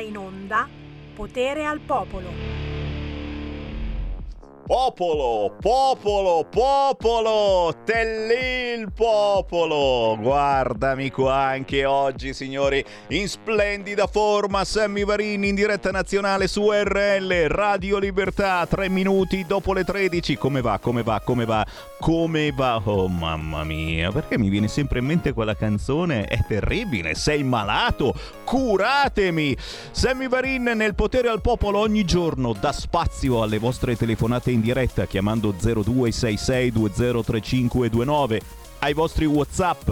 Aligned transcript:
in 0.00 0.16
onda 0.16 0.68
Potere 1.14 1.64
al 1.64 1.80
Popolo. 1.80 2.68
Popolo, 4.68 5.56
popolo, 5.58 6.46
popolo, 6.46 7.74
tellì 7.86 8.78
il 8.78 8.92
popolo. 8.92 10.18
Guardami 10.20 11.10
qua 11.10 11.36
anche 11.36 11.86
oggi, 11.86 12.34
signori, 12.34 12.84
in 13.08 13.28
splendida 13.28 14.06
forma. 14.06 14.66
Sammy 14.66 15.06
Varini 15.06 15.48
in 15.48 15.54
diretta 15.54 15.90
nazionale 15.90 16.48
su 16.48 16.70
RL, 16.70 17.48
Radio 17.48 17.96
Libertà, 17.96 18.66
tre 18.66 18.90
minuti 18.90 19.46
dopo 19.46 19.72
le 19.72 19.84
13. 19.84 20.36
Come 20.36 20.60
va, 20.60 20.78
come 20.78 21.02
va, 21.02 21.22
come 21.24 21.46
va, 21.46 21.66
come 21.98 22.52
va? 22.52 22.80
Oh 22.84 23.08
mamma 23.08 23.64
mia, 23.64 24.12
perché 24.12 24.38
mi 24.38 24.48
viene 24.48 24.68
sempre 24.68 25.00
in 25.00 25.06
mente 25.06 25.32
quella 25.32 25.56
canzone? 25.56 26.26
È 26.26 26.44
terribile, 26.46 27.14
sei 27.14 27.42
malato, 27.42 28.14
curatemi. 28.44 29.56
Sammy 29.90 30.28
Varin 30.28 30.70
nel 30.74 30.94
potere 30.94 31.28
al 31.28 31.40
popolo 31.40 31.80
ogni 31.80 32.04
giorno 32.04 32.52
dà 32.52 32.70
spazio 32.72 33.42
alle 33.42 33.58
vostre 33.58 33.96
telefonate 33.96 34.50
in 34.50 34.60
diretta 34.60 35.06
chiamando 35.06 35.52
0266203529 35.52 38.40
ai 38.80 38.92
vostri 38.94 39.26
WhatsApp 39.26 39.90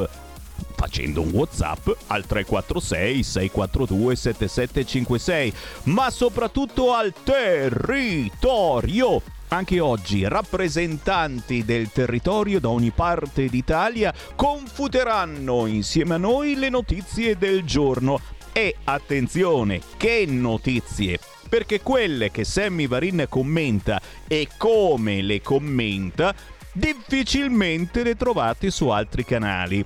facendo 0.76 1.22
un 1.22 1.30
WhatsApp 1.30 1.88
al 2.06 2.24
346 2.24 3.22
642 3.22 4.16
7756, 4.16 5.52
ma 5.84 6.10
soprattutto 6.10 6.94
al 6.94 7.12
territorio. 7.24 9.22
Anche 9.48 9.80
oggi 9.80 10.26
rappresentanti 10.26 11.64
del 11.64 11.90
territorio 11.92 12.58
da 12.60 12.68
ogni 12.68 12.90
parte 12.90 13.48
d'Italia 13.48 14.12
confuteranno 14.34 15.66
insieme 15.66 16.14
a 16.14 16.18
noi 16.18 16.56
le 16.56 16.68
notizie 16.68 17.36
del 17.38 17.64
giorno. 17.64 18.20
E 18.52 18.76
attenzione, 18.84 19.80
che 19.96 20.24
notizie! 20.26 21.18
perché 21.48 21.80
quelle 21.80 22.30
che 22.30 22.44
Sammy 22.44 22.86
Varin 22.86 23.26
commenta 23.28 24.00
e 24.26 24.48
come 24.56 25.22
le 25.22 25.40
commenta 25.40 26.34
difficilmente 26.72 28.02
le 28.02 28.16
trovate 28.16 28.70
su 28.70 28.88
altri 28.88 29.24
canali. 29.24 29.84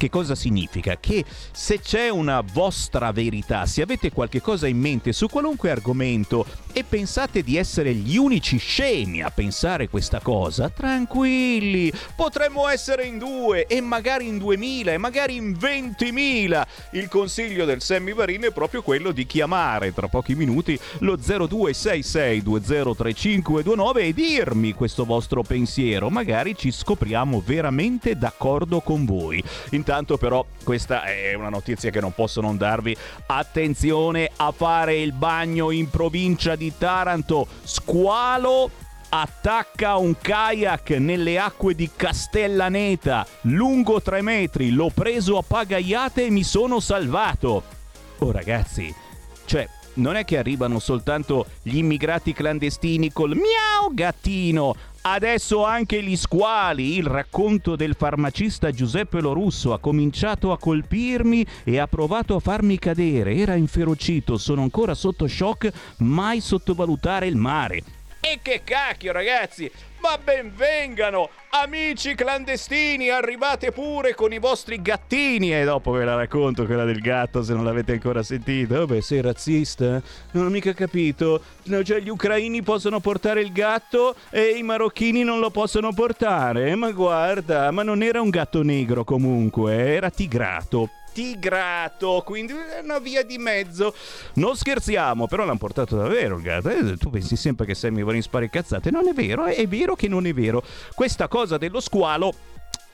Che 0.00 0.08
cosa 0.08 0.34
significa? 0.34 0.96
Che 0.98 1.26
se 1.52 1.78
c'è 1.78 2.08
una 2.08 2.40
vostra 2.40 3.12
verità, 3.12 3.66
se 3.66 3.82
avete 3.82 4.10
qualche 4.10 4.40
cosa 4.40 4.66
in 4.66 4.78
mente 4.78 5.12
su 5.12 5.28
qualunque 5.28 5.70
argomento 5.70 6.46
e 6.72 6.84
pensate 6.84 7.42
di 7.42 7.58
essere 7.58 7.92
gli 7.92 8.16
unici 8.16 8.56
scemi 8.56 9.20
a 9.20 9.30
pensare 9.30 9.90
questa 9.90 10.20
cosa, 10.20 10.70
tranquilli, 10.70 11.92
potremmo 12.16 12.66
essere 12.68 13.04
in 13.04 13.18
due 13.18 13.66
e 13.66 13.82
magari 13.82 14.26
in 14.26 14.38
duemila 14.38 14.92
e 14.92 14.96
magari 14.96 15.36
in 15.36 15.52
ventimila. 15.52 16.66
Il 16.92 17.08
consiglio 17.08 17.66
del 17.66 17.82
Sammy 17.82 18.14
Varin 18.14 18.44
è 18.44 18.52
proprio 18.52 18.80
quello 18.80 19.12
di 19.12 19.26
chiamare 19.26 19.92
tra 19.92 20.08
pochi 20.08 20.34
minuti 20.34 20.80
lo 21.00 21.18
0266203529 21.18 23.98
e 23.98 24.14
dirmi 24.14 24.72
questo 24.72 25.04
vostro 25.04 25.42
pensiero, 25.42 26.08
magari 26.08 26.56
ci 26.56 26.70
scopriamo 26.70 27.42
veramente 27.44 28.16
d'accordo 28.16 28.80
con 28.80 29.04
voi. 29.04 29.44
Intanto 29.72 29.88
Intanto 29.90 30.18
però 30.18 30.46
questa 30.62 31.02
è 31.02 31.34
una 31.34 31.48
notizia 31.48 31.90
che 31.90 32.00
non 32.00 32.14
posso 32.14 32.40
non 32.40 32.56
darvi. 32.56 32.96
Attenzione 33.26 34.30
a 34.36 34.52
fare 34.52 34.96
il 34.96 35.12
bagno 35.12 35.72
in 35.72 35.90
provincia 35.90 36.54
di 36.54 36.72
Taranto. 36.78 37.44
Squalo 37.64 38.70
attacca 39.08 39.96
un 39.96 40.14
kayak 40.16 40.90
nelle 40.90 41.40
acque 41.40 41.74
di 41.74 41.90
Castellaneta, 41.96 43.26
lungo 43.42 44.00
3 44.00 44.22
metri, 44.22 44.70
l'ho 44.70 44.92
preso 44.94 45.36
a 45.38 45.42
pagaiate 45.44 46.26
e 46.26 46.30
mi 46.30 46.44
sono 46.44 46.78
salvato. 46.78 47.64
Oh 48.18 48.30
ragazzi, 48.30 48.94
cioè 49.44 49.68
non 49.94 50.14
è 50.14 50.24
che 50.24 50.38
arrivano 50.38 50.78
soltanto 50.78 51.46
gli 51.62 51.78
immigrati 51.78 52.32
clandestini 52.32 53.12
col 53.12 53.30
miau 53.30 53.92
gattino, 53.92 54.76
Adesso 55.02 55.64
anche 55.64 56.02
gli 56.02 56.14
squali, 56.14 56.98
il 56.98 57.06
racconto 57.06 57.74
del 57.74 57.94
farmacista 57.96 58.70
Giuseppe 58.70 59.22
Lorusso 59.22 59.72
ha 59.72 59.78
cominciato 59.78 60.52
a 60.52 60.58
colpirmi 60.58 61.46
e 61.64 61.78
ha 61.78 61.86
provato 61.86 62.34
a 62.34 62.40
farmi 62.40 62.78
cadere. 62.78 63.34
Era 63.34 63.54
inferocito, 63.54 64.36
sono 64.36 64.60
ancora 64.60 64.92
sotto 64.92 65.26
shock, 65.26 65.72
mai 65.98 66.40
sottovalutare 66.40 67.26
il 67.26 67.36
mare. 67.36 67.82
E 68.20 68.40
che 68.42 68.60
cacchio 68.62 69.12
ragazzi, 69.12 69.70
ma 70.00 70.18
benvengano! 70.22 71.28
Amici 71.50 72.14
clandestini, 72.14 73.08
arrivate 73.08 73.72
pure 73.72 74.14
con 74.14 74.32
i 74.32 74.38
vostri 74.38 74.80
gattini! 74.80 75.52
E 75.52 75.64
dopo 75.64 75.90
ve 75.90 76.04
la 76.04 76.14
racconto 76.14 76.64
quella 76.64 76.84
del 76.84 77.00
gatto 77.00 77.42
se 77.42 77.54
non 77.54 77.64
l'avete 77.64 77.92
ancora 77.92 78.22
sentita. 78.22 78.80
Oh 78.80 78.86
beh, 78.86 79.02
sei 79.02 79.20
razzista? 79.20 80.00
Non 80.32 80.46
ho 80.46 80.48
mica 80.48 80.72
capito. 80.72 81.42
No, 81.64 81.82
cioè, 81.82 82.00
gli 82.00 82.08
ucraini 82.08 82.62
possono 82.62 83.00
portare 83.00 83.40
il 83.40 83.52
gatto 83.52 84.14
e 84.30 84.50
i 84.50 84.62
marocchini 84.62 85.22
non 85.22 85.40
lo 85.40 85.50
possono 85.50 85.92
portare. 85.92 86.74
Ma 86.76 86.90
guarda, 86.92 87.70
ma 87.70 87.82
non 87.82 88.02
era 88.02 88.20
un 88.20 88.30
gatto 88.30 88.62
negro 88.62 89.04
comunque, 89.04 89.74
era 89.74 90.10
tigrato 90.10 90.88
tigrato, 91.12 92.22
quindi 92.24 92.54
una 92.82 92.98
via 92.98 93.22
di 93.22 93.38
mezzo. 93.38 93.94
Non 94.34 94.56
scherziamo, 94.56 95.26
però 95.26 95.44
l'hanno 95.44 95.58
portato 95.58 95.96
davvero 95.96 96.36
il 96.36 96.42
gatto. 96.42 96.68
Eh, 96.68 96.96
tu 96.96 97.10
pensi 97.10 97.36
sempre 97.36 97.66
che 97.66 97.74
Sammy 97.74 98.02
vuole 98.02 98.20
spare 98.22 98.48
cazzate, 98.50 98.90
non 98.90 99.08
è 99.08 99.12
vero, 99.12 99.44
è 99.44 99.66
vero 99.66 99.94
che 99.94 100.08
non 100.08 100.26
è 100.26 100.32
vero. 100.32 100.62
Questa 100.94 101.28
cosa 101.28 101.58
dello 101.58 101.80
squalo 101.80 102.32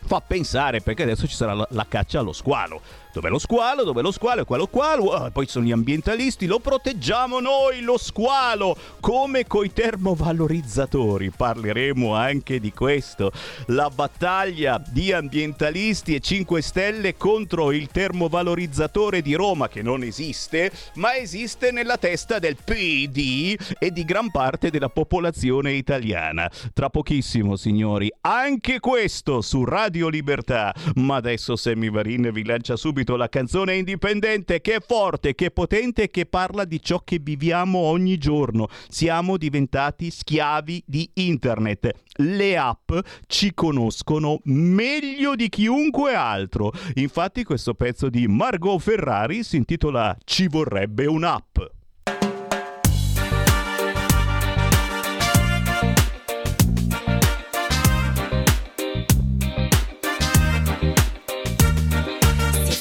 fa 0.07 0.21
pensare 0.21 0.81
perché 0.81 1.03
adesso 1.03 1.27
ci 1.27 1.35
sarà 1.35 1.53
la, 1.53 1.67
la 1.71 1.87
caccia 1.89 2.21
allo 2.21 2.33
squalo 2.33 2.81
Dov'è 3.17 3.31
lo 3.31 3.39
squalo? 3.39 3.83
Dov'è 3.83 4.03
lo 4.03 4.11
squalo? 4.11 4.43
E 4.43 4.67
squalo? 4.67 5.13
Ah, 5.15 5.31
poi 5.31 5.47
sono 5.47 5.65
gli 5.65 5.73
ambientalisti, 5.73 6.45
lo 6.45 6.59
proteggiamo 6.59 7.41
noi, 7.41 7.81
lo 7.81 7.97
squalo, 7.97 8.77
come 9.01 9.47
coi 9.47 9.73
termovalorizzatori. 9.73 11.31
Parleremo 11.31 12.15
anche 12.15 12.61
di 12.61 12.75
questo. 12.75 13.33
La 13.69 13.89
battaglia 13.89 14.83
di 14.87 15.13
ambientalisti 15.13 16.15
e 16.15 16.21
5 16.21 16.61
Stelle 16.61 17.17
contro 17.17 17.73
il 17.73 17.89
termovalorizzatore 17.89 19.23
di 19.23 19.33
Roma, 19.33 19.69
che 19.69 19.81
non 19.81 20.03
esiste, 20.03 20.71
ma 20.97 21.17
esiste 21.17 21.71
nella 21.71 21.97
testa 21.97 22.39
del 22.39 22.57
PD 22.63 23.57
e 23.79 23.93
di 23.93 24.05
gran 24.05 24.31
parte 24.31 24.69
della 24.69 24.91
popolazione 24.91 25.73
italiana. 25.73 26.51
Tra 26.75 26.91
pochissimo, 26.91 27.57
signori, 27.57 28.13
anche 28.21 28.79
questo 28.79 29.41
su 29.41 29.65
Radio 29.65 30.09
Libertà. 30.09 30.75
Ma 30.97 31.17
adesso 31.17 31.57
Sammy 31.57 31.89
Varin 31.89 32.29
vi 32.31 32.45
lancia 32.45 32.77
subito 32.77 33.06
subito 33.07 33.17
la 33.17 33.29
canzone 33.29 33.77
indipendente 33.77 34.61
che 34.61 34.75
è 34.75 34.81
forte, 34.85 35.35
che 35.35 35.47
è 35.47 35.51
potente, 35.53 36.11
che 36.11 36.27
parla 36.27 36.65
di 36.65 36.83
ciò 36.83 37.01
che 37.05 37.21
viviamo 37.23 37.79
ogni 37.79 38.19
giorno. 38.19 38.69
Siamo 38.89 39.37
diventati 39.37 40.11
schiavi 40.11 40.83
di 40.85 41.09
internet. 41.15 41.91
Le 42.17 42.57
app 42.57 42.93
ci 43.27 43.55
conoscono 43.55 44.41
meglio 44.45 45.37
di 45.37 45.49
chiunque 45.49 46.15
altro. 46.15 46.73
Infatti 46.95 47.45
questo 47.45 47.75
pezzo 47.75 48.11
di 48.11 48.27
Margot 48.27 48.81
Ferrari 48.81 49.45
si 49.45 49.57
intitola 49.57 50.17
Ci 50.25 50.49
vorrebbe 50.49 51.07
un'app. 51.07 51.76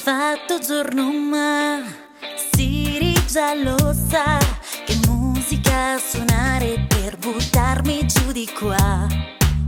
Fatto 0.06 0.60
giorno 0.60 1.12
ma 1.12 1.82
Siri 2.54 3.16
già 3.26 3.56
lo 3.56 3.76
sa 4.08 4.38
Che 4.86 5.00
musica 5.08 5.98
suonare 5.98 6.86
per 6.88 7.18
buttarmi 7.18 8.06
giù 8.06 8.32
di 8.32 8.48
qua? 8.48 9.08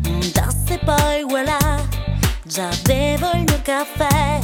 Un 0.06 0.32
tasto 0.32 0.78
poi 0.86 1.24
voilà. 1.28 1.58
Già 2.44 2.70
bevo 2.84 3.32
il 3.34 3.46
mio 3.48 3.60
caffè 3.64 4.40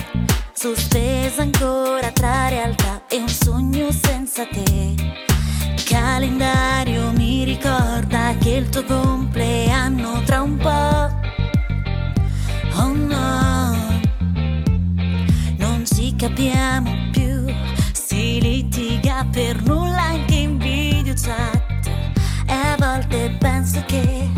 Sospesa 0.51 1.43
ancora 1.43 2.09
tra 2.09 2.47
realtà 2.47 3.03
e 3.07 3.17
un 3.17 3.29
sogno 3.29 3.91
senza 3.91 4.47
te. 4.47 4.95
Calendario 5.85 7.11
mi 7.11 7.43
ricorda 7.43 8.33
che 8.39 8.49
il 8.49 8.69
tuo 8.69 8.83
compleanno 8.83 10.23
tra 10.23 10.41
un 10.41 10.57
po' 10.57 10.92
capiamo 16.23 17.09
più. 17.11 17.53
Si 17.91 18.39
litiga 18.39 19.27
per 19.29 19.61
nulla 19.63 20.03
anche 20.03 20.35
in 20.35 20.57
video 20.57 21.13
chat. 21.13 21.89
E 22.47 22.53
a 22.53 22.77
volte 22.77 23.35
penso 23.37 23.83
che 23.85 24.29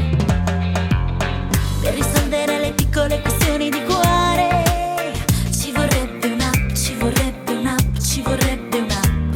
per 1.82 1.94
risolvere 1.94 2.60
le 2.60 2.74
piccole 2.74 3.22
questioni 3.22 3.70
di 3.70 3.84
cuore 3.84 5.14
ci 5.52 5.72
vorrebbe 5.72 6.28
un'app, 6.28 6.74
ci 6.74 6.96
vorrebbe 6.96 7.52
un'app, 7.52 7.98
ci 8.00 8.22
vorrebbe 8.22 8.78
un'app. 8.80 9.36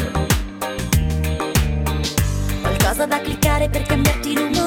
Qualcosa 2.61 3.05
da 3.05 3.21
cliccare 3.21 3.69
per 3.69 3.83
cambiarti 3.83 4.33
l'umore. 4.33 4.58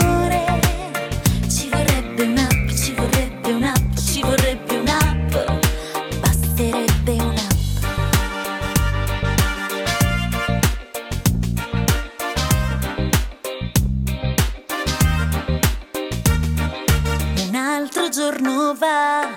nuova, 18.72 19.28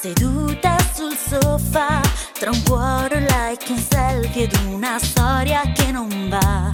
seduta 0.00 0.76
sul 0.94 1.14
sofà, 1.14 2.00
tra 2.38 2.50
un 2.50 2.62
cuore 2.62 3.20
like 3.20 3.70
un 3.70 3.78
selfie 3.78 4.44
ed 4.44 4.58
una 4.66 4.98
storia 4.98 5.60
che 5.72 5.90
non 5.92 6.08
va. 6.28 6.70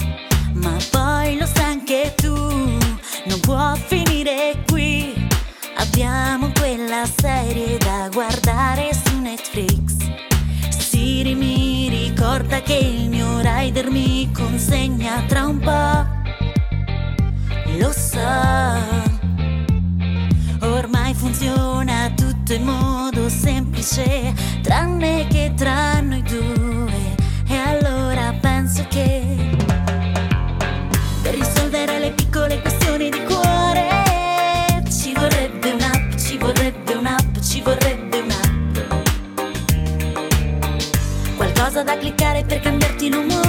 Ma 0.53 0.77
poi 0.91 1.37
lo 1.37 1.45
sai 1.45 1.63
anche 1.63 2.13
tu, 2.15 2.33
non 2.33 3.39
può 3.41 3.75
finire 3.75 4.63
qui. 4.67 5.27
Abbiamo 5.77 6.51
quella 6.57 7.03
serie 7.17 7.77
da 7.77 8.09
guardare 8.11 8.91
su 8.93 9.19
Netflix. 9.19 9.95
Siri 10.69 11.35
mi 11.35 11.89
ricorda 11.89 12.61
che 12.61 12.75
il 12.75 13.09
mio 13.09 13.39
rider 13.41 13.89
mi 13.89 14.31
consegna 14.31 15.21
tra 15.27 15.45
un 15.45 15.59
po'. 15.59 16.05
Lo 17.77 17.91
so 17.91 19.14
funziona 21.25 22.11
tutto 22.15 22.53
in 22.53 22.65
modo 22.65 23.29
semplice, 23.29 24.31
tranne 24.61 25.25
che 25.25 25.53
tra 25.55 25.99
noi 25.99 26.21
due. 26.21 27.15
E 27.47 27.55
allora 27.55 28.31
penso 28.39 28.85
che 28.87 29.35
per 31.23 31.33
risolvere 31.33 31.97
le 31.97 32.11
piccole 32.11 32.61
questioni 32.61 33.09
di 33.09 33.23
cuore 33.23 34.83
ci 34.87 35.13
vorrebbe 35.13 35.71
un'app, 35.71 36.15
ci 36.15 36.37
vorrebbe 36.37 36.93
un'app, 36.93 37.39
ci 37.41 37.61
vorrebbe 37.61 38.19
un'app. 38.19 38.77
Qualcosa 41.37 41.81
da 41.81 41.97
cliccare 41.97 42.43
per 42.43 42.59
cambiarti 42.59 43.09
l'umore. 43.09 43.44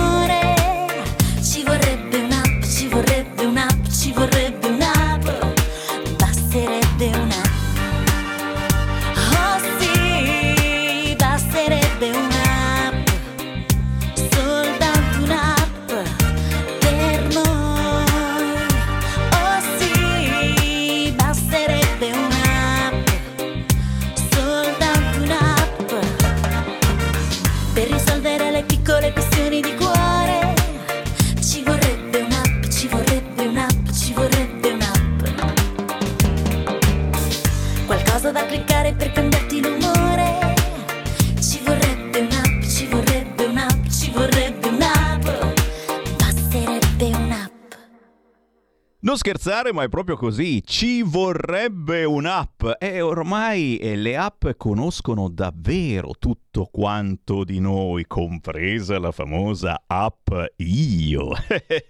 Non 49.07 49.17
scherzare, 49.17 49.73
ma 49.73 49.85
è 49.85 49.89
proprio 49.89 50.17
così. 50.17 50.65
Ci 50.65 51.03
vorrebbe 51.03 52.03
un'app. 52.03 52.65
E 52.77 53.01
ormai 53.01 53.77
eh, 53.77 53.95
le 53.95 54.17
app 54.17 54.49
conoscono 54.57 55.29
davvero 55.29 56.11
tutto 56.19 56.69
quanto 56.73 57.45
di 57.45 57.61
noi, 57.61 58.05
compresa 58.09 58.99
la 58.99 59.13
famosa 59.13 59.85
app 59.87 60.29
Io. 60.57 61.29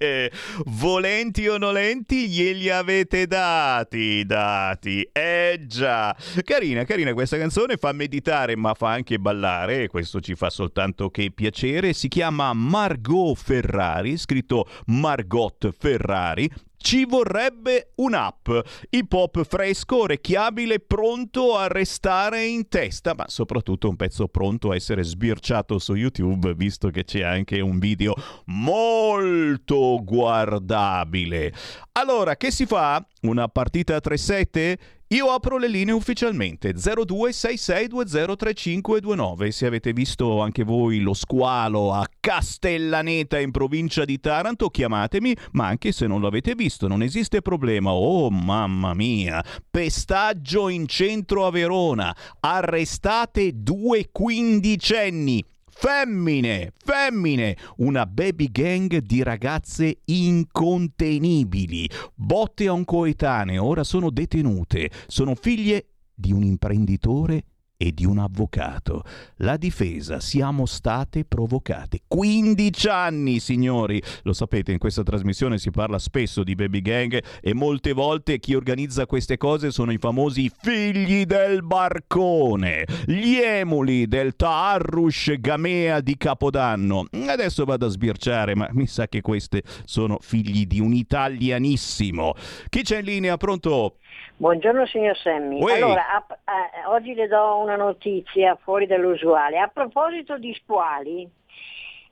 Volenti 0.66 1.48
o 1.48 1.56
nolenti, 1.56 2.28
glieli 2.28 2.68
avete 2.68 3.26
dati 3.26 4.26
dati. 4.26 5.08
Eh 5.10 5.64
già. 5.66 6.14
Carina, 6.44 6.84
carina 6.84 7.14
questa 7.14 7.38
canzone, 7.38 7.78
fa 7.78 7.92
meditare 7.92 8.56
ma 8.56 8.74
fa 8.74 8.90
anche 8.90 9.18
ballare, 9.18 9.84
e 9.84 9.88
questo 9.88 10.20
ci 10.20 10.34
fa 10.34 10.50
soltanto 10.50 11.08
che 11.08 11.30
piacere. 11.34 11.94
Si 11.94 12.08
chiama 12.08 12.52
Margot 12.52 13.34
Ferrari, 13.34 14.18
scritto 14.18 14.68
Margot 14.88 15.70
Ferrari 15.70 16.50
ci 16.76 17.04
vorrebbe 17.04 17.92
un'app, 17.96 18.48
hip 18.90 19.12
hop 19.12 19.44
fresco, 19.44 20.02
orecchiabile, 20.02 20.80
pronto 20.80 21.56
a 21.56 21.66
restare 21.66 22.44
in 22.46 22.68
testa, 22.68 23.14
ma 23.16 23.24
soprattutto 23.28 23.88
un 23.88 23.96
pezzo 23.96 24.28
pronto 24.28 24.70
a 24.70 24.74
essere 24.74 25.02
sbirciato 25.02 25.78
su 25.78 25.94
YouTube, 25.94 26.54
visto 26.54 26.90
che 26.90 27.04
c'è 27.04 27.22
anche 27.22 27.60
un 27.60 27.78
video 27.78 28.14
molto 28.46 30.00
guardabile. 30.02 31.52
Allora, 31.92 32.36
che 32.36 32.50
si 32.50 32.66
fa? 32.66 33.04
Una 33.22 33.48
partita 33.48 33.96
a 33.96 34.00
3-7? 34.02 34.74
Io 35.10 35.30
apro 35.30 35.56
le 35.56 35.68
linee 35.68 35.94
ufficialmente 35.94 36.74
0266203529. 36.74 39.50
Se 39.50 39.64
avete 39.64 39.92
visto 39.92 40.40
anche 40.40 40.64
voi 40.64 40.98
lo 40.98 41.14
squalo 41.14 41.92
a 41.92 42.04
Castellaneta 42.18 43.38
in 43.38 43.52
provincia 43.52 44.04
di 44.04 44.18
Taranto, 44.18 44.68
chiamatemi, 44.68 45.36
ma 45.52 45.68
anche 45.68 45.92
se 45.92 46.08
non 46.08 46.20
l'avete 46.20 46.56
visto, 46.56 46.88
non 46.88 47.02
esiste 47.02 47.40
problema. 47.40 47.92
Oh 47.92 48.30
mamma 48.30 48.94
mia, 48.94 49.44
pestaggio 49.70 50.68
in 50.68 50.88
centro 50.88 51.46
a 51.46 51.52
Verona. 51.52 52.12
Arrestate 52.40 53.62
due 53.62 54.08
quindicenni 54.10 55.40
Femmine, 55.78 56.72
femmine, 56.74 57.54
una 57.76 58.06
baby 58.06 58.50
gang 58.50 58.96
di 58.96 59.22
ragazze 59.22 59.98
incontenibili. 60.06 61.88
Botte 62.14 62.66
a 62.66 62.72
un 62.72 62.84
coetaneo, 62.86 63.62
ora 63.62 63.84
sono 63.84 64.08
detenute. 64.08 64.90
Sono 65.06 65.34
figlie 65.34 65.88
di 66.14 66.32
un 66.32 66.44
imprenditore 66.44 67.44
e 67.76 67.92
di 67.92 68.04
un 68.04 68.18
avvocato. 68.18 69.02
La 69.38 69.56
difesa 69.56 70.20
siamo 70.20 70.66
state 70.66 71.24
provocate. 71.24 72.00
15 72.06 72.88
anni, 72.88 73.38
signori! 73.38 74.02
Lo 74.22 74.32
sapete, 74.32 74.72
in 74.72 74.78
questa 74.78 75.02
trasmissione 75.02 75.58
si 75.58 75.70
parla 75.70 75.98
spesso 75.98 76.42
di 76.42 76.54
baby 76.54 76.80
gang 76.80 77.22
e 77.40 77.54
molte 77.54 77.92
volte 77.92 78.38
chi 78.38 78.54
organizza 78.54 79.06
queste 79.06 79.36
cose 79.36 79.70
sono 79.70 79.92
i 79.92 79.98
famosi 79.98 80.50
figli 80.50 81.24
del 81.24 81.62
barcone, 81.62 82.84
gli 83.04 83.36
emuli 83.36 84.06
del 84.06 84.34
Taarrush 84.36 85.34
Gamea 85.38 86.00
di 86.00 86.16
Capodanno. 86.16 87.04
Adesso 87.26 87.64
vado 87.64 87.86
a 87.86 87.90
sbirciare, 87.90 88.54
ma 88.54 88.68
mi 88.72 88.86
sa 88.86 89.06
che 89.06 89.20
queste 89.20 89.62
sono 89.84 90.18
figli 90.20 90.66
di 90.66 90.80
un 90.80 90.92
italianissimo. 90.92 92.34
Chi 92.68 92.82
c'è 92.82 92.98
in 92.98 93.04
linea? 93.04 93.36
Pronto? 93.36 93.96
Buongiorno 94.38 94.86
signor 94.86 95.16
Semmi. 95.16 95.62
Allora, 95.70 96.08
a, 96.08 96.26
a, 96.44 96.90
oggi 96.90 97.14
le 97.14 97.26
do 97.26 97.58
una 97.66 97.76
notizia 97.76 98.56
fuori 98.56 98.86
dall'usuale. 98.86 99.58
A 99.58 99.68
proposito 99.68 100.38
di 100.38 100.54
squali, 100.54 101.28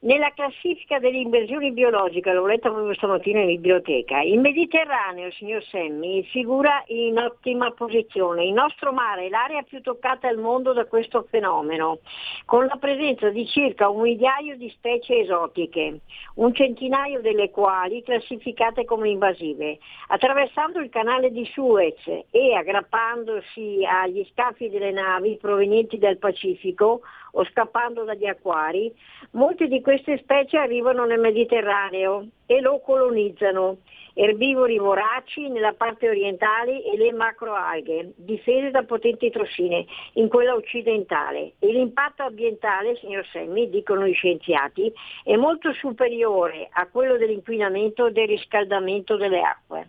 nella 0.04 0.30
classifica 0.34 0.98
delle 0.98 1.18
inversioni 1.18 1.72
biologiche, 1.72 2.32
l'ho 2.32 2.46
letto 2.46 2.70
proprio 2.70 2.94
stamattina 2.94 3.40
in 3.40 3.46
biblioteca, 3.46 4.20
il 4.20 4.38
Mediterraneo, 4.38 5.30
signor 5.32 5.62
Semmi, 5.64 6.22
figura 6.24 6.82
in 6.88 7.16
ottima 7.18 7.70
posizione. 7.70 8.44
Il 8.44 8.52
nostro 8.52 8.92
mare 8.92 9.26
è 9.26 9.28
l'area 9.30 9.62
più 9.62 9.80
toccata 9.80 10.28
al 10.28 10.36
mondo 10.36 10.72
da 10.74 10.84
questo 10.84 11.26
fenomeno, 11.30 12.00
con 12.44 12.66
la 12.66 12.76
presenza 12.76 13.30
di 13.30 13.46
circa 13.46 13.88
un 13.88 14.02
migliaio 14.02 14.56
di 14.56 14.68
specie 14.70 15.20
esotiche, 15.20 16.00
un 16.34 16.54
centinaio 16.54 17.22
delle 17.22 17.50
quali 17.50 18.02
classificate 18.02 18.84
come 18.84 19.08
invasive. 19.08 19.78
Attraversando 20.08 20.80
il 20.80 20.90
canale 20.90 21.30
di 21.30 21.46
Suez 21.46 21.96
e 22.30 22.54
aggrappandosi 22.54 23.86
agli 23.86 24.26
scafi 24.32 24.68
delle 24.68 24.92
navi 24.92 25.38
provenienti 25.40 25.96
dal 25.96 26.18
Pacifico, 26.18 27.00
o 27.34 27.44
scappando 27.44 28.04
dagli 28.04 28.26
acquari, 28.26 28.92
molte 29.32 29.66
di 29.68 29.80
queste 29.80 30.18
specie 30.18 30.56
arrivano 30.56 31.04
nel 31.04 31.20
Mediterraneo 31.20 32.26
e 32.46 32.60
lo 32.60 32.80
colonizzano, 32.80 33.78
erbivori 34.14 34.78
voraci 34.78 35.48
nella 35.48 35.72
parte 35.72 36.08
orientale 36.08 36.82
e 36.84 36.96
le 36.96 37.12
macroalghe, 37.12 38.12
difese 38.16 38.70
da 38.70 38.84
potenti 38.84 39.30
tossine 39.30 39.84
in 40.14 40.28
quella 40.28 40.54
occidentale. 40.54 41.54
E 41.58 41.72
l'impatto 41.72 42.22
ambientale, 42.22 42.96
signor 42.96 43.26
Semmi, 43.32 43.68
dicono 43.68 44.06
gli 44.06 44.14
scienziati, 44.14 44.92
è 45.24 45.36
molto 45.36 45.72
superiore 45.72 46.68
a 46.70 46.86
quello 46.86 47.16
dell'inquinamento 47.16 48.06
e 48.06 48.12
del 48.12 48.28
riscaldamento 48.28 49.16
delle 49.16 49.40
acque. 49.40 49.88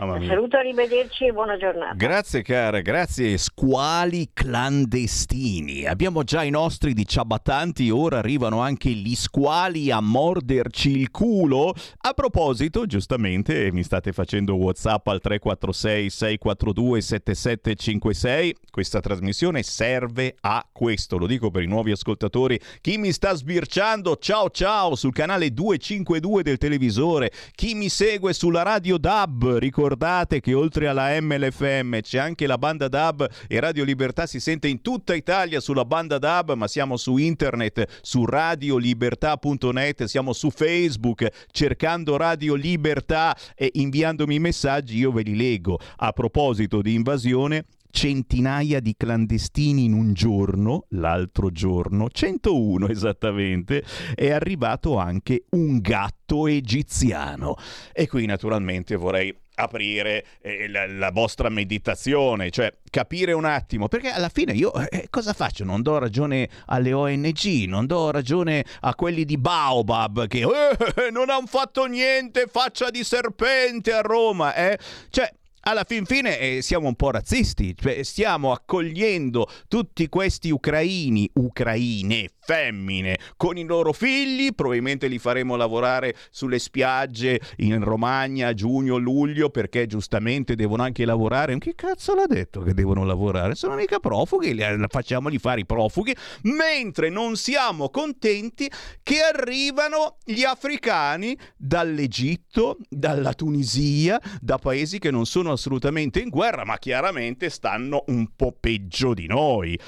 Saluto, 0.00 0.56
arrivederci 0.56 1.26
e 1.26 1.32
buona 1.32 1.58
giornata. 1.58 1.92
Grazie 1.94 2.40
cara, 2.40 2.80
grazie. 2.80 3.36
Squali 3.36 4.30
clandestini. 4.32 5.84
Abbiamo 5.84 6.22
già 6.22 6.42
i 6.42 6.48
nostri 6.48 6.94
di 6.94 7.06
ciabattanti, 7.06 7.90
ora 7.90 8.16
arrivano 8.16 8.62
anche 8.62 8.88
gli 8.88 9.14
squali 9.14 9.90
a 9.90 10.00
morderci 10.00 10.96
il 10.96 11.10
culo. 11.10 11.74
A 11.98 12.14
proposito, 12.14 12.86
giustamente 12.86 13.70
mi 13.72 13.82
state 13.82 14.12
facendo 14.12 14.54
WhatsApp 14.54 15.06
al 15.08 15.20
346 15.20 16.08
642 16.08 17.00
7756. 17.02 18.56
Questa 18.70 19.00
trasmissione 19.00 19.62
serve 19.62 20.34
a 20.40 20.66
questo, 20.72 21.18
lo 21.18 21.26
dico 21.26 21.50
per 21.50 21.62
i 21.62 21.66
nuovi 21.66 21.90
ascoltatori. 21.90 22.58
Chi 22.80 22.96
mi 22.96 23.12
sta 23.12 23.34
sbirciando, 23.34 24.16
ciao 24.16 24.48
ciao 24.48 24.94
sul 24.94 25.12
canale 25.12 25.52
252 25.52 26.42
del 26.42 26.56
televisore. 26.56 27.30
Chi 27.54 27.74
mi 27.74 27.90
segue 27.90 28.32
sulla 28.32 28.62
radio 28.62 28.96
DAB, 28.96 29.58
ricordate 29.58 29.88
ricordate 29.90 30.40
che 30.40 30.54
oltre 30.54 30.86
alla 30.86 31.20
MLFM 31.20 32.00
c'è 32.00 32.18
anche 32.18 32.46
la 32.46 32.58
banda 32.58 32.86
DAB 32.86 33.28
e 33.48 33.58
Radio 33.58 33.82
Libertà 33.82 34.24
si 34.26 34.38
sente 34.38 34.68
in 34.68 34.82
tutta 34.82 35.14
Italia 35.14 35.58
sulla 35.58 35.84
banda 35.84 36.18
DAB, 36.18 36.52
ma 36.52 36.68
siamo 36.68 36.96
su 36.96 37.16
internet, 37.16 37.98
su 38.00 38.24
radiolibertà.net, 38.24 40.04
siamo 40.04 40.32
su 40.32 40.50
Facebook 40.50 41.28
cercando 41.50 42.16
Radio 42.16 42.54
Libertà 42.54 43.36
e 43.56 43.70
inviandomi 43.74 44.38
messaggi 44.38 44.98
io 44.98 45.10
ve 45.10 45.22
li 45.22 45.34
leggo. 45.36 45.80
A 45.96 46.12
proposito 46.12 46.80
di 46.82 46.94
invasione, 46.94 47.64
centinaia 47.90 48.80
di 48.80 48.94
clandestini 48.96 49.84
in 49.84 49.92
un 49.92 50.12
giorno, 50.12 50.86
l'altro 50.90 51.50
giorno, 51.50 52.08
101 52.08 52.88
esattamente, 52.88 53.84
è 54.14 54.30
arrivato 54.30 54.96
anche 54.96 55.44
un 55.50 55.80
gatto 55.80 56.46
egiziano. 56.46 57.56
E 57.92 58.06
qui 58.08 58.26
naturalmente 58.26 58.94
vorrei 58.96 59.36
aprire 59.62 60.24
eh, 60.40 60.68
la, 60.68 60.86
la, 60.86 61.10
vostra 61.10 61.48
meditazione, 61.48 62.50
cioè 62.50 62.72
capire 62.90 63.32
un 63.32 63.44
attimo, 63.44 63.88
perché 63.88 64.08
alla 64.08 64.28
fine 64.28 64.52
io 64.52 64.72
eh, 64.74 65.06
cosa 65.10 65.32
faccio? 65.32 65.64
Non 65.64 65.82
do 65.82 65.98
ragione 65.98 66.48
alle 66.66 66.92
ONG, 66.92 67.64
non 67.66 67.86
do 67.86 68.10
ragione 68.10 68.64
a 68.80 68.94
quelli 68.94 69.24
di 69.24 69.38
Baobab 69.38 70.26
che 70.26 70.40
eh, 70.40 71.10
non 71.10 71.30
hanno 71.30 71.46
fatto 71.46 71.84
niente, 71.86 72.46
faccia 72.50 72.90
di 72.90 73.04
serpente 73.04 73.92
a 73.92 74.00
Roma, 74.00 74.54
eh? 74.54 74.78
Cioè, 75.10 75.30
alla 75.62 75.84
fin 75.84 76.06
fine 76.06 76.38
eh, 76.38 76.62
siamo 76.62 76.88
un 76.88 76.94
po' 76.94 77.10
razzisti, 77.10 77.76
cioè 77.76 78.02
stiamo 78.02 78.52
accogliendo 78.52 79.46
tutti 79.68 80.08
questi 80.08 80.50
ucraini, 80.50 81.28
ucraine, 81.34 82.30
femmine, 82.40 83.18
con 83.36 83.56
i 83.56 83.64
loro 83.64 83.92
figli, 83.92 84.54
probabilmente 84.54 85.06
li 85.06 85.18
faremo 85.18 85.56
lavorare 85.56 86.14
sulle 86.30 86.58
spiagge 86.58 87.40
in 87.58 87.82
Romagna 87.84 88.48
a 88.48 88.54
giugno, 88.54 88.96
luglio, 88.96 89.50
perché 89.50 89.86
giustamente 89.86 90.54
devono 90.54 90.82
anche 90.82 91.04
lavorare. 91.04 91.58
Che 91.58 91.74
cazzo 91.74 92.14
l'ha 92.14 92.26
detto 92.26 92.62
che 92.62 92.74
devono 92.74 93.04
lavorare? 93.04 93.54
Sono 93.54 93.74
mica 93.74 93.98
profughi, 94.00 94.56
facciamoli 94.88 95.38
fare 95.38 95.60
i 95.60 95.66
profughi, 95.66 96.14
mentre 96.42 97.08
non 97.10 97.36
siamo 97.36 97.90
contenti 97.90 98.70
che 99.02 99.20
arrivano 99.20 100.16
gli 100.24 100.42
africani 100.42 101.36
dall'Egitto, 101.56 102.78
dalla 102.88 103.34
Tunisia, 103.34 104.20
da 104.40 104.58
paesi 104.58 104.98
che 104.98 105.10
non 105.10 105.26
sono 105.26 105.52
assolutamente 105.52 106.20
in 106.20 106.28
guerra, 106.28 106.64
ma 106.64 106.78
chiaramente 106.78 107.50
stanno 107.50 108.04
un 108.08 108.34
po' 108.34 108.56
peggio 108.58 109.14
di 109.14 109.26
noi. 109.26 109.78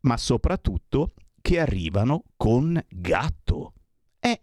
Ma 0.00 0.16
soprattutto 0.16 1.12
che 1.44 1.60
arrivano 1.60 2.22
con 2.38 2.82
gatto. 2.88 3.74
Eh, 4.18 4.40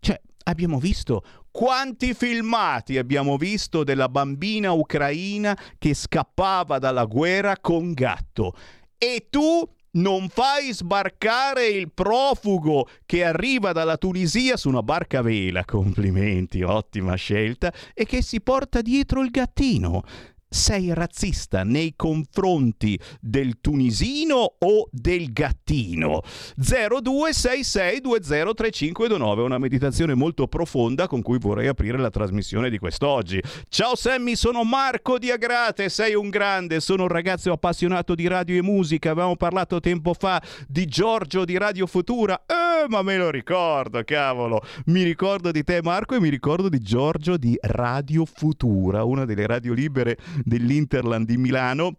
cioè, 0.00 0.18
abbiamo 0.44 0.78
visto 0.78 1.22
quanti 1.50 2.14
filmati 2.14 2.96
abbiamo 2.96 3.36
visto 3.36 3.84
della 3.84 4.08
bambina 4.08 4.72
ucraina 4.72 5.54
che 5.76 5.92
scappava 5.92 6.78
dalla 6.78 7.04
guerra 7.04 7.58
con 7.60 7.92
gatto. 7.92 8.54
E 8.96 9.26
tu 9.28 9.62
non 9.90 10.30
fai 10.30 10.72
sbarcare 10.72 11.66
il 11.66 11.92
profugo 11.92 12.88
che 13.04 13.24
arriva 13.24 13.72
dalla 13.72 13.98
Tunisia 13.98 14.56
su 14.56 14.70
una 14.70 14.82
barca 14.82 15.18
a 15.18 15.22
vela, 15.22 15.66
complimenti, 15.66 16.62
ottima 16.62 17.14
scelta, 17.16 17.70
e 17.92 18.06
che 18.06 18.22
si 18.22 18.40
porta 18.40 18.80
dietro 18.80 19.20
il 19.20 19.28
gattino 19.28 20.02
sei 20.48 20.94
razzista 20.94 21.62
nei 21.62 21.92
confronti 21.96 22.98
del 23.20 23.60
tunisino 23.60 24.54
o 24.58 24.88
del 24.90 25.32
gattino? 25.32 26.22
0266203529 26.60 29.40
una 29.40 29.58
meditazione 29.58 30.14
molto 30.14 30.48
profonda 30.48 31.06
con 31.06 31.22
cui 31.22 31.38
vorrei 31.38 31.68
aprire 31.68 31.98
la 31.98 32.10
trasmissione 32.10 32.70
di 32.70 32.78
quest'oggi. 32.78 33.40
Ciao 33.68 33.94
Sammy, 33.94 34.34
sono 34.36 34.64
Marco 34.64 35.18
di 35.18 35.30
Agrate, 35.30 35.88
sei 35.88 36.14
un 36.14 36.30
grande, 36.30 36.80
sono 36.80 37.02
un 37.02 37.08
ragazzo 37.08 37.52
appassionato 37.52 38.14
di 38.14 38.26
radio 38.26 38.56
e 38.56 38.62
musica, 38.62 39.10
avevamo 39.10 39.36
parlato 39.36 39.80
tempo 39.80 40.14
fa 40.14 40.42
di 40.66 40.86
Giorgio 40.86 41.44
di 41.44 41.58
Radio 41.58 41.86
Futura. 41.86 42.44
Eh, 42.46 42.88
ma 42.88 43.02
me 43.02 43.16
lo 43.16 43.30
ricordo, 43.30 44.02
cavolo. 44.04 44.62
Mi 44.86 45.02
ricordo 45.02 45.50
di 45.50 45.64
te 45.64 45.80
Marco 45.82 46.14
e 46.14 46.20
mi 46.20 46.28
ricordo 46.28 46.68
di 46.68 46.80
Giorgio 46.80 47.36
di 47.36 47.58
Radio 47.60 48.24
Futura, 48.24 49.04
una 49.04 49.24
delle 49.24 49.46
radio 49.46 49.72
libere 49.72 50.16
dell'Interland 50.44 51.26
di 51.26 51.36
Milano 51.36 51.96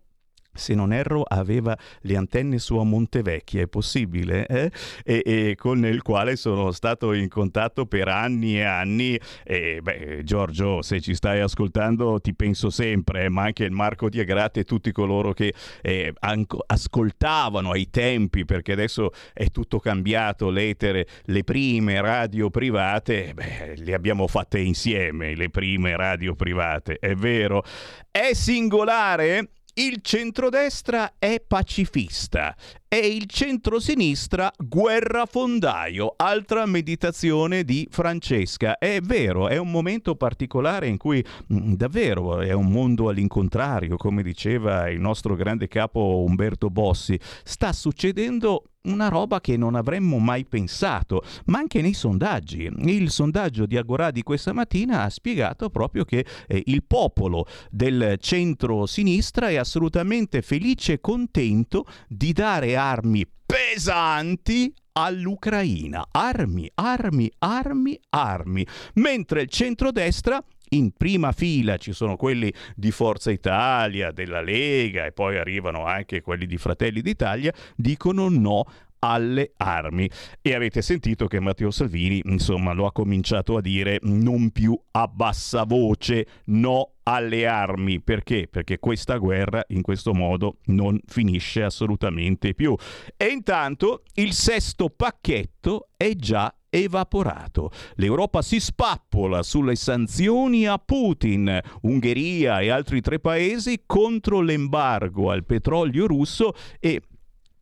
se 0.59 0.75
non 0.75 0.93
erro, 0.93 1.23
aveva 1.23 1.77
le 2.01 2.15
antenne 2.15 2.59
su 2.59 2.77
a 2.77 2.83
Montevecchia, 2.83 3.63
è 3.63 3.67
possibile? 3.67 4.45
Eh? 4.45 4.71
E, 5.03 5.23
e, 5.25 5.55
con 5.55 5.85
il 5.85 6.01
quale 6.01 6.35
sono 6.35 6.71
stato 6.71 7.13
in 7.13 7.27
contatto 7.27 7.85
per 7.85 8.07
anni 8.07 8.57
e 8.57 8.63
anni. 8.63 9.19
E, 9.43 9.79
beh, 9.81 10.21
Giorgio, 10.23 10.81
se 10.81 11.01
ci 11.01 11.15
stai 11.15 11.39
ascoltando, 11.39 12.19
ti 12.19 12.35
penso 12.35 12.69
sempre, 12.69 13.29
ma 13.29 13.43
anche 13.43 13.63
il 13.63 13.71
Marco 13.71 14.09
Diagrate 14.09 14.61
e 14.61 14.63
tutti 14.63 14.91
coloro 14.91 15.33
che 15.33 15.53
eh, 15.81 16.13
anco, 16.19 16.63
ascoltavano 16.65 17.71
ai 17.71 17.89
tempi, 17.89 18.45
perché 18.45 18.73
adesso 18.73 19.11
è 19.33 19.47
tutto 19.47 19.79
cambiato, 19.79 20.49
l'etere, 20.49 21.07
le 21.25 21.43
prime 21.43 22.01
radio 22.01 22.49
private, 22.49 23.33
beh, 23.33 23.75
le 23.77 23.93
abbiamo 23.93 24.27
fatte 24.27 24.59
insieme, 24.59 25.35
le 25.35 25.49
prime 25.49 25.95
radio 25.95 26.35
private, 26.35 26.97
è 26.99 27.15
vero. 27.15 27.63
È 28.11 28.33
singolare 28.33 29.49
il 29.79 29.99
centrodestra 30.01 31.13
è 31.17 31.41
pacifista 31.45 32.53
e 32.85 32.97
il 32.97 33.27
centrosinistra 33.27 34.51
guerrafondaio, 34.57 36.15
altra 36.17 36.65
meditazione 36.65 37.63
di 37.63 37.87
Francesca. 37.89 38.77
È 38.77 38.99
vero, 38.99 39.47
è 39.47 39.55
un 39.55 39.71
momento 39.71 40.15
particolare 40.15 40.87
in 40.87 40.97
cui 40.97 41.23
mm, 41.53 41.73
davvero 41.75 42.41
è 42.41 42.51
un 42.51 42.65
mondo 42.65 43.07
all'incontrario, 43.07 43.95
come 43.95 44.21
diceva 44.21 44.89
il 44.89 44.99
nostro 44.99 45.35
grande 45.35 45.69
capo 45.69 46.23
Umberto 46.27 46.69
Bossi. 46.69 47.17
Sta 47.43 47.71
succedendo 47.71 48.71
una 48.83 49.09
roba 49.09 49.41
che 49.41 49.57
non 49.57 49.75
avremmo 49.75 50.19
mai 50.19 50.45
pensato, 50.45 51.23
ma 51.45 51.59
anche 51.59 51.81
nei 51.81 51.93
sondaggi. 51.93 52.69
Il 52.85 53.09
sondaggio 53.11 53.65
di 53.65 53.77
Agorà 53.77 54.11
di 54.11 54.23
questa 54.23 54.53
mattina 54.53 55.03
ha 55.03 55.09
spiegato 55.09 55.69
proprio 55.69 56.05
che 56.05 56.25
eh, 56.47 56.63
il 56.65 56.83
popolo 56.83 57.45
del 57.69 58.15
centro-sinistra 58.19 59.49
è 59.49 59.55
assolutamente 59.55 60.41
felice 60.41 60.93
e 60.93 61.01
contento 61.01 61.85
di 62.07 62.31
dare 62.31 62.75
armi 62.75 63.25
pesanti 63.45 64.73
all'Ucraina. 64.93 66.07
Armi, 66.11 66.69
armi, 66.75 67.31
armi, 67.39 67.99
armi. 68.09 68.65
Mentre 68.95 69.41
il 69.41 69.49
centrodestra 69.49 70.43
in 70.69 70.91
prima 70.91 71.31
fila. 71.31 71.77
Ci 71.77 71.93
sono 71.93 72.15
quelli 72.15 72.51
di 72.75 72.91
Forza 72.91 73.31
Italia, 73.31 74.11
della 74.11 74.41
Lega 74.41 75.05
e 75.05 75.11
poi 75.11 75.37
arrivano 75.37 75.85
anche 75.85 76.21
quelli 76.21 76.45
di 76.45 76.57
Fratelli 76.57 77.01
d'Italia, 77.01 77.53
dicono 77.75 78.29
no 78.29 78.65
alle 78.99 79.53
armi. 79.57 80.09
E 80.41 80.55
avete 80.55 80.81
sentito 80.81 81.27
che 81.27 81.39
Matteo 81.39 81.71
Salvini, 81.71 82.21
insomma, 82.25 82.73
lo 82.73 82.85
ha 82.85 82.91
cominciato 82.91 83.57
a 83.57 83.61
dire 83.61 83.99
non 84.03 84.51
più 84.51 84.79
a 84.91 85.07
bassa 85.07 85.63
voce, 85.63 86.25
no 86.45 86.93
alle 87.03 87.47
armi. 87.47 88.01
Perché? 88.01 88.47
Perché 88.49 88.79
questa 88.79 89.17
guerra 89.17 89.63
in 89.69 89.81
questo 89.81 90.13
modo 90.13 90.57
non 90.65 90.99
finisce 91.05 91.63
assolutamente 91.63 92.53
più. 92.53 92.75
E 93.17 93.27
intanto 93.27 94.03
il 94.15 94.33
sesto 94.33 94.89
pacchetto 94.89 95.89
è 95.97 96.13
già 96.13 96.53
evaporato. 96.69 97.71
L'Europa 97.95 98.41
si 98.41 98.59
spappola 98.59 99.41
sulle 99.43 99.75
sanzioni 99.75 100.67
a 100.67 100.77
Putin, 100.77 101.59
Ungheria 101.81 102.59
e 102.59 102.69
altri 102.69 103.01
tre 103.01 103.19
paesi 103.19 103.83
contro 103.85 104.41
l'embargo 104.41 105.31
al 105.31 105.45
petrolio 105.45 106.05
russo 106.05 106.53
e 106.79 107.01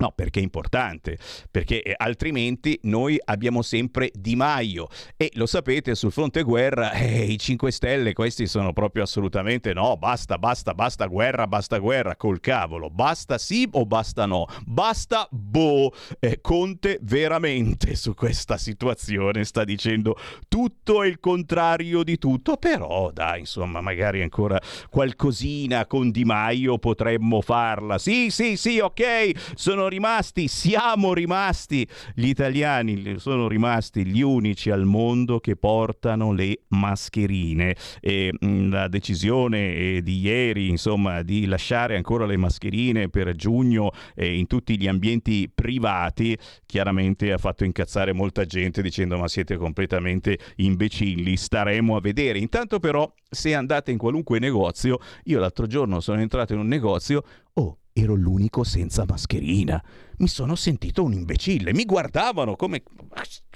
No, 0.00 0.12
perché 0.14 0.40
è 0.40 0.42
importante, 0.42 1.18
perché 1.50 1.82
eh, 1.82 1.94
altrimenti 1.94 2.78
noi 2.84 3.20
abbiamo 3.22 3.60
sempre 3.60 4.10
Di 4.14 4.34
Maio. 4.34 4.88
E 5.14 5.30
lo 5.34 5.44
sapete 5.44 5.94
sul 5.94 6.10
fronte 6.10 6.42
guerra 6.42 6.92
eh, 6.96 7.24
i 7.24 7.38
5 7.38 7.70
Stelle 7.70 8.14
questi 8.14 8.46
sono 8.46 8.72
proprio 8.72 9.02
assolutamente 9.02 9.74
no, 9.74 9.98
basta, 9.98 10.38
basta, 10.38 10.72
basta 10.72 11.04
guerra, 11.04 11.46
basta 11.46 11.76
guerra, 11.76 12.16
col 12.16 12.40
cavolo, 12.40 12.88
basta 12.88 13.36
sì 13.36 13.68
o 13.72 13.84
basta 13.84 14.24
no, 14.24 14.46
basta 14.64 15.28
boh, 15.30 15.92
eh, 16.18 16.40
Conte 16.40 16.98
veramente 17.02 17.94
su 17.94 18.14
questa 18.14 18.56
situazione 18.56 19.44
sta 19.44 19.64
dicendo 19.64 20.16
tutto 20.48 21.02
e 21.02 21.08
il 21.08 21.20
contrario 21.20 22.02
di 22.04 22.16
tutto, 22.16 22.56
però 22.56 23.10
dai 23.12 23.40
insomma 23.40 23.82
magari 23.82 24.22
ancora 24.22 24.58
qualcosina 24.88 25.84
con 25.84 26.10
Di 26.10 26.24
Maio 26.24 26.78
potremmo 26.78 27.42
farla, 27.42 27.98
sì 27.98 28.30
sì 28.30 28.56
sì 28.56 28.78
ok, 28.78 29.52
sono 29.54 29.88
rimasti, 29.90 30.48
siamo 30.48 31.12
rimasti, 31.12 31.86
gli 32.14 32.28
italiani 32.28 33.18
sono 33.18 33.46
rimasti 33.46 34.06
gli 34.06 34.22
unici 34.22 34.70
al 34.70 34.86
mondo 34.86 35.38
che 35.40 35.56
portano 35.56 36.32
le 36.32 36.62
mascherine 36.68 37.76
e 38.00 38.32
mm, 38.42 38.70
la 38.70 38.88
decisione 38.88 39.74
eh, 39.74 40.02
di 40.02 40.20
ieri, 40.20 40.70
insomma, 40.70 41.20
di 41.20 41.44
lasciare 41.44 41.96
ancora 41.96 42.24
le 42.24 42.38
mascherine 42.38 43.10
per 43.10 43.34
giugno 43.34 43.90
eh, 44.14 44.38
in 44.38 44.46
tutti 44.46 44.78
gli 44.78 44.86
ambienti 44.86 45.50
privati, 45.54 46.38
chiaramente 46.64 47.32
ha 47.32 47.38
fatto 47.38 47.64
incazzare 47.64 48.14
molta 48.14 48.46
gente 48.46 48.80
dicendo 48.80 49.18
ma 49.18 49.28
siete 49.28 49.58
completamente 49.58 50.38
imbecilli, 50.56 51.36
staremo 51.36 51.96
a 51.96 52.00
vedere. 52.00 52.38
Intanto 52.38 52.78
però 52.78 53.12
se 53.28 53.54
andate 53.54 53.90
in 53.90 53.98
qualunque 53.98 54.38
negozio, 54.38 54.98
io 55.24 55.38
l'altro 55.38 55.66
giorno 55.66 56.00
sono 56.00 56.20
entrato 56.20 56.54
in 56.54 56.60
un 56.60 56.68
negozio, 56.68 57.22
oh, 57.54 57.79
ero 57.92 58.14
l'unico 58.14 58.64
senza 58.64 59.04
mascherina. 59.06 59.82
Mi 60.20 60.28
sono 60.28 60.54
sentito 60.54 61.02
un 61.02 61.14
imbecille. 61.14 61.72
Mi 61.72 61.86
guardavano 61.86 62.54
come 62.54 62.82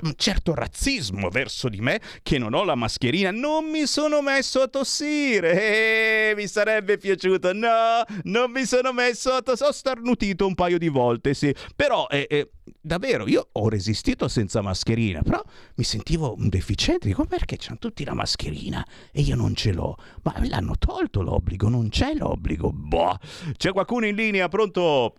un 0.00 0.14
certo 0.16 0.55
razzismo 0.55 1.29
verso 1.29 1.68
di 1.68 1.81
me 1.83 2.00
che 2.22 2.38
non 2.38 2.55
ho 2.55 2.64
la 2.64 2.74
mascherina. 2.74 3.31
Non 3.31 3.66
mi 3.66 3.85
sono 3.85 4.22
messo 4.22 4.62
a 4.62 4.68
tossire. 4.68 6.31
Eh, 6.31 6.35
mi 6.35 6.46
sarebbe 6.46 6.96
piaciuto. 6.96 7.53
No, 7.53 8.03
non 8.22 8.50
mi 8.50 8.64
sono 8.64 8.94
messo 8.94 9.33
a 9.33 9.42
tossire. 9.42 9.68
Ho 9.68 9.72
starnutito 9.72 10.46
un 10.46 10.55
paio 10.55 10.79
di 10.79 10.88
volte, 10.88 11.35
sì. 11.35 11.55
Però, 11.77 12.07
eh, 12.09 12.27
eh, 12.31 12.50
davvero, 12.81 13.29
io 13.29 13.46
ho 13.53 13.68
resistito 13.68 14.27
senza 14.29 14.62
mascherina. 14.62 15.20
Però 15.20 15.42
mi 15.74 15.85
sentivo 15.85 16.35
un 16.35 16.48
deficiente. 16.48 17.09
Dico, 17.09 17.27
perché 17.27 17.57
c'hanno 17.59 17.79
tutti 17.79 18.05
la 18.05 18.14
mascherina 18.14 18.83
e 19.12 19.20
io 19.20 19.37
non 19.37 19.55
ce 19.55 19.70
l'ho? 19.70 19.98
Ma 20.22 20.35
l'hanno 20.46 20.77
tolto 20.79 21.20
l'obbligo, 21.20 21.68
non 21.68 21.90
c'è 21.90 22.14
l'obbligo. 22.14 22.72
Boh. 22.72 23.18
C'è 23.55 23.70
qualcuno 23.72 24.07
in 24.07 24.14
linea, 24.14 24.48
pronto? 24.48 25.16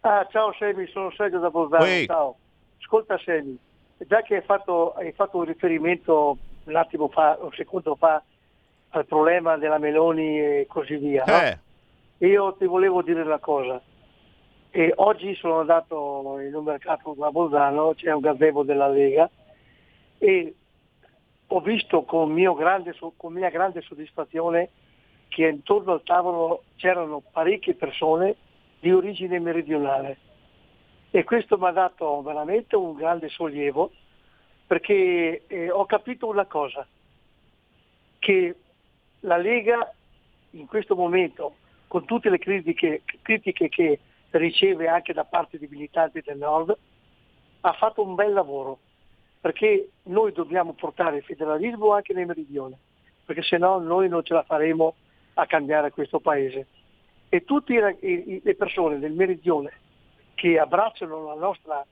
Ah, 0.00 0.26
ciao 0.30 0.52
Semi, 0.52 0.86
sono 0.88 1.10
Sergio 1.10 1.38
da 1.38 1.50
Bolzano. 1.50 1.84
Ciao. 2.06 2.36
Ascolta 2.80 3.18
Semi, 3.18 3.58
già 3.98 4.22
che 4.22 4.36
hai 4.36 4.42
fatto, 4.42 4.92
hai 4.92 5.12
fatto 5.12 5.38
un 5.38 5.44
riferimento 5.44 6.38
un 6.64 6.76
attimo 6.76 7.08
fa, 7.08 7.36
un 7.40 7.50
secondo 7.52 7.96
fa, 7.96 8.22
al 8.90 9.06
problema 9.06 9.56
della 9.56 9.78
Meloni 9.78 10.38
e 10.38 10.66
così 10.68 10.96
via, 10.96 11.24
eh. 11.24 11.58
no? 12.18 12.26
io 12.26 12.54
ti 12.54 12.66
volevo 12.66 13.02
dire 13.02 13.22
una 13.22 13.38
cosa. 13.38 13.80
E 14.70 14.92
oggi 14.96 15.34
sono 15.34 15.60
andato 15.60 16.38
in 16.40 16.54
un 16.54 16.64
mercato 16.64 17.14
da 17.18 17.30
Bolzano, 17.30 17.94
c'è 17.94 18.12
un 18.12 18.20
gazebo 18.20 18.62
della 18.62 18.88
Lega 18.88 19.28
e 20.18 20.54
ho 21.46 21.60
visto 21.60 22.02
con, 22.02 22.34
grande, 22.34 22.94
con 23.16 23.32
mia 23.32 23.48
grande 23.48 23.80
soddisfazione 23.80 24.70
che 25.28 25.46
intorno 25.46 25.92
al 25.92 26.02
tavolo 26.02 26.64
c'erano 26.76 27.22
parecchie 27.32 27.74
persone 27.74 28.36
di 28.80 28.92
origine 28.92 29.38
meridionale. 29.38 30.18
E 31.10 31.24
questo 31.24 31.56
mi 31.58 31.66
ha 31.66 31.70
dato 31.70 32.22
veramente 32.22 32.76
un 32.76 32.94
grande 32.94 33.28
sollievo 33.28 33.90
perché 34.66 35.44
eh, 35.46 35.70
ho 35.70 35.86
capito 35.86 36.26
una 36.28 36.44
cosa, 36.44 36.86
che 38.18 38.56
la 39.20 39.38
Lega 39.38 39.94
in 40.50 40.66
questo 40.66 40.94
momento, 40.94 41.54
con 41.86 42.04
tutte 42.04 42.28
le 42.28 42.38
critiche, 42.38 43.02
critiche 43.22 43.70
che 43.70 43.98
riceve 44.32 44.86
anche 44.86 45.14
da 45.14 45.24
parte 45.24 45.56
di 45.56 45.66
militanti 45.70 46.20
del 46.20 46.36
nord, 46.36 46.76
ha 47.62 47.72
fatto 47.72 48.02
un 48.02 48.14
bel 48.14 48.34
lavoro, 48.34 48.78
perché 49.40 49.88
noi 50.04 50.32
dobbiamo 50.32 50.74
portare 50.74 51.16
il 51.16 51.24
federalismo 51.24 51.94
anche 51.94 52.12
nel 52.12 52.26
meridione, 52.26 52.76
perché 53.24 53.42
se 53.42 53.56
no 53.56 53.78
noi 53.78 54.10
non 54.10 54.22
ce 54.22 54.34
la 54.34 54.42
faremo 54.42 54.94
a 55.34 55.46
cambiare 55.46 55.92
questo 55.92 56.20
paese 56.20 56.66
e 57.28 57.44
tutte 57.44 57.98
le 58.00 58.54
persone 58.54 58.98
del 58.98 59.12
meridione 59.12 59.72
che 60.34 60.58
abbracciano 60.58 61.26
la 61.26 61.34
nostra 61.34 61.84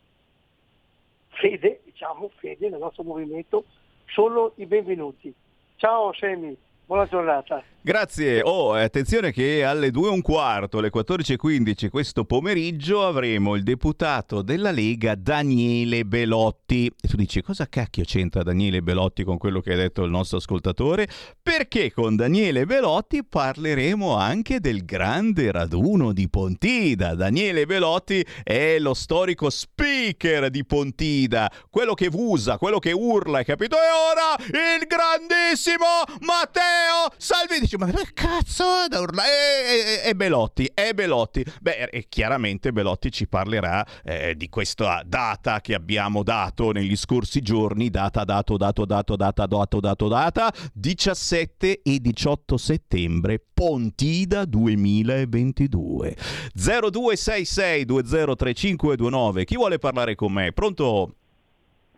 fede, 1.28 1.80
diciamo 1.84 2.30
fede 2.36 2.68
nel 2.68 2.78
nostro 2.78 3.02
movimento, 3.02 3.64
sono 4.06 4.52
i 4.56 4.66
benvenuti. 4.66 5.32
Ciao 5.76 6.12
Semi, 6.14 6.56
buona 6.86 7.06
giornata. 7.06 7.62
Grazie. 7.86 8.42
Oh, 8.42 8.72
attenzione 8.72 9.30
che 9.30 9.62
alle 9.62 9.92
2 9.92 10.08
e 10.08 10.10
un 10.10 10.20
quarto, 10.20 10.78
alle 10.78 10.90
14.15 10.92 11.88
questo 11.88 12.24
pomeriggio 12.24 13.06
avremo 13.06 13.54
il 13.54 13.62
deputato 13.62 14.42
della 14.42 14.72
Lega 14.72 15.14
Daniele 15.14 16.04
Belotti. 16.04 16.86
E 17.00 17.06
tu 17.06 17.14
dici 17.14 17.42
cosa 17.42 17.68
cacchio 17.68 18.02
c'entra 18.02 18.42
Daniele 18.42 18.82
Belotti 18.82 19.22
con 19.22 19.38
quello 19.38 19.60
che 19.60 19.74
ha 19.74 19.76
detto 19.76 20.02
il 20.02 20.10
nostro 20.10 20.38
ascoltatore? 20.38 21.06
Perché 21.40 21.92
con 21.92 22.16
Daniele 22.16 22.66
Belotti 22.66 23.24
parleremo 23.24 24.16
anche 24.16 24.58
del 24.58 24.84
grande 24.84 25.52
raduno 25.52 26.12
di 26.12 26.28
Pontida. 26.28 27.14
Daniele 27.14 27.66
Belotti 27.66 28.26
è 28.42 28.80
lo 28.80 28.94
storico 28.94 29.48
speaker 29.48 30.50
di 30.50 30.64
Pontida, 30.64 31.48
quello 31.70 31.94
che 31.94 32.08
usa, 32.12 32.58
quello 32.58 32.80
che 32.80 32.90
urla, 32.90 33.38
hai 33.38 33.44
capito? 33.44 33.76
E 33.76 33.86
ora 34.10 34.76
il 34.76 34.86
grandissimo 34.88 35.84
Matteo 36.22 37.14
Salvini 37.16 37.74
dici, 37.76 37.78
ma 37.78 37.86
che 37.86 38.10
cazzo 38.14 38.64
è 38.84 38.88
da 38.88 39.00
urlare? 39.00 39.28
E, 39.28 40.06
e, 40.06 40.10
e, 40.10 40.14
Belotti, 40.14 40.70
e 40.74 40.94
Belotti. 40.94 41.44
Beh, 41.60 41.88
e 41.90 42.06
chiaramente 42.08 42.72
Belotti 42.72 43.10
ci 43.10 43.28
parlerà 43.28 43.84
eh, 44.04 44.34
di 44.34 44.48
questa 44.48 45.02
data 45.04 45.60
che 45.60 45.74
abbiamo 45.74 46.22
dato 46.22 46.72
negli 46.72 46.96
scorsi 46.96 47.40
giorni, 47.40 47.90
data, 47.90 48.24
dato, 48.24 48.56
dato, 48.56 48.84
dato, 48.84 49.16
data, 49.16 49.46
dato, 49.46 49.80
dato, 49.80 50.08
data, 50.08 50.52
17 50.72 51.82
e 51.82 51.98
18 52.00 52.56
settembre, 52.56 53.42
Pontida 53.52 54.44
2022. 54.44 56.16
0266 56.54 57.84
203529. 57.84 59.44
Chi 59.44 59.56
vuole 59.56 59.78
parlare 59.78 60.14
con 60.14 60.32
me? 60.32 60.52
Pronto? 60.52 61.14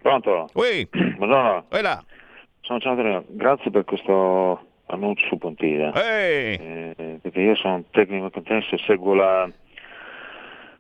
Pronto? 0.01 0.49
Ui. 0.55 0.89
Madonna. 1.19 1.65
Ui 1.71 1.83
là. 1.83 2.03
Sono 2.61 2.81
Ciao 2.81 3.25
grazie 3.29 3.71
per 3.71 3.85
questo 3.85 4.68
annuncio 4.89 5.27
su 5.27 5.39
Pontida. 5.39 5.93
Eh, 5.93 6.95
perché 7.23 7.41
io 7.41 7.55
sono 7.57 7.77
un 7.77 7.91
tecnico 7.91 8.31
contesto 8.31 8.75
e 8.75 8.79
seguo 8.87 9.15
la, 9.15 9.49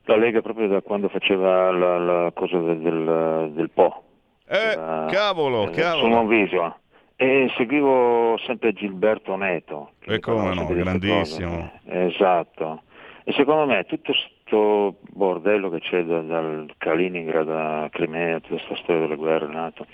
la, 0.05 0.16
Lega 0.16 0.40
proprio 0.42 0.68
da 0.68 0.81
quando 0.83 1.09
faceva 1.09 1.71
la, 1.71 1.99
la 1.99 2.31
cosa 2.35 2.59
del, 2.59 2.79
del, 2.79 3.51
del 3.55 3.71
Po. 3.71 4.03
Eh, 4.47 4.77
la, 4.77 5.07
cavolo, 5.11 5.71
cavolo. 5.71 6.03
Su 6.03 6.07
Monvisio. 6.09 6.79
E 7.16 7.51
seguivo 7.57 8.38
sempre 8.47 8.73
Gilberto 8.73 9.35
Neto. 9.37 9.90
E 10.05 10.21
come 10.21 10.55
no, 10.55 10.66
grandissimo. 10.66 11.73
Esatto. 11.85 12.83
E 13.25 13.33
secondo 13.33 13.66
me 13.66 13.85
tutto 13.85 14.12
questo 14.49 14.97
bordello 15.13 15.69
che 15.69 15.81
c'è 15.81 16.03
da, 16.05 16.21
dal 16.23 16.73
Kaliningrad 16.79 17.49
a 17.51 17.89
Crimea, 17.91 18.41
tutta 18.41 18.57
questa 18.57 18.77
storia 18.83 19.03
delle 19.03 19.17
guerre 19.17 19.47
NATO, 19.47 19.87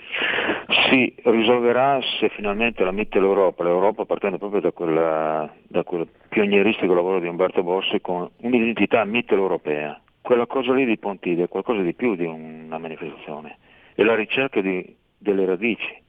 si 0.89 1.13
risolverà 1.23 1.99
se 2.19 2.29
finalmente 2.29 2.83
la 2.83 2.91
mette 2.91 3.19
l'Europa, 3.19 3.63
l'Europa 3.63 4.05
partendo 4.05 4.37
proprio 4.37 4.61
da, 4.61 4.71
quella, 4.71 5.53
da 5.67 5.83
quel 5.83 6.07
pionieristico 6.29 6.93
lavoro 6.93 7.19
di 7.19 7.27
Umberto 7.27 7.63
Bossi 7.63 7.99
con 7.99 8.29
un'identità 8.37 9.03
mitteleuropea. 9.03 9.99
Quella 10.21 10.47
cosa 10.47 10.73
lì 10.73 10.85
di 10.85 10.97
Pontide 10.97 11.43
è 11.43 11.47
qualcosa 11.47 11.81
di 11.81 11.93
più 11.93 12.15
di 12.15 12.25
una 12.25 12.77
manifestazione, 12.77 13.57
è 13.93 14.03
la 14.03 14.15
ricerca 14.15 14.61
di, 14.61 14.95
delle 15.17 15.45
radici 15.45 16.01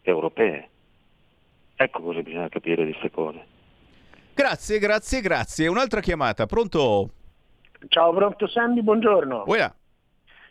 europee. 0.00 0.68
Ecco 1.76 2.00
cosa 2.00 2.22
bisogna 2.22 2.48
capire 2.48 2.84
di 2.84 2.92
queste 2.92 3.10
cose. 3.10 3.50
Grazie, 4.34 4.78
grazie, 4.78 5.20
grazie. 5.20 5.68
Un'altra 5.68 6.00
chiamata, 6.00 6.46
pronto? 6.46 7.10
Ciao, 7.88 8.12
pronto 8.12 8.46
Sandy, 8.46 8.82
buongiorno. 8.82 9.44
Uè. 9.46 9.72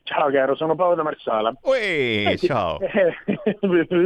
Ciao 0.03 0.29
caro, 0.31 0.55
sono 0.55 0.75
Paolo 0.75 0.95
da 0.95 1.03
Marsala. 1.03 1.53
Ui, 1.61 1.77
eh, 1.77 2.37
ciao. 2.41 2.79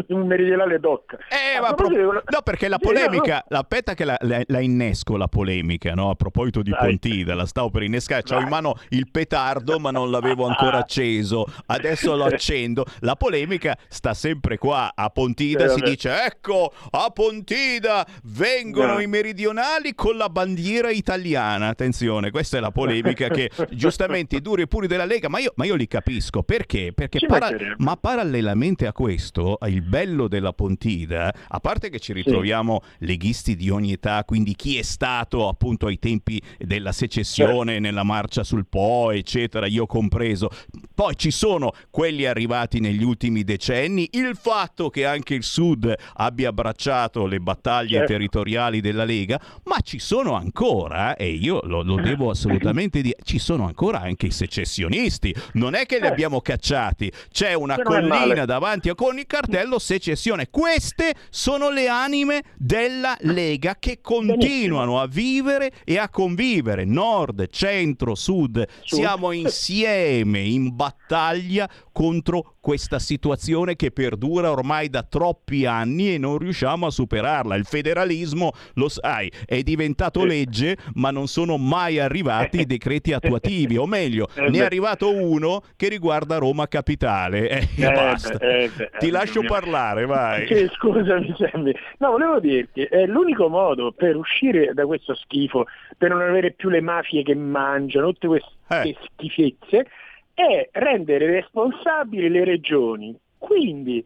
un 0.09 0.27
meridionale 0.27 0.79
doc. 0.79 1.17
Eh, 1.29 1.59
ma 1.59 1.73
pro... 1.73 1.87
No, 1.89 2.41
perché 2.43 2.67
la 2.67 2.77
polemica, 2.77 3.43
no. 3.47 3.57
aspetta 3.57 3.93
che 3.93 4.03
la, 4.03 4.17
la, 4.21 4.41
la, 4.45 4.59
innesco 4.59 5.15
la 5.15 5.27
polemica, 5.27 5.93
no? 5.93 6.09
A 6.09 6.15
proposito 6.15 6.61
di 6.61 6.71
Dai. 6.71 6.79
Pontida, 6.79 7.33
la 7.33 7.45
stavo 7.45 7.69
per 7.69 7.83
innescare, 7.83 8.23
ho 8.35 8.39
in 8.39 8.49
mano 8.49 8.75
il 8.89 9.09
petardo 9.09 9.79
ma 9.79 9.91
non 9.91 10.11
l'avevo 10.11 10.45
ancora 10.45 10.77
acceso, 10.83 11.45
adesso 11.67 12.15
lo 12.15 12.25
accendo. 12.25 12.85
La 12.99 13.15
polemica 13.15 13.75
sta 13.87 14.13
sempre 14.13 14.57
qua, 14.57 14.91
a 14.93 15.09
Pontida 15.09 15.69
si 15.69 15.81
dice, 15.81 16.25
ecco, 16.25 16.73
a 16.91 17.09
Pontida 17.09 18.05
vengono 18.23 18.93
no. 18.93 18.99
i 18.99 19.07
meridionali 19.07 19.95
con 19.95 20.17
la 20.17 20.29
bandiera 20.29 20.89
italiana. 20.89 21.69
Attenzione, 21.69 22.31
questa 22.31 22.57
è 22.57 22.59
la 22.59 22.71
polemica 22.71 23.29
che 23.29 23.49
giustamente 23.71 24.35
i 24.35 24.41
duri 24.41 24.63
e 24.63 24.67
puri 24.67 24.87
della 24.87 25.05
Lega, 25.05 25.29
ma 25.29 25.39
io, 25.39 25.53
ma 25.55 25.65
io 25.65 25.75
li 25.75 25.84
li 25.85 25.87
capisco. 25.87 26.43
Perché? 26.43 26.91
Perché 26.93 27.19
para- 27.25 27.55
ma 27.77 27.95
parallelamente 27.95 28.87
a 28.87 28.91
questo, 28.91 29.57
il 29.67 29.81
bello 29.81 30.27
della 30.27 30.53
Pontida, 30.53 31.33
a 31.47 31.59
parte 31.59 31.89
che 31.89 31.99
ci 31.99 32.11
ritroviamo 32.13 32.81
sì. 32.81 33.05
leghisti 33.05 33.55
di 33.55 33.69
ogni 33.69 33.93
età, 33.93 34.23
quindi 34.25 34.55
chi 34.55 34.77
è 34.77 34.81
stato 34.81 35.47
appunto 35.47 35.87
ai 35.87 35.99
tempi 35.99 36.41
della 36.57 36.91
secessione, 36.91 37.73
certo. 37.73 37.81
nella 37.81 38.03
marcia 38.03 38.43
sul 38.43 38.65
Po, 38.67 39.11
eccetera, 39.11 39.67
io 39.67 39.85
compreso. 39.85 40.49
Poi 40.93 41.15
ci 41.15 41.31
sono 41.31 41.71
quelli 41.91 42.25
arrivati 42.25 42.79
negli 42.79 43.03
ultimi 43.03 43.43
decenni, 43.43 44.09
il 44.13 44.35
fatto 44.35 44.89
che 44.89 45.05
anche 45.05 45.35
il 45.35 45.43
Sud 45.43 45.93
abbia 46.13 46.49
abbracciato 46.49 47.25
le 47.25 47.39
battaglie 47.39 47.97
certo. 47.97 48.13
territoriali 48.13 48.81
della 48.81 49.03
Lega, 49.03 49.39
ma 49.65 49.79
ci 49.81 49.99
sono 49.99 50.33
ancora, 50.33 51.15
e 51.15 51.29
io 51.29 51.61
lo, 51.63 51.83
lo 51.83 51.95
devo 51.95 52.29
assolutamente 52.29 53.01
dire, 53.01 53.17
ci 53.23 53.39
sono 53.39 53.65
ancora 53.65 54.01
anche 54.01 54.27
i 54.27 54.31
secessionisti. 54.31 55.33
Non 55.53 55.74
è 55.75 55.85
che 55.85 55.99
li 55.99 56.05
eh. 56.05 56.09
abbiamo 56.09 56.41
cacciati, 56.41 57.11
c'è 57.31 57.53
una 57.53 57.81
collina 57.81 58.45
davanti 58.45 58.89
a 58.89 58.95
con 58.95 59.17
il 59.17 59.27
cartello 59.27 59.79
secessione. 59.79 60.49
Queste 60.49 61.13
sono 61.29 61.69
le 61.69 61.87
anime 61.87 62.43
della 62.55 63.15
Lega 63.21 63.75
che 63.79 63.99
continuano 64.01 64.99
a 64.99 65.07
vivere 65.07 65.71
e 65.83 65.97
a 65.97 66.09
convivere. 66.09 66.85
Nord, 66.85 67.49
centro, 67.49 68.15
sud, 68.15 68.65
siamo 68.83 69.31
insieme 69.31 70.39
in 70.39 70.75
battaglia 70.75 71.69
contro 71.95 72.55
questa 72.59 72.99
situazione 72.99 73.77
che 73.77 73.89
perdura 73.89 74.51
ormai 74.51 74.89
da 74.89 75.01
troppi 75.01 75.65
anni 75.65 76.13
e 76.13 76.17
non 76.17 76.37
riusciamo 76.37 76.87
a 76.87 76.91
superarla. 76.91 77.55
Il 77.55 77.63
federalismo, 77.63 78.51
lo 78.73 78.89
sai, 78.89 79.31
è 79.45 79.61
diventato 79.61 80.25
legge, 80.25 80.75
ma 80.95 81.09
non 81.11 81.27
sono 81.27 81.55
mai 81.55 81.97
arrivati 81.97 82.59
i 82.59 82.65
decreti 82.65 83.13
attuativi, 83.13 83.77
o 83.77 83.85
meglio, 83.85 84.27
ne 84.35 84.57
è 84.57 84.61
arrivato 84.61 85.09
uno 85.09 85.61
che 85.77 85.87
riguarda 85.87 86.37
Roma 86.37 86.67
Capitale. 86.67 87.49
Eh, 87.49 87.67
eh, 87.77 87.91
basta. 87.91 88.39
Eh, 88.39 88.69
Ti 88.99 89.09
lascio 89.09 89.43
parlare, 89.43 90.05
vai. 90.05 90.47
Sì, 90.47 90.69
scusami, 90.73 91.33
Sammy. 91.37 91.71
No, 91.99 92.11
volevo 92.11 92.41
dirti, 92.41 92.81
è 92.81 93.05
l'unico 93.05 93.47
modo 93.47 93.93
per 93.93 94.17
uscire 94.17 94.73
da 94.73 94.85
questo 94.85 95.15
schifo, 95.15 95.65
per 95.97 96.09
non 96.09 96.19
avere 96.19 96.51
più 96.51 96.67
le 96.67 96.81
mafie 96.81 97.23
che 97.23 97.35
mangiano, 97.35 98.07
tutte 98.11 98.27
queste 98.27 98.49
eh. 98.67 98.97
schifezze, 99.13 99.87
è 100.35 100.69
rendere 100.73 101.25
responsabili 101.27 102.29
le 102.29 102.43
regioni. 102.43 103.17
Quindi, 103.37 104.03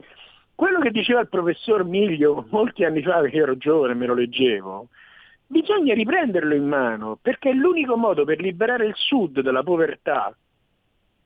quello 0.55 0.79
che 0.79 0.91
diceva 0.91 1.19
il 1.19 1.27
professor 1.27 1.83
Miglio 1.83 2.45
molti 2.51 2.85
anni 2.85 3.01
fa, 3.01 3.21
che 3.23 3.37
ero 3.37 3.57
giovane, 3.57 3.95
me 3.95 4.05
lo 4.05 4.13
leggevo, 4.13 4.87
bisogna 5.47 5.93
riprenderlo 5.93 6.53
in 6.53 6.67
mano, 6.67 7.17
perché 7.19 7.49
è 7.49 7.53
l'unico 7.53 7.97
modo 7.97 8.23
per 8.23 8.39
liberare 8.39 8.85
il 8.85 8.93
Sud 8.95 9.41
dalla 9.41 9.63
povertà. 9.63 10.33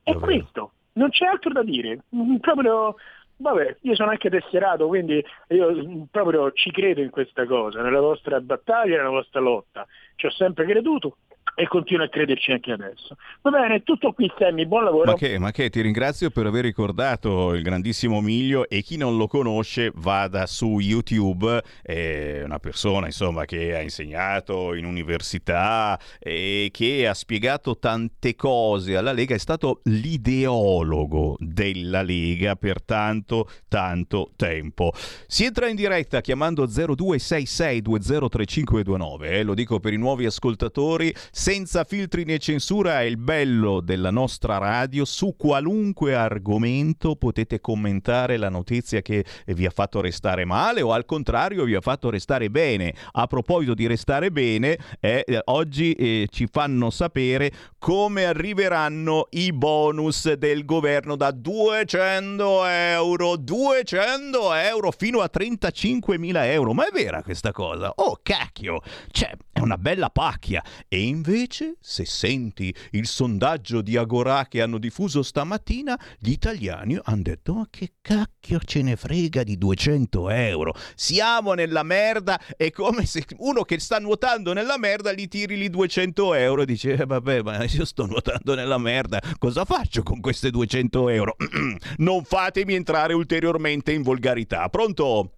È 0.02 0.12
Davvero? 0.12 0.20
questo, 0.20 0.72
non 0.94 1.10
c'è 1.10 1.26
altro 1.26 1.52
da 1.52 1.64
dire. 1.64 2.04
Mm, 2.16 2.38
proprio, 2.38 2.96
vabbè, 3.38 3.78
io 3.82 3.96
sono 3.96 4.12
anche 4.12 4.30
tesserato, 4.30 4.88
quindi 4.88 5.24
io 5.50 5.72
mm, 5.72 6.04
proprio 6.10 6.52
ci 6.54 6.72
credo 6.72 7.02
in 7.02 7.10
questa 7.10 7.46
cosa, 7.46 7.82
nella 7.82 8.00
vostra 8.00 8.40
battaglia, 8.40 8.98
nella 8.98 9.10
vostra 9.10 9.42
lotta. 9.42 9.86
Ci 10.16 10.28
ho 10.28 10.32
sempre 10.32 10.66
creduto, 10.66 11.18
e 11.56 11.68
continuo 11.68 12.06
a 12.06 12.10
crederci 12.10 12.52
anche 12.52 12.72
adesso. 12.72 13.16
Va 13.42 13.52
bene, 13.52 13.84
tutto 13.84 14.12
qui 14.14 14.32
Sammy, 14.38 14.66
buon 14.66 14.86
lavoro. 14.86 15.12
Ma 15.12 15.18
che, 15.18 15.38
ma 15.38 15.52
che, 15.52 15.70
ti 15.70 15.82
ringrazio 15.82 16.32
per 16.32 16.48
aver 16.48 16.64
ricordato 16.64 17.54
il 17.54 17.62
grandissimo 17.62 18.22
Miglio 18.22 18.68
e 18.68 18.82
chi 18.82 18.98
non 18.98 19.18
lo 19.18 19.28
conosce 19.28 19.92
vada 19.94 20.48
su 20.48 20.80
YouTube, 20.80 21.62
è 21.82 22.42
una 22.44 22.60
persona 22.60 23.06
insomma 23.06 23.46
che 23.46 23.76
ha 23.76 23.82
insegnato 23.82 24.74
in 24.74 24.86
università 24.86 26.00
e 26.20 26.70
che 26.72 27.08
ha 27.08 27.14
spiegato 27.14 27.78
tante 27.78 28.36
cose 28.36 28.98
alla 28.98 29.12
Lega, 29.12 29.36
è 29.36 29.40
stato 29.40 29.82
l'ideologo 29.84 31.36
della 31.40 32.02
Lega 32.02 32.56
per 32.56 32.82
tanto 32.82 33.48
tanto 33.68 34.32
tempo. 34.36 34.92
Si 35.28 35.46
entra 35.46 35.68
in 35.68 35.76
diretta 35.76 36.22
chiamando 36.22 36.66
0266203529, 36.66 39.24
eh, 39.24 39.44
lo 39.44 39.54
dico 39.54 39.80
per 39.80 39.94
i 39.94 39.98
nuovi 39.98 40.26
ascoltatori 40.26 41.14
senza 41.36 41.84
filtri 41.84 42.26
né 42.26 42.38
censura 42.38 43.02
è 43.02 43.06
il 43.06 43.18
bello 43.18 43.82
della 43.82 44.12
nostra 44.12 44.60
radio. 44.60 45.04
Su 45.04 45.34
qualunque 45.36 46.14
argomento 46.14 47.16
potete 47.16 47.60
commentare 47.60 48.38
la 48.38 48.50
notizia 48.50 49.02
che 49.02 49.26
vi 49.48 49.66
ha 49.66 49.72
fatto 49.72 50.00
restare 50.00 50.46
male 50.46 50.84
o 50.84 50.94
al 50.94 51.06
contrario 51.06 51.64
vi 51.64 51.74
ha 51.74 51.82
fatto 51.82 52.12
restare 52.12 52.52
bene. 52.52 52.94
A 53.14 53.26
proposito 53.26 53.74
di 53.74 53.88
restare 53.88 54.32
bene, 54.32 54.78
eh, 55.00 55.26
oggi 55.46 55.94
eh, 55.94 56.28
ci 56.30 56.46
fanno 56.46 56.92
sapere 56.92 57.52
come 57.84 58.24
arriveranno 58.24 59.28
i 59.32 59.52
bonus 59.52 60.32
del 60.36 60.64
governo 60.64 61.18
da 61.18 61.32
200 61.32 62.66
euro, 62.66 63.36
200 63.36 64.54
euro 64.54 64.90
fino 64.92 65.20
a 65.20 65.28
35 65.28 66.18
mila 66.18 66.50
euro. 66.50 66.72
Ma 66.72 66.88
è 66.88 66.92
vera 66.94 67.22
questa 67.22 67.52
cosa? 67.52 67.92
Oh 67.96 68.22
cacchio, 68.24 68.80
cioè 69.12 69.36
è 69.52 69.60
una 69.60 69.78
bella 69.78 70.10
pacchia. 70.10 70.64
E 70.88 71.02
invece 71.02 71.76
se 71.82 72.06
senti 72.06 72.74
il 72.92 73.06
sondaggio 73.06 73.82
di 73.82 73.98
Agorà 73.98 74.48
che 74.48 74.62
hanno 74.62 74.78
diffuso 74.78 75.22
stamattina, 75.22 76.00
gli 76.20 76.32
italiani 76.32 76.98
hanno 77.04 77.22
detto 77.22 77.54
ma 77.54 77.68
che 77.70 77.96
cacchio 78.00 78.60
ce 78.60 78.82
ne 78.82 78.96
frega 78.96 79.44
di 79.44 79.58
200 79.58 80.30
euro? 80.30 80.74
Siamo 80.96 81.54
nella 81.54 81.84
merda, 81.84 82.40
è 82.56 82.72
come 82.72 83.06
se 83.06 83.26
uno 83.40 83.64
che 83.64 83.78
sta 83.80 84.00
nuotando 84.00 84.54
nella 84.54 84.78
merda 84.78 85.12
gli 85.12 85.28
tiri 85.28 85.58
lì 85.58 85.70
200 85.70 86.34
euro 86.36 86.62
e 86.62 86.66
dice 86.66 86.94
eh, 86.94 87.06
vabbè 87.06 87.42
ma 87.42 87.72
io 87.78 87.86
sto 87.86 88.06
nuotando 88.06 88.56
nella 88.56 88.78
merda, 88.78 89.20
cosa 89.38 89.66
faccio 89.66 90.04
con 90.04 90.20
queste 90.20 90.50
200 90.50 91.10
euro? 91.10 91.36
non 91.98 92.24
fatemi 92.24 92.74
entrare 92.74 93.14
ulteriormente 93.14 93.92
in 93.92 94.02
volgarità. 94.02 94.68
Pronto? 94.70 95.32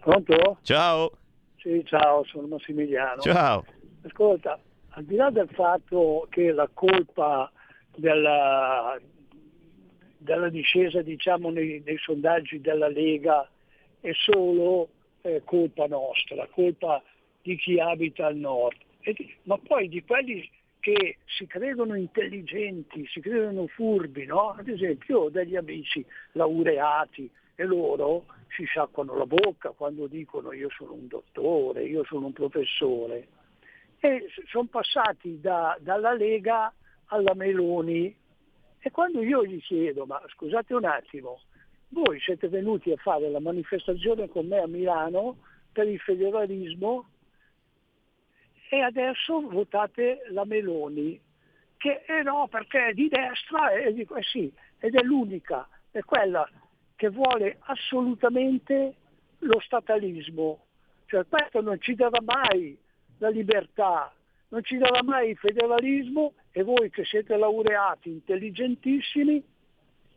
Pronto? 0.00 0.58
Ciao. 0.62 1.10
Sì, 1.56 1.82
ciao, 1.84 2.24
sono 2.24 2.46
Massimiliano. 2.46 3.20
Ciao. 3.20 3.64
Ascolta, 4.02 4.58
al 4.90 5.04
di 5.04 5.16
là 5.16 5.30
del 5.30 5.48
fatto 5.52 6.26
che 6.30 6.52
la 6.52 6.68
colpa 6.72 7.50
della, 7.94 8.98
della 10.16 10.48
discesa 10.48 11.02
diciamo, 11.02 11.50
nei, 11.50 11.82
nei, 11.84 11.98
sondaggi 11.98 12.60
della 12.60 12.88
Lega 12.88 13.48
è 14.00 14.12
solo 14.14 14.88
eh, 15.22 15.42
colpa 15.44 15.86
nostra, 15.86 16.46
colpa 16.50 17.02
di 17.42 17.56
chi 17.56 17.78
abita 17.78 18.26
al 18.26 18.36
nord, 18.36 18.76
di, 19.02 19.34
ma 19.44 19.58
poi 19.58 19.88
di 19.88 20.02
quelli 20.04 20.48
che 20.88 21.18
si 21.26 21.46
credono 21.46 21.94
intelligenti, 21.96 23.06
si 23.08 23.20
credono 23.20 23.66
furbi, 23.66 24.24
no? 24.24 24.54
Ad 24.56 24.68
esempio 24.68 25.16
io 25.18 25.24
ho 25.24 25.28
degli 25.30 25.54
amici 25.54 26.02
laureati 26.32 27.30
e 27.54 27.64
loro 27.64 28.24
si 28.56 28.64
sciacquano 28.64 29.14
la 29.14 29.26
bocca 29.26 29.70
quando 29.70 30.06
dicono 30.06 30.52
io 30.52 30.70
sono 30.70 30.94
un 30.94 31.06
dottore, 31.06 31.84
io 31.84 32.04
sono 32.04 32.26
un 32.26 32.32
professore. 32.32 33.28
E 34.00 34.28
sono 34.46 34.68
passati 34.70 35.38
da, 35.40 35.76
dalla 35.78 36.14
Lega 36.14 36.72
alla 37.06 37.34
Meloni 37.34 38.16
e 38.78 38.90
quando 38.90 39.22
io 39.22 39.44
gli 39.44 39.60
chiedo, 39.60 40.06
ma 40.06 40.22
scusate 40.28 40.72
un 40.72 40.84
attimo, 40.84 41.40
voi 41.88 42.18
siete 42.20 42.48
venuti 42.48 42.92
a 42.92 42.96
fare 42.96 43.28
la 43.28 43.40
manifestazione 43.40 44.28
con 44.28 44.46
me 44.46 44.60
a 44.60 44.66
Milano 44.66 45.36
per 45.70 45.86
il 45.86 45.98
federalismo 45.98 47.08
e 48.68 48.80
adesso 48.80 49.40
votate 49.40 50.20
la 50.30 50.44
Meloni, 50.44 51.18
che 51.76 52.02
eh 52.06 52.22
no 52.22 52.48
perché 52.48 52.88
è 52.88 52.92
di 52.92 53.08
destra 53.08 53.70
e 53.70 53.92
dico 53.92 54.16
eh 54.16 54.22
sì, 54.22 54.52
ed 54.78 54.94
è 54.94 55.02
l'unica, 55.02 55.66
è 55.90 56.00
quella 56.00 56.48
che 56.96 57.08
vuole 57.08 57.58
assolutamente 57.60 58.94
lo 59.38 59.60
statalismo, 59.60 60.66
cioè 61.06 61.24
questo 61.26 61.62
non 61.62 61.80
ci 61.80 61.94
darà 61.94 62.20
mai 62.22 62.76
la 63.18 63.28
libertà, 63.30 64.12
non 64.48 64.62
ci 64.64 64.76
darà 64.76 65.02
mai 65.02 65.30
il 65.30 65.36
federalismo 65.36 66.34
e 66.50 66.62
voi 66.62 66.90
che 66.90 67.04
siete 67.04 67.36
laureati, 67.36 68.10
intelligentissimi, 68.10 69.42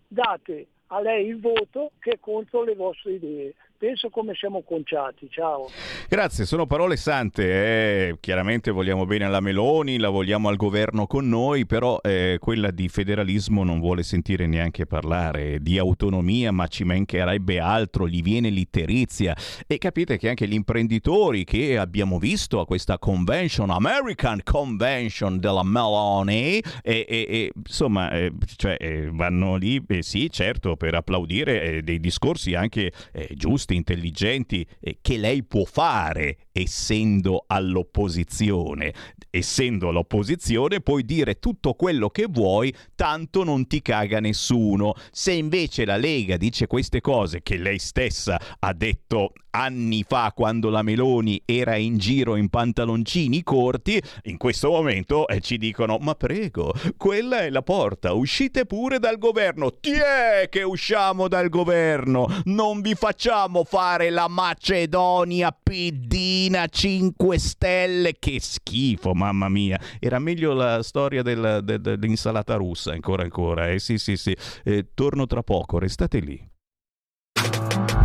date 0.08 0.68
a 0.88 1.00
lei 1.00 1.28
il 1.28 1.40
voto 1.40 1.92
che 2.00 2.12
è 2.12 2.20
contro 2.20 2.64
le 2.64 2.76
vostre 2.76 3.14
idee 3.14 3.54
penso 3.82 4.12
come 4.12 4.36
siamo 4.36 4.62
conciati. 4.62 5.28
Ciao. 5.32 5.68
Grazie, 6.08 6.46
sono 6.46 6.68
parole 6.68 6.98
sante. 6.98 8.10
Eh. 8.10 8.18
Chiaramente 8.20 8.70
vogliamo 8.70 9.08
bene 9.08 9.26
alla 9.26 9.40
Meloni, 9.40 9.98
la 9.98 10.10
vogliamo 10.10 10.50
al 10.50 10.56
governo 10.56 11.08
con 11.08 11.28
noi, 11.28 11.66
però 11.66 12.00
eh, 12.04 12.38
quella 12.40 12.70
di 12.70 12.88
federalismo 12.90 13.64
non 13.64 13.80
vuole 13.80 14.04
sentire 14.04 14.46
neanche 14.46 14.86
parlare 14.86 15.64
di 15.64 15.80
autonomia, 15.80 16.52
ma 16.52 16.68
ci 16.68 16.84
mancherebbe 16.84 17.58
altro, 17.60 18.08
gli 18.08 18.22
viene 18.22 18.52
l'itterizia. 18.52 19.36
E 19.66 19.80
capite 19.80 20.20
che 20.20 20.30
anche 20.30 20.48
gli 20.48 20.54
imprenditori 20.54 21.44
che 21.44 21.80
abbiamo 21.80 22.20
visto 22.20 22.60
a 22.60 22.68
questa 22.68 23.00
convention, 23.00 23.72
American 23.72 24.42
Convention 24.44 25.40
della 25.40 25.64
Meloni, 25.64 26.60
e, 26.60 26.64
e, 26.84 27.06
e 27.08 27.52
insomma, 27.56 28.12
eh, 28.12 28.32
cioè, 28.58 28.78
eh, 28.80 29.10
vanno 29.12 29.56
lì, 29.56 29.84
eh, 29.88 30.04
sì, 30.04 30.30
certo, 30.30 30.76
per 30.76 30.94
applaudire 30.94 31.64
eh, 31.64 31.82
dei 31.82 32.00
discorsi 32.00 32.54
anche 32.54 32.92
giusti 33.32 33.71
risposte 33.72 33.74
intelligenti 33.74 34.68
che 35.02 35.18
lei 35.18 35.44
può 35.44 35.64
fare 35.64 36.38
essendo 36.52 37.46
all'opposizione. 37.48 38.94
Essendo 39.30 39.90
all'opposizione 39.90 40.82
puoi 40.82 41.06
dire 41.06 41.40
tutto 41.40 41.74
quello 41.74 42.10
che 42.10 42.28
vuoi, 42.30 42.74
tanto 42.96 43.44
non 43.44 43.66
ti 43.68 43.82
caga 43.82 44.20
nessuno. 44.20 44.94
Se 45.12 45.32
invece 45.32 45.86
la 45.86 45.96
Lega 45.96 46.36
dice 46.36 46.68
queste 46.68 47.00
cose 47.00 47.42
che 47.42 47.58
lei 47.58 47.80
stessa 47.80 48.40
ha 48.60 48.74
detto 48.74 49.32
anni 49.52 50.04
fa 50.08 50.32
quando 50.34 50.70
la 50.70 50.82
Meloni 50.82 51.42
era 51.46 51.76
in 51.76 51.98
giro 51.98 52.36
in 52.36 52.50
pantaloncini 52.50 53.44
corti, 53.44 54.02
in 54.24 54.38
questo 54.38 54.70
momento 54.70 55.28
eh, 55.28 55.42
ci 55.42 55.58
dicono 55.58 55.98
ma 56.00 56.16
prego, 56.16 56.74
quella 56.98 57.40
è 57.40 57.50
la 57.50 57.62
porta, 57.62 58.14
uscite 58.14 58.66
pure 58.66 59.00
dal 59.00 59.18
governo. 59.18 59.72
Tiè 59.80 60.48
che 60.50 60.64
usciamo 60.64 61.28
dal 61.28 61.50
governo, 61.50 62.28
non 62.46 62.82
vi 62.82 62.96
facciamo 62.96 63.61
fare 63.64 64.10
la 64.10 64.28
Macedonia 64.28 65.52
Piddina 65.52 66.68
5 66.68 67.38
Stelle, 67.38 68.14
che 68.20 68.40
schifo, 68.40 69.14
mamma 69.14 69.50
mia. 69.50 69.80
Era 70.00 70.20
meglio 70.20 70.54
la 70.54 70.84
storia 70.84 71.22
del, 71.22 71.62
del, 71.64 71.82
dell'insalata 71.82 72.56
russa, 72.56 72.92
ancora 72.92 73.24
ancora. 73.24 73.70
Eh 73.70 73.80
sì 73.80 73.98
sì 73.98 74.16
sì, 74.18 74.36
eh, 74.64 74.88
torno 74.94 75.26
tra 75.26 75.44
poco, 75.44 75.80
restate 75.80 76.20
lì. 76.20 76.50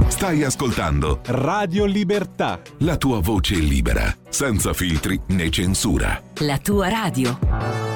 Stai 0.08 0.44
ascoltando 0.44 1.20
Radio 1.26 1.84
Libertà. 1.84 2.60
La 2.78 2.96
tua 2.96 3.20
voce 3.20 3.56
libera, 3.56 4.14
senza 4.28 4.72
filtri 4.72 5.20
né 5.28 5.50
censura. 5.50 6.22
La 6.40 6.58
tua 6.58 6.88
radio. 6.88 7.95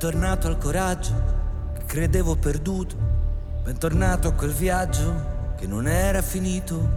Bentornato 0.00 0.46
al 0.46 0.58
coraggio 0.58 1.12
che 1.74 1.84
credevo 1.84 2.36
perduto. 2.36 2.94
Bentornato 3.64 4.28
a 4.28 4.32
quel 4.32 4.52
viaggio 4.52 5.54
che 5.56 5.66
non 5.66 5.88
era 5.88 6.22
finito. 6.22 6.88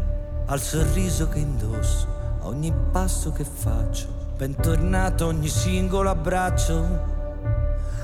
Al 0.46 0.62
sorriso 0.62 1.28
che 1.28 1.40
indosso 1.40 2.08
a 2.42 2.46
ogni 2.46 2.72
passo 2.92 3.32
che 3.32 3.44
faccio. 3.44 4.06
Bentornato 4.38 5.24
a 5.24 5.28
ogni 5.30 5.48
singolo 5.48 6.12
abbraccio. 6.12 7.00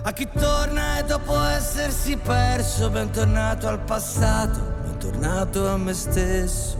A 0.01 0.11
chi 0.13 0.27
torna 0.33 0.97
e 0.97 1.03
dopo 1.03 1.43
essersi 1.43 2.17
perso. 2.17 2.89
Bentornato 2.89 3.67
al 3.67 3.81
passato. 3.81 4.59
Bentornato 4.81 5.69
a 5.69 5.77
me 5.77 5.93
stesso. 5.93 6.75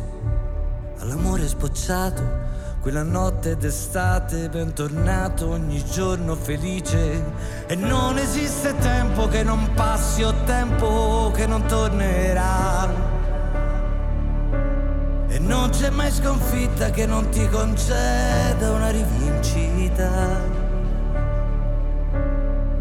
All'amore 0.98 1.46
sbocciato 1.46 2.47
quella 2.88 3.04
notte 3.04 3.58
d'estate, 3.58 4.48
bentornato 4.48 5.50
ogni 5.50 5.84
giorno 5.84 6.36
felice. 6.36 7.22
E 7.68 7.76
non 7.76 8.18
esiste 8.18 8.74
tempo 8.78 9.28
che 9.28 9.44
non 9.44 9.74
passi 9.74 10.24
o 10.24 10.34
tempo 10.46 11.30
che 11.36 11.46
non 11.48 11.66
tornerà. 11.66 12.90
E 15.28 15.38
non 15.38 15.70
c'è 15.72 15.90
mai 15.90 16.10
sconfitta 16.10 16.90
che 16.92 17.06
non 17.06 17.28
ti 17.28 17.46
conceda 17.50 18.72
una 18.72 18.90
rivincita. 18.90 20.10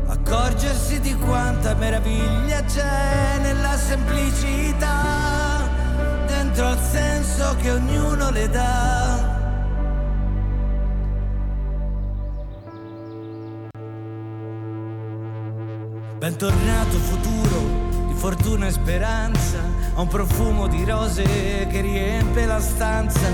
Accorgersi 0.07 1.01
di 1.01 1.17
quanta 1.17 1.75
meraviglia 1.75 2.63
c'è 2.63 3.39
nella 3.41 3.77
semplicità, 3.77 5.69
dentro 6.29 6.65
al 6.65 6.79
senso 6.79 7.57
che 7.57 7.73
ognuno 7.73 8.31
le 8.31 8.49
dà 8.49 9.06
Bentornato 16.27 16.99
futuro 16.99 18.09
di 18.09 18.15
fortuna 18.15 18.67
e 18.67 18.73
speranza, 18.73 19.61
a 19.95 20.01
un 20.01 20.09
profumo 20.09 20.67
di 20.67 20.85
rose 20.85 21.23
che 21.23 21.81
riempie 21.81 22.47
la 22.47 22.59
stanza, 22.59 23.29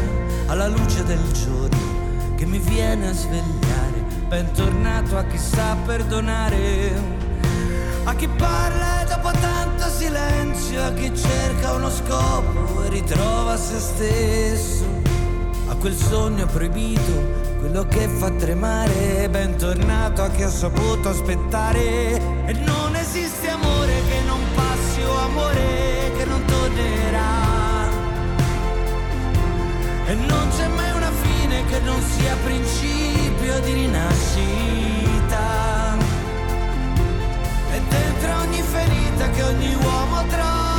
alla 0.49 0.69
luce 0.69 1.03
del 1.03 1.33
giorno 1.33 2.35
che 2.37 2.45
mi 2.45 2.59
viene 2.59 3.09
a 3.09 3.15
svegliare. 3.15 4.05
Bentornato 4.29 5.17
a 5.17 5.25
chi 5.25 5.39
sa 5.39 5.75
perdonare, 5.87 6.93
a 8.05 8.15
chi 8.15 8.29
parla 8.29 9.07
dopo 9.09 9.31
tanto 9.41 9.89
silenzio 9.89 10.85
a 10.85 10.93
chi 10.93 11.17
cerca 11.17 11.73
uno 11.73 11.89
scopo 11.89 12.83
e 12.85 12.91
ritrova 12.91 13.57
se 13.57 13.79
stesso, 13.79 14.85
a 15.69 15.77
quel 15.77 15.95
sogno 15.95 16.45
proibito, 16.45 17.52
quello 17.63 17.87
che 17.87 18.09
fa 18.09 18.29
tremare, 18.31 19.29
bentornato 19.31 20.23
a 20.23 20.29
chi 20.31 20.43
ha 20.43 20.51
saputo 20.51 21.11
aspettare. 21.11 22.21
E 22.47 22.53
non 22.65 22.97
esiste 22.97 23.49
amore 23.51 24.03
che 24.09 24.21
non 24.27 24.41
passi 24.53 25.01
o 25.03 25.17
amore 25.17 26.11
che 26.17 26.25
non 26.25 26.45
tornerà. 26.45 27.91
E 30.07 30.15
non 30.15 30.49
c'è 30.57 30.67
mai 30.67 30.91
una 30.91 31.13
fine 31.23 31.65
che 31.67 31.79
non 31.85 32.03
sia 32.03 32.35
principio 32.45 33.61
di 33.61 33.73
rinascita. 33.75 35.61
Dentro 37.89 38.39
ogni 38.39 38.63
ferita 38.63 39.29
che 39.31 39.43
ogni 39.43 39.75
uomo 39.75 40.25
trova 40.27 40.72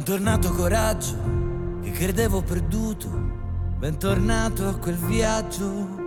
Bentornato 0.00 0.48
coraggio 0.52 1.14
che 1.82 1.90
credevo 1.90 2.40
perduto, 2.40 3.06
bentornato 3.76 4.66
a 4.66 4.78
quel 4.78 4.96
viaggio 4.96 5.99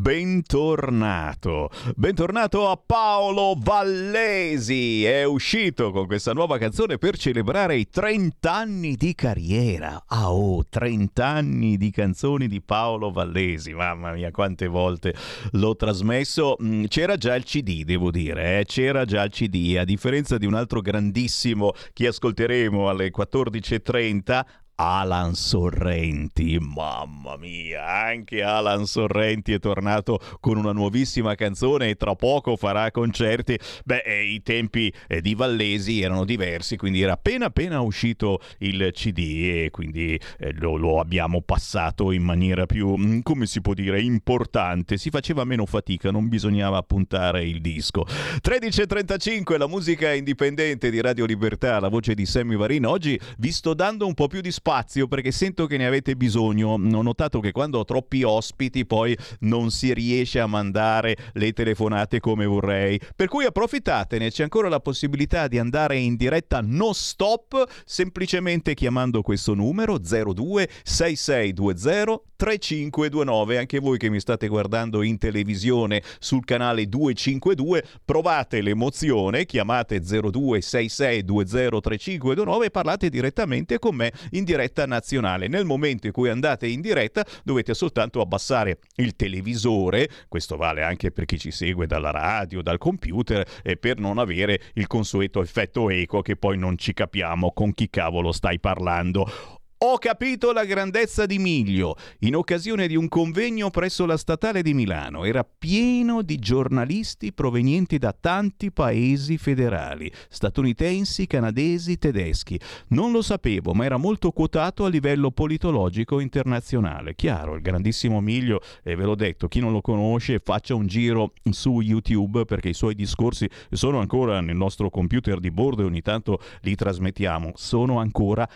bentornato. 0.00 1.68
Bentornato 1.94 2.70
a 2.70 2.80
Paolo 2.84 3.54
Vallesi. 3.58 5.04
È 5.04 5.24
uscito 5.24 5.90
con 5.90 6.06
questa 6.06 6.32
nuova 6.32 6.56
canzone 6.56 6.96
per 6.96 7.18
celebrare 7.18 7.76
i 7.76 7.86
30 7.86 8.50
anni 8.50 8.96
di 8.96 9.14
carriera. 9.14 10.02
Ah, 10.06 10.32
oh, 10.32 10.64
30 10.66 11.26
anni 11.26 11.76
di 11.76 11.90
canzoni 11.90 12.48
di 12.48 12.62
Paolo 12.62 13.10
Vallesi. 13.10 13.74
Mamma 13.74 14.12
mia, 14.12 14.30
quante 14.30 14.68
volte 14.68 15.14
l'ho 15.52 15.76
trasmesso. 15.76 16.56
Mm, 16.62 16.84
c'era 16.84 17.16
già 17.16 17.34
il 17.34 17.44
CD, 17.44 17.84
devo 17.84 18.10
dire, 18.10 18.60
eh? 18.60 18.64
c'era 18.64 19.04
già 19.04 19.22
il 19.22 19.30
CD. 19.30 19.76
A 19.78 19.84
differenza 19.84 20.38
di 20.38 20.46
un 20.46 20.54
altro 20.54 20.80
grandissimo 20.80 21.72
che 21.92 22.06
ascolteremo 22.06 22.88
alle 22.88 23.10
14.30, 23.14 24.44
Alan 24.82 25.34
Sorrenti, 25.34 26.58
mamma 26.58 27.36
mia, 27.36 27.84
anche 27.86 28.42
Alan 28.42 28.86
Sorrenti 28.86 29.52
è 29.52 29.58
tornato 29.58 30.18
con 30.40 30.56
una 30.56 30.72
nuovissima 30.72 31.34
canzone 31.34 31.90
e 31.90 31.96
tra 31.96 32.14
poco 32.14 32.56
farà 32.56 32.90
concerti. 32.90 33.58
Beh, 33.84 34.02
eh, 34.06 34.24
i 34.24 34.42
tempi 34.42 34.90
eh, 35.06 35.20
di 35.20 35.34
Vallesi 35.34 36.00
erano 36.00 36.24
diversi, 36.24 36.78
quindi 36.78 37.02
era 37.02 37.12
appena 37.12 37.44
appena 37.44 37.82
uscito 37.82 38.40
il 38.60 38.88
CD 38.94 39.18
e 39.64 39.68
quindi 39.70 40.18
eh, 40.38 40.54
lo, 40.54 40.76
lo, 40.76 40.98
abbiamo 40.98 41.42
passato 41.42 42.10
in 42.10 42.22
maniera 42.22 42.64
più, 42.64 42.96
mm, 42.96 43.20
come 43.20 43.44
si 43.44 43.60
può 43.60 43.74
dire, 43.74 44.00
importante. 44.00 44.96
Si 44.96 45.10
faceva 45.10 45.44
meno 45.44 45.66
fatica, 45.66 46.10
non 46.10 46.26
bisognava 46.30 46.82
puntare 46.84 47.44
il 47.44 47.60
disco. 47.60 48.06
13.35, 48.08 49.58
la 49.58 49.68
musica 49.68 50.10
indipendente 50.14 50.88
di 50.90 51.02
Radio 51.02 51.26
Libertà, 51.26 51.78
la 51.80 51.88
voce 51.88 52.14
di 52.14 52.24
Sammy 52.24 52.56
Varin. 52.56 52.86
Oggi 52.86 53.20
vi 53.36 53.52
sto 53.52 53.74
dando 53.74 54.06
un 54.06 54.14
po' 54.14 54.26
più 54.26 54.40
di 54.40 54.50
spazio 54.50 54.68
spazio 54.70 55.08
perché 55.08 55.32
sento 55.32 55.66
che 55.66 55.76
ne 55.76 55.84
avete 55.84 56.14
bisogno. 56.14 56.68
Ho 56.68 57.02
notato 57.02 57.40
che 57.40 57.50
quando 57.50 57.80
ho 57.80 57.84
troppi 57.84 58.22
ospiti 58.22 58.86
poi 58.86 59.18
non 59.40 59.72
si 59.72 59.92
riesce 59.92 60.38
a 60.38 60.46
mandare 60.46 61.16
le 61.32 61.52
telefonate 61.52 62.20
come 62.20 62.46
vorrei. 62.46 63.00
Per 63.16 63.26
cui 63.26 63.44
approfittatene, 63.44 64.30
c'è 64.30 64.44
ancora 64.44 64.68
la 64.68 64.78
possibilità 64.78 65.48
di 65.48 65.58
andare 65.58 65.98
in 65.98 66.14
diretta 66.14 66.60
no 66.62 66.92
stop 66.92 67.64
semplicemente 67.84 68.74
chiamando 68.74 69.22
questo 69.22 69.54
numero 69.54 69.98
02 69.98 70.68
6620 70.84 72.28
3529. 72.36 73.58
Anche 73.58 73.80
voi 73.80 73.98
che 73.98 74.08
mi 74.08 74.20
state 74.20 74.46
guardando 74.46 75.02
in 75.02 75.18
televisione 75.18 76.00
sul 76.20 76.44
canale 76.44 76.88
252, 76.88 77.84
provate 78.04 78.62
l'emozione, 78.62 79.46
chiamate 79.46 80.00
02 80.00 80.60
6620 80.60 81.80
3529 81.80 82.66
e 82.66 82.70
parlate 82.70 83.08
direttamente 83.08 83.80
con 83.80 83.96
me 83.96 84.12
in 84.30 84.44
diretta 84.44 84.58
diretta 84.60 84.84
nazionale. 84.84 85.48
Nel 85.48 85.64
momento 85.64 86.06
in 86.06 86.12
cui 86.12 86.28
andate 86.28 86.66
in 86.66 86.80
diretta 86.80 87.24
dovete 87.42 87.72
soltanto 87.74 88.20
abbassare 88.20 88.78
il 88.96 89.16
televisore, 89.16 90.08
questo 90.28 90.56
vale 90.56 90.82
anche 90.82 91.10
per 91.10 91.24
chi 91.24 91.38
ci 91.38 91.50
segue 91.50 91.86
dalla 91.86 92.10
radio, 92.10 92.62
dal 92.62 92.78
computer, 92.78 93.46
e 93.62 93.76
per 93.76 93.98
non 93.98 94.18
avere 94.18 94.60
il 94.74 94.86
consueto 94.86 95.40
effetto 95.42 95.88
eco 95.88 96.20
che 96.20 96.36
poi 96.36 96.58
non 96.58 96.76
ci 96.76 96.92
capiamo 96.92 97.52
con 97.52 97.72
chi 97.72 97.88
cavolo 97.88 98.32
stai 98.32 98.60
parlando. 98.60 99.59
Ho 99.82 99.96
capito 99.96 100.52
la 100.52 100.66
grandezza 100.66 101.24
di 101.24 101.38
Miglio. 101.38 101.96
In 102.18 102.36
occasione 102.36 102.86
di 102.86 102.96
un 102.96 103.08
convegno 103.08 103.70
presso 103.70 104.04
la 104.04 104.18
statale 104.18 104.60
di 104.60 104.74
Milano 104.74 105.24
era 105.24 105.42
pieno 105.42 106.20
di 106.20 106.38
giornalisti 106.38 107.32
provenienti 107.32 107.96
da 107.96 108.12
tanti 108.12 108.72
paesi 108.72 109.38
federali, 109.38 110.12
statunitensi, 110.28 111.26
canadesi, 111.26 111.96
tedeschi. 111.96 112.60
Non 112.88 113.10
lo 113.10 113.22
sapevo, 113.22 113.72
ma 113.72 113.86
era 113.86 113.96
molto 113.96 114.32
quotato 114.32 114.84
a 114.84 114.90
livello 114.90 115.30
politologico 115.30 116.20
internazionale. 116.20 117.14
Chiaro, 117.14 117.54
il 117.54 117.62
grandissimo 117.62 118.20
Miglio, 118.20 118.60
e 118.82 118.94
ve 118.94 119.04
l'ho 119.04 119.14
detto, 119.14 119.48
chi 119.48 119.60
non 119.60 119.72
lo 119.72 119.80
conosce 119.80 120.40
faccia 120.44 120.74
un 120.74 120.86
giro 120.88 121.32
su 121.50 121.80
YouTube 121.80 122.44
perché 122.44 122.68
i 122.68 122.74
suoi 122.74 122.94
discorsi 122.94 123.48
sono 123.70 124.00
ancora 124.00 124.42
nel 124.42 124.56
nostro 124.56 124.90
computer 124.90 125.40
di 125.40 125.50
bordo 125.50 125.80
e 125.80 125.86
ogni 125.86 126.02
tanto 126.02 126.38
li 126.60 126.74
trasmettiamo. 126.74 127.52
Sono 127.54 127.98
ancora 127.98 128.46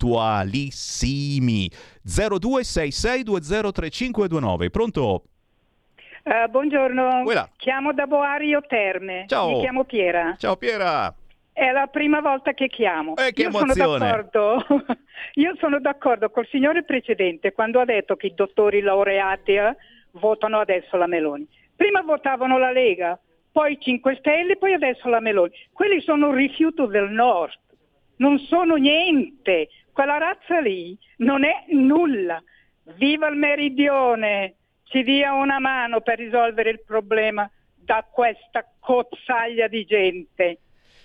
attualissimi. 0.00 1.70
0266203529. 2.06 4.70
Pronto? 4.70 5.24
Uh, 6.22 6.48
buongiorno, 6.50 7.22
Quella. 7.24 7.48
chiamo 7.56 7.92
da 7.92 8.06
Boario 8.06 8.62
Terme. 8.66 9.24
Ciao. 9.26 9.50
Mi 9.50 9.60
chiamo 9.60 9.84
Piera. 9.84 10.34
Ciao 10.38 10.56
Piera. 10.56 11.14
È 11.52 11.70
la 11.70 11.88
prima 11.88 12.20
volta 12.20 12.52
che 12.52 12.68
chiamo. 12.68 13.16
Eh, 13.16 13.32
che 13.32 13.42
Io 13.42 13.48
emozione. 13.48 13.74
sono 13.74 13.98
d'accordo. 13.98 14.64
Io 15.34 15.54
sono 15.58 15.78
d'accordo 15.80 16.30
col 16.30 16.46
signore 16.48 16.84
precedente 16.84 17.52
quando 17.52 17.80
ha 17.80 17.84
detto 17.84 18.16
che 18.16 18.28
i 18.28 18.34
dottori 18.34 18.80
laureati 18.80 19.52
eh, 19.52 19.76
votano 20.12 20.60
adesso 20.60 20.96
la 20.96 21.06
Meloni. 21.06 21.46
Prima 21.76 22.00
votavano 22.02 22.56
la 22.58 22.72
Lega, 22.72 23.18
poi 23.52 23.78
5 23.80 24.16
Stelle, 24.18 24.56
poi 24.56 24.72
adesso 24.74 25.08
la 25.08 25.20
Meloni. 25.20 25.52
Quelli 25.72 26.00
sono 26.00 26.28
un 26.28 26.34
rifiuto 26.34 26.86
del 26.86 27.10
Nord 27.10 27.58
non 28.20 28.38
sono 28.38 28.76
niente, 28.76 29.68
quella 30.00 30.16
razza 30.16 30.60
lì 30.60 30.96
non 31.18 31.44
è 31.44 31.64
nulla. 31.72 32.42
Viva 32.96 33.28
il 33.28 33.36
meridione, 33.36 34.54
ci 34.84 35.02
dia 35.02 35.34
una 35.34 35.58
mano 35.58 36.00
per 36.00 36.16
risolvere 36.16 36.70
il 36.70 36.80
problema 36.86 37.48
da 37.74 38.06
questa 38.10 38.64
cozzaglia 38.78 39.68
di 39.68 39.84
gente. 39.84 40.58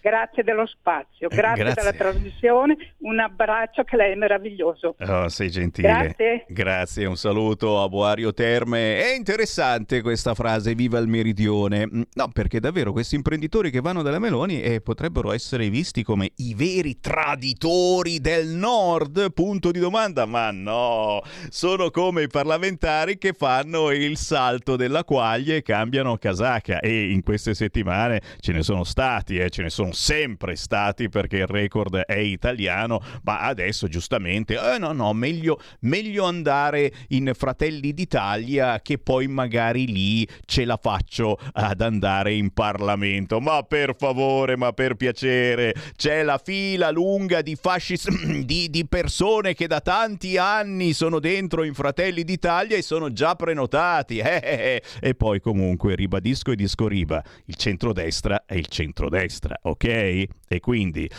Grazie 0.05 0.43
dello 0.43 0.67
spazio, 0.67 1.31
eh, 1.31 1.35
grazie, 1.35 1.63
grazie, 1.63 1.81
della 1.81 1.97
trasmissione, 1.97 2.77
un 2.99 3.19
abbraccio 3.19 3.83
che 3.83 3.95
lei 3.95 4.11
è 4.11 4.15
meraviglioso. 4.15 4.95
Oh, 4.99 5.27
sei 5.29 5.49
gentile. 5.49 5.87
Grazie. 5.87 6.45
Grazie, 6.47 7.05
un 7.07 7.17
saluto 7.17 7.81
a 7.81 7.89
Boario 7.89 8.31
Terme. 8.31 8.99
È 8.99 9.15
interessante 9.15 10.03
questa 10.03 10.35
frase, 10.35 10.75
viva 10.75 10.99
il 10.99 11.07
meridione. 11.07 11.87
Mm, 11.87 12.01
no, 12.13 12.29
perché 12.31 12.59
davvero 12.59 12.91
questi 12.91 13.15
imprenditori 13.15 13.71
che 13.71 13.81
vanno 13.81 14.03
dalla 14.03 14.19
Meloni 14.19 14.61
eh, 14.61 14.79
potrebbero 14.79 15.31
essere 15.31 15.69
visti 15.69 16.03
come 16.03 16.29
i 16.35 16.53
veri 16.53 16.99
traditori 16.99 18.19
del 18.19 18.49
nord, 18.49 19.33
punto 19.33 19.71
di 19.71 19.79
domanda, 19.79 20.27
ma 20.27 20.51
no, 20.51 21.23
sono 21.49 21.89
come 21.89 22.23
i 22.23 22.27
parlamentari 22.27 23.17
che 23.17 23.33
fanno 23.33 23.89
il 23.89 24.17
salto 24.17 24.75
della 24.75 25.03
quaglia 25.03 25.55
e 25.55 25.63
cambiano 25.63 26.15
casacca 26.17 26.79
e 26.79 27.09
in 27.09 27.23
queste 27.23 27.55
settimane 27.55 28.21
ce 28.39 28.51
ne 28.51 28.61
sono 28.61 28.83
stati, 28.83 29.37
eh, 29.37 29.49
ce 29.49 29.63
ne 29.63 29.71
sono 29.71 29.93
sempre 29.95 30.55
stati 30.55 31.09
perché 31.09 31.37
il 31.37 31.47
record 31.47 31.95
è 31.95 32.17
italiano, 32.17 33.01
ma 33.23 33.39
adesso 33.39 33.87
giustamente, 33.87 34.55
eh 34.55 34.77
no, 34.77 34.91
no, 34.91 35.13
meglio, 35.13 35.59
meglio 35.81 36.25
andare 36.25 36.91
in 37.09 37.31
Fratelli 37.33 37.93
d'Italia 37.93 38.81
che 38.81 38.97
poi 38.97 39.27
magari 39.27 39.87
lì 39.87 40.27
ce 40.45 40.65
la 40.65 40.77
faccio 40.79 41.39
ad 41.53 41.81
andare 41.81 42.33
in 42.33 42.51
Parlamento. 42.51 43.39
Ma 43.39 43.63
per 43.63 43.95
favore, 43.97 44.57
ma 44.57 44.73
per 44.73 44.95
piacere, 44.95 45.73
c'è 45.95 46.23
la 46.23 46.39
fila 46.43 46.91
lunga 46.91 47.41
di 47.41 47.55
fasci 47.55 47.97
di, 48.43 48.69
di 48.69 48.85
persone 48.87 49.53
che 49.53 49.67
da 49.67 49.79
tanti 49.79 50.37
anni 50.37 50.93
sono 50.93 51.19
dentro 51.19 51.63
in 51.63 51.73
Fratelli 51.73 52.23
d'Italia 52.23 52.75
e 52.75 52.81
sono 52.81 53.11
già 53.11 53.35
prenotati. 53.35 54.17
Eh, 54.17 54.41
eh, 54.43 54.81
eh. 54.81 54.83
E 54.99 55.15
poi 55.15 55.39
comunque 55.39 55.95
ribadisco 55.95 56.51
e 56.51 56.55
disco 56.55 56.87
riba, 56.87 57.23
il 57.45 57.55
centrodestra 57.55 58.43
è 58.45 58.55
il 58.55 58.67
centrodestra, 58.67 59.57
ok? 59.75 60.25
E 60.47 60.59
quindi 60.59 61.09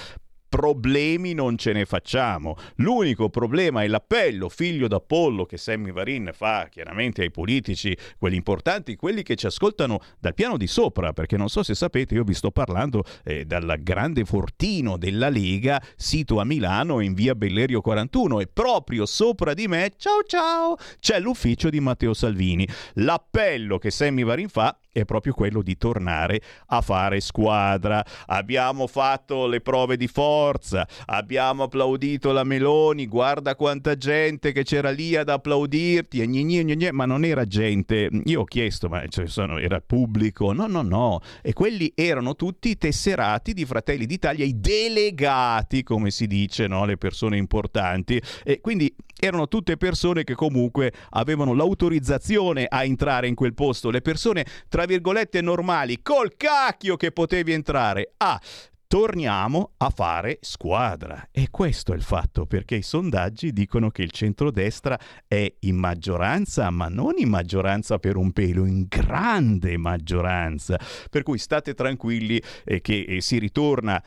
problemi 0.56 1.34
non 1.34 1.58
ce 1.58 1.72
ne 1.72 1.84
facciamo. 1.84 2.56
L'unico 2.76 3.28
problema 3.28 3.82
è 3.82 3.88
l'appello 3.88 4.48
figlio 4.48 4.88
d'Apollo 4.88 5.44
che 5.44 5.58
Sammy 5.58 5.92
Varin 5.92 6.30
fa 6.32 6.68
chiaramente 6.70 7.22
ai 7.22 7.30
politici, 7.30 7.96
quelli 8.18 8.36
importanti, 8.36 8.96
quelli 8.96 9.22
che 9.22 9.36
ci 9.36 9.44
ascoltano 9.44 10.00
dal 10.18 10.32
piano 10.32 10.56
di 10.56 10.66
sopra, 10.66 11.12
perché 11.12 11.36
non 11.36 11.48
so 11.48 11.62
se 11.62 11.74
sapete, 11.74 12.14
io 12.14 12.24
vi 12.24 12.32
sto 12.32 12.50
parlando 12.50 13.04
eh, 13.22 13.44
dal 13.44 13.76
grande 13.82 14.24
fortino 14.24 14.96
della 14.96 15.28
Lega, 15.28 15.82
sito 15.94 16.40
a 16.40 16.44
Milano 16.44 17.00
in 17.00 17.12
via 17.12 17.34
Bellerio 17.34 17.82
41 17.82 18.40
e 18.40 18.46
proprio 18.46 19.04
sopra 19.04 19.52
di 19.52 19.68
me, 19.68 19.92
ciao 19.96 20.22
ciao, 20.26 20.76
c'è 21.00 21.20
l'ufficio 21.20 21.68
di 21.68 21.80
Matteo 21.80 22.14
Salvini. 22.14 22.66
L'appello 22.94 23.76
che 23.76 23.90
Sammy 23.90 24.24
Varin 24.24 24.48
fa 24.48 24.74
è 25.00 25.04
proprio 25.04 25.34
quello 25.34 25.60
di 25.60 25.76
tornare 25.76 26.40
a 26.68 26.80
fare 26.80 27.20
squadra. 27.20 28.02
Abbiamo 28.26 28.86
fatto 28.86 29.46
le 29.46 29.60
prove 29.60 29.98
di 29.98 30.08
forza, 30.08 30.88
abbiamo 31.06 31.64
applaudito 31.64 32.32
la 32.32 32.44
Meloni, 32.44 33.06
guarda 33.06 33.56
quanta 33.56 33.96
gente 33.96 34.52
che 34.52 34.64
c'era 34.64 34.90
lì 34.90 35.14
ad 35.14 35.28
applaudirti, 35.28 36.20
e 36.20 36.26
gni 36.26 36.44
gni 36.44 36.64
gni, 36.64 36.88
ma 36.92 37.04
non 37.04 37.24
era 37.24 37.44
gente, 37.44 38.08
io 38.24 38.40
ho 38.40 38.44
chiesto, 38.44 38.88
ma 38.88 39.06
cioè, 39.08 39.26
sono, 39.26 39.58
era 39.58 39.82
pubblico, 39.84 40.52
no, 40.52 40.66
no, 40.66 40.80
no, 40.80 41.20
e 41.42 41.52
quelli 41.52 41.92
erano 41.94 42.34
tutti 42.34 42.78
tesserati 42.78 43.52
di 43.52 43.66
Fratelli 43.66 44.06
d'Italia, 44.06 44.46
i 44.46 44.58
delegati, 44.58 45.82
come 45.82 46.10
si 46.10 46.26
dice, 46.26 46.66
no? 46.66 46.86
le 46.86 46.96
persone 46.96 47.36
importanti, 47.36 48.20
e 48.42 48.60
quindi 48.62 48.94
erano 49.18 49.46
tutte 49.48 49.76
persone 49.76 50.24
che 50.24 50.34
comunque 50.34 50.92
avevano 51.10 51.52
l'autorizzazione 51.52 52.66
a 52.66 52.84
entrare 52.84 53.28
in 53.28 53.34
quel 53.34 53.52
posto, 53.54 53.90
le 53.90 54.00
persone 54.00 54.44
tra 54.68 54.85
virgolette 54.86 55.40
normali, 55.40 56.00
col 56.02 56.36
cacchio 56.36 56.96
che 56.96 57.12
potevi 57.12 57.52
entrare. 57.52 58.14
Ah, 58.16 58.40
torniamo 58.86 59.72
a 59.78 59.90
fare 59.90 60.38
squadra. 60.40 61.28
E 61.32 61.48
questo 61.50 61.92
è 61.92 61.96
il 61.96 62.02
fatto, 62.02 62.46
perché 62.46 62.76
i 62.76 62.82
sondaggi 62.82 63.52
dicono 63.52 63.90
che 63.90 64.02
il 64.02 64.10
centrodestra 64.10 64.98
è 65.26 65.52
in 65.60 65.76
maggioranza, 65.76 66.70
ma 66.70 66.88
non 66.88 67.14
in 67.16 67.28
maggioranza 67.28 67.98
per 67.98 68.16
un 68.16 68.32
pelo, 68.32 68.64
in 68.64 68.86
grande 68.88 69.76
maggioranza. 69.76 70.78
Per 71.10 71.22
cui 71.22 71.38
state 71.38 71.74
tranquilli 71.74 72.40
eh, 72.64 72.80
che 72.80 73.00
eh, 73.00 73.20
si 73.20 73.38
ritorna 73.38 74.02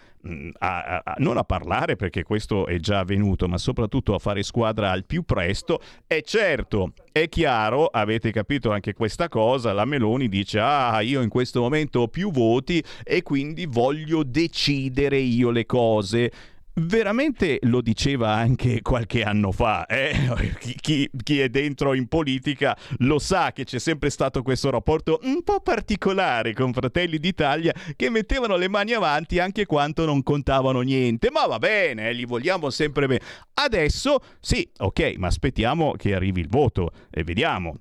a, 0.60 1.02
a, 1.04 1.16
non 1.20 1.38
a 1.38 1.44
parlare 1.44 1.96
perché 1.96 2.24
questo 2.24 2.66
è 2.66 2.78
già 2.78 3.00
avvenuto, 3.00 3.48
ma 3.48 3.58
soprattutto 3.58 4.14
a 4.14 4.20
fare 4.20 4.44
squadra 4.44 4.92
al 4.92 5.06
più 5.06 5.24
presto. 5.24 5.82
E 6.08 6.22
certo, 6.24 6.94
è 7.12 7.30
chiaro, 7.30 7.86
avete 7.86 8.32
capito 8.32 8.72
anche 8.72 8.94
questa 8.94 9.30
cosa, 9.30 9.74
la 9.74 9.86
Meloni 9.86 10.28
dice 10.28 10.60
ah 10.60 11.00
io 11.02 11.22
in 11.22 11.30
questo 11.30 11.62
momento 11.62 12.02
ho 12.02 12.08
più 12.08 12.32
voti 12.32 12.84
e 13.04 13.22
quindi 13.22 13.66
voglio 13.66 14.24
decidere 14.24 15.18
io 15.18 15.52
le 15.52 15.66
cose 15.66 16.32
veramente 16.80 17.60
lo 17.64 17.82
diceva 17.82 18.34
anche 18.34 18.82
qualche 18.82 19.24
anno 19.24 19.52
fa. 19.52 19.86
Eh? 19.86 20.14
Chi, 20.80 21.10
chi, 21.24 21.40
è 21.40 21.50
dentro 21.50 21.94
in 21.94 22.08
politica 22.08 22.78
lo 23.00 23.20
sa 23.20 23.52
che 23.52 23.64
c'è 23.64 23.80
sempre 23.80 24.10
stato 24.10 24.42
questo 24.42 24.70
rapporto 24.70 25.20
un 25.24 25.44
po' 25.44 25.60
particolare 25.60 26.54
con 26.54 26.74
Fratelli 26.74 27.20
d'Italia 27.20 27.74
che 27.96 28.10
mettevano 28.10 28.56
le 28.56 28.68
mani 28.68 28.94
avanti 28.94 29.40
anche 29.40 29.66
quando 29.66 30.06
non 30.06 30.24
contavano 30.24 30.82
niente. 30.82 31.30
Ma 31.32 31.46
va 31.46 31.60
bene, 31.60 32.10
eh, 32.10 32.14
li 32.14 32.26
vogliamo 32.26 32.70
sempre 32.70 33.08
bene. 33.08 33.22
Adesso 33.54 34.20
sì, 34.40 34.68
ok, 34.78 35.16
ma 35.18 35.28
aspettiamo 35.28 35.94
che 35.94 36.16
arrivi 36.16 36.42
il 36.42 36.50
voto 36.50 36.92
e 37.10 37.24
vediamo 37.24 37.76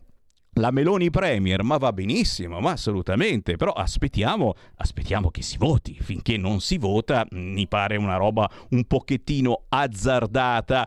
la 0.59 0.73
Meloni 0.73 1.09
Premier, 1.11 1.63
ma 1.63 1.77
va 1.77 1.93
benissimo, 1.93 2.59
ma 2.61 2.73
assolutamente, 2.73 3.57
però 3.57 3.73
aspettiamo, 3.73 4.55
aspettiamo 4.77 5.31
che 5.31 5.43
si 5.43 5.57
voti, 5.57 5.97
finché 6.01 6.37
non 6.37 6.61
si 6.61 6.79
vota 6.79 7.27
mi 7.31 7.67
pare 7.69 7.97
una 7.97 8.17
roba 8.17 8.51
un 8.71 8.85
pochettino 8.85 9.65
azzardata. 9.69 10.87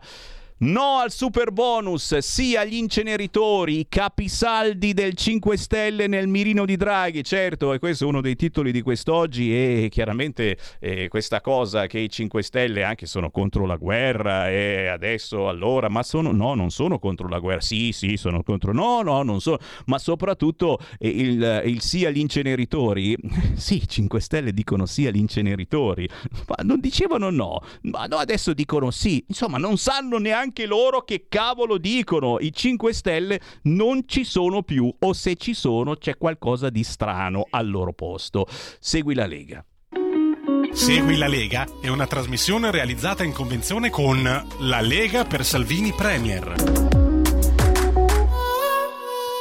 No 0.62 0.98
al 0.98 1.10
super 1.10 1.50
bonus, 1.50 2.18
sì 2.18 2.54
agli 2.54 2.76
inceneritori, 2.76 3.80
i 3.80 3.86
capisaldi 3.88 4.92
del 4.92 5.14
5 5.14 5.56
Stelle 5.56 6.06
nel 6.06 6.28
mirino 6.28 6.64
di 6.64 6.76
Draghi, 6.76 7.24
certo, 7.24 7.72
e 7.72 7.80
questo 7.80 8.04
è 8.04 8.06
uno 8.06 8.20
dei 8.20 8.36
titoli 8.36 8.70
di 8.70 8.80
quest'oggi 8.80 9.52
e 9.52 9.88
chiaramente 9.90 10.56
eh, 10.78 11.08
questa 11.08 11.40
cosa 11.40 11.88
che 11.88 11.98
i 11.98 12.08
5 12.08 12.44
Stelle 12.44 12.84
anche 12.84 13.06
sono 13.06 13.32
contro 13.32 13.66
la 13.66 13.74
guerra 13.74 14.50
e 14.50 14.86
adesso 14.86 15.48
allora, 15.48 15.88
ma 15.88 16.04
sono, 16.04 16.30
no, 16.30 16.54
non 16.54 16.70
sono 16.70 17.00
contro 17.00 17.26
la 17.26 17.40
guerra, 17.40 17.60
sì, 17.60 17.90
sì, 17.90 18.16
sono 18.16 18.44
contro, 18.44 18.72
no, 18.72 19.02
no, 19.02 19.24
non 19.24 19.40
sono, 19.40 19.58
ma 19.86 19.98
soprattutto 19.98 20.78
eh, 21.00 21.08
il, 21.08 21.62
il 21.64 21.80
sì 21.80 22.06
agli 22.06 22.20
inceneritori, 22.20 23.16
sì, 23.56 23.82
5 23.84 24.20
Stelle 24.20 24.52
dicono 24.52 24.86
sì 24.86 25.08
agli 25.08 25.18
inceneritori, 25.18 26.08
ma 26.46 26.54
non 26.62 26.78
dicevano 26.78 27.30
no, 27.30 27.60
ma 27.80 28.06
no, 28.06 28.18
adesso 28.18 28.52
dicono 28.52 28.92
sì, 28.92 29.24
insomma 29.26 29.58
non 29.58 29.76
sanno 29.76 30.18
neanche 30.18 30.50
anche 30.52 30.66
loro 30.66 31.02
che 31.02 31.26
cavolo 31.28 31.78
dicono. 31.78 32.38
I 32.38 32.52
5 32.52 32.92
Stelle 32.92 33.40
non 33.62 34.02
ci 34.06 34.22
sono 34.22 34.62
più 34.62 34.94
o 34.98 35.12
se 35.14 35.36
ci 35.36 35.54
sono 35.54 35.96
c'è 35.96 36.18
qualcosa 36.18 36.68
di 36.68 36.84
strano 36.84 37.46
al 37.48 37.70
loro 37.70 37.94
posto. 37.94 38.46
Segui 38.78 39.14
la 39.14 39.26
Lega. 39.26 39.64
Segui 40.72 41.16
la 41.16 41.28
Lega 41.28 41.66
è 41.80 41.88
una 41.88 42.06
trasmissione 42.06 42.70
realizzata 42.70 43.24
in 43.24 43.32
convenzione 43.32 43.88
con 43.88 44.22
La 44.60 44.80
Lega 44.80 45.24
per 45.24 45.42
Salvini 45.44 45.92
Premier. 45.92 46.91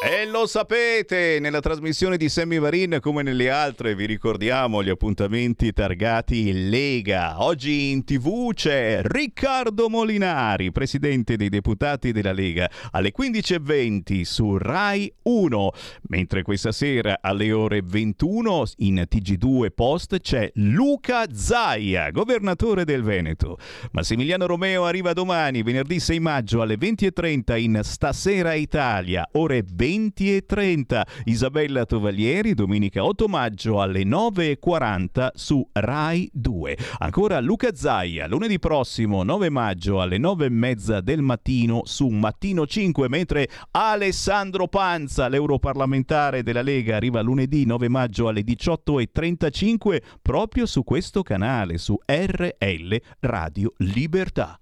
E 0.03 0.25
lo 0.25 0.47
sapete, 0.47 1.37
nella 1.39 1.59
trasmissione 1.59 2.17
di 2.17 2.27
Sammy 2.27 2.57
Varin 2.57 2.97
come 2.99 3.21
nelle 3.21 3.51
altre 3.51 3.93
vi 3.93 4.07
ricordiamo 4.07 4.81
gli 4.81 4.89
appuntamenti 4.89 5.71
targati 5.73 6.69
Lega. 6.69 7.43
Oggi 7.43 7.91
in 7.91 8.03
tv 8.03 8.51
c'è 8.51 9.01
Riccardo 9.03 9.89
Molinari, 9.89 10.71
presidente 10.71 11.35
dei 11.35 11.49
deputati 11.49 12.11
della 12.11 12.31
Lega, 12.31 12.67
alle 12.89 13.11
15.20 13.15 14.23
su 14.23 14.57
Rai 14.57 15.13
1, 15.21 15.71
mentre 16.07 16.41
questa 16.41 16.71
sera 16.71 17.19
alle 17.21 17.51
ore 17.51 17.83
21 17.83 18.63
in 18.77 19.05
TG2 19.07 19.67
Post 19.69 20.19
c'è 20.19 20.49
Luca 20.55 21.27
Zaia, 21.31 22.09
governatore 22.09 22.85
del 22.85 23.03
Veneto. 23.03 23.59
Massimiliano 23.91 24.47
Romeo 24.47 24.83
arriva 24.85 25.13
domani, 25.13 25.61
venerdì 25.61 25.99
6 25.99 26.19
maggio 26.19 26.63
alle 26.63 26.75
20.30 26.75 27.59
in 27.59 27.79
Stasera 27.83 28.55
Italia, 28.55 29.29
ore 29.33 29.63
20 29.63 29.89
20.30. 29.91 31.01
Isabella 31.25 31.85
Tovaglieri, 31.85 32.53
domenica 32.53 33.03
8 33.03 33.27
maggio 33.27 33.81
alle 33.81 34.03
9.40 34.03 35.29
su 35.33 35.67
Rai 35.73 36.29
2. 36.31 36.77
Ancora 36.99 37.39
Luca 37.41 37.75
Zaia, 37.75 38.27
lunedì 38.27 38.57
prossimo 38.57 39.23
9 39.23 39.49
maggio 39.49 39.99
alle 39.99 40.17
9.30 40.17 40.99
del 40.99 41.21
mattino 41.21 41.81
su 41.83 42.07
Mattino 42.07 42.65
5, 42.65 43.09
mentre 43.09 43.49
Alessandro 43.71 44.67
Panza, 44.67 45.27
l'europarlamentare 45.27 46.43
della 46.43 46.61
Lega, 46.61 46.95
arriva 46.95 47.21
lunedì 47.21 47.65
9 47.65 47.89
maggio 47.89 48.27
alle 48.29 48.41
18.35 48.41 50.01
proprio 50.21 50.65
su 50.65 50.83
questo 50.83 51.21
canale, 51.21 51.77
su 51.77 51.97
RL 52.05 53.01
Radio 53.19 53.73
Libertà. 53.77 54.61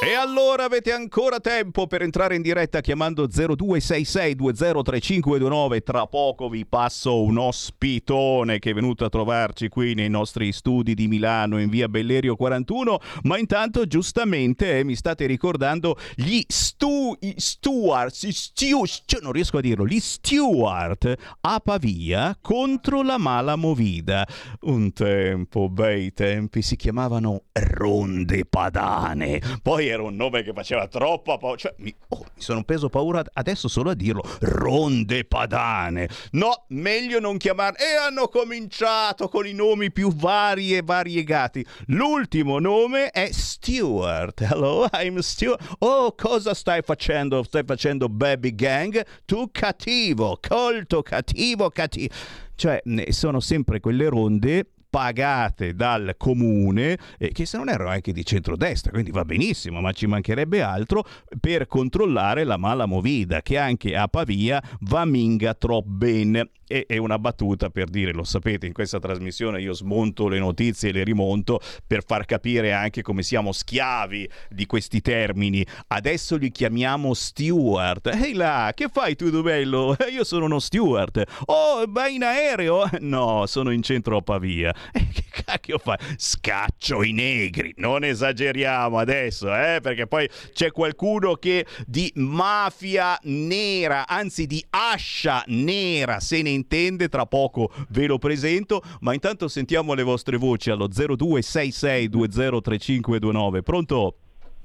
E 0.00 0.14
allora 0.14 0.62
avete 0.62 0.92
ancora 0.92 1.40
tempo 1.40 1.88
per 1.88 2.02
entrare 2.02 2.36
in 2.36 2.42
diretta 2.42 2.80
chiamando 2.80 3.26
0266203529. 3.26 5.82
Tra 5.82 6.06
poco 6.06 6.48
vi 6.48 6.64
passo 6.64 7.20
un 7.20 7.36
ospitone 7.36 8.60
che 8.60 8.70
è 8.70 8.74
venuto 8.74 9.04
a 9.04 9.08
trovarci 9.08 9.68
qui 9.68 9.94
nei 9.94 10.08
nostri 10.08 10.52
studi 10.52 10.94
di 10.94 11.08
Milano 11.08 11.58
in 11.58 11.68
via 11.68 11.88
Bellerio 11.88 12.36
41. 12.36 13.00
Ma 13.22 13.38
intanto, 13.38 13.88
giustamente, 13.88 14.78
eh, 14.78 14.84
mi 14.84 14.94
state 14.94 15.26
ricordando 15.26 15.98
gli 16.14 16.42
stu, 16.46 17.16
steward, 17.34 18.12
stu, 18.12 18.84
non 19.20 19.32
riesco 19.32 19.58
a 19.58 19.60
dirlo, 19.60 19.84
gli 19.84 19.98
steward 19.98 21.12
a 21.40 21.58
Pavia 21.58 22.38
contro 22.40 23.02
la 23.02 23.18
mala 23.18 23.56
movida. 23.56 24.24
Un 24.60 24.92
tempo, 24.92 25.68
bei 25.68 26.12
tempi, 26.12 26.62
si 26.62 26.76
chiamavano 26.76 27.46
ronde 27.52 28.44
padane. 28.44 29.42
Poi 29.60 29.86
era 29.88 30.02
un 30.02 30.16
nome 30.16 30.42
che 30.42 30.52
faceva 30.52 30.86
troppa 30.86 31.36
paura. 31.36 31.56
Cioè, 31.56 31.74
mi, 31.78 31.94
oh, 32.08 32.24
mi 32.34 32.40
sono 32.40 32.62
preso 32.62 32.88
paura 32.88 33.22
adesso 33.32 33.68
solo 33.68 33.90
a 33.90 33.94
dirlo. 33.94 34.22
Ronde 34.40 35.24
padane. 35.24 36.08
No, 36.32 36.64
meglio 36.68 37.20
non 37.20 37.36
chiamare. 37.36 37.76
E 37.78 37.96
hanno 37.96 38.28
cominciato 38.28 39.28
con 39.28 39.46
i 39.46 39.52
nomi 39.52 39.90
più 39.90 40.12
vari 40.14 40.76
e 40.76 40.82
variegati. 40.82 41.64
L'ultimo 41.86 42.58
nome 42.58 43.10
è 43.10 43.30
Stewart. 43.32 44.40
Hello, 44.40 44.88
I'm 44.92 45.18
Stewart. 45.18 45.76
Oh, 45.80 46.14
cosa 46.14 46.54
stai 46.54 46.82
facendo? 46.82 47.42
Stai 47.42 47.64
facendo 47.64 48.08
Baby 48.08 48.54
Gang? 48.54 49.04
Tu 49.24 49.48
cattivo, 49.50 50.38
colto, 50.46 51.02
cattivo, 51.02 51.70
cattivo. 51.70 52.14
Cioè, 52.54 52.82
sono 53.10 53.40
sempre 53.40 53.80
quelle 53.80 54.08
ronde 54.08 54.66
pagate 54.88 55.74
dal 55.74 56.14
comune, 56.16 56.98
eh, 57.18 57.32
che 57.32 57.46
se 57.46 57.56
non 57.56 57.68
erro 57.68 57.88
anche 57.88 58.12
di 58.12 58.24
centrodestra, 58.24 58.90
quindi 58.90 59.10
va 59.10 59.24
benissimo, 59.24 59.80
ma 59.80 59.92
ci 59.92 60.06
mancherebbe 60.06 60.62
altro, 60.62 61.04
per 61.40 61.66
controllare 61.66 62.44
la 62.44 62.56
mala 62.56 62.86
movida, 62.86 63.42
che 63.42 63.58
anche 63.58 63.96
a 63.96 64.08
Pavia 64.08 64.62
va 64.80 65.04
minga 65.04 65.54
troppo 65.54 65.88
bene 65.88 66.50
e 66.68 66.84
è 66.86 66.98
una 66.98 67.18
battuta 67.18 67.70
per 67.70 67.88
dire, 67.88 68.12
lo 68.12 68.24
sapete, 68.24 68.66
in 68.66 68.72
questa 68.72 69.00
trasmissione 69.00 69.60
io 69.60 69.72
smonto 69.72 70.28
le 70.28 70.38
notizie 70.38 70.90
e 70.90 70.92
le 70.92 71.02
rimonto 71.02 71.60
per 71.86 72.04
far 72.04 72.26
capire 72.26 72.72
anche 72.72 73.02
come 73.02 73.22
siamo 73.22 73.52
schiavi 73.52 74.28
di 74.50 74.66
questi 74.66 75.00
termini. 75.00 75.66
Adesso 75.88 76.36
li 76.36 76.50
chiamiamo 76.50 77.14
steward. 77.14 78.06
Ehi 78.06 78.34
là, 78.34 78.72
che 78.74 78.88
fai 78.92 79.16
tu 79.16 79.42
bello? 79.42 79.96
Io 80.12 80.24
sono 80.24 80.44
uno 80.44 80.58
steward. 80.58 81.24
Oh, 81.46 81.84
vai 81.88 82.16
in 82.16 82.24
aereo? 82.24 82.88
No, 83.00 83.46
sono 83.46 83.70
in 83.70 83.82
centro 83.82 84.18
a 84.18 84.22
Pavia. 84.22 84.74
E 84.92 85.08
che 85.12 85.24
cacchio 85.44 85.78
fai? 85.78 85.96
Scaccio 86.16 87.02
i 87.02 87.12
negri. 87.12 87.74
Non 87.76 88.04
esageriamo 88.04 88.98
adesso, 88.98 89.54
eh, 89.54 89.80
perché 89.80 90.06
poi 90.06 90.28
c'è 90.52 90.70
qualcuno 90.70 91.34
che 91.34 91.66
di 91.86 92.12
mafia 92.16 93.18
nera, 93.22 94.06
anzi 94.06 94.46
di 94.46 94.62
ascia 94.70 95.42
nera, 95.46 96.20
se 96.20 96.42
ne 96.42 96.50
intende, 96.50 97.08
tra 97.08 97.24
poco 97.26 97.72
ve 97.90 98.06
lo 98.06 98.18
presento, 98.18 98.82
ma 99.00 99.14
intanto 99.14 99.48
sentiamo 99.48 99.94
le 99.94 100.02
vostre 100.02 100.36
voci 100.36 100.70
allo 100.70 100.88
0266203529. 100.88 103.62
Pronto? 103.62 104.16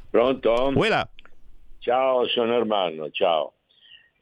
Pronto? 0.10 0.72
Quella. 0.76 1.08
Ciao, 1.80 2.28
sono 2.28 2.54
Ermanno, 2.54 3.10
ciao. 3.10 3.54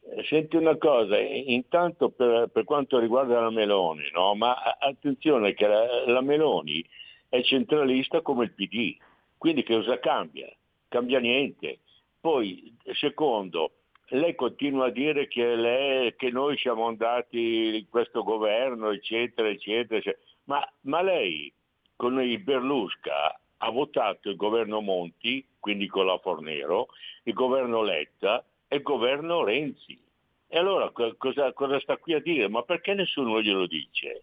Eh, 0.04 0.24
senti 0.24 0.56
una 0.56 0.76
cosa, 0.76 1.18
intanto 1.18 2.10
per, 2.10 2.48
per 2.52 2.64
quanto 2.64 2.98
riguarda 2.98 3.40
la 3.40 3.50
Meloni, 3.50 4.10
no? 4.12 4.34
ma 4.34 4.54
attenzione 4.78 5.54
che 5.54 5.66
la, 5.66 6.06
la 6.06 6.20
Meloni 6.20 6.84
è 7.28 7.40
centralista 7.42 8.20
come 8.20 8.44
il 8.44 8.52
PD, 8.52 8.96
quindi 9.38 9.62
che 9.62 9.76
cosa 9.76 9.98
cambia? 9.98 10.52
Cambia 10.88 11.20
niente. 11.20 11.78
Poi, 12.20 12.76
secondo, 12.92 13.72
lei 14.08 14.34
continua 14.34 14.86
a 14.86 14.90
dire 14.90 15.28
che, 15.28 15.54
lei, 15.54 16.14
che, 16.16 16.30
noi 16.30 16.56
siamo 16.58 16.86
andati 16.86 17.78
in 17.78 17.88
questo 17.88 18.22
governo, 18.22 18.90
eccetera, 18.90 19.48
eccetera, 19.48 19.98
eccetera. 19.98 20.22
Ma, 20.44 20.72
ma, 20.82 21.02
lei 21.02 21.52
con 21.96 22.20
il 22.20 22.38
Berlusca 22.40 23.40
ha 23.56 23.70
votato 23.70 24.28
il 24.28 24.36
governo 24.36 24.80
Monti, 24.80 25.46
quindi 25.58 25.86
con 25.86 26.06
la 26.06 26.18
Fornero, 26.18 26.88
il 27.24 27.32
governo 27.32 27.82
Letta 27.82 28.44
e 28.72 28.76
il 28.76 28.82
governo 28.82 29.44
Renzi. 29.44 30.00
E 30.48 30.58
allora 30.58 30.90
cosa, 30.90 31.52
cosa 31.52 31.78
sta 31.80 31.98
qui 31.98 32.14
a 32.14 32.20
dire? 32.20 32.48
Ma 32.48 32.62
perché 32.62 32.94
nessuno 32.94 33.42
glielo 33.42 33.66
dice? 33.66 34.22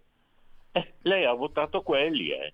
Eh, 0.72 0.94
lei 1.04 1.24
ha 1.26 1.34
votato 1.34 1.84
quelli, 1.84 2.32
eh. 2.32 2.54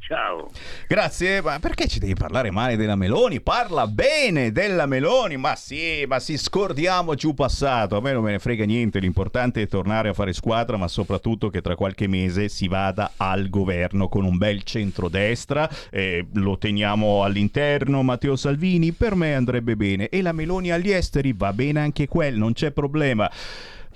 Ciao. 0.00 0.50
Grazie, 0.86 1.42
ma 1.42 1.58
perché 1.58 1.86
ci 1.86 1.98
devi 1.98 2.14
parlare 2.14 2.50
male 2.50 2.76
della 2.76 2.96
Meloni? 2.96 3.42
Parla 3.42 3.86
bene 3.86 4.52
della 4.52 4.86
Meloni, 4.86 5.36
ma 5.36 5.54
sì, 5.54 6.04
ma 6.06 6.18
sì, 6.18 6.38
scordiamoci 6.38 7.26
un 7.26 7.34
passato, 7.34 7.96
a 7.96 8.00
me 8.00 8.12
non 8.12 8.22
me 8.22 8.30
ne 8.30 8.38
frega 8.38 8.64
niente, 8.64 9.00
l'importante 9.00 9.60
è 9.60 9.68
tornare 9.68 10.08
a 10.08 10.14
fare 10.14 10.32
squadra, 10.32 10.78
ma 10.78 10.88
soprattutto 10.88 11.50
che 11.50 11.60
tra 11.60 11.74
qualche 11.74 12.06
mese 12.06 12.48
si 12.48 12.68
vada 12.68 13.12
al 13.16 13.50
governo 13.50 14.08
con 14.08 14.24
un 14.24 14.38
bel 14.38 14.62
centrodestra, 14.62 15.68
eh, 15.90 16.26
lo 16.34 16.56
teniamo 16.56 17.22
all'interno 17.22 18.02
Matteo 18.02 18.36
Salvini, 18.36 18.92
per 18.92 19.14
me 19.14 19.34
andrebbe 19.34 19.76
bene, 19.76 20.08
e 20.08 20.22
la 20.22 20.32
Meloni 20.32 20.70
agli 20.70 20.90
esteri 20.90 21.34
va 21.36 21.52
bene 21.52 21.80
anche 21.80 22.08
quel, 22.08 22.36
non 22.36 22.54
c'è 22.54 22.70
problema. 22.70 23.30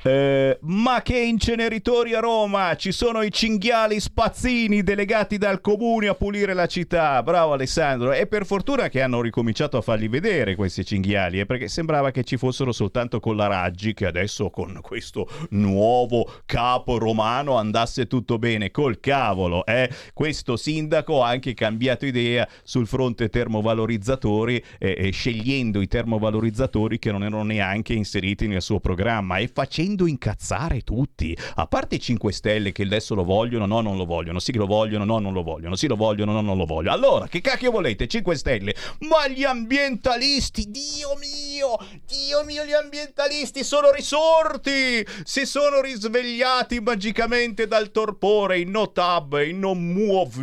Eh, 0.05 0.59
ma 0.63 1.01
che 1.01 1.17
inceneritori 1.17 2.13
a 2.15 2.19
Roma! 2.19 2.75
Ci 2.75 2.91
sono 2.91 3.23
i 3.23 3.31
cinghiali 3.31 4.01
spazzini 4.01 4.83
delegati 4.83 5.39
dal 5.39 5.61
comune 5.61 6.09
a 6.09 6.15
pulire 6.15 6.55
la 6.55 6.67
città. 6.67 7.23
Bravo 7.23 7.53
Alessandro. 7.53 8.13
E 8.13 8.27
per 8.27 8.45
fortuna 8.45 8.89
che 8.89 9.01
hanno 9.01 9.21
ricominciato 9.21 9.77
a 9.77 9.81
farli 9.81 10.09
vedere 10.09 10.57
questi 10.57 10.85
cinghiali, 10.85 11.39
eh, 11.39 11.47
perché 11.47 11.69
sembrava 11.69 12.11
che 12.11 12.25
ci 12.25 12.37
fossero 12.37 12.73
soltanto 12.73 13.21
con 13.21 13.37
la 13.37 13.47
Raggi, 13.47 13.95
che 13.95 14.07
adesso 14.07 14.51
con 14.51 14.81
questo 14.83 15.29
nuovo 15.51 16.29
capo 16.47 16.99
romano 16.99 17.57
andasse 17.57 18.09
tutto 18.09 18.39
bene. 18.39 18.73
Col 18.73 18.99
cavolo, 18.99 19.65
eh? 19.67 19.89
Questo 20.13 20.57
sindaco 20.57 21.23
ha 21.23 21.29
anche 21.29 21.55
cambiato 21.55 22.07
idea 22.07 22.49
sul 22.65 22.89
fronte 22.89 23.29
termovalorizzatori, 23.29 24.65
eh, 24.79 25.11
scegliendo 25.13 25.81
i 25.81 25.87
termovalorizzatori 25.87 26.99
che 26.99 27.13
non 27.13 27.23
erano 27.23 27.45
neanche 27.45 27.93
inseriti 27.93 28.49
nel 28.49 28.63
suo 28.63 28.81
programma 28.81 29.37
e 29.37 29.47
facendo 29.47 29.91
facendo 29.93 30.07
incazzare 30.07 30.81
tutti. 30.83 31.37
A 31.57 31.67
parte 31.67 31.97
i 31.97 32.01
5 32.01 32.33
Stelle 32.33 32.73
che 32.73 32.83
adesso 32.83 33.15
lo 33.15 33.25
vogliono, 33.25 33.67
no, 33.67 33.81
non 33.81 33.97
lo 33.97 34.05
vogliono, 34.05 34.39
sì 34.39 34.53
che 34.53 34.59
lo 34.59 34.67
vogliono, 34.67 35.05
no, 35.05 35.19
non 35.19 35.33
lo 35.33 35.43
vogliono, 35.43 35.77
sì 35.77 35.87
lo 35.87 35.97
vogliono, 35.97 36.33
no, 36.33 36.41
non 36.41 36.57
lo 36.57 36.65
vogliono. 36.65 36.95
Allora, 36.95 37.29
che 37.29 37.41
cacchio 37.41 37.71
volete? 37.71 38.07
5 38.07 38.35
Stelle? 38.35 38.75
Ma 39.01 39.29
gli 39.29 39.45
ambientalisti, 39.45 40.71
Dio 40.71 41.17
mio, 41.19 41.77
Dio 42.07 42.45
mio, 42.45 42.65
gli 42.65 42.73
ambientalisti 42.73 43.63
sono 43.63 43.91
risorti! 43.91 45.05
Si 45.25 45.45
sono 45.45 45.81
risvegliati 45.81 46.81
magicamente 46.81 47.67
dal 47.67 47.91
torpore, 47.91 48.59
in 48.61 48.71
no 48.71 48.91
tab, 48.93 49.41
in 49.45 49.59
no 49.59 49.75
move, 49.75 50.41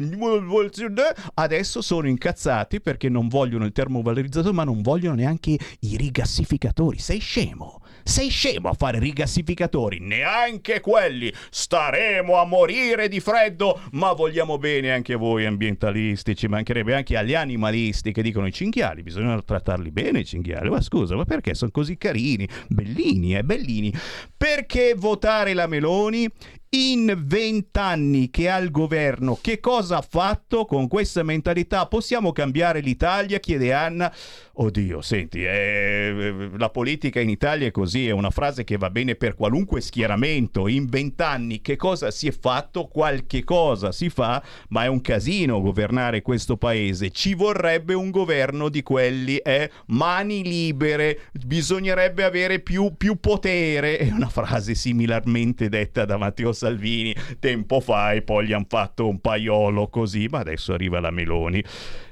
adesso 1.35 1.81
sono 1.81 2.07
incazzati 2.07 2.81
perché 2.81 3.09
non 3.09 3.27
vogliono 3.27 3.65
il 3.65 3.71
termovalorizzatore, 3.71 4.53
ma 4.53 4.63
non 4.63 4.81
vogliono 4.81 5.15
neanche 5.15 5.57
i 5.79 5.97
rigassificatori. 5.97 6.99
Sei 6.99 7.19
scemo? 7.19 7.78
Sei 8.03 8.29
scemo 8.29 8.69
a 8.69 8.73
fare 8.73 8.99
rigassificatori? 8.99 9.99
Neanche 9.99 10.79
quelli! 10.79 11.31
Staremo 11.49 12.37
a 12.37 12.45
morire 12.45 13.07
di 13.07 13.19
freddo, 13.19 13.79
ma 13.91 14.13
vogliamo 14.13 14.57
bene 14.57 14.91
anche 14.91 15.15
voi 15.15 15.45
ambientalisti, 15.45 16.35
ci 16.35 16.47
mancherebbe 16.47 16.95
anche 16.95 17.17
agli 17.17 17.35
animalisti 17.35 18.11
che 18.11 18.21
dicono 18.21 18.47
i 18.47 18.51
cinghiali, 18.51 19.03
bisogna 19.03 19.41
trattarli 19.41 19.91
bene 19.91 20.19
i 20.19 20.25
cinghiali. 20.25 20.69
Ma 20.69 20.81
scusa, 20.81 21.15
ma 21.15 21.25
perché 21.25 21.53
sono 21.53 21.71
così 21.71 21.97
carini, 21.97 22.47
bellini, 22.67 23.35
eh, 23.35 23.43
bellini? 23.43 23.93
Perché 24.35 24.93
votare 24.95 25.53
la 25.53 25.67
Meloni? 25.67 26.27
In 26.71 27.23
vent'anni 27.25 28.29
che 28.29 28.47
ha 28.49 28.57
il 28.57 28.69
governo, 28.69 29.39
che 29.41 29.59
cosa 29.59 29.97
ha 29.97 30.05
fatto 30.07 30.65
con 30.65 30.87
questa 30.87 31.23
mentalità? 31.23 31.87
Possiamo 31.87 32.31
cambiare 32.31 32.79
l'Italia? 32.79 33.39
chiede 33.39 33.73
Anna. 33.73 34.13
Oddio, 34.61 35.01
senti, 35.01 35.43
eh, 35.43 36.49
la 36.57 36.69
politica 36.69 37.21
in 37.21 37.29
Italia 37.29 37.67
è 37.67 37.71
così, 37.71 38.07
è 38.07 38.11
una 38.11 38.29
frase 38.29 38.65
che 38.65 38.77
va 38.77 38.89
bene 38.89 39.15
per 39.15 39.33
qualunque 39.33 39.79
schieramento. 39.79 40.67
In 40.67 40.87
vent'anni 40.87 41.61
che 41.61 41.77
cosa 41.77 42.11
si 42.11 42.27
è 42.27 42.31
fatto? 42.31 42.87
Qualche 42.87 43.43
cosa 43.45 43.91
si 43.93 44.09
fa, 44.09 44.43
ma 44.67 44.83
è 44.83 44.87
un 44.87 44.99
casino 44.99 45.61
governare 45.61 46.21
questo 46.21 46.57
paese. 46.57 47.09
Ci 47.09 47.33
vorrebbe 47.35 47.93
un 47.93 48.11
governo 48.11 48.67
di 48.67 48.83
quelli, 48.83 49.37
eh, 49.37 49.71
mani 49.87 50.43
libere, 50.43 51.29
bisognerebbe 51.45 52.25
avere 52.25 52.59
più, 52.59 52.93
più 52.97 53.17
potere. 53.19 53.97
È 53.97 54.11
una 54.11 54.29
frase 54.29 54.75
similarmente 54.75 55.69
detta 55.69 56.03
da 56.03 56.17
Matteo 56.17 56.51
Salvini 56.59 57.15
tempo 57.39 57.79
fa 57.79 58.11
e 58.11 58.21
poi 58.21 58.45
gli 58.45 58.53
hanno 58.53 58.65
fatto 58.67 59.07
un 59.07 59.19
paiolo 59.19 59.87
così, 59.87 60.27
ma 60.29 60.39
adesso 60.39 60.73
arriva 60.73 60.99
la 60.99 61.09
Meloni. 61.09 61.63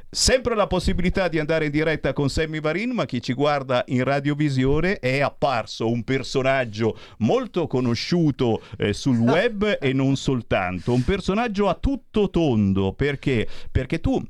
Sempre 0.10 0.56
la 0.56 0.68
possibilità 0.68 1.28
di 1.28 1.38
andare 1.38 1.66
in 1.66 1.72
diretta 1.72 2.14
con 2.14 2.30
Sammy 2.30 2.62
Varin, 2.62 2.92
ma 2.92 3.06
chi 3.06 3.22
ci 3.22 3.34
guarda 3.34 3.84
in 3.88 4.06
radiovisione 4.06 5.00
è 5.00 5.20
apparso 5.20 5.92
un 5.92 6.04
personaggio 6.06 6.98
molto 7.18 7.68
conosciuto 7.68 8.62
eh, 8.78 8.94
sul 8.94 9.18
web 9.18 9.78
e 9.82 9.92
non 9.92 10.16
soltanto, 10.16 10.94
un 10.94 11.04
personaggio 11.04 11.68
a 11.68 11.74
tutto 11.74 12.30
tondo, 12.30 12.94
perché? 12.94 13.48
Perché 13.70 14.00
tu 14.00 14.26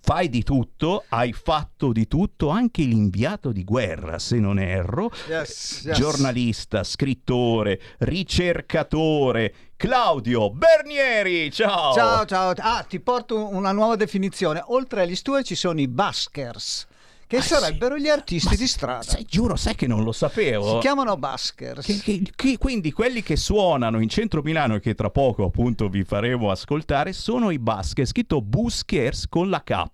fai 0.00 0.28
di 0.28 0.42
tutto, 0.42 1.04
hai 1.08 1.32
fatto 1.32 1.92
di 1.92 2.06
tutto, 2.06 2.48
anche 2.48 2.82
l'inviato 2.82 3.52
di 3.52 3.64
guerra, 3.64 4.18
se 4.18 4.38
non 4.38 4.58
erro, 4.58 5.10
yes, 5.28 5.82
yes. 5.84 5.96
giornalista, 5.96 6.84
scrittore, 6.84 7.80
ricercatore. 7.98 9.54
Claudio 9.76 10.50
Bernieri, 10.50 11.50
ciao! 11.50 11.92
Ciao, 11.92 12.24
ciao. 12.24 12.52
Ah, 12.56 12.84
ti 12.88 13.00
porto 13.00 13.48
una 13.48 13.72
nuova 13.72 13.96
definizione. 13.96 14.62
Oltre 14.66 15.02
agli 15.02 15.16
stue 15.16 15.42
ci 15.42 15.54
sono 15.54 15.80
i 15.80 15.88
baskers 15.88 16.86
che 17.26 17.38
ah, 17.38 17.42
sarebbero 17.42 17.96
sì. 17.96 18.02
gli 18.02 18.08
artisti 18.08 18.50
Ma 18.50 18.56
di 18.56 18.66
strada. 18.66 19.02
Sai, 19.02 19.24
giuro, 19.28 19.56
sai 19.56 19.74
che 19.74 19.86
non 19.86 20.02
lo 20.02 20.12
sapevo. 20.12 20.74
Si 20.74 20.78
chiamano 20.78 21.16
buskers. 21.16 21.84
Che, 21.84 21.98
che, 21.98 22.22
che, 22.34 22.58
quindi 22.58 22.92
quelli 22.92 23.22
che 23.22 23.36
suonano 23.36 24.00
in 24.00 24.08
centro 24.08 24.42
Milano 24.42 24.76
e 24.76 24.80
che 24.80 24.94
tra 24.94 25.10
poco 25.10 25.44
appunto 25.44 25.88
vi 25.88 26.04
faremo 26.04 26.50
ascoltare 26.50 27.12
sono 27.12 27.50
i 27.50 27.58
buskers, 27.58 28.10
scritto 28.10 28.40
buskers 28.40 29.28
con 29.28 29.48
la 29.48 29.62
K 29.62 29.84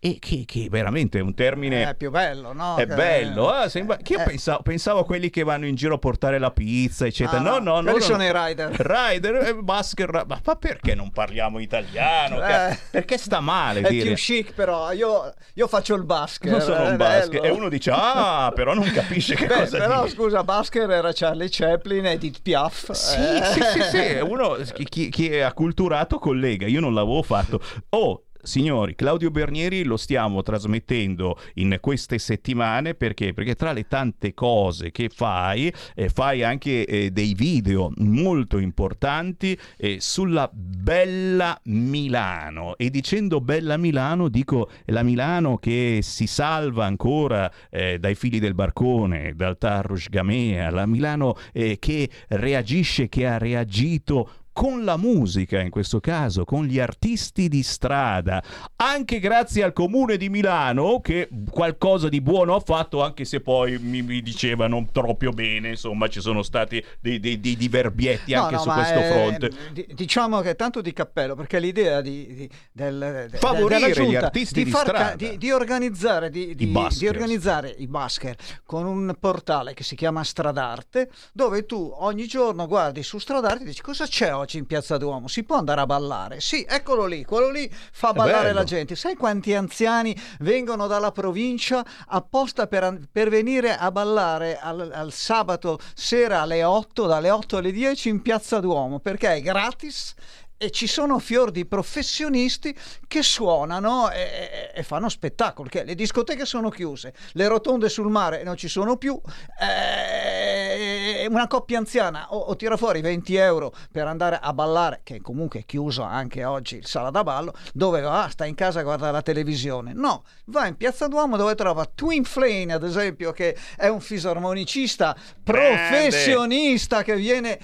e 0.00 0.18
che, 0.20 0.44
che 0.46 0.68
veramente 0.70 1.18
è 1.18 1.22
un 1.22 1.34
termine... 1.34 1.88
È 1.88 1.94
più 1.96 2.10
bello, 2.10 2.52
no? 2.52 2.76
È 2.76 2.86
che... 2.86 2.94
bello, 2.94 3.62
eh, 3.62 3.68
sembra... 3.68 3.96
che 3.96 4.12
io 4.12 4.20
eh. 4.20 4.24
pensavo, 4.24 4.62
pensavo, 4.62 5.00
a 5.00 5.04
quelli 5.04 5.28
che 5.28 5.42
vanno 5.42 5.66
in 5.66 5.74
giro 5.74 5.94
a 5.94 5.98
portare 5.98 6.38
la 6.38 6.52
pizza, 6.52 7.04
eccetera. 7.06 7.38
Ah, 7.38 7.42
no, 7.42 7.58
no, 7.58 7.80
no. 7.80 7.90
Quelli 7.90 8.04
sono 8.04 8.22
i 8.22 8.30
rider. 8.32 8.70
Rider, 8.70 9.34
eh, 9.48 9.54
busker, 9.54 10.24
ma, 10.26 10.40
ma, 10.44 10.56
perché 10.56 10.94
non 10.94 11.10
parliamo 11.10 11.58
italiano? 11.58 12.40
Eh. 12.46 12.78
Perché 12.90 13.18
sta 13.18 13.40
male 13.40 13.80
è 13.80 13.88
dire? 13.88 14.12
Più 14.12 14.14
chic 14.14 14.52
però, 14.52 14.92
io, 14.92 15.34
io 15.54 15.66
faccio 15.66 15.94
il 15.96 16.04
busker. 16.04 16.57
Non 16.58 16.66
sono 16.66 16.90
un 16.90 16.96
busker. 16.96 17.44
E 17.44 17.50
uno 17.50 17.68
dice, 17.68 17.90
ah, 17.92 18.52
però 18.54 18.74
non 18.74 18.90
capisce 18.90 19.34
che 19.34 19.46
Beh, 19.48 19.54
cosa 19.54 19.78
Però 19.78 20.02
dice. 20.02 20.14
scusa, 20.14 20.44
busker 20.44 20.90
era 20.90 21.10
Charlie 21.12 21.48
Chaplin, 21.50 22.06
Edith 22.06 22.40
Piaf. 22.42 22.90
Sì, 22.92 23.16
eh. 23.16 23.44
sì, 23.44 23.62
sì, 23.62 23.82
sì. 23.82 24.18
Uno, 24.26 24.56
chi, 24.84 25.08
chi 25.08 25.28
è 25.30 25.40
acculturato 25.40 26.18
collega, 26.18 26.66
io 26.66 26.80
non 26.80 26.94
l'avevo 26.94 27.22
fatto. 27.22 27.60
Oh, 27.90 28.24
Signori, 28.40 28.94
Claudio 28.94 29.30
Bernieri 29.30 29.82
lo 29.82 29.96
stiamo 29.96 30.42
trasmettendo 30.42 31.38
in 31.54 31.78
queste 31.80 32.18
settimane 32.18 32.94
perché? 32.94 33.34
Perché 33.34 33.56
tra 33.56 33.72
le 33.72 33.86
tante 33.88 34.32
cose 34.32 34.92
che 34.92 35.08
fai, 35.08 35.72
eh, 35.94 36.08
fai 36.08 36.44
anche 36.44 36.86
eh, 36.86 37.10
dei 37.10 37.34
video 37.34 37.92
molto 37.96 38.58
importanti 38.58 39.58
eh, 39.76 39.96
sulla 40.00 40.48
bella 40.52 41.58
Milano. 41.64 42.76
E 42.76 42.90
dicendo 42.90 43.40
bella 43.40 43.76
Milano, 43.76 44.28
dico 44.28 44.70
la 44.86 45.02
Milano 45.02 45.58
che 45.58 45.98
si 46.02 46.26
salva 46.26 46.86
ancora 46.86 47.50
eh, 47.70 47.98
dai 47.98 48.14
fili 48.14 48.38
del 48.38 48.54
barcone, 48.54 49.34
dal 49.34 49.58
Tarrush 49.58 50.08
Gamea, 50.08 50.70
la 50.70 50.86
Milano 50.86 51.36
eh, 51.52 51.78
che 51.78 52.08
reagisce, 52.28 53.08
che 53.08 53.26
ha 53.26 53.36
reagito 53.36 54.30
con 54.58 54.82
la 54.82 54.96
musica 54.96 55.60
in 55.60 55.70
questo 55.70 56.00
caso, 56.00 56.44
con 56.44 56.64
gli 56.64 56.80
artisti 56.80 57.48
di 57.48 57.62
strada, 57.62 58.42
anche 58.74 59.20
grazie 59.20 59.62
al 59.62 59.72
comune 59.72 60.16
di 60.16 60.28
Milano 60.28 61.00
che 61.00 61.28
qualcosa 61.48 62.08
di 62.08 62.20
buono 62.20 62.56
ha 62.56 62.58
fatto, 62.58 63.00
anche 63.00 63.24
se 63.24 63.40
poi 63.40 63.78
mi, 63.78 64.02
mi 64.02 64.20
diceva 64.20 64.66
non 64.66 64.90
troppo 64.90 65.30
bene, 65.30 65.68
insomma 65.68 66.08
ci 66.08 66.20
sono 66.20 66.42
stati 66.42 66.84
dei, 66.98 67.20
dei, 67.20 67.38
dei 67.38 67.56
diverbietti 67.56 68.32
no, 68.32 68.42
anche 68.42 68.54
no, 68.56 68.60
su 68.62 68.70
questo 68.70 68.98
è, 68.98 69.12
fronte. 69.12 69.50
diciamo 69.94 70.40
che 70.40 70.50
è 70.50 70.56
tanto 70.56 70.80
di 70.80 70.92
cappello, 70.92 71.36
perché 71.36 71.60
l'idea 71.60 72.00
di, 72.00 72.26
di, 72.26 72.50
del, 72.72 73.30
Favorire 73.34 73.92
giunta, 73.92 74.10
gli 74.10 74.16
artisti 74.16 74.64
di, 74.64 74.70
di 74.70 74.76
strada. 74.76 75.14
Di, 75.14 75.38
di, 75.38 75.52
organizzare, 75.52 76.30
di, 76.30 76.56
di, 76.56 76.74
di 76.98 77.06
organizzare 77.06 77.72
i 77.78 77.86
basker 77.86 78.34
con 78.64 78.86
un 78.86 79.14
portale 79.20 79.72
che 79.72 79.84
si 79.84 79.94
chiama 79.94 80.24
Stradarte, 80.24 81.10
dove 81.32 81.64
tu 81.64 81.92
ogni 81.98 82.26
giorno 82.26 82.66
guardi 82.66 83.04
su 83.04 83.18
Stradarte 83.18 83.62
e 83.62 83.66
dici 83.66 83.82
cosa 83.82 84.04
c'è 84.04 84.34
oggi? 84.34 84.46
Oggi 84.48 84.56
in 84.56 84.66
Piazza 84.66 84.96
Duomo, 84.96 85.28
si 85.28 85.44
può 85.44 85.56
andare 85.56 85.82
a 85.82 85.86
ballare? 85.86 86.40
Sì, 86.40 86.64
eccolo 86.66 87.04
lì, 87.04 87.22
quello 87.22 87.50
lì 87.50 87.70
fa 87.92 88.14
ballare 88.14 88.54
la 88.54 88.64
gente. 88.64 88.96
Sai 88.96 89.14
quanti 89.14 89.52
anziani 89.52 90.16
vengono 90.40 90.86
dalla 90.86 91.12
provincia 91.12 91.84
apposta 92.06 92.66
per, 92.66 92.98
per 93.12 93.28
venire 93.28 93.76
a 93.76 93.90
ballare 93.90 94.58
al, 94.58 94.90
al, 94.90 95.12
sabato 95.12 95.78
sera 95.94 96.40
alle 96.40 96.64
8, 96.64 97.06
dalle 97.06 97.28
8 97.28 97.58
alle 97.58 97.72
10 97.72 98.08
in 98.08 98.22
Piazza 98.22 98.58
Duomo? 98.58 99.00
Perché 99.00 99.34
è 99.34 99.42
gratis 99.42 100.14
e 100.58 100.70
ci 100.72 100.88
sono 100.88 101.20
fior 101.20 101.52
di 101.52 101.64
professionisti 101.64 102.76
che 103.06 103.22
suonano 103.22 104.10
e, 104.10 104.72
e, 104.74 104.82
fanno 104.82 105.08
spettacolo. 105.08 105.68
Che 105.68 105.84
le 105.84 105.94
discoteche 105.94 106.44
sono 106.44 106.68
chiuse, 106.68 107.14
le 107.32 107.46
rotonde 107.46 107.88
sul 107.88 108.10
mare 108.10 108.42
non 108.42 108.56
ci 108.56 108.66
sono 108.66 108.96
più. 108.96 109.18
Eh, 109.60 111.26
una 111.30 111.46
coppia 111.46 111.78
anziana 111.78 112.34
o, 112.34 112.38
o, 112.38 112.56
tira 112.56 112.76
fuori 112.76 113.00
20 113.00 113.36
euro 113.36 113.72
per 113.92 114.08
andare 114.08 114.38
a 114.42 114.52
ballare, 114.52 115.00
che 115.04 115.20
comunque 115.20 115.60
è 115.60 115.64
chiuso 115.64 116.02
anche 116.02 116.44
oggi 116.44 116.76
il 116.76 116.86
sala 116.86 117.10
da 117.10 117.22
ballo, 117.22 117.54
dove 117.72 118.00
va? 118.00 118.28
Sta 118.28 118.44
in 118.44 118.56
casa 118.56 118.80
a 118.80 118.82
guardare 118.82 119.12
la 119.12 119.22
televisione. 119.22 119.92
No, 119.92 120.24
va 120.46 120.66
in 120.66 120.76
Piazza 120.76 121.06
Duomo 121.06 121.36
dove 121.36 121.54
trova 121.54 121.84
Twin 121.86 122.24
Flame, 122.24 122.72
ad 122.72 122.82
esempio, 122.82 123.30
che 123.30 123.56
è 123.76 123.86
un 123.86 124.00
fisarmonicista 124.00 125.16
professionista 125.44 127.04
che 127.04 127.14
viene 127.14 127.60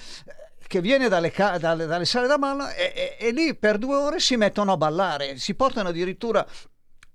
che 0.67 0.81
viene 0.81 1.09
dalle, 1.09 1.33
dalle, 1.59 1.87
dalle 1.87 2.05
sale 2.05 2.27
da 2.27 2.39
ballo 2.39 2.69
e, 2.69 3.17
e, 3.19 3.27
e 3.27 3.31
lì 3.33 3.55
per 3.55 3.79
due 3.79 3.97
ore 3.97 4.21
si 4.21 4.37
mettono 4.37 4.73
a 4.73 4.77
ballare, 4.77 5.37
si 5.39 5.55
portano 5.55 5.91
addirittura 5.91 6.47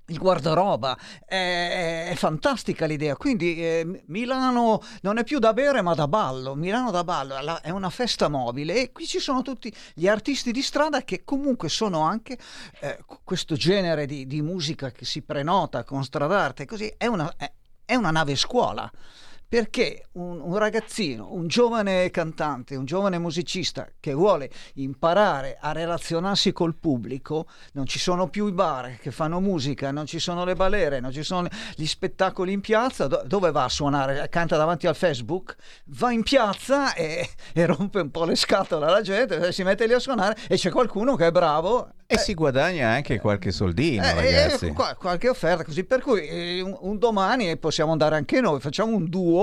il 0.10 0.18
guardaroba, 0.18 0.98
è, 1.26 2.08
è, 2.10 2.16
fantastica 2.16 2.86
l'idea. 2.86 3.16
Quindi 3.16 3.64
eh, 3.64 4.04
Milano 4.08 4.82
non 5.02 5.18
è 5.18 5.24
più 5.24 5.40
da 5.40 5.54
bere 5.54 5.82
ma 5.82 5.94
da 5.94 6.08
ballo, 6.08 6.56
Milano 6.56 6.92
da 6.92 7.04
ballo 7.04 7.62
è 7.62 7.70
una 7.70 7.90
festa 7.90 8.28
mobile 8.28 8.82
e 8.82 8.92
qui 8.92 9.06
ci 9.06 9.20
sono 9.20 9.42
tutti 9.42 9.74
gli 9.94 10.08
artisti 10.08 10.52
di 10.52 10.62
strada 10.62 11.04
che 11.04 11.24
comunque 11.24 11.70
sono 11.70 12.02
anche 12.02 12.38
eh, 12.82 13.00
questo 13.24 13.56
genere 13.56 14.06
di, 14.06 14.28
di, 14.28 14.42
musica 14.42 14.92
che 14.92 15.06
si 15.06 15.22
prenota 15.22 15.84
con 15.84 16.04
stradarte, 16.04 16.66
così. 16.66 16.94
È 16.98 17.06
una, 17.06 17.32
è, 17.38 17.52
è 17.86 17.96
una 17.96 18.12
nave 18.12 18.36
scuola 18.36 18.92
perché 19.50 20.06
un, 20.14 20.40
un, 20.40 20.58
ragazzino, 20.58 21.34
un 21.34 21.48
giovane 21.48 22.12
cantante, 22.12 22.76
un 22.76 22.86
giovane 22.86 23.18
musicista 23.18 23.90
che 24.00 24.14
vuole 24.14 24.52
imparare 24.76 25.58
a 25.60 25.72
relazionarsi 25.72 26.52
col 26.52 26.76
pubblico, 26.76 27.48
non 27.74 27.88
ci 27.88 27.98
sono 27.98 28.30
più 28.30 28.46
i 28.46 28.52
bar 28.52 28.98
che 29.00 29.10
fanno 29.10 29.40
musica, 29.40 29.90
non 29.90 30.06
ci 30.06 30.20
sono 30.20 30.46
le 30.46 30.54
balere, 30.54 31.00
non 31.00 31.12
ci 31.12 31.24
sono 31.24 31.48
gli 31.76 31.88
spettacoli 31.88 32.54
in 32.54 32.62
piazza, 32.62 33.08
dove 33.08 33.50
va 33.50 33.64
a 33.64 33.70
suonare? 33.70 34.30
Canta 34.30 34.56
davanti 34.56 34.86
al 34.86 34.96
Facebook, 34.96 35.56
va 35.86 36.12
in 36.12 36.22
piazza 36.22 36.94
e, 36.94 37.28
e 37.52 37.66
rompe 37.66 38.02
un 38.02 38.12
po' 38.12 38.26
le 38.26 38.36
scatole 38.36 38.86
alla 38.86 39.02
gente, 39.02 39.52
si 39.52 39.64
mette 39.64 39.88
lì 39.88 39.94
a 39.94 40.00
suonare 40.00 40.38
e 40.48 40.58
c'è 40.58 40.70
qualcuno 40.70 41.16
che 41.16 41.26
è 41.26 41.32
bravo 41.32 41.94
e 42.12 42.16
eh, 42.16 42.18
si 42.18 42.34
guadagna 42.34 42.90
anche 42.90 43.20
qualche 43.20 43.52
soldino, 43.52 44.04
eh, 44.04 44.14
ragazzi. 44.16 44.66
Eh, 44.66 44.74
qualche 44.74 45.30
offerta 45.30 45.64
così. 45.64 45.84
Per 45.84 46.02
cui 46.02 46.26
eh, 46.26 46.60
un, 46.60 46.76
un, 46.80 46.98
domani 46.98 47.56
possiamo 47.58 47.92
andare 47.92 48.16
anche 48.16 48.42
noi, 48.42 48.60
facciamo 48.60 48.96
un 48.96 49.08
duo, 49.08 49.39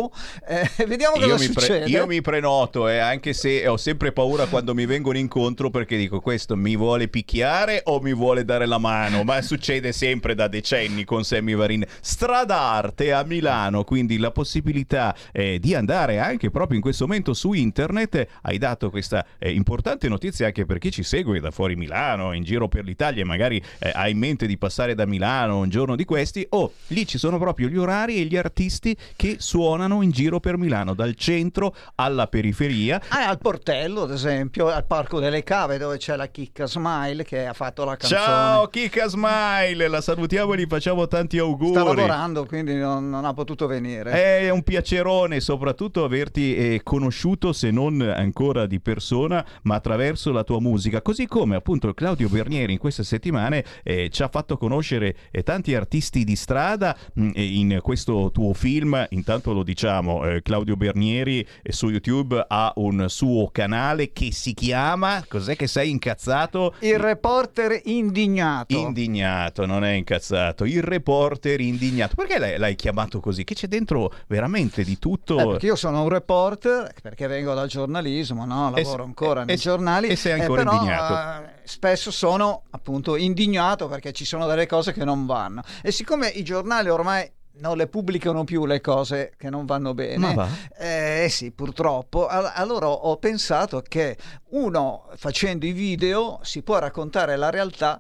eh, 0.47 0.69
vediamo 0.87 1.15
cosa 1.15 1.27
io 1.27 1.39
succede. 1.39 1.79
Pre- 1.81 1.91
io 1.91 2.07
mi 2.07 2.21
prenoto, 2.21 2.89
eh, 2.89 2.99
anche 2.99 3.33
se 3.33 3.67
ho 3.67 3.77
sempre 3.77 4.13
paura 4.13 4.47
quando 4.47 4.75
mi 4.75 4.87
vengono 4.87 5.19
incontro 5.19 5.71
perché 5.71 5.97
dico 5.97 6.21
questo 6.21 6.57
mi 6.57 6.77
vuole 6.77 7.09
picchiare 7.09 7.83
o 7.85 8.01
mi 8.01 8.15
vuole 8.15 8.45
dare 8.45 8.67
la 8.67 8.79
mano, 8.79 9.23
ma 9.23 9.41
succede 9.43 9.93
sempre 9.93 10.35
da 10.35 10.49
decenni 10.49 11.05
con 11.05 11.25
Sammy 11.25 11.55
Varin. 11.55 11.85
Stradarte 12.01 13.13
a 13.13 13.25
Milano, 13.25 13.85
quindi 13.85 14.19
la 14.19 14.31
possibilità 14.31 15.15
di 15.33 15.75
andare 15.75 16.19
anche 16.19 16.51
proprio 16.51 16.77
in 16.77 16.83
questo 16.83 17.07
momento 17.07 17.35
su 17.35 17.53
internet. 17.53 18.27
Hai 18.43 18.59
dato 18.59 18.91
questa 18.91 19.25
importante 19.41 20.09
notizia 20.09 20.47
anche 20.47 20.65
per 20.67 20.79
chi 20.79 20.91
ci 20.91 21.03
segue 21.03 21.41
da 21.41 21.51
fuori 21.51 21.77
Milano, 21.77 22.33
in 22.33 22.43
giro 22.43 22.69
per 22.69 22.85
l'Italia 22.85 23.23
e 23.23 23.25
magari 23.25 23.63
eh, 23.79 23.91
ha 23.95 24.09
in 24.09 24.19
mente 24.19 24.47
di 24.47 24.59
passare 24.59 24.95
da 24.95 25.07
Milano 25.07 25.59
un 25.59 25.69
giorno 25.69 25.97
di 25.97 26.05
questi, 26.05 26.47
o 26.51 26.59
oh, 26.59 26.73
lì 26.89 27.07
ci 27.07 27.19
sono 27.19 27.39
proprio 27.39 27.69
gli 27.69 27.77
orari 27.77 28.17
e 28.17 28.25
gli 28.25 28.37
artisti 28.37 28.97
che 29.15 29.37
suonano 29.39 29.86
in 30.03 30.11
giro 30.11 30.41
per 30.41 30.57
Milano, 30.57 30.95
dal 30.95 31.15
centro 31.15 31.75
alla 31.97 32.27
periferia. 32.27 33.01
Ah, 33.09 33.29
al 33.29 33.39
Portello, 33.39 34.03
ad 34.03 34.11
esempio, 34.11 34.69
al 34.69 34.87
Parco 34.87 35.21
delle 35.21 35.43
Cave, 35.43 35.79
dove 35.79 35.97
c'è 35.99 36.17
la 36.17 36.27
Chicca 36.27 36.67
Smile 36.67 37.25
che 37.25 37.47
ha 37.47 37.53
fatto 37.53 37.85
la 37.85 37.97
canzone. 37.97 38.21
Ciao 38.21 38.67
Chicca 38.69 39.09
Smile, 39.09 39.89
la 39.89 40.01
salutiamo 40.01 40.53
e 40.53 40.59
gli 40.59 40.67
facciamo 40.69 41.07
tanti 41.07 41.39
auguri. 41.39 41.71
Sta 41.73 41.85
lavorando, 41.85 42.45
quindi 42.47 42.75
non, 42.75 43.09
non 43.09 43.25
ha 43.25 43.33
potuto 43.33 43.67
venire. 43.67 44.11
È 44.11 44.51
un 44.51 44.63
piacerone, 44.63 45.41
soprattutto 45.41 46.05
averti 46.05 46.57
eh, 46.57 46.81
conosciuto, 46.83 47.53
se 47.53 47.71
non 47.71 48.01
ancora 48.01 48.67
di 48.67 48.81
persona, 48.81 49.45
ma 49.63 49.77
attraverso 49.77 50.33
la 50.33 50.45
tua 50.45 50.61
musica. 50.61 51.03
Così 51.03 51.27
come 51.27 51.57
appunto 51.57 51.93
Claudio 51.95 52.29
Bernieri 52.29 52.73
in 52.73 52.79
queste 52.79 53.05
settimane 53.05 53.65
eh, 53.83 54.09
ci 54.11 54.23
ha 54.23 54.29
fatto 54.29 54.57
conoscere 54.57 55.17
eh, 55.31 55.43
tanti 55.43 55.75
artisti 55.75 56.25
di 56.25 56.37
strada 56.37 56.97
mh, 57.15 57.23
mm, 57.23 57.31
in 57.35 57.79
questo 57.83 58.31
tuo 58.33 58.53
film. 58.53 59.07
Intanto 59.11 59.53
lo 59.53 59.63
diciamo, 59.63 59.76
eh, 59.85 60.43
Claudio 60.43 60.77
Bernieri 60.77 61.47
eh, 61.63 61.73
su 61.73 61.89
YouTube 61.89 62.45
ha 62.47 62.73
un 62.77 63.07
suo 63.09 63.49
canale 63.51 64.13
che 64.13 64.33
si 64.33 64.55
chiama, 64.55 65.25
cos'è 65.29 65.57
che 65.57 65.67
sei 65.67 65.91
incazzato? 65.91 66.75
Il 66.81 66.99
reporter 66.99 67.81
indignato. 67.85 68.77
Indignato, 68.77 69.67
non 69.67 69.85
è 69.85 69.93
incazzato, 69.93 70.65
il 70.65 70.83
reporter 70.83 71.61
indignato. 71.61 72.15
Perché 72.15 72.39
l'hai, 72.39 72.59
l'hai 72.59 72.75
chiamato 72.75 73.21
così? 73.21 73.45
Che 73.45 73.55
c'è 73.55 73.67
dentro 73.67 74.13
veramente 74.27 74.85
di 74.85 74.99
tutto. 74.99 75.39
Eh, 75.39 75.47
perché 75.47 75.67
io 75.67 75.77
sono 75.77 76.03
un 76.03 76.09
reporter, 76.09 76.93
perché 77.03 77.27
vengo 77.27 77.55
dal 77.55 77.69
giornalismo, 77.69 78.45
no? 78.45 78.71
lavoro 78.71 79.03
e, 79.03 79.07
ancora 79.07 79.45
nei 79.45 79.57
giornali. 79.57 80.09
E 80.09 80.17
sei 80.17 80.41
ancora 80.41 80.63
però, 80.63 80.77
indignato 80.77 81.55
spesso 81.67 82.11
sono 82.11 82.63
appunto 82.71 83.17
indignato 83.17 83.89
perché 83.89 84.13
ci 84.13 84.25
sono 84.25 84.47
delle 84.47 84.67
cose 84.67 84.93
che 84.93 85.05
non 85.05 85.27
vanno. 85.27 85.63
E 85.83 85.91
siccome 85.91 86.29
i 86.29 86.43
giornali 86.43 86.89
ormai 86.89 87.31
non 87.59 87.77
le 87.77 87.87
pubblicano 87.87 88.45
più 88.45 88.67
le 88.67 88.81
cose 88.81 89.33
che 89.37 89.51
non 89.51 89.65
vanno 89.65 89.95
bene. 89.95 90.49
Eh 90.79 91.29
sì, 91.31 91.51
purtroppo. 91.51 92.27
Allora 92.27 92.89
ho 92.89 93.17
pensato 93.17 93.83
che 93.87 94.17
uno 94.51 95.09
facendo 95.17 95.67
i 95.67 95.73
video 95.73 96.39
si 96.43 96.63
può 96.63 96.79
raccontare 96.79 97.37
la 97.37 97.51
realtà 97.51 97.99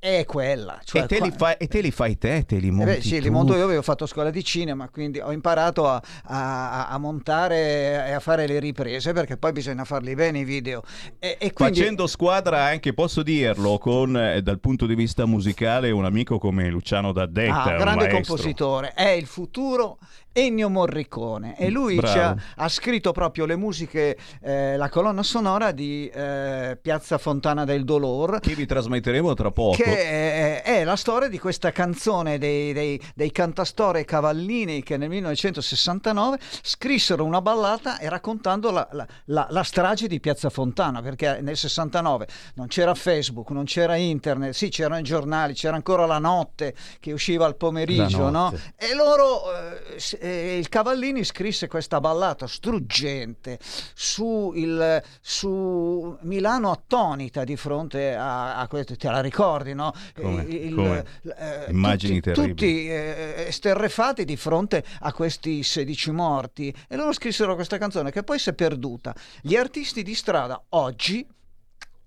è 0.00 0.24
quella. 0.24 0.80
Cioè 0.82 1.02
e, 1.02 1.06
te 1.06 1.18
qua... 1.18 1.30
fai, 1.30 1.54
e, 1.58 1.68
te 1.68 1.80
li 1.82 1.90
fai 1.90 2.16
te, 2.16 2.44
te 2.46 2.56
li 2.56 2.70
monti 2.70 2.90
eh 2.90 2.94
beh, 2.96 3.02
Sì, 3.02 3.16
tu. 3.18 3.22
li 3.22 3.30
monto 3.30 3.54
io, 3.54 3.64
avevo 3.64 3.82
fatto 3.82 4.06
scuola 4.06 4.30
di 4.30 4.42
cinema, 4.42 4.88
quindi 4.88 5.20
ho 5.20 5.30
imparato 5.30 5.86
a, 5.86 6.02
a, 6.24 6.88
a, 6.88 6.98
montare 6.98 8.06
e 8.08 8.12
a 8.12 8.20
fare 8.20 8.46
le 8.46 8.58
riprese, 8.58 9.12
perché 9.12 9.36
poi 9.36 9.52
bisogna 9.52 9.84
farli 9.84 10.14
bene 10.14 10.40
i 10.40 10.44
video. 10.44 10.82
E, 11.18 11.36
e 11.38 11.52
quindi... 11.52 11.78
Facendo 11.78 12.06
squadra 12.06 12.64
anche, 12.64 12.94
posso 12.94 13.22
dirlo, 13.22 13.76
con 13.78 14.16
eh, 14.16 14.40
dal 14.40 14.58
punto 14.58 14.86
di 14.86 14.94
vista 14.94 15.26
musicale 15.26 15.90
un 15.90 16.06
amico 16.06 16.38
come 16.38 16.70
Luciano 16.70 17.12
D'Addetta. 17.12 17.62
Ah, 17.62 17.76
grande 17.76 18.08
compositore, 18.08 18.94
è 18.94 19.08
il 19.08 19.26
futuro 19.26 19.98
Ennio 20.40 20.70
Morricone 20.70 21.54
e 21.58 21.68
lui 21.68 21.98
ha, 21.98 22.34
ha, 22.56 22.68
scritto 22.70 23.12
proprio 23.12 23.44
le 23.44 23.56
musiche, 23.56 24.16
eh, 24.42 24.74
la 24.78 24.88
colonna 24.88 25.22
sonora 25.22 25.70
di 25.70 26.08
eh, 26.08 26.78
Piazza 26.80 27.18
Fontana 27.18 27.66
del 27.66 27.84
Dolor. 27.84 28.40
Che 28.40 28.54
vi 28.54 28.64
trasmetteremo 28.64 29.34
tra 29.34 29.50
poco. 29.50 29.76
Che 29.76 30.62
è, 30.62 30.62
è 30.62 30.84
la 30.84 30.96
storia 30.96 31.28
di 31.28 31.38
questa 31.38 31.72
canzone 31.72 32.38
dei, 32.38 32.72
dei, 32.72 32.98
dei 33.14 33.30
cantastore 33.30 34.06
Cavallini 34.06 34.82
che 34.82 34.96
nel 34.96 35.10
1969 35.10 36.38
scrissero 36.62 37.22
una 37.22 37.42
ballata 37.42 37.98
e 37.98 38.08
raccontando 38.08 38.70
la, 38.70 38.88
la, 38.92 39.06
la, 39.26 39.46
la 39.50 39.62
strage 39.62 40.08
di 40.08 40.20
Piazza 40.20 40.48
Fontana, 40.48 41.02
perché 41.02 41.40
nel 41.42 41.58
69 41.58 42.26
non 42.54 42.66
c'era 42.68 42.94
Facebook, 42.94 43.50
non 43.50 43.64
c'era 43.64 43.96
internet, 43.96 44.54
sì 44.54 44.70
c'erano 44.70 45.00
i 45.00 45.02
giornali, 45.04 45.52
c'era 45.52 45.76
ancora 45.76 46.06
la 46.06 46.18
notte 46.18 46.74
che 46.98 47.12
usciva 47.12 47.44
al 47.44 47.56
pomeriggio, 47.56 48.30
no? 48.30 48.54
E 48.76 48.94
loro... 48.94 49.42
Eh, 49.52 50.28
eh, 50.30 50.58
il 50.58 50.68
Cavallini 50.68 51.24
scrisse 51.24 51.66
questa 51.68 52.00
ballata 52.00 52.46
struggente 52.46 53.58
su, 53.94 54.52
il, 54.54 55.02
su 55.20 56.16
Milano 56.22 56.70
attonita 56.70 57.44
di 57.44 57.56
fronte 57.56 58.14
a, 58.14 58.56
a 58.56 58.68
questo, 58.68 58.96
te 58.96 59.10
la 59.10 59.20
ricordi, 59.20 59.74
no? 59.74 59.92
Come? 60.14 60.42
Il, 60.44 60.74
come? 60.74 61.04
Eh, 61.36 61.70
Immagini 61.70 62.20
tutti, 62.20 62.32
terribili. 62.32 62.48
Tutti 62.54 62.88
eh, 62.88 63.44
esterrefatti 63.48 64.24
di 64.24 64.36
fronte 64.36 64.84
a 65.00 65.12
questi 65.12 65.62
16 65.62 66.10
morti 66.10 66.74
e 66.88 66.96
loro 66.96 67.12
scrissero 67.12 67.54
questa 67.54 67.78
canzone 67.78 68.10
che 68.10 68.22
poi 68.22 68.38
si 68.38 68.50
è 68.50 68.52
perduta. 68.52 69.14
Gli 69.42 69.56
artisti 69.56 70.02
di 70.02 70.14
strada 70.14 70.62
oggi 70.70 71.26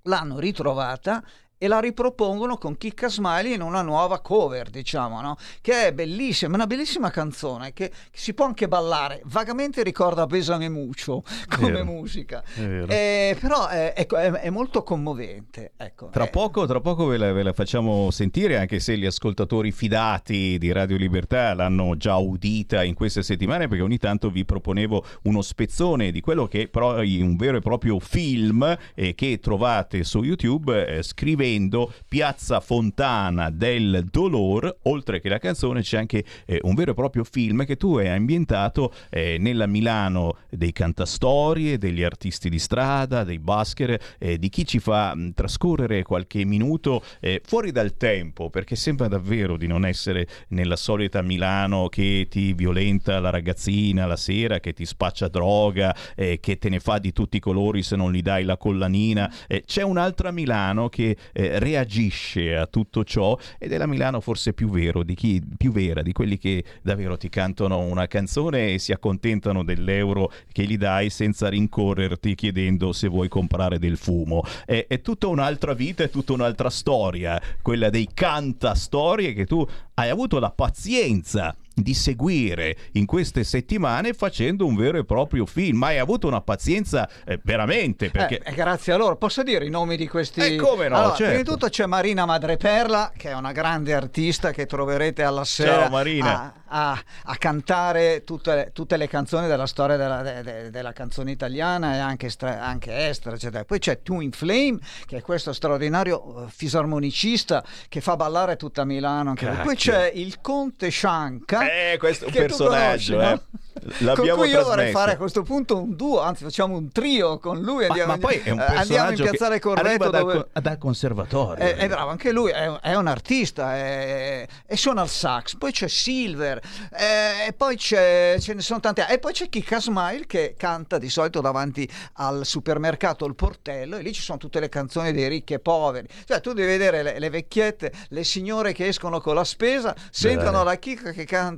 l'hanno 0.04 0.40
ritrovata 0.40 1.24
e 1.64 1.70
la 1.70 1.80
ripropongono 1.80 2.58
con 2.58 2.76
Chicca 2.76 3.08
Smiley 3.08 3.54
in 3.54 3.62
una 3.62 3.82
nuova 3.82 4.20
cover, 4.20 4.70
diciamo, 4.70 5.22
no? 5.22 5.38
che 5.62 5.88
è 5.88 5.94
bellissima, 5.94 6.54
una 6.54 6.68
bellissima 6.68 7.10
canzone 7.10 7.72
che, 7.72 7.90
si 8.12 8.34
può 8.34 8.44
anche 8.44 8.68
ballare, 8.68 9.22
vagamente 9.28 9.82
ricorda 9.82 10.26
Pesame 10.26 10.68
Muccio 10.68 11.24
come 11.56 11.72
vero, 11.72 11.86
musica, 11.86 12.44
eh, 12.58 13.38
però 13.40 13.68
è, 13.68 13.94
è, 13.94 14.06
è, 14.06 14.50
molto 14.50 14.84
commovente. 14.84 15.72
Ecco, 15.78 16.10
tra, 16.10 16.28
poco, 16.28 16.66
tra 16.66 16.82
poco 16.82 17.06
ve 17.06 17.16
la, 17.16 17.32
ve 17.32 17.44
la, 17.44 17.54
facciamo 17.54 18.12
sentire, 18.12 18.58
anche 18.58 18.82
se 18.82 18.98
gli 18.98 19.06
ascoltatori 19.06 19.72
fidati 19.72 20.58
di 20.58 20.70
Radio 20.74 20.98
Libertà 20.98 21.54
l'hanno 21.54 21.96
già 21.96 22.18
udita 22.18 22.84
in 22.84 22.94
queste 22.94 23.24
settimane, 23.24 23.70
perché 23.70 23.84
ogni 23.84 24.00
tanto 24.00 24.30
vi 24.30 24.44
proponevo 24.44 25.02
uno 25.24 25.42
spezzone 25.42 26.12
di 26.12 26.20
quello 26.20 26.46
che 26.46 26.70
è 26.70 26.78
un 27.22 27.38
vero 27.38 27.56
e 27.56 27.62
proprio 27.62 28.00
film 28.00 28.78
eh, 28.96 29.16
che 29.16 29.40
trovate 29.40 30.04
su 30.04 30.24
YouTube, 30.24 30.86
eh, 30.88 31.02
scrivete 31.04 31.52
seguendo 31.54 31.94
Piazza 32.08 32.60
Fontana 32.60 33.52
del 33.52 34.08
Dolor, 34.10 34.76
oltre 34.84 35.20
che 35.20 35.30
la 35.30 35.38
canzone 35.38 35.82
c'è 35.82 35.98
anche 35.98 36.24
eh, 36.46 36.60
un 36.64 36.74
vero 36.74 36.92
e 36.92 36.94
proprio 36.96 37.24
film 37.24 37.64
che 37.66 37.76
tu 37.76 37.98
hai 37.98 38.10
ambientato 38.10 38.92
eh, 39.10 39.38
nella 39.40 39.68
Milano 39.68 40.38
dei 40.50 40.72
cantastorie, 40.72 41.78
degli 41.78 42.02
artisti 42.02 42.50
di 42.50 42.58
strada, 42.58 43.24
dei 43.24 43.40
busker, 43.40 44.00
eh, 44.18 44.40
di 44.40 44.50
chi 44.50 44.66
ci 44.66 44.80
fa 44.80 45.14
mh, 45.14 45.34
trascorrere 45.34 46.02
qualche 46.04 46.44
minuto 46.44 47.04
eh, 47.20 47.42
fuori 47.44 47.72
dal 47.72 47.98
tempo, 47.98 48.50
perché 48.50 48.76
sembra 48.76 49.08
davvero 49.08 49.56
di 49.56 49.68
non 49.68 49.86
essere 49.86 50.28
nella 50.50 50.76
solita 50.76 51.22
Milano 51.22 51.88
che 51.88 52.28
ti 52.30 52.54
violenta 52.54 53.20
la 53.20 53.30
ragazzina 53.30 54.06
la 54.08 54.16
sera, 54.16 54.60
che 54.60 54.74
ti 54.74 54.86
spaccia 54.86 55.28
droga, 55.28 55.96
eh, 56.16 56.40
che 56.40 56.58
te 56.58 56.70
ne 56.70 56.80
fa 56.80 56.98
di 56.98 57.12
tutti 57.12 57.38
i 57.38 57.40
colori 57.40 57.84
se 57.84 57.96
non 57.96 58.12
gli 58.12 58.22
dai 58.22 58.44
la 58.44 58.58
collanina. 58.58 59.32
Eh, 59.48 59.64
c'è 59.66 59.84
un'altra 59.84 60.32
Milano 60.32 60.90
che 60.90 61.16
eh, 61.44 61.60
reagisce 61.60 62.56
a 62.56 62.66
tutto 62.66 63.04
ciò 63.04 63.38
ed 63.58 63.72
è 63.72 63.78
la 63.78 63.88
Milano 63.88 64.22
forse 64.22 64.54
più, 64.54 64.70
vero, 64.70 65.04
di 65.04 65.16
chi, 65.16 65.42
più 65.58 65.72
vera, 65.72 66.02
di 66.02 66.12
quelli 66.12 66.38
che 66.38 66.64
davvero 66.82 67.18
ti 67.18 67.30
cantano 67.30 67.80
una 67.80 68.08
canzone 68.08 68.74
e 68.74 68.80
si 68.80 68.92
accontentano 68.92 69.64
dell'euro 69.64 70.32
che 70.52 70.64
gli 70.64 70.78
dai 70.78 71.10
senza 71.10 71.50
rincorrerti 71.50 72.36
chiedendo 72.36 72.94
se 72.94 73.08
vuoi 73.08 73.28
comprare 73.28 73.80
del 73.80 73.98
fumo. 73.98 74.44
È, 74.66 74.86
è 74.88 75.02
tutta 75.02 75.28
un'altra 75.28 75.74
vita, 75.74 76.04
è 76.04 76.10
tutta 76.10 76.34
un'altra 76.34 76.70
storia, 76.70 77.42
quella 77.62 77.90
dei 77.90 78.10
canta 78.14 78.76
storie 78.76 79.34
che 79.34 79.46
tu 79.46 79.66
hai 79.96 80.10
avuto 80.10 80.40
la 80.40 80.52
pazienza 80.52 81.56
di 81.74 81.94
seguire 81.94 82.78
in 82.94 83.06
queste 83.06 83.44
settimane 83.44 84.14
facendo 84.14 84.66
un 84.66 84.76
vero 84.76 84.98
e 84.98 85.06
proprio 85.06 85.46
film. 85.46 85.82
Hai 85.84 85.98
avuto 85.98 86.28
una 86.28 86.42
pazienza 86.42 87.10
eh, 87.26 87.40
veramente 87.44 88.10
perché... 88.10 88.40
Eh, 88.44 88.54
grazie 88.54 88.94
a 88.94 88.98
loro. 88.98 89.16
Posso 89.16 89.44
dire 89.44 89.66
i 89.66 89.70
nomi 89.70 89.98
di 89.98 90.08
questi... 90.08 90.40
Eh, 90.40 90.56
come 90.56 90.88
no, 90.88 90.96
allora, 90.96 91.16
certo. 91.16 91.24
Prima 91.24 91.38
di 91.38 91.44
tutto 91.44 91.70
c'è 91.70 91.86
Marina 91.86 92.26
Madreperla, 92.26 93.14
che 93.16 93.30
è 93.30 93.36
una 93.36 93.52
grande 93.52 93.94
artista 93.94 94.52
che 94.52 94.66
troverete 94.66 95.24
alla 95.24 95.46
sera. 95.46 95.90
A, 95.90 96.54
a, 96.68 97.04
a 97.26 97.36
cantare 97.36 98.24
tutte 98.24 98.56
le, 98.56 98.70
tutte 98.74 98.98
le, 98.98 99.08
canzoni 99.08 99.48
della 99.48 99.68
storia 99.68 99.96
della, 99.96 100.22
de, 100.22 100.42
de, 100.42 100.70
della 100.70 100.92
canzone 100.92 101.32
italiana 101.32 101.96
e 101.96 102.00
anche, 102.00 102.30
stra, 102.30 102.62
anche 102.62 103.08
estera, 103.08 103.36
eccetera. 103.36 103.64
Poi 103.66 103.80
c'è 103.80 104.02
Twin 104.02 104.32
Flame, 104.32 104.80
che 105.06 105.18
è 105.18 105.22
questo 105.22 105.54
straordinario 105.54 106.26
uh, 106.26 106.48
fisarmonicista 106.48 107.64
che 107.90 108.02
fa 108.02 108.16
ballare 108.16 108.56
tutta 108.56 108.86
Milano. 108.86 109.34
Poi 109.34 109.76
c'è 109.76 110.12
il 110.14 110.42
Conte 110.42 110.90
Scianca 110.90 111.63
eh, 111.72 111.98
questo 111.98 112.26
è 112.26 112.28
un 112.28 112.34
personaggio, 112.34 113.14
conosci, 113.14 113.14
eh. 113.14 113.16
no? 113.16 113.62
L'abbiamo 114.00 114.40
con 114.42 114.48
cui 114.48 114.50
io 114.50 114.64
vorrei 114.64 114.92
fare 114.92 115.14
a 115.14 115.18
questo 115.18 115.44
punto 115.44 115.82
un 115.82 115.96
duo, 115.96 116.22
anzi 116.22 116.44
facciamo 116.44 116.78
un 116.78 116.92
trio 116.92 117.40
con 117.40 117.60
lui. 117.60 117.86
Andiamo, 117.86 118.12
ma, 118.12 118.18
ma 118.18 118.28
poi 118.28 118.38
è 118.38 118.50
un 118.52 118.60
andiamo 118.60 119.10
in 119.10 119.16
piazzale 119.16 119.60
Corretto 119.60 120.10
dal, 120.10 120.22
dove... 120.22 120.48
dal 120.54 120.78
conservatorio. 120.78 121.64
È, 121.64 121.76
è, 121.76 121.88
bravo, 121.88 122.10
anche 122.10 122.32
lui 122.32 122.52
è, 122.52 122.72
è 122.80 122.96
un 122.96 123.08
artista 123.08 123.76
è, 123.76 124.48
e 124.66 124.78
suona 124.78 125.04
il 125.04 125.10
sax. 125.10 125.58
Poi 125.58 125.72
c'è 125.72 125.88
Silver 125.88 126.62
eh, 126.96 127.48
e 127.48 127.54
poi 127.54 127.76
c'è, 127.76 128.38
ce 128.40 128.54
ne 128.54 128.62
sono 128.62 128.80
tante. 128.80 129.06
E 129.10 129.20
poi 129.20 129.34
c'è 129.34 129.50
Kika 129.50 129.82
Smile 129.82 130.26
che 130.28 130.56
canta 130.58 130.98
di 130.98 131.10
solito 131.10 131.42
davanti 131.42 131.90
al 132.14 132.46
supermercato 132.46 133.26
Il 133.26 133.36
Portello 133.36 133.98
e 133.98 134.02
lì 134.02 134.14
ci 134.14 134.22
sono 134.22 134.38
tutte 134.38 134.60
le 134.60 134.70
canzoni 134.70 135.12
dei 135.12 135.28
ricchi 135.28 135.54
e 135.54 135.60
poveri. 135.60 136.08
Cioè 136.26 136.40
tu 136.40 136.54
devi 136.54 136.68
vedere 136.68 137.04
le, 137.04 137.20
le 137.20 137.30
vecchiette, 137.30 137.92
le 138.10 138.24
signore 138.24 138.72
che 138.72 138.88
escono 138.88 139.20
con 139.20 139.36
la 139.36 139.44
spesa, 139.44 139.96
sentono 140.10 140.60
Beh. 140.60 140.64
la 140.64 140.76
Kika 140.78 141.12
che 141.12 141.26
canta 141.26 141.53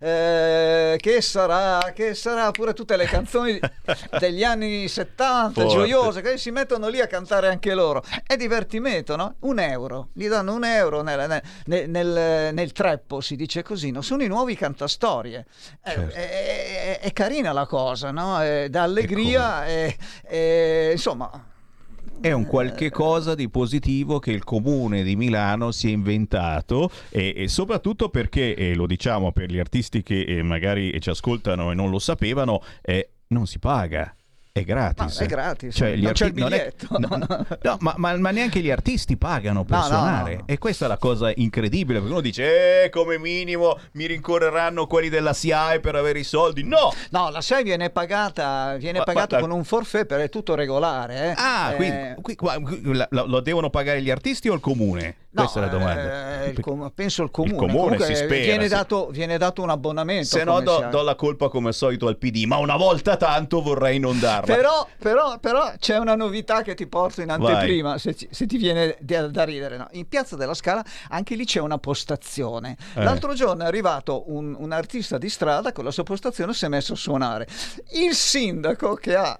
eh, 0.00 0.96
che 1.00 1.20
sarà, 1.20 1.92
che 1.94 2.14
sarà 2.14 2.50
pure 2.50 2.72
tutte 2.72 2.96
le 2.96 3.06
canzoni 3.06 3.58
degli 4.18 4.44
anni 4.44 4.88
70 4.88 5.52
Forte. 5.52 5.68
gioiose 5.68 6.20
che 6.20 6.38
si 6.38 6.50
mettono 6.50 6.88
lì 6.88 7.00
a 7.00 7.06
cantare 7.06 7.48
anche 7.48 7.74
loro. 7.74 8.02
È 8.24 8.36
divertimento, 8.36 9.16
no? 9.16 9.36
Un 9.40 9.58
euro, 9.58 10.08
gli 10.12 10.28
danno 10.28 10.54
un 10.54 10.64
euro 10.64 11.02
nel, 11.02 11.42
nel, 11.66 11.88
nel, 11.88 12.54
nel 12.54 12.72
treppo, 12.72 13.20
si 13.20 13.36
dice 13.36 13.62
così, 13.62 13.90
no? 13.90 14.02
Sono 14.02 14.22
i 14.22 14.28
nuovi 14.28 14.56
cantastorie. 14.56 15.46
Certo. 15.82 16.14
È, 16.14 16.30
è, 16.30 17.00
è, 17.00 17.12
carina 17.12 17.52
la 17.52 17.66
cosa, 17.66 18.10
no? 18.10 18.40
È, 18.40 18.68
dà 18.68 18.82
allegria 18.82 19.66
e 19.66 20.90
insomma 20.92 21.54
è 22.20 22.32
un 22.32 22.46
qualche 22.46 22.90
cosa 22.90 23.34
di 23.34 23.48
positivo 23.48 24.18
che 24.18 24.32
il 24.32 24.42
comune 24.42 25.02
di 25.02 25.16
Milano 25.16 25.70
si 25.70 25.88
è 25.88 25.92
inventato 25.92 26.90
e, 27.10 27.34
e 27.36 27.48
soprattutto 27.48 28.08
perché, 28.08 28.54
e 28.54 28.74
lo 28.74 28.86
diciamo 28.86 29.32
per 29.32 29.50
gli 29.50 29.58
artisti 29.58 30.02
che 30.02 30.22
eh, 30.22 30.42
magari 30.42 30.98
ci 31.00 31.10
ascoltano 31.10 31.70
e 31.70 31.74
non 31.74 31.90
lo 31.90 31.98
sapevano, 31.98 32.62
eh, 32.82 33.10
non 33.28 33.46
si 33.46 33.58
paga 33.58 34.15
è 34.60 34.64
gratis. 34.64 35.18
No, 35.18 35.24
è 35.24 35.28
gratis. 35.28 35.74
Cioè, 35.74 35.96
non 35.96 36.06
arti- 36.06 36.18
c'è 36.18 36.26
il 36.26 36.32
biglietto. 36.32 36.86
È... 36.96 36.98
No, 36.98 37.16
no 37.16 37.76
ma, 37.80 37.94
ma, 37.96 38.16
ma, 38.16 38.30
neanche 38.30 38.60
gli 38.60 38.70
artisti 38.70 39.16
pagano 39.16 39.64
per 39.64 39.82
suonare. 39.82 40.42
E 40.46 40.58
questa 40.58 40.86
è 40.86 40.88
la 40.88 40.96
cosa 40.96 41.30
incredibile, 41.34 41.98
perché 41.98 42.12
uno 42.12 42.22
dice, 42.22 42.84
eh, 42.84 42.90
come 42.90 43.18
minimo 43.18 43.78
mi 43.92 44.06
rincorreranno 44.06 44.86
quelli 44.86 45.08
della 45.08 45.32
SIAE 45.32 45.80
per 45.80 45.94
avere 45.94 46.20
i 46.20 46.24
soldi. 46.24 46.62
No! 46.62 46.92
No, 47.10 47.30
la 47.30 47.40
SIAE 47.40 47.62
viene 47.62 47.90
pagata, 47.90 48.76
viene 48.78 48.98
ma, 48.98 49.04
pagata 49.04 49.38
con 49.40 49.50
un 49.50 49.64
forfait 49.64 50.06
per 50.06 50.20
è 50.20 50.28
tutto 50.28 50.54
regolare. 50.54 51.30
Eh. 51.30 51.34
Ah, 51.36 51.72
eh... 51.72 51.76
quindi 51.76 52.14
qui, 52.22 52.34
qua, 52.34 52.56
lo 53.08 53.40
devono 53.40 53.70
pagare 53.70 54.02
gli 54.02 54.10
artisti 54.10 54.48
o 54.48 54.54
il 54.54 54.60
comune? 54.60 55.16
Questa 55.42 55.60
no, 55.60 55.66
è 55.66 55.70
la 55.70 55.76
domanda. 55.76 56.44
Eh, 56.44 56.60
com- 56.60 56.90
penso 56.94 57.22
il 57.22 57.30
comune. 57.30 57.54
Il 57.54 57.58
comune 57.58 57.78
Comunque, 57.78 58.06
si 58.06 58.14
spera. 58.14 58.44
Viene, 58.44 58.68
dato, 58.68 59.08
viene 59.10 59.38
dato 59.38 59.62
un 59.62 59.70
abbonamento. 59.70 60.26
Se 60.26 60.44
no 60.44 60.60
do, 60.60 60.86
do, 60.90 61.02
la 61.02 61.14
colpa 61.14 61.48
come 61.48 61.68
al 61.68 61.74
solito 61.74 62.06
al 62.06 62.16
PD, 62.16 62.44
ma 62.44 62.56
una 62.56 62.76
volta 62.76 63.16
tanto 63.16 63.60
vorrei 63.62 63.96
inondarla. 63.96 64.54
Però, 64.54 64.86
però, 64.98 65.38
però 65.38 65.72
c'è 65.78 65.98
una 65.98 66.14
novità 66.14 66.62
che 66.62 66.74
ti 66.74 66.86
porto 66.86 67.20
in 67.20 67.30
anteprima, 67.30 67.98
se, 67.98 68.16
se, 68.30 68.46
ti 68.46 68.56
viene 68.56 68.96
da, 69.00 69.28
da 69.28 69.44
ridere. 69.44 69.76
No? 69.76 69.88
In 69.92 70.08
Piazza 70.08 70.36
della 70.36 70.54
Scala 70.54 70.84
anche 71.10 71.34
lì 71.34 71.44
c'è 71.44 71.60
una 71.60 71.78
postazione. 71.78 72.76
Eh. 72.94 73.02
L'altro 73.02 73.34
giorno 73.34 73.64
è 73.64 73.66
arrivato 73.66 74.24
un, 74.32 74.54
un 74.58 74.72
artista 74.72 75.18
di 75.18 75.28
strada 75.28 75.72
con 75.72 75.84
la 75.84 75.90
sua 75.90 76.02
postazione 76.02 76.54
si 76.54 76.64
è 76.64 76.68
messo 76.68 76.94
a 76.94 76.96
suonare. 76.96 77.46
Il 77.92 78.14
sindaco 78.14 78.94
che 78.94 79.14
ha 79.14 79.38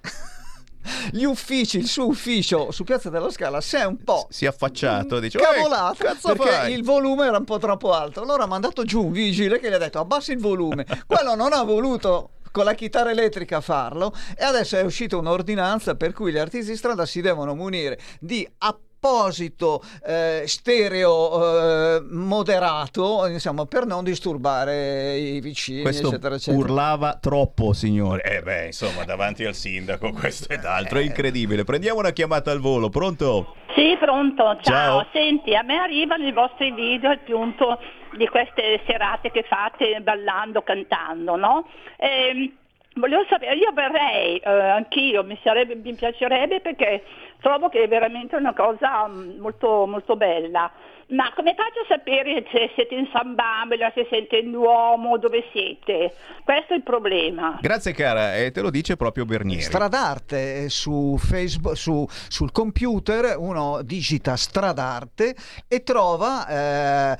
gli 1.11 1.23
uffici, 1.23 1.77
il 1.77 1.87
suo 1.87 2.07
ufficio 2.07 2.71
su 2.71 2.83
Piazza 2.83 3.09
della 3.09 3.29
Scala 3.29 3.61
si 3.61 3.75
è 3.75 3.85
un 3.85 4.03
po' 4.03 4.27
si 4.29 4.45
è 4.45 4.47
affacciato, 4.47 5.19
dice 5.19 5.39
cavolato 5.39 6.03
perché 6.21 6.49
fai? 6.49 6.73
il 6.73 6.83
volume 6.83 7.25
era 7.27 7.37
un 7.37 7.45
po' 7.45 7.57
troppo 7.57 7.93
alto. 7.93 8.21
Allora 8.21 8.43
ha 8.43 8.47
mandato 8.47 8.83
giù 8.83 9.05
un 9.05 9.11
vigile 9.11 9.59
che 9.59 9.69
gli 9.69 9.73
ha 9.73 9.77
detto 9.77 9.99
abbassi 9.99 10.31
il 10.31 10.39
volume. 10.39 10.85
Quello 11.05 11.35
non 11.35 11.53
ha 11.53 11.63
voluto 11.63 12.31
con 12.51 12.65
la 12.65 12.73
chitarra 12.73 13.11
elettrica 13.11 13.61
farlo 13.61 14.13
e 14.35 14.43
adesso 14.43 14.77
è 14.77 14.81
uscita 14.81 15.17
un'ordinanza 15.17 15.95
per 15.95 16.13
cui 16.13 16.31
gli 16.31 16.37
artisti 16.37 16.71
di 16.71 16.77
strada 16.77 17.05
si 17.05 17.21
devono 17.21 17.53
munire 17.53 17.99
di 18.19 18.47
app 18.59 18.86
apposito 18.99 19.81
eh, 20.05 20.43
stereo 20.45 21.97
eh, 21.97 22.01
moderato 22.09 23.27
insomma, 23.27 23.65
per 23.65 23.85
non 23.85 24.03
disturbare 24.03 25.17
i 25.17 25.39
vicini 25.39 25.81
questo 25.83 26.07
eccetera, 26.07 26.35
eccetera. 26.35 26.63
urlava 26.63 27.17
troppo 27.21 27.73
signore 27.73 28.23
eh 28.23 28.41
beh 28.41 28.65
insomma 28.67 29.03
davanti 29.05 29.45
al 29.45 29.53
sindaco 29.53 30.11
questo 30.11 30.51
ed 30.51 30.65
altro 30.65 30.97
è 30.97 31.03
incredibile 31.03 31.63
prendiamo 31.63 31.99
una 31.99 32.11
chiamata 32.11 32.51
al 32.51 32.59
volo 32.59 32.89
pronto? 32.89 33.55
Sì, 33.75 33.95
pronto, 33.99 34.43
ciao. 34.43 34.61
ciao. 34.61 35.07
Senti, 35.11 35.53
a 35.53 35.61
me 35.61 35.77
arrivano 35.77 36.25
i 36.25 36.31
vostri 36.31 36.71
video 36.71 37.11
al 37.11 37.19
punto 37.19 37.79
di 38.17 38.27
queste 38.27 38.81
serate 38.87 39.29
che 39.29 39.43
fate 39.47 39.99
ballando, 40.01 40.63
cantando, 40.63 41.35
no? 41.35 41.67
E, 41.97 42.53
volevo 42.97 43.23
sapere, 43.29 43.55
io 43.55 43.71
verrei, 43.73 44.37
eh, 44.37 44.49
anch'io, 44.49 45.23
mi, 45.23 45.39
sarebbe, 45.43 45.75
mi 45.75 45.93
piacerebbe 45.93 46.59
perché 46.59 47.03
trovo 47.39 47.69
che 47.69 47.83
è 47.83 47.87
veramente 47.87 48.35
una 48.35 48.53
cosa 48.53 49.07
mm, 49.07 49.39
molto, 49.39 49.85
molto 49.85 50.15
bella. 50.15 50.71
Ma 51.09 51.31
come 51.33 51.55
faccio 51.55 51.79
a 51.79 51.85
sapere 51.87 52.45
se 52.51 52.69
siete 52.75 52.93
in 52.93 53.07
San 53.13 53.33
Bambela, 53.33 53.89
se 53.95 54.05
siete 54.09 54.39
in 54.39 54.51
Duomo, 54.51 55.17
dove 55.17 55.45
siete? 55.53 56.13
Questo 56.43 56.73
è 56.73 56.75
il 56.75 56.83
problema. 56.83 57.57
Grazie 57.61 57.93
cara, 57.93 58.35
e 58.35 58.51
te 58.51 58.59
lo 58.59 58.69
dice 58.69 58.97
proprio 58.97 59.23
Bernieri. 59.23 59.61
Stradarte 59.61 60.63
eh, 60.63 60.69
su 60.69 61.15
Facebook, 61.17 61.77
su, 61.77 62.05
sul 62.09 62.51
computer, 62.51 63.37
uno 63.37 63.81
digita 63.83 64.35
Stradarte 64.35 65.33
e 65.69 65.83
trova 65.83 66.45
eh, 66.45 67.17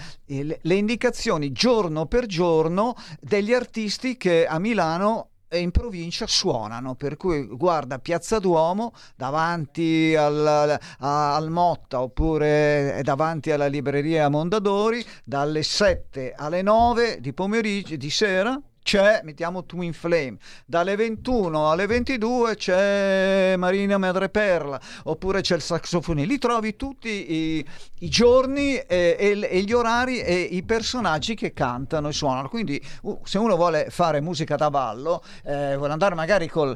le 0.61 0.74
indicazioni 0.74 1.53
giorno 1.53 2.07
per 2.07 2.26
giorno 2.26 2.93
degli 3.22 3.53
artisti 3.53 4.18
che 4.18 4.45
a 4.45 4.59
Milano 4.59 5.30
in 5.52 5.72
provincia 5.72 6.28
suonano, 6.28 6.95
per 6.95 7.16
cui 7.16 7.45
guarda 7.45 8.00
Piazza 8.00 8.39
Duomo 8.39 8.93
davanti 9.16 10.16
al, 10.16 10.80
al 11.00 11.50
Motta 11.50 12.02
oppure 12.02 13.00
davanti 13.04 13.52
alla 13.52 13.68
libreria 13.68 14.30
Mondadori 14.30 15.04
dalle 15.24 15.64
7 15.64 16.34
alle 16.36 16.62
9 16.62 17.22
di 17.22 17.34
pomeriggio, 17.34 17.95
di 17.95 18.10
sera 18.10 18.60
c'è, 18.88 19.20
mettiamo 19.26 19.66
Twin 19.66 19.92
Flame, 19.92 20.38
dalle 20.66 20.96
21 20.96 21.70
alle 21.70 21.88
22 21.88 22.56
c'è 22.56 23.56
Marina 23.58 23.98
Madreperla, 23.98 24.80
oppure 25.04 25.42
c'è 25.42 25.56
il 25.56 25.62
saxofone, 25.62 26.24
lì 26.24 26.38
trovi 26.38 26.78
tutti 26.78 27.10
i, 27.34 27.66
i 28.00 28.08
giorni 28.08 28.78
e, 28.78 29.18
e, 29.20 29.40
e, 29.44 29.62
gli 29.64 29.74
orari 29.74 30.22
e 30.22 30.36
i 30.40 30.64
personaggi 30.64 31.36
che 31.36 31.52
cantano 31.52 32.08
e 32.08 32.14
suonano, 32.14 32.48
quindi 32.48 32.82
uh, 33.02 33.20
se 33.26 33.38
uno 33.38 33.58
vuole 33.58 33.88
fare 33.90 34.22
musica 34.22 34.56
da 34.56 34.70
ballo, 34.70 35.22
eh, 35.44 35.76
vuole 35.76 35.92
andare 35.92 36.16
magari 36.16 36.48
con 36.48 36.74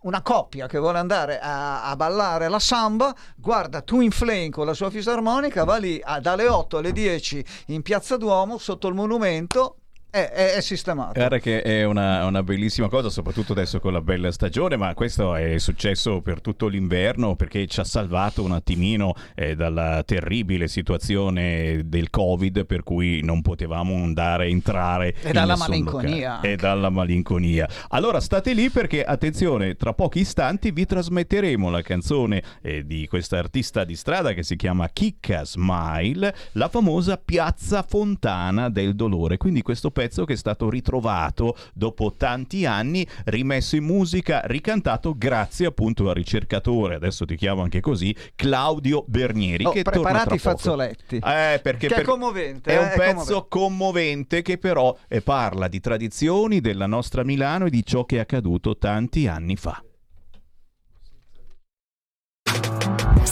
una 0.00 0.22
coppia 0.22 0.66
che 0.66 0.78
vuole 0.78 0.98
andare 0.98 1.38
a, 1.38 1.84
a, 1.84 1.94
ballare 1.94 2.48
la 2.48 2.58
samba, 2.58 3.14
guarda 3.36 3.82
Twin 3.82 4.10
Flame 4.10 4.50
con 4.50 4.66
la 4.66 4.74
sua 4.74 4.90
fisarmonica, 4.90 5.62
va 5.62 5.76
lì 5.76 6.00
a, 6.02 6.18
dalle 6.18 6.48
8 6.48 6.78
alle 6.78 6.90
10 6.90 7.44
in 7.66 7.82
Piazza 7.82 8.16
Duomo 8.16 8.58
sotto 8.58 8.88
il 8.88 8.94
monumento 8.94 9.76
è, 10.10 10.30
è, 10.30 10.54
è, 10.54 10.60
sistemato. 10.60 11.12
Guarda 11.14 11.38
che 11.38 11.62
è 11.62 11.84
una, 11.84 12.26
una, 12.26 12.42
bellissima 12.42 12.88
cosa, 12.88 13.08
soprattutto 13.08 13.52
adesso 13.52 13.78
con 13.78 13.92
la 13.92 14.00
bella 14.00 14.32
stagione, 14.32 14.76
ma 14.76 14.92
questo 14.94 15.36
è 15.36 15.58
successo 15.58 16.20
per 16.20 16.40
tutto 16.40 16.66
l'inverno 16.66 17.36
perché 17.36 17.66
ci 17.68 17.78
ha 17.78 17.84
salvato 17.84 18.42
un 18.42 18.52
attimino 18.52 19.14
eh, 19.36 19.54
dalla 19.54 20.02
terribile 20.04 20.66
situazione 20.66 21.82
del 21.84 22.10
Covid 22.10 22.66
per 22.66 22.82
cui 22.82 23.22
non 23.22 23.40
potevamo 23.40 23.94
andare 23.94 24.44
a 24.44 24.48
entrare 24.48 25.14
e 25.22 25.32
dalla 25.32 25.56
malinconia. 25.56 26.40
E 26.40 26.56
dalla 26.56 26.90
malinconia. 26.90 27.68
Allora 27.88 28.20
state 28.20 28.52
lì 28.52 28.68
perché 28.68 29.04
attenzione, 29.04 29.76
tra 29.76 29.94
pochi 29.94 30.20
istanti 30.20 30.72
vi 30.72 30.86
trasmetteremo 30.86 31.70
la 31.70 31.82
canzone 31.82 32.42
eh, 32.62 32.84
di 32.84 33.06
questa 33.06 33.38
artista 33.38 33.84
di 33.84 33.94
strada 33.94 34.32
che 34.32 34.42
si 34.42 34.56
chiama 34.56 34.88
Chicca 34.88 35.44
Smile, 35.44 36.34
la 36.52 36.68
famosa 36.68 37.16
Piazza 37.16 37.84
Fontana 37.86 38.68
del 38.68 38.96
Dolore. 38.96 39.36
Quindi 39.36 39.62
questo 39.62 39.92
pezzo 40.00 40.24
che 40.24 40.32
è 40.32 40.36
stato 40.36 40.70
ritrovato 40.70 41.54
dopo 41.74 42.14
tanti 42.16 42.64
anni, 42.64 43.06
rimesso 43.24 43.76
in 43.76 43.84
musica, 43.84 44.40
ricantato 44.46 45.14
grazie 45.14 45.66
appunto 45.66 46.08
al 46.08 46.14
ricercatore, 46.14 46.94
adesso 46.94 47.26
ti 47.26 47.36
chiamo 47.36 47.60
anche 47.60 47.80
così, 47.80 48.16
Claudio 48.34 49.04
Bernieri. 49.06 49.66
Oh, 49.66 49.72
che 49.72 49.82
preparati 49.82 50.36
i 50.36 50.38
fazzoletti. 50.38 51.16
Eh, 51.16 51.60
perché 51.62 51.88
che 51.88 51.94
per... 51.96 52.04
è 52.04 52.06
commovente. 52.06 52.72
È 52.72 52.78
un 52.78 52.84
eh, 52.86 52.96
pezzo 52.96 53.46
commovente. 53.46 53.48
commovente 53.48 54.42
che 54.42 54.56
però 54.56 54.96
eh, 55.06 55.20
parla 55.20 55.68
di 55.68 55.80
tradizioni 55.80 56.62
della 56.62 56.86
nostra 56.86 57.22
Milano 57.22 57.66
e 57.66 57.70
di 57.70 57.84
ciò 57.84 58.06
che 58.06 58.16
è 58.16 58.20
accaduto 58.20 58.78
tanti 58.78 59.26
anni 59.26 59.56
fa. 59.56 59.82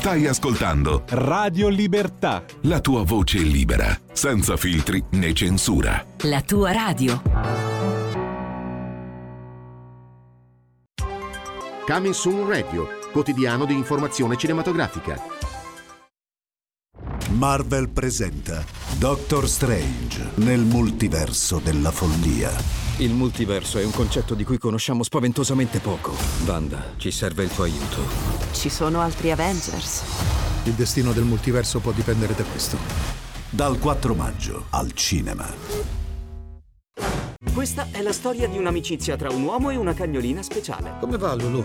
Stai 0.08 0.26
ascoltando 0.26 1.02
Radio 1.08 1.68
Libertà. 1.68 2.42
La 2.62 2.80
tua 2.80 3.04
voce 3.04 3.40
libera, 3.40 3.94
senza 4.10 4.56
filtri 4.56 5.04
né 5.10 5.34
censura. 5.34 6.02
La 6.22 6.40
tua 6.40 6.72
radio. 6.72 7.20
Coming 11.84 12.14
Soon 12.14 12.48
Radio, 12.48 12.88
quotidiano 13.12 13.66
di 13.66 13.74
informazione 13.74 14.38
cinematografica. 14.38 15.20
Marvel 17.32 17.90
presenta 17.90 18.64
Doctor 18.96 19.46
Strange 19.46 20.30
nel 20.36 20.60
multiverso 20.60 21.60
della 21.62 21.90
follia. 21.90 22.87
Il 23.00 23.12
multiverso 23.12 23.78
è 23.78 23.84
un 23.84 23.92
concetto 23.92 24.34
di 24.34 24.42
cui 24.42 24.58
conosciamo 24.58 25.04
spaventosamente 25.04 25.78
poco. 25.78 26.12
Wanda, 26.44 26.94
ci 26.96 27.12
serve 27.12 27.44
il 27.44 27.50
tuo 27.50 27.62
aiuto. 27.62 28.02
Ci 28.50 28.68
sono 28.68 29.00
altri 29.00 29.30
Avengers. 29.30 30.02
Il 30.64 30.72
destino 30.72 31.12
del 31.12 31.22
multiverso 31.22 31.78
può 31.78 31.92
dipendere 31.92 32.34
da 32.34 32.42
questo. 32.42 32.76
Dal 33.50 33.78
4 33.78 34.14
maggio 34.14 34.64
al 34.70 34.92
cinema. 34.94 35.46
Questa 37.54 37.86
è 37.92 38.02
la 38.02 38.12
storia 38.12 38.48
di 38.48 38.58
un'amicizia 38.58 39.16
tra 39.16 39.30
un 39.30 39.44
uomo 39.44 39.70
e 39.70 39.76
una 39.76 39.94
cagnolina 39.94 40.42
speciale. 40.42 40.94
Come 40.98 41.18
va 41.18 41.34
Lulu? 41.34 41.64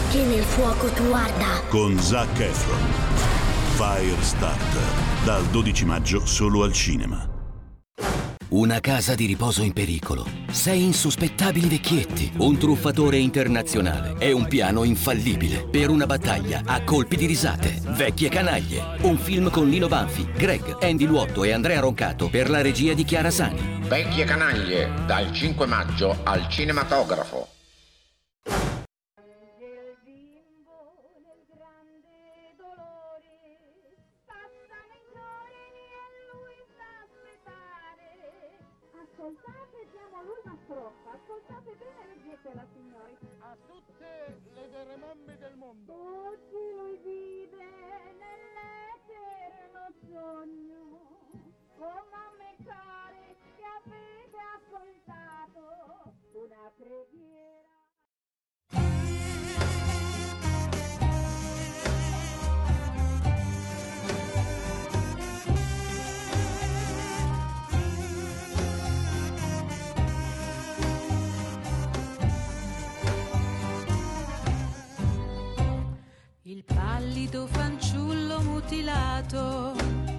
Che 0.11 0.23
nel 0.23 0.43
fuoco 0.43 0.87
tu 0.87 1.09
arda. 1.13 1.61
Con 1.69 1.97
Zac 1.97 2.37
Efron. 2.37 2.85
Firestarter. 3.75 5.23
Dal 5.23 5.45
12 5.45 5.85
maggio 5.85 6.25
solo 6.25 6.63
al 6.63 6.73
cinema. 6.73 7.29
Una 8.49 8.81
casa 8.81 9.15
di 9.15 9.25
riposo 9.25 9.63
in 9.63 9.71
pericolo. 9.71 10.27
Sei 10.51 10.83
insospettabili 10.83 11.69
vecchietti. 11.69 12.29
Un 12.39 12.57
truffatore 12.57 13.19
internazionale. 13.19 14.15
E 14.19 14.33
un 14.33 14.49
piano 14.49 14.83
infallibile. 14.83 15.65
Per 15.71 15.89
una 15.89 16.05
battaglia 16.05 16.63
a 16.65 16.83
colpi 16.83 17.15
di 17.15 17.25
risate. 17.25 17.79
Vecchie 17.81 18.27
canaglie. 18.27 18.97
Un 19.03 19.17
film 19.17 19.49
con 19.49 19.69
Lino 19.69 19.87
Banfi, 19.87 20.29
Greg, 20.35 20.75
Andy 20.81 21.05
Luotto 21.05 21.45
e 21.45 21.53
Andrea 21.53 21.79
Roncato 21.79 22.27
per 22.27 22.49
la 22.49 22.61
regia 22.61 22.93
di 22.93 23.05
Chiara 23.05 23.31
Sani. 23.31 23.79
Vecchie 23.87 24.25
canaglie. 24.25 24.91
Dal 25.05 25.31
5 25.31 25.65
maggio 25.67 26.17
al 26.23 26.49
cinematografo. 26.49 27.47
Sogno. 50.21 50.83
Oh 51.79 52.01
mamme 52.13 52.51
care 52.63 53.35
che 53.57 53.63
avete 53.79 54.37
ascoltato 54.55 55.63
una 56.33 56.71
preghiera. 56.77 57.49
Il 76.43 76.63
pallido 76.65 77.47
fanciullo 77.47 78.41
mutilato 78.41 80.10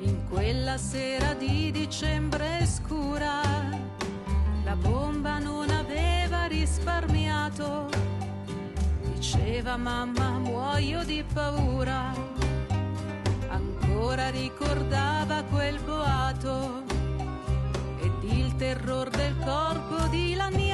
in 0.00 0.28
quella 0.28 0.76
sera 0.76 1.34
di 1.34 1.70
dicembre 1.70 2.64
scura, 2.66 3.42
la 4.64 4.76
bomba 4.76 5.38
non 5.38 5.70
aveva 5.70 6.46
risparmiato. 6.46 7.88
Diceva 9.14 9.76
mamma 9.76 10.38
muoio 10.38 11.04
di 11.04 11.24
paura, 11.32 12.14
ancora 13.48 14.30
ricordava 14.30 15.42
quel 15.44 15.78
boato 15.80 16.84
ed 18.00 18.30
il 18.30 18.54
terror 18.56 19.08
del 19.10 19.36
corpo 19.44 20.06
dilaniato. 20.08 20.67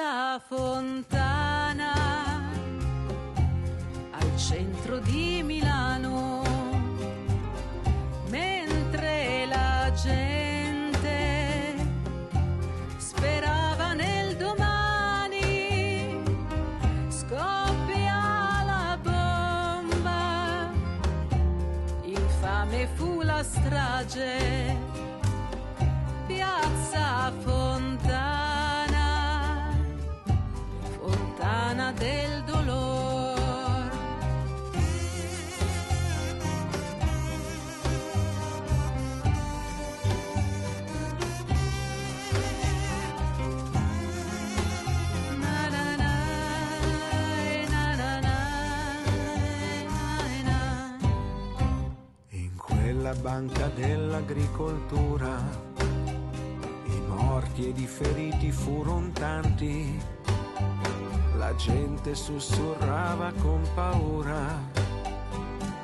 Piazza 0.00 0.40
Fontana, 0.48 1.92
al 4.12 4.36
centro 4.38 4.98
di 4.98 5.42
Milano, 5.42 6.42
mentre 8.30 9.44
la 9.44 9.92
gente 9.94 11.76
sperava 12.96 13.92
nel 13.92 14.36
domani, 14.36 16.18
scoppia 17.08 18.62
la 18.64 18.98
bomba, 19.02 20.70
infame 22.04 22.88
fu 22.94 23.20
la 23.20 23.42
strage, 23.42 24.78
piazza 26.26 27.30
Fontana, 27.42 28.09
fontana 31.90 31.92
del 31.92 32.42
dolore. 32.44 33.08
In 52.30 52.56
quella 52.56 53.14
banca 53.14 53.68
dell'agricoltura 53.74 55.68
i 56.84 57.00
morti 57.06 57.68
ed 57.68 57.78
i 57.78 57.86
feriti 57.86 58.50
furono 58.52 59.10
tanti, 59.12 60.09
la 61.40 61.54
gente 61.56 62.14
sussurrava 62.14 63.32
con 63.40 63.66
paura, 63.74 64.60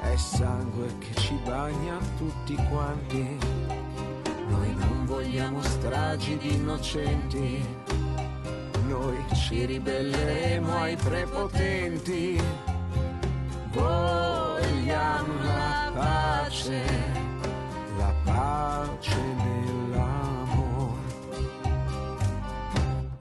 è 0.03 0.15
sangue 0.15 0.87
che 0.99 1.19
ci 1.19 1.35
bagna 1.47 1.97
tutti 2.19 2.55
quanti, 2.69 3.39
noi 4.49 4.75
non 4.75 5.07
vogliamo 5.07 5.63
stragi 5.63 6.37
di 6.37 6.57
innocenti, 6.57 7.65
noi 8.87 9.17
ci 9.35 9.65
ribelleremo 9.65 10.77
ai 10.77 10.97
prepotenti, 10.97 12.39
vogliamo 13.71 15.43
la 15.43 15.91
pace, 15.95 16.85
la 17.97 18.13
pace 18.25 19.17
nell'amor. 19.17 19.86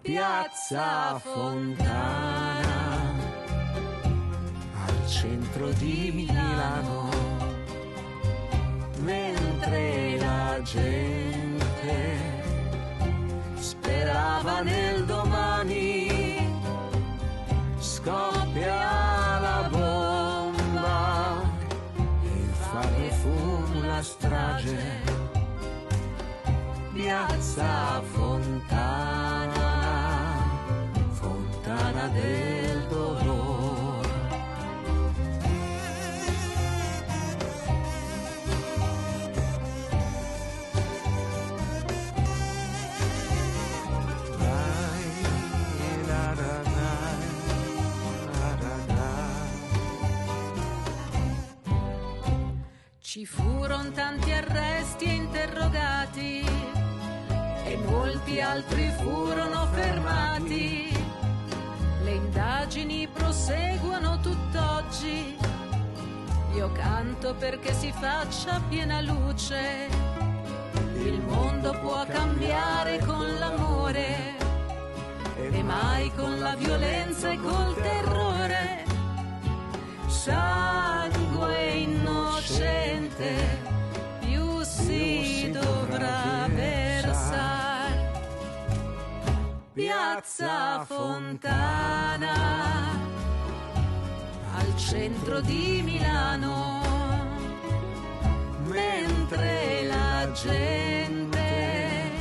Piazza 0.05 1.19
Fontana, 1.19 2.61
al 4.85 5.07
centro 5.07 5.71
di 5.71 6.11
Milano, 6.13 7.09
mentre 8.99 10.17
la 10.19 10.61
gente 10.61 12.19
sperava 13.55 14.61
nel 14.61 15.05
domani, 15.05 16.51
scoppia 17.79 19.39
la 19.39 19.67
bomba, 19.71 21.41
infame 22.21 23.09
fu 23.09 23.81
la 23.81 24.03
strage, 24.03 25.01
piazza 26.93 28.03
fontana 28.03 29.44
del 32.09 32.85
dolore. 32.87 33.63
Ci 52.99 53.25
furono 53.25 53.91
tanti 53.91 54.31
arresti 54.31 55.05
e 55.05 55.13
interrogati 55.13 56.45
e 57.63 57.77
molti 57.85 58.41
altri 58.41 58.91
furono 58.99 59.67
fermati. 59.67 60.94
Le 62.05 62.11
indagini 62.11 63.07
proseguono 63.07 64.19
tutt'oggi. 64.19 65.35
Io 66.53 66.71
canto 66.71 67.33
perché 67.33 67.73
si 67.73 67.91
faccia 67.91 68.61
piena 68.69 69.01
luce. 69.01 69.89
Il 70.97 71.19
mondo 71.21 71.71
può 71.81 72.05
cambiare 72.05 72.99
con 72.99 73.25
l'amore 73.39 74.37
e 75.35 75.63
mai 75.63 76.13
con 76.13 76.37
la 76.37 76.55
violenza 76.55 77.31
e 77.31 77.37
col 77.37 77.73
terrore 77.73 78.85
sangue 80.05 81.71
innocente 81.71 83.74
Piazza 90.15 90.85
Fontana, 90.85 92.33
al 94.55 94.77
centro 94.77 95.41
di 95.41 95.81
Milano, 95.83 96.79
mentre 98.63 99.83
la 99.83 100.31
gente 100.31 102.11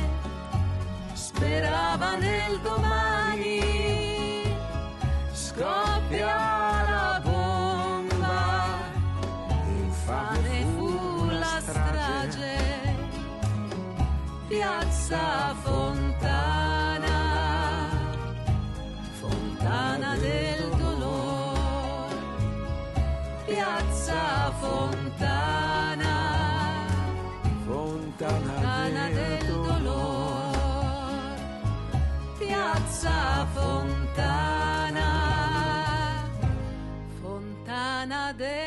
sperava 1.13 2.17
nel 2.17 2.59
domani, 2.59 4.43
scoppia 5.31 6.35
la 6.35 7.21
bomba, 7.23 8.77
infame 9.77 10.65
fu 10.75 11.27
la 11.29 11.61
strage, 11.61 12.57
piazza 14.49 15.55
Fontana, 15.61 15.64
stessa 24.05 24.53
fontana, 24.59 26.13
fontana, 27.65 28.53
fontana 28.53 29.09
del 29.09 29.47
dolor, 29.47 31.35
piazza 32.37 33.47
fontana, 33.55 35.09
fontana 37.19 38.33
del 38.33 38.64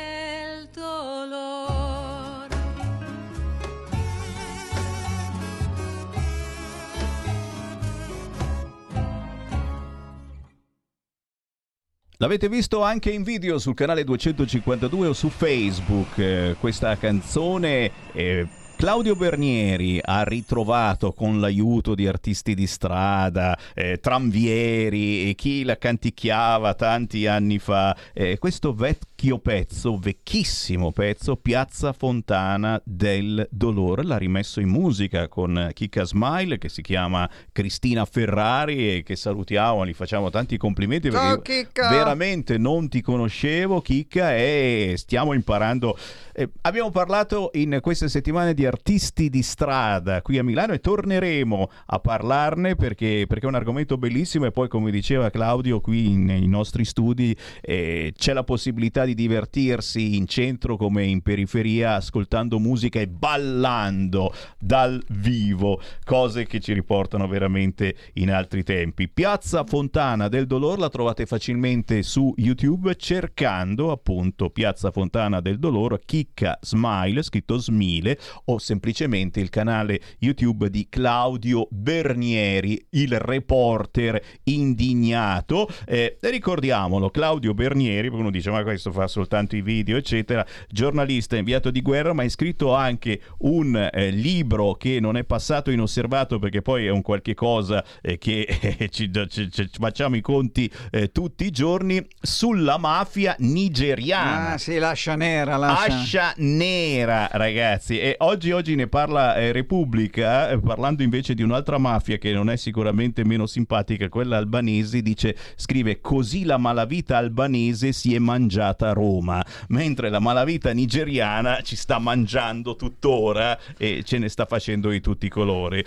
L'avete 12.20 12.48
visto 12.48 12.82
anche 12.82 13.12
in 13.12 13.22
video 13.22 13.60
sul 13.60 13.74
canale 13.74 14.02
252 14.02 15.06
o 15.06 15.12
su 15.12 15.28
Facebook, 15.28 16.18
eh, 16.18 16.56
questa 16.58 16.96
canzone 16.96 17.92
eh, 18.10 18.44
Claudio 18.78 19.16
Bernieri 19.16 20.00
ha 20.00 20.22
ritrovato 20.22 21.12
con 21.12 21.40
l'aiuto 21.40 21.96
di 21.96 22.06
artisti 22.06 22.54
di 22.54 22.68
strada, 22.68 23.58
eh, 23.74 23.98
tranvieri 23.98 25.30
e 25.30 25.34
chi 25.34 25.64
la 25.64 25.76
canticchiava 25.76 26.74
tanti 26.74 27.26
anni 27.26 27.58
fa, 27.58 27.96
eh, 28.12 28.38
questo 28.38 28.72
vecchio 28.72 29.06
pezzo, 29.42 29.98
vecchissimo 29.98 30.92
pezzo, 30.92 31.34
Piazza 31.34 31.92
Fontana 31.92 32.80
del 32.84 33.48
Dolore, 33.50 34.04
l'ha 34.04 34.16
rimesso 34.16 34.60
in 34.60 34.68
musica 34.68 35.26
con 35.26 35.70
Kika 35.72 36.04
Smile 36.04 36.56
che 36.56 36.68
si 36.68 36.82
chiama 36.82 37.28
Cristina 37.50 38.04
Ferrari 38.04 38.94
e 38.94 39.02
che 39.02 39.16
salutiamo, 39.16 39.84
gli 39.84 39.92
facciamo 39.92 40.30
tanti 40.30 40.56
complimenti 40.56 41.10
perché 41.10 41.68
Ciao, 41.72 41.90
veramente 41.90 42.58
non 42.58 42.88
ti 42.88 43.00
conoscevo 43.00 43.80
Chicca 43.80 44.36
e 44.36 44.94
stiamo 44.96 45.32
imparando. 45.32 45.98
Eh, 46.32 46.48
abbiamo 46.60 46.90
parlato 46.90 47.50
in 47.54 47.80
queste 47.82 48.08
settimane 48.08 48.54
di 48.54 48.66
artisti 48.66 49.28
di 49.28 49.42
strada 49.42 50.22
qui 50.22 50.38
a 50.38 50.44
Milano 50.44 50.74
e 50.74 50.78
torneremo 50.78 51.70
a 51.86 51.98
parlarne 51.98 52.76
perché, 52.76 53.24
perché 53.26 53.46
è 53.46 53.48
un 53.48 53.56
argomento 53.56 53.98
bellissimo 53.98 54.46
e 54.46 54.52
poi 54.52 54.68
come 54.68 54.92
diceva 54.92 55.28
Claudio 55.30 55.80
qui 55.80 56.14
nei 56.14 56.46
nostri 56.46 56.84
studi 56.84 57.36
eh, 57.60 58.12
c'è 58.16 58.32
la 58.32 58.44
possibilità 58.44 59.06
di 59.09 59.14
divertirsi 59.14 60.16
in 60.16 60.26
centro 60.26 60.76
come 60.76 61.04
in 61.04 61.22
periferia 61.22 61.94
ascoltando 61.94 62.59
musica 62.59 63.00
e 63.00 63.09
ballando 63.09 64.34
dal 64.59 65.02
vivo, 65.09 65.80
cose 66.04 66.44
che 66.46 66.61
ci 66.61 66.74
riportano 66.74 67.26
veramente 67.26 67.96
in 68.14 68.30
altri 68.30 68.62
tempi. 68.62 69.09
Piazza 69.09 69.64
Fontana 69.64 70.28
del 70.28 70.46
Dolore 70.46 70.80
la 70.80 70.90
trovate 70.90 71.24
facilmente 71.24 72.02
su 72.02 72.34
YouTube 72.36 72.94
cercando 72.96 73.90
appunto 73.90 74.50
Piazza 74.50 74.90
Fontana 74.90 75.40
del 75.40 75.59
Dolore, 75.59 76.00
Chicca 76.04 76.59
Smile, 76.61 77.22
scritto 77.22 77.56
Smile 77.56 78.18
o 78.46 78.59
semplicemente 78.59 79.40
il 79.40 79.48
canale 79.48 80.00
YouTube 80.18 80.68
di 80.68 80.86
Claudio 80.90 81.66
Bernieri, 81.70 82.84
il 82.90 83.18
reporter 83.18 84.20
indignato. 84.44 85.68
Eh, 85.86 86.18
ricordiamolo, 86.20 87.11
Claudio 87.11 87.54
Bernieri, 87.54 88.09
uno 88.09 88.30
dice 88.30 88.50
ma 88.50 88.62
questo 88.62 88.92
fa 88.99 89.07
soltanto 89.07 89.55
i 89.55 89.62
video, 89.62 89.96
eccetera, 89.96 90.44
giornalista 90.68 91.36
inviato 91.36 91.70
di 91.70 91.80
guerra, 91.82 92.12
ma 92.12 92.24
ha 92.24 92.28
scritto 92.28 92.74
anche 92.74 93.20
un 93.38 93.76
eh, 93.92 94.11
libro 94.11 94.74
che 94.74 94.99
non 94.99 95.16
è 95.16 95.24
passato 95.24 95.70
inosservato 95.70 96.38
perché 96.38 96.62
poi 96.62 96.86
è 96.86 96.90
un 96.90 97.03
qualche 97.03 97.34
cosa 97.34 97.84
eh, 98.03 98.18
che 98.18 98.88
ci, 98.90 99.11
ci, 99.28 99.51
ci, 99.51 99.70
facciamo 99.78 100.16
i 100.16 100.20
conti 100.20 100.70
eh, 100.90 101.12
tutti 101.12 101.44
i 101.44 101.51
giorni 101.51 102.05
sulla 102.20 102.76
mafia 102.78 103.36
nigeriana. 103.38 104.53
Ah, 104.53 104.59
sì, 104.59 104.78
lascia 104.78 105.14
nera, 105.14 105.57
lascia. 105.57 105.94
Ascia 105.94 106.34
nera, 106.38 107.28
ragazzi. 107.32 108.01
E 108.01 108.16
oggi, 108.18 108.51
oggi 108.51 108.74
ne 108.74 108.88
parla 108.88 109.36
eh, 109.36 109.53
Repubblica, 109.53 110.51
eh, 110.51 110.59
parlando 110.59 111.03
invece 111.03 111.34
di 111.34 111.42
un'altra 111.42 111.78
mafia 111.78 112.18
che 112.18 112.32
non 112.32 112.51
è 112.51 112.57
sicuramente 112.57 113.24
meno 113.24 113.46
simpatica, 113.46 114.09
quella 114.09 114.36
albanese, 114.36 115.03
dice, 115.03 115.36
scrive 115.55 116.01
così 116.01 116.44
la 116.44 116.59
malavita 116.59 117.16
albanese 117.16 117.92
si 117.92 118.14
è 118.14 118.18
mangiata 118.18 118.88
a 118.89 118.93
Roma, 118.93 119.45
mentre 119.68 120.11
la 120.11 120.18
malavita 120.20 120.72
nigeriana 120.72 121.61
ci 121.62 121.76
sta 121.76 121.99
mangiando 121.99 122.76
tuttora 122.76 123.59
e 123.76 124.03
ce 124.05 124.18
ne 124.18 124.28
sta 124.28 124.45
facendo 124.47 124.91
di 124.91 125.01
tutti 125.01 125.26
i 125.26 125.30
colori. 125.30 125.84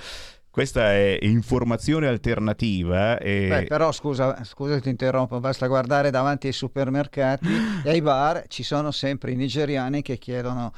Questa 0.51 0.91
è 0.91 1.17
informazione 1.21 2.07
alternativa. 2.07 3.17
E... 3.17 3.47
Beh, 3.47 3.63
però 3.63 3.93
scusa, 3.93 4.43
scusa 4.43 4.81
ti 4.81 4.89
interrompo, 4.89 5.39
basta 5.39 5.65
guardare 5.67 6.11
davanti 6.11 6.47
ai 6.47 6.53
supermercati 6.53 7.47
e 7.85 7.89
ai 7.89 8.01
bar, 8.01 8.43
ci 8.49 8.61
sono 8.61 8.91
sempre 8.91 9.31
i 9.31 9.37
nigeriani 9.37 10.01
che 10.01 10.17
chiedono 10.17 10.73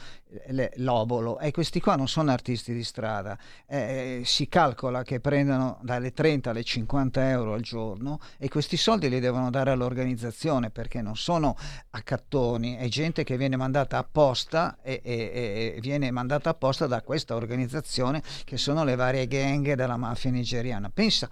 l'obolo 0.76 1.40
e 1.40 1.52
questi 1.52 1.80
qua 1.80 1.96
non 1.96 2.08
sono 2.08 2.32
artisti 2.32 2.74
di 2.74 2.84
strada, 2.84 3.38
eh, 3.68 4.22
si 4.26 4.48
calcola 4.48 5.04
che 5.04 5.20
prendano 5.20 5.80
dalle 5.82 6.14
30 6.14 6.50
alle 6.50 6.64
50 6.64 7.30
euro 7.30 7.54
al 7.54 7.62
giorno 7.62 8.20
e 8.38 8.50
questi 8.50 8.78
soldi 8.78 9.10
li 9.10 9.20
devono 9.20 9.50
dare 9.50 9.72
all'organizzazione 9.72 10.70
perché 10.70 11.02
non 11.02 11.16
sono 11.16 11.56
accattoni, 11.92 12.76
è 12.76 12.88
gente 12.88 13.24
che 13.24 13.38
viene 13.38 13.56
mandata 13.56 13.98
apposta 13.98 14.78
e, 14.82 15.02
e, 15.04 15.74
e 15.76 15.80
viene 15.82 16.12
mandata 16.12 16.50
apposta 16.50 16.88
da 16.88 17.02
questa 17.02 17.36
organizzazione 17.36 18.22
che 18.44 18.58
sono 18.58 18.84
le 18.84 18.96
varie 18.96 19.28
gang 19.28 19.74
della 19.74 19.98
mafia 19.98 20.32
nigeriana. 20.32 20.90
Pensa 20.94 21.30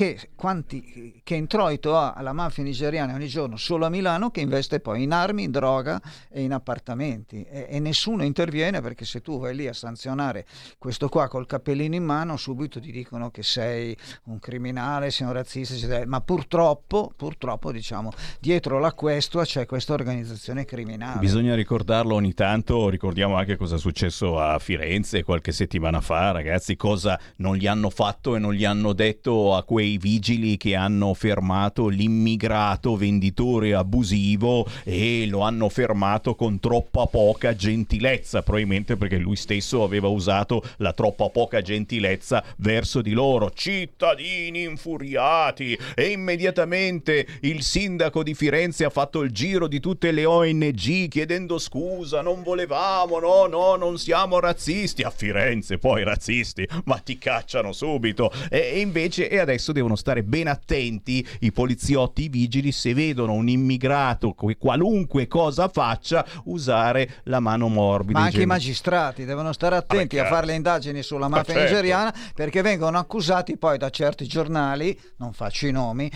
che, 0.00 0.30
quanti, 0.34 1.20
che 1.22 1.34
introito 1.34 1.94
ha 1.94 2.18
la 2.22 2.32
mafia 2.32 2.62
nigeriana 2.62 3.12
ogni 3.12 3.26
giorno 3.26 3.58
solo 3.58 3.84
a 3.84 3.90
Milano 3.90 4.30
che 4.30 4.40
investe 4.40 4.80
poi 4.80 5.02
in 5.02 5.12
armi, 5.12 5.42
in 5.42 5.50
droga 5.50 6.00
e 6.30 6.40
in 6.40 6.54
appartamenti 6.54 7.42
e, 7.42 7.66
e, 7.68 7.78
nessuno 7.80 8.24
interviene 8.24 8.80
perché 8.80 9.04
se 9.04 9.20
tu 9.20 9.38
vai 9.38 9.54
lì 9.54 9.68
a 9.68 9.74
sanzionare 9.74 10.46
questo 10.78 11.10
qua 11.10 11.28
col 11.28 11.44
cappellino 11.44 11.96
in 11.96 12.04
mano 12.04 12.38
subito 12.38 12.80
ti 12.80 12.90
dicono 12.90 13.30
che 13.30 13.42
sei 13.42 13.94
un 14.24 14.38
criminale, 14.38 15.10
sei 15.10 15.26
un 15.26 15.34
razzista, 15.34 15.74
eccetera. 15.74 16.06
ma 16.06 16.22
purtroppo, 16.22 17.12
purtroppo 17.14 17.70
diciamo, 17.70 18.10
dietro 18.40 18.78
la 18.78 18.94
questua 18.94 19.44
c'è 19.44 19.66
questa 19.66 19.92
organizzazione 19.92 20.64
criminale. 20.64 21.18
Bisogna 21.18 21.54
ricordarlo 21.54 22.14
ogni 22.14 22.32
tanto, 22.32 22.88
ricordiamo 22.88 23.36
anche 23.36 23.58
cosa 23.58 23.76
è 23.76 23.78
successo 23.78 24.40
a 24.40 24.58
Firenze 24.58 25.22
qualche 25.24 25.52
settimana 25.52 26.00
fa, 26.00 26.30
ragazzi, 26.30 26.74
cosa 26.76 27.20
non 27.36 27.56
gli 27.56 27.66
hanno 27.66 27.90
fatto 27.90 28.34
e 28.34 28.38
non 28.38 28.54
gli 28.54 28.64
hanno 28.64 28.94
detto 28.94 29.54
a 29.54 29.62
quei 29.62 29.88
quei 29.90 29.98
vigili 29.98 30.56
che 30.56 30.76
hanno 30.76 31.14
fermato 31.14 31.88
l'immigrato 31.88 32.96
venditore 32.96 33.74
abusivo 33.74 34.66
e 34.84 35.26
lo 35.26 35.40
hanno 35.40 35.68
fermato 35.68 36.34
con 36.36 36.60
troppa 36.60 37.06
poca 37.06 37.56
gentilezza, 37.56 38.42
probabilmente 38.42 38.96
perché 38.96 39.16
lui 39.16 39.34
stesso 39.34 39.82
aveva 39.82 40.08
usato 40.08 40.62
la 40.76 40.92
troppa 40.92 41.28
poca 41.30 41.60
gentilezza 41.60 42.44
verso 42.58 43.00
di 43.00 43.12
loro. 43.12 43.50
Cittadini 43.50 44.62
infuriati 44.62 45.76
e 45.94 46.08
immediatamente 46.08 47.26
il 47.40 47.62
sindaco 47.62 48.22
di 48.22 48.34
Firenze 48.34 48.84
ha 48.84 48.90
fatto 48.90 49.22
il 49.22 49.32
giro 49.32 49.66
di 49.66 49.80
tutte 49.80 50.12
le 50.12 50.24
ONG 50.24 51.08
chiedendo 51.08 51.58
scusa, 51.58 52.20
non 52.20 52.42
volevamo, 52.42 53.18
no, 53.18 53.46
no, 53.46 53.76
non 53.76 53.98
siamo 53.98 54.38
razzisti. 54.38 55.02
A 55.02 55.10
Firenze 55.10 55.78
poi 55.78 56.04
razzisti, 56.04 56.68
ma 56.84 56.98
ti 56.98 57.18
cacciano 57.18 57.72
subito. 57.72 58.30
E 58.50 58.80
invece, 58.80 59.28
e 59.28 59.38
adesso 59.38 59.69
adesso 59.70 59.72
devono 59.72 59.96
stare 59.96 60.22
ben 60.22 60.48
attenti 60.48 61.26
i 61.40 61.52
poliziotti, 61.52 62.24
i 62.24 62.28
vigili, 62.28 62.72
se 62.72 62.92
vedono 62.94 63.32
un 63.32 63.48
immigrato, 63.48 64.34
qualunque 64.58 65.26
cosa 65.26 65.68
faccia, 65.68 66.24
usare 66.44 67.20
la 67.24 67.40
mano 67.40 67.68
morbida. 67.68 68.18
Ma 68.18 68.26
anche 68.26 68.42
i 68.42 68.46
magistrati 68.46 69.24
devono 69.24 69.52
stare 69.52 69.76
attenti 69.76 70.18
ah, 70.18 70.24
a 70.24 70.28
fare 70.28 70.46
le 70.46 70.54
indagini 70.54 71.02
sulla 71.02 71.28
mafia 71.28 71.54
certo. 71.54 71.68
nigeriana 71.68 72.14
perché 72.34 72.62
vengono 72.62 72.98
accusati 72.98 73.56
poi 73.56 73.78
da 73.78 73.90
certi 73.90 74.26
giornali, 74.26 74.98
non 75.16 75.32
faccio 75.32 75.66
i 75.66 75.72
nomi, 75.72 76.10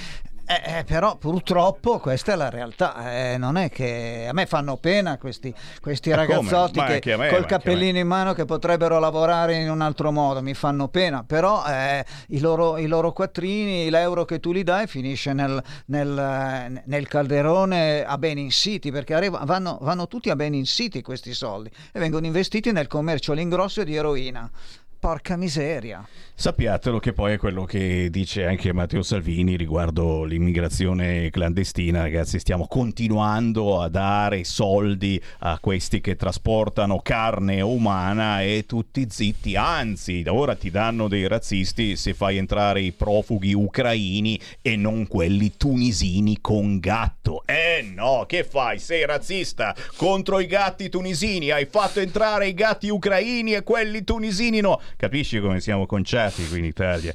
eh, 0.46 0.78
eh, 0.78 0.84
però 0.84 1.16
purtroppo 1.16 1.98
questa 1.98 2.32
è 2.32 2.36
la 2.36 2.50
realtà, 2.50 3.12
eh, 3.12 3.38
non 3.38 3.56
è 3.56 3.70
che 3.70 4.26
a 4.28 4.32
me 4.34 4.44
fanno 4.44 4.76
pena 4.76 5.16
questi, 5.16 5.54
questi 5.80 6.12
ragazzotti 6.12 6.80
che 7.00 7.16
me, 7.16 7.30
col 7.30 7.46
cappellino 7.46 7.98
in 7.98 8.06
mano 8.06 8.34
che 8.34 8.44
potrebbero 8.44 8.98
lavorare 8.98 9.56
in 9.56 9.70
un 9.70 9.80
altro 9.80 10.12
modo, 10.12 10.42
mi 10.42 10.52
fanno 10.52 10.88
pena, 10.88 11.24
però 11.24 11.64
eh, 11.66 12.04
i 12.28 12.40
loro, 12.40 12.76
i, 12.76 12.86
loro, 12.86 13.12
quattrini, 13.12 13.88
l'euro 13.88 14.26
che 14.26 14.38
tu 14.38 14.52
gli 14.52 14.62
dai 14.62 14.86
finisce 14.86 15.32
nel, 15.32 15.62
nel, 15.86 16.82
nel 16.84 17.08
calderone 17.08 18.04
a 18.04 18.18
Benin 18.18 18.50
City, 18.50 18.90
perché 18.90 19.14
arriva, 19.14 19.40
vanno, 19.44 19.78
vanno 19.80 20.06
tutti 20.08 20.28
a 20.28 20.36
Benin 20.36 20.64
City 20.64 21.00
questi 21.00 21.32
soldi 21.32 21.70
e 21.90 21.98
vengono 21.98 22.26
investiti 22.26 22.70
nel 22.70 22.86
commercio 22.86 23.32
all'ingrosso 23.32 23.82
di 23.82 23.94
eroina 23.94 24.50
porca 25.04 25.36
miseria. 25.36 26.02
Sappiatelo 26.36 26.98
che 26.98 27.12
poi 27.12 27.34
è 27.34 27.36
quello 27.36 27.64
che 27.64 28.08
dice 28.10 28.46
anche 28.46 28.72
Matteo 28.72 29.02
Salvini 29.02 29.54
riguardo 29.54 30.24
l'immigrazione 30.24 31.28
clandestina, 31.30 32.00
ragazzi, 32.00 32.40
stiamo 32.40 32.66
continuando 32.66 33.80
a 33.82 33.88
dare 33.88 34.42
soldi 34.44 35.20
a 35.40 35.58
questi 35.60 36.00
che 36.00 36.16
trasportano 36.16 37.00
carne 37.00 37.60
umana 37.60 38.42
e 38.42 38.64
tutti 38.66 39.06
zitti, 39.08 39.54
anzi, 39.56 40.24
ora 40.26 40.56
ti 40.56 40.70
danno 40.70 41.06
dei 41.06 41.28
razzisti 41.28 41.94
se 41.96 42.14
fai 42.14 42.38
entrare 42.38 42.80
i 42.80 42.92
profughi 42.92 43.52
ucraini 43.52 44.40
e 44.62 44.74
non 44.74 45.06
quelli 45.06 45.52
tunisini 45.56 46.40
con 46.40 46.80
gatto. 46.80 47.42
Eh 47.44 47.92
no, 47.94 48.24
che 48.26 48.42
fai? 48.42 48.78
Sei 48.78 49.04
razzista 49.04 49.74
contro 49.96 50.40
i 50.40 50.46
gatti 50.46 50.88
tunisini, 50.88 51.50
hai 51.50 51.66
fatto 51.66 52.00
entrare 52.00 52.48
i 52.48 52.54
gatti 52.54 52.88
ucraini 52.88 53.52
e 53.52 53.62
quelli 53.62 54.02
tunisini 54.02 54.60
no 54.60 54.80
Capisci 54.96 55.40
come 55.40 55.60
siamo 55.60 55.86
conciati 55.86 56.46
qui 56.48 56.58
in 56.58 56.64
Italia? 56.64 57.12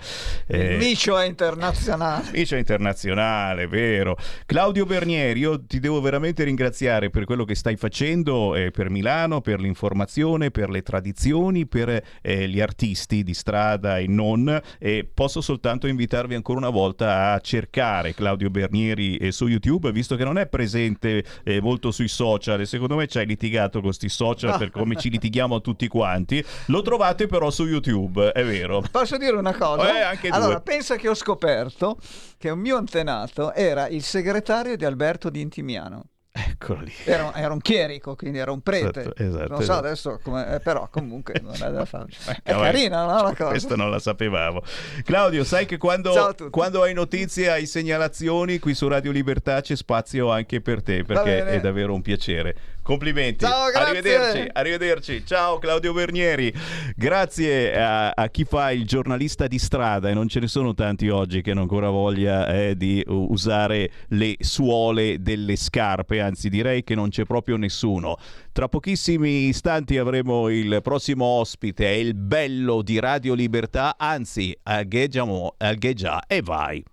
Eh, 0.47 0.77
micio 0.77 1.18
è 1.18 1.26
internazionale. 1.26 2.30
Micio 2.31 2.56
è 2.56 2.60
internazionale, 2.60 3.68
vero. 3.68 4.18
Claudio 4.45 4.85
Bernieri, 4.85 5.39
io 5.39 5.64
ti 5.64 5.80
devo 5.80 6.01
veramente 6.01 6.43
ringraziare 6.43 7.10
per 7.10 7.26
quello 7.26 7.45
che 7.45 7.56
stai 7.56 7.77
facendo 7.77 8.56
eh, 8.56 8.72
per 8.72 8.89
Milano, 8.89 9.41
per 9.41 9.60
l'informazione, 9.60 10.51
per 10.51 10.69
le 10.69 10.81
tradizioni, 10.81 11.65
per 11.68 12.03
eh, 12.22 12.47
gli 12.47 12.60
artisti 12.60 13.23
di 13.23 13.34
strada 13.34 13.97
e 13.97 14.07
non. 14.07 14.61
E 14.77 15.10
posso 15.11 15.41
soltanto 15.41 15.88
invitarvi 15.88 16.35
ancora 16.35 16.60
una 16.60 16.69
volta 16.69 17.34
a 17.34 17.39
cercare 17.39 18.14
Claudio 18.14 18.49
Bernieri 18.49 19.18
eh, 19.18 19.31
su 19.31 19.47
YouTube, 19.47 19.91
visto 19.91 20.15
che 20.15 20.23
non 20.23 20.38
è 20.38 20.47
presente 20.47 21.23
eh, 21.43 21.61
molto 21.61 21.91
sui 21.91 22.07
social 22.07 22.60
e 22.60 22.65
secondo 22.65 22.95
me 22.95 23.07
ci 23.07 23.18
hai 23.18 23.26
litigato 23.26 23.80
con 23.80 23.89
questi 23.89 24.10
social 24.10 24.57
per 24.57 24.69
come 24.72 24.95
ci 24.95 25.10
litighiamo 25.10 25.61
tutti 25.61 25.88
quanti. 25.88 26.43
Lo 26.68 26.81
trovate 26.81 27.27
però 27.27 27.49
su 27.49 27.65
YouTube, 27.70 28.32
è 28.32 28.44
vero. 28.44 28.84
Posso 28.91 29.18
dire 29.18 29.38
una 29.38 29.56
cosa? 29.56 29.98
Eh, 29.98 30.02
anche 30.02 30.28
allora, 30.30 30.56
due. 30.56 30.62
pensa 30.62 30.96
che 30.96 31.08
ho 31.08 31.16
scoperto 31.16 31.98
che 32.38 32.50
un 32.50 32.60
mio 32.60 32.78
antenato 32.78 33.54
era 33.54 33.88
il 33.88 34.04
segretario 34.04 34.76
di 34.76 34.86
Alberto 34.86 35.30
di 35.30 35.41
Intimiano. 35.41 36.06
Eccolo 36.32 36.82
lì. 36.82 36.94
Era, 37.06 37.34
era, 37.34 37.52
un 37.52 37.60
chierico, 37.60 38.16
quindi 38.16 38.38
era 38.38 38.52
un 38.52 38.62
prete. 38.62 39.00
Esatto, 39.00 39.24
esatto, 39.24 39.48
non 39.48 39.58
so 39.58 39.62
esatto. 39.64 39.86
adesso 39.86 40.20
come, 40.24 40.56
eh, 40.56 40.60
però 40.60 40.88
comunque 40.90 41.40
non 41.41 41.54
è 41.56 41.72
da 41.72 41.86
fare. 41.86 42.08
È 42.44 42.54
no, 42.54 42.60
carina, 42.60 43.06
no, 43.06 43.24
la 43.24 43.36
cosa? 43.36 43.50
Questa 43.50 43.76
non 43.76 43.90
la 43.90 44.00
sapevamo. 44.00 44.62
Claudio, 45.04 45.44
sai 45.44 45.66
che 45.66 45.78
quando, 45.78 46.36
quando, 46.52 46.84
hai 46.84 46.94
notizie, 46.94 47.50
hai 47.50 47.66
segnalazioni, 47.66 48.60
qui 48.60 48.74
su 48.74 48.88
Radio 48.88 49.12
Libertà 49.12 49.62
c'è 49.62 49.76
spazio 49.76 50.32
anche 50.32 50.62
per 50.62 50.84
te, 50.84 51.04
perché 51.04 51.46
è 51.46 51.60
davvero 51.60 51.94
un 51.94 52.02
piacere. 52.02 52.56
Complimenti. 52.90 53.45
Ciao, 53.45 53.70
arrivederci, 53.72 54.49
arrivederci. 54.52 55.24
Ciao 55.24 55.60
Claudio 55.60 55.94
Bernieri. 55.94 56.52
Grazie 56.95 57.80
a, 57.80 58.10
a, 58.10 58.28
chi 58.30 58.45
fa 58.45 58.72
il 58.72 58.88
giornalista 58.88 59.45
di 59.45 59.60
strada 59.60 60.10
e 60.10 60.16
non 60.16 60.28
ce 60.28 60.40
ne 60.40 60.48
sono 60.48 60.74
tanti 60.74 61.07
oggi 61.07 61.44
che 61.44 61.52
hanno 61.52 61.61
ancora 61.61 61.91
voglia 61.91 62.52
eh, 62.52 62.76
di 62.76 63.03
usare 63.06 63.91
le 64.07 64.38
suole 64.40 65.22
delle 65.22 65.56
scarpe, 65.56 66.20
anzi 66.20 66.49
direi 66.49 66.84
che 66.84 66.95
non 66.95 67.10
c'è 67.10 67.26
proprio 67.26 67.57
nessuno. 67.57 68.18
Tra 68.52 68.68
pochissimi 68.68 69.49
istanti 69.49 69.99
avremo 69.99 70.49
il 70.49 70.80
prossimo 70.82 71.26
ospite, 71.26 71.86
è 71.86 71.95
il 71.95 72.16
bello 72.16 72.82
di 72.82 72.99
Radio 72.99 73.36
Libertà, 73.36 73.98
anzi 73.99 74.57
algheggiamo, 74.64 75.53
algheggia 75.60 76.24
e 76.26 76.41
vai. 76.41 76.84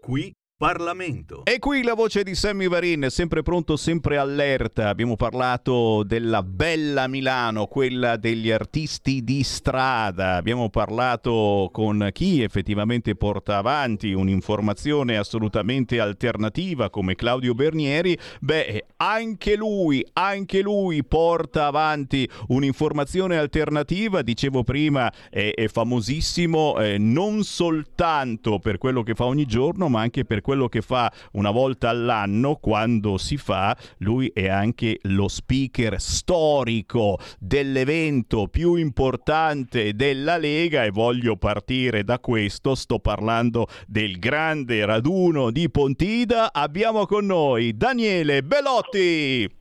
Qui 0.00 0.32
Parlamento. 0.60 1.46
E 1.46 1.58
qui 1.58 1.82
la 1.82 1.94
voce 1.94 2.22
di 2.22 2.34
Sammy 2.34 2.68
Varin, 2.68 3.06
sempre 3.08 3.40
pronto, 3.40 3.78
sempre 3.78 4.18
allerta. 4.18 4.90
Abbiamo 4.90 5.16
parlato 5.16 6.02
della 6.02 6.42
bella 6.42 7.08
Milano, 7.08 7.64
quella 7.64 8.18
degli 8.18 8.50
artisti 8.50 9.24
di 9.24 9.42
strada. 9.42 10.34
Abbiamo 10.34 10.68
parlato 10.68 11.70
con 11.72 12.10
chi 12.12 12.42
effettivamente 12.42 13.14
porta 13.14 13.56
avanti 13.56 14.12
un'informazione 14.12 15.16
assolutamente 15.16 15.98
alternativa 15.98 16.90
come 16.90 17.14
Claudio 17.14 17.54
Bernieri. 17.54 18.18
Beh, 18.40 18.84
anche 18.98 19.56
lui, 19.56 20.06
anche 20.12 20.60
lui 20.60 21.02
porta 21.04 21.68
avanti 21.68 22.28
un'informazione 22.48 23.38
alternativa. 23.38 24.20
Dicevo 24.20 24.62
prima, 24.62 25.10
è, 25.30 25.52
è 25.54 25.68
famosissimo 25.68 26.78
eh, 26.78 26.98
non 26.98 27.44
soltanto 27.44 28.58
per 28.58 28.76
quello 28.76 29.02
che 29.02 29.14
fa 29.14 29.24
ogni 29.24 29.46
giorno, 29.46 29.88
ma 29.88 30.02
anche 30.02 30.26
per 30.26 30.42
quello 30.42 30.48
quello 30.50 30.68
che 30.68 30.82
fa 30.82 31.12
una 31.34 31.52
volta 31.52 31.90
all'anno 31.90 32.56
quando 32.56 33.18
si 33.18 33.36
fa, 33.36 33.76
lui 33.98 34.32
è 34.34 34.48
anche 34.48 34.98
lo 35.02 35.28
speaker 35.28 36.00
storico 36.00 37.20
dell'evento 37.38 38.48
più 38.48 38.74
importante 38.74 39.94
della 39.94 40.38
Lega 40.38 40.82
e 40.82 40.90
voglio 40.90 41.36
partire 41.36 42.02
da 42.02 42.18
questo, 42.18 42.74
sto 42.74 42.98
parlando 42.98 43.68
del 43.86 44.18
grande 44.18 44.84
raduno 44.84 45.52
di 45.52 45.70
Pontida, 45.70 46.52
abbiamo 46.52 47.06
con 47.06 47.26
noi 47.26 47.76
Daniele 47.76 48.42
Belotti. 48.42 49.59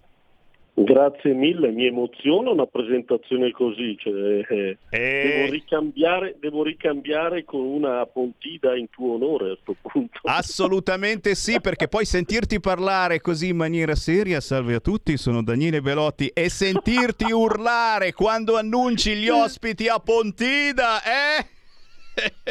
Grazie 0.82 1.34
mille, 1.34 1.72
mi 1.72 1.86
emoziona 1.88 2.52
una 2.52 2.66
presentazione 2.66 3.52
così, 3.52 3.98
cioè, 3.98 4.46
eh, 4.48 4.78
e... 4.90 5.22
devo, 5.28 5.52
ricambiare, 5.52 6.38
devo, 6.40 6.64
ricambiare, 6.64 7.44
con 7.44 7.60
una 7.60 8.06
pontida 8.06 8.78
in 8.78 8.90
tuo 8.90 9.16
onore 9.16 9.52
a 9.52 9.58
questo 9.62 9.76
punto. 9.82 10.20
Assolutamente 10.24 11.36
sì, 11.36 11.60
perché 11.60 11.90
poi 11.90 12.06
sentirti 12.06 12.62
parlare 12.62 13.20
così 13.20 13.50
in 13.50 13.58
maniera 13.58 13.94
seria, 13.94 14.40
salve 14.40 14.76
a 14.76 14.80
tutti, 14.80 15.18
sono 15.18 15.44
Daniele 15.44 15.82
Velotti, 15.82 16.28
e 16.28 16.48
sentirti 16.48 17.26
urlare 17.30 18.14
quando 18.14 18.56
annunci 18.56 19.16
gli 19.16 19.28
ospiti 19.28 19.90
a 19.90 20.00
Pontida, 20.00 21.02
eh? 21.04 21.46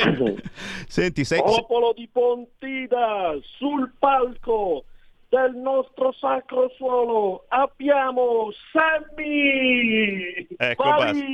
Senti, 0.87 1.25
sei... 1.25 1.41
Popolo 1.41 1.95
di 1.97 2.07
Pontida, 2.13 3.39
sul 3.57 3.91
palco! 3.99 4.85
Del 5.31 5.55
nostro 5.57 6.13
sacro 6.19 6.73
suolo 6.77 7.45
abbiamo 7.49 8.51
Sammy! 8.73 10.47
Ecco, 10.57 10.85
basta. 10.85 11.25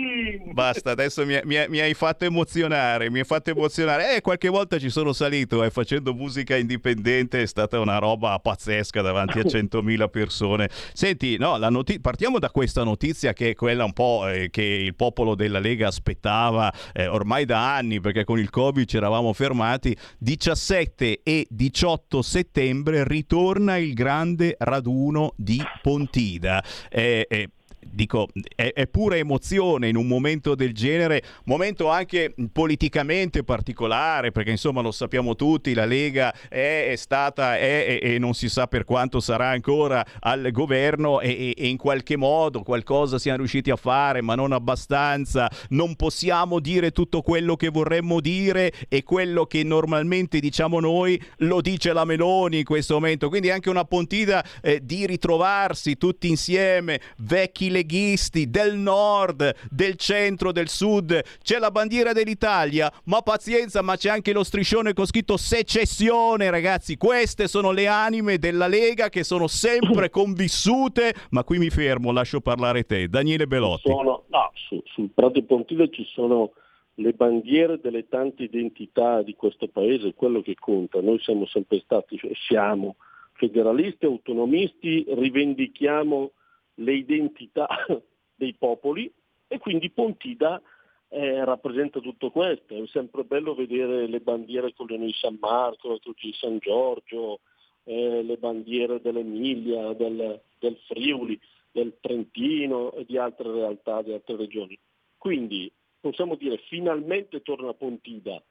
basta, 0.52 0.90
adesso 0.90 1.24
mi, 1.24 1.38
mi, 1.44 1.64
mi, 1.68 1.78
hai 1.78 1.94
fatto 1.94 2.24
emozionare, 2.24 3.08
mi 3.08 3.20
hai 3.20 3.24
fatto 3.24 3.50
emozionare. 3.50 4.16
Eh, 4.16 4.20
qualche 4.20 4.48
volta 4.48 4.78
ci 4.78 4.90
sono 4.90 5.12
salito 5.12 5.62
eh, 5.62 5.70
facendo 5.70 6.12
musica 6.12 6.56
indipendente, 6.56 7.42
è 7.42 7.46
stata 7.46 7.78
una 7.78 7.98
roba 7.98 8.36
pazzesca 8.40 9.00
davanti 9.00 9.38
a 9.38 9.42
100.000 9.46 10.10
persone. 10.10 10.68
Senti, 10.92 11.36
no, 11.38 11.56
noti- 11.56 12.00
partiamo 12.00 12.40
da 12.40 12.50
questa 12.50 12.82
notizia 12.82 13.32
che 13.32 13.50
è 13.50 13.54
quella 13.54 13.84
un 13.84 13.92
po' 13.92 14.26
eh, 14.28 14.50
che 14.50 14.62
il 14.62 14.96
popolo 14.96 15.36
della 15.36 15.60
Lega 15.60 15.86
aspettava 15.86 16.72
eh, 16.92 17.06
ormai 17.06 17.44
da 17.44 17.76
anni, 17.76 18.00
perché 18.00 18.24
con 18.24 18.40
il 18.40 18.50
Covid 18.50 18.86
ci 18.86 18.96
eravamo 18.96 19.32
fermati. 19.32 19.96
17 20.18 21.20
e 21.22 21.46
18 21.48 22.22
settembre 22.22 23.04
ritorna 23.04 23.76
il 23.76 23.83
il 23.84 23.94
grande 23.94 24.56
raduno 24.58 25.34
di 25.36 25.62
Pontida. 25.82 26.62
Eh, 26.90 27.26
eh, 27.28 27.50
dico, 27.90 28.28
è, 28.54 28.72
è, 28.72 28.86
pura 28.86 29.16
emozione 29.16 29.88
in 29.88 29.96
un 29.96 30.06
momento 30.06 30.54
del 30.54 30.72
genere, 30.72 31.22
momento 31.44 31.88
anche 31.88 32.34
politicamente 32.52 33.44
particolare, 33.44 34.30
perché 34.30 34.50
insomma 34.50 34.80
lo 34.80 34.90
sappiamo 34.90 35.34
tutti, 35.34 35.74
la 35.74 35.84
Lega 35.84 36.32
è, 36.48 36.88
è 36.90 36.96
stata 36.96 37.56
è, 37.56 37.98
e 38.00 38.18
non 38.18 38.34
si 38.34 38.48
sa 38.48 38.66
per 38.66 38.84
quanto 38.84 39.20
sarà 39.20 39.48
ancora 39.48 40.04
al 40.20 40.50
governo 40.50 41.20
e, 41.20 41.54
e, 41.56 41.68
in 41.68 41.76
qualche 41.76 42.16
modo 42.16 42.62
qualcosa 42.62 43.18
siamo 43.18 43.38
riusciti 43.38 43.70
a 43.70 43.76
fare, 43.76 44.22
ma 44.22 44.34
non 44.34 44.52
abbastanza, 44.52 45.50
non 45.70 45.96
possiamo 45.96 46.60
dire 46.60 46.90
tutto 46.90 47.22
quello 47.22 47.56
che 47.56 47.68
vorremmo 47.68 48.20
dire 48.20 48.72
e 48.88 49.02
quello 49.02 49.46
che 49.46 49.62
normalmente 49.62 50.40
diciamo 50.40 50.80
noi 50.80 51.20
lo 51.38 51.60
dice 51.60 51.92
la 51.92 52.04
Meloni 52.04 52.58
in 52.58 52.64
questo 52.64 52.94
momento, 52.94 53.28
quindi 53.28 53.50
anche 53.50 53.70
una 53.70 53.84
pontida 53.84 54.44
eh, 54.62 54.80
di 54.82 55.06
ritrovarsi 55.06 55.96
tutti 55.96 56.28
insieme, 56.28 57.00
vecchi 57.18 57.70
leghisti 57.74 58.48
del 58.48 58.76
nord, 58.76 59.54
del 59.68 59.96
centro, 59.96 60.52
del 60.52 60.68
sud. 60.68 61.20
C'è 61.42 61.58
la 61.58 61.70
bandiera 61.70 62.12
dell'Italia, 62.12 62.90
ma 63.04 63.20
pazienza, 63.20 63.82
ma 63.82 63.96
c'è 63.96 64.10
anche 64.10 64.32
lo 64.32 64.44
striscione 64.44 64.92
con 64.92 65.06
scritto 65.06 65.36
secessione, 65.36 66.50
ragazzi. 66.50 66.96
Queste 66.96 67.48
sono 67.48 67.72
le 67.72 67.88
anime 67.88 68.38
della 68.38 68.68
Lega 68.68 69.08
che 69.08 69.24
sono 69.24 69.48
sempre 69.48 70.08
convissute, 70.10 71.14
ma 71.30 71.42
qui 71.42 71.58
mi 71.58 71.70
fermo, 71.70 72.12
lascio 72.12 72.40
parlare 72.40 72.84
te. 72.84 73.08
Daniele 73.08 73.46
Belotti. 73.46 73.90
Sono, 73.90 74.24
no, 74.28 74.50
su, 74.54 74.80
sul 74.84 75.10
Prato 75.12 75.42
Pontile 75.42 75.90
ci 75.90 76.04
sono 76.12 76.52
le 76.98 77.12
bandiere 77.12 77.80
delle 77.80 78.06
tante 78.08 78.44
identità 78.44 79.22
di 79.22 79.34
questo 79.34 79.66
paese, 79.66 80.14
quello 80.14 80.42
che 80.42 80.54
conta. 80.54 81.00
Noi 81.00 81.18
siamo 81.20 81.44
sempre 81.46 81.80
stati, 81.80 82.16
cioè 82.16 82.30
siamo 82.46 82.96
federalisti, 83.32 84.04
autonomisti, 84.04 85.04
rivendichiamo 85.08 86.30
le 86.74 86.94
identità 86.94 87.66
dei 88.34 88.54
popoli 88.54 89.12
e 89.46 89.58
quindi 89.58 89.90
Pontida 89.90 90.60
eh, 91.08 91.44
rappresenta 91.44 92.00
tutto 92.00 92.30
questo. 92.30 92.74
È 92.74 92.86
sempre 92.88 93.24
bello 93.24 93.54
vedere 93.54 94.06
le 94.08 94.20
bandiere 94.20 94.72
con 94.74 94.86
le 94.86 94.98
di 94.98 95.12
San 95.12 95.38
Marco, 95.40 95.98
croce 95.98 96.26
di 96.26 96.32
San 96.32 96.58
Giorgio, 96.58 97.40
eh, 97.84 98.22
le 98.22 98.36
bandiere 98.36 99.00
dell'Emilia, 99.00 99.92
del, 99.92 100.40
del 100.58 100.76
Friuli, 100.86 101.38
del 101.70 101.96
Trentino 102.00 102.92
e 102.92 103.04
di 103.04 103.16
altre 103.16 103.50
realtà, 103.52 104.02
di 104.02 104.12
altre 104.12 104.36
regioni. 104.36 104.78
Quindi 105.16 105.70
possiamo 106.00 106.34
dire 106.34 106.58
finalmente 106.68 107.42
torna 107.42 107.72
Pontida. 107.74 108.42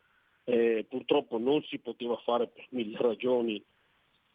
Eh, 0.45 0.85
purtroppo 0.89 1.37
non 1.37 1.63
si 1.63 1.79
poteva 1.79 2.17
fare 2.17 2.47
per 2.47 2.65
mille 2.69 2.97
ragioni 3.01 3.63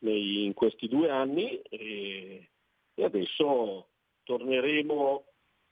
nei, 0.01 0.45
in 0.45 0.55
questi 0.55 0.89
due 0.89 1.11
anni. 1.11 1.61
E, 1.69 2.49
e 2.99 3.05
adesso 3.05 3.87
torneremo 4.25 5.25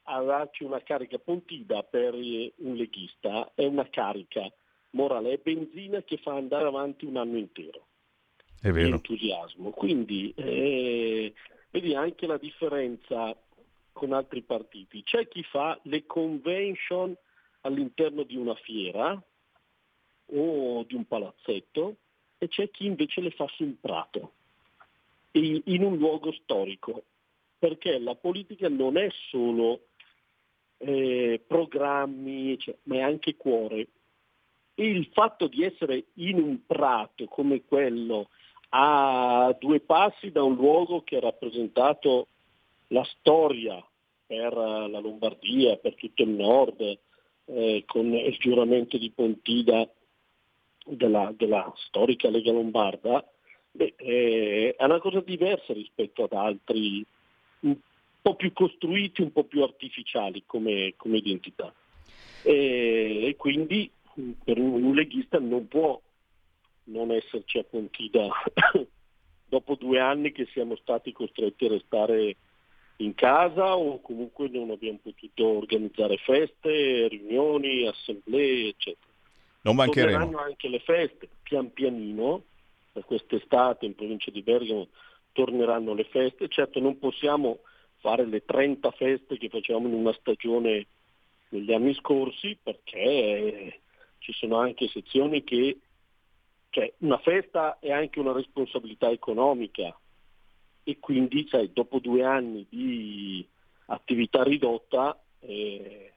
a 0.03 0.21
darci 0.21 0.63
una 0.63 0.81
carica 0.81 1.19
pontida 1.19 1.83
per 1.83 2.13
un 2.13 2.75
leghista, 2.75 3.51
è 3.53 3.65
una 3.65 3.89
carica 3.89 4.49
morale, 4.91 5.33
è 5.33 5.39
benzina 5.43 6.01
che 6.03 6.15
fa 6.17 6.35
andare 6.35 6.65
avanti 6.65 7.05
un 7.05 7.17
anno 7.17 7.37
intero. 7.37 7.87
È 8.61 8.71
vero. 8.71 8.95
Entusiasmo. 8.95 9.71
Quindi 9.71 10.33
eh, 10.37 11.33
vedi 11.69 11.93
anche 11.95 12.25
la 12.27 12.37
differenza 12.37 13.35
con 13.91 14.13
altri 14.13 14.41
partiti. 14.41 15.03
C'è 15.03 15.27
chi 15.27 15.43
fa 15.43 15.77
le 15.83 16.05
convention 16.05 17.13
all'interno 17.61 18.23
di 18.23 18.37
una 18.37 18.55
fiera 18.55 19.21
o 20.29 20.83
di 20.83 20.95
un 20.95 21.05
palazzetto 21.05 21.97
e 22.37 22.47
c'è 22.47 22.71
chi 22.71 22.85
invece 22.85 23.19
le 23.19 23.31
fa 23.31 23.47
sul 23.49 23.75
prato, 23.81 24.31
in 25.31 25.83
un 25.83 25.97
luogo 25.97 26.31
storico, 26.31 27.03
perché 27.57 27.97
la 27.99 28.15
politica 28.15 28.69
non 28.69 28.97
è 28.97 29.09
solo 29.29 29.87
eh, 30.77 31.41
programmi, 31.45 32.57
cioè, 32.59 32.75
ma 32.83 32.97
è 32.97 33.01
anche 33.01 33.35
cuore. 33.35 33.87
E 34.75 34.87
il 34.87 35.07
fatto 35.11 35.47
di 35.47 35.63
essere 35.63 36.05
in 36.15 36.39
un 36.39 36.65
prato 36.65 37.25
come 37.25 37.63
quello 37.65 38.29
a 38.69 39.55
due 39.59 39.79
passi 39.79 40.31
da 40.31 40.43
un 40.43 40.55
luogo 40.55 41.01
che 41.01 41.17
ha 41.17 41.21
rappresentato 41.21 42.27
la 42.87 43.03
storia 43.03 43.83
per 44.25 44.53
la 44.53 44.99
Lombardia, 44.99 45.77
per 45.77 45.95
tutto 45.95 46.21
il 46.21 46.29
nord, 46.29 46.99
eh, 47.45 47.83
con 47.85 48.13
il 48.13 48.37
giuramento 48.37 48.97
di 48.97 49.09
Pontida 49.09 49.89
della, 50.85 51.33
della 51.35 51.71
storica 51.87 52.29
Lega 52.29 52.51
Lombarda, 52.51 53.25
beh, 53.71 53.93
eh, 53.97 54.75
è 54.77 54.83
una 54.83 54.99
cosa 54.99 55.21
diversa 55.21 55.73
rispetto 55.73 56.25
ad 56.25 56.33
altri 56.33 57.05
un 57.61 57.77
po' 58.21 58.35
più 58.35 58.51
costruiti, 58.53 59.21
un 59.21 59.31
po' 59.31 59.43
più 59.43 59.63
artificiali 59.63 60.43
come, 60.45 60.93
come 60.97 61.17
identità. 61.17 61.73
E, 62.43 63.25
e, 63.25 63.35
quindi 63.35 63.89
per 64.43 64.57
un 64.57 64.93
leghista 64.93 65.39
non 65.39 65.67
può 65.67 65.99
non 66.85 67.11
esserci 67.11 67.57
a 67.57 67.63
Pontida 67.63 68.27
dopo 69.47 69.75
due 69.75 69.99
anni 69.99 70.31
che 70.31 70.47
siamo 70.51 70.75
stati 70.77 71.11
costretti 71.11 71.65
a 71.65 71.69
restare 71.69 72.35
in 72.97 73.13
casa 73.13 73.75
o 73.75 74.01
comunque 74.01 74.49
non 74.49 74.71
abbiamo 74.71 74.99
potuto 75.01 75.45
organizzare 75.45 76.17
feste, 76.17 77.07
riunioni, 77.07 77.87
assemblee, 77.87 78.69
eccetera. 78.69 79.11
Non 79.61 79.75
mancheremo. 79.75 80.11
Torneranno 80.11 80.39
anche 80.39 80.67
le 80.67 80.79
feste, 80.79 81.29
pian 81.43 81.71
pianino, 81.71 82.43
per 82.91 83.05
quest'estate 83.05 83.85
in 83.85 83.95
provincia 83.95 84.31
di 84.31 84.41
Bergamo 84.41 84.87
torneranno 85.37 85.93
le 85.93 86.05
feste, 86.05 86.47
certo 86.47 86.79
non 86.79 86.97
possiamo 86.97 87.59
fare 87.97 88.25
le 88.25 88.43
30 88.43 88.89
feste 88.89 89.37
che 89.37 89.49
facevamo 89.49 89.87
in 89.87 89.93
una 89.93 90.13
stagione 90.13 90.87
negli 91.49 91.71
anni 91.71 91.93
scorsi 91.93 92.57
perché 92.61 93.81
ci 94.17 94.33
sono 94.33 94.57
anche 94.57 94.87
sezioni 94.87 95.43
che 95.43 95.77
cioè, 96.71 96.91
una 96.99 97.19
festa 97.19 97.77
è 97.79 97.91
anche 97.91 98.19
una 98.19 98.31
responsabilità 98.31 99.11
economica. 99.11 99.95
E 100.83 100.97
quindi 100.99 101.47
sai, 101.49 101.71
dopo 101.71 101.99
due 101.99 102.23
anni 102.23 102.65
di 102.67 103.45
attività 103.85 104.41
ridotta 104.41 105.19
eh, 105.41 106.13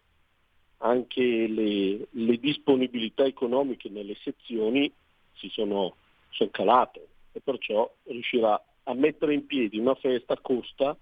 anche 0.79 1.23
le, 1.47 2.09
le, 2.11 2.37
disponibilità 2.39 3.25
economiche 3.25 3.91
nelle 3.91 4.17
sezioni 4.23 4.91
si 5.35 5.49
sono, 5.51 5.97
sono 6.31 6.51
calate. 6.51 7.09
E 7.33 7.41
perciò 7.41 7.91
riuscirà 8.05 8.61
a 8.91 8.95
mettere 8.95 9.35
in 9.35 9.47
piedi 9.47 9.79
una 9.79 9.95
festa 9.95 10.37
costa 10.37 10.97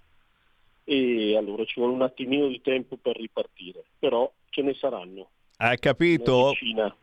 e 0.85 1.37
allora 1.37 1.65
ci 1.65 1.81
vuole 1.81 1.95
un 1.95 2.03
attimino 2.03 2.47
di 2.47 2.61
tempo 2.61 2.97
per 2.97 3.17
ripartire, 3.17 3.85
però 3.99 4.31
ce 4.51 4.63
ne 4.63 4.75
saranno. 4.75 5.29
Hai 5.61 5.77
capito? 5.81 6.53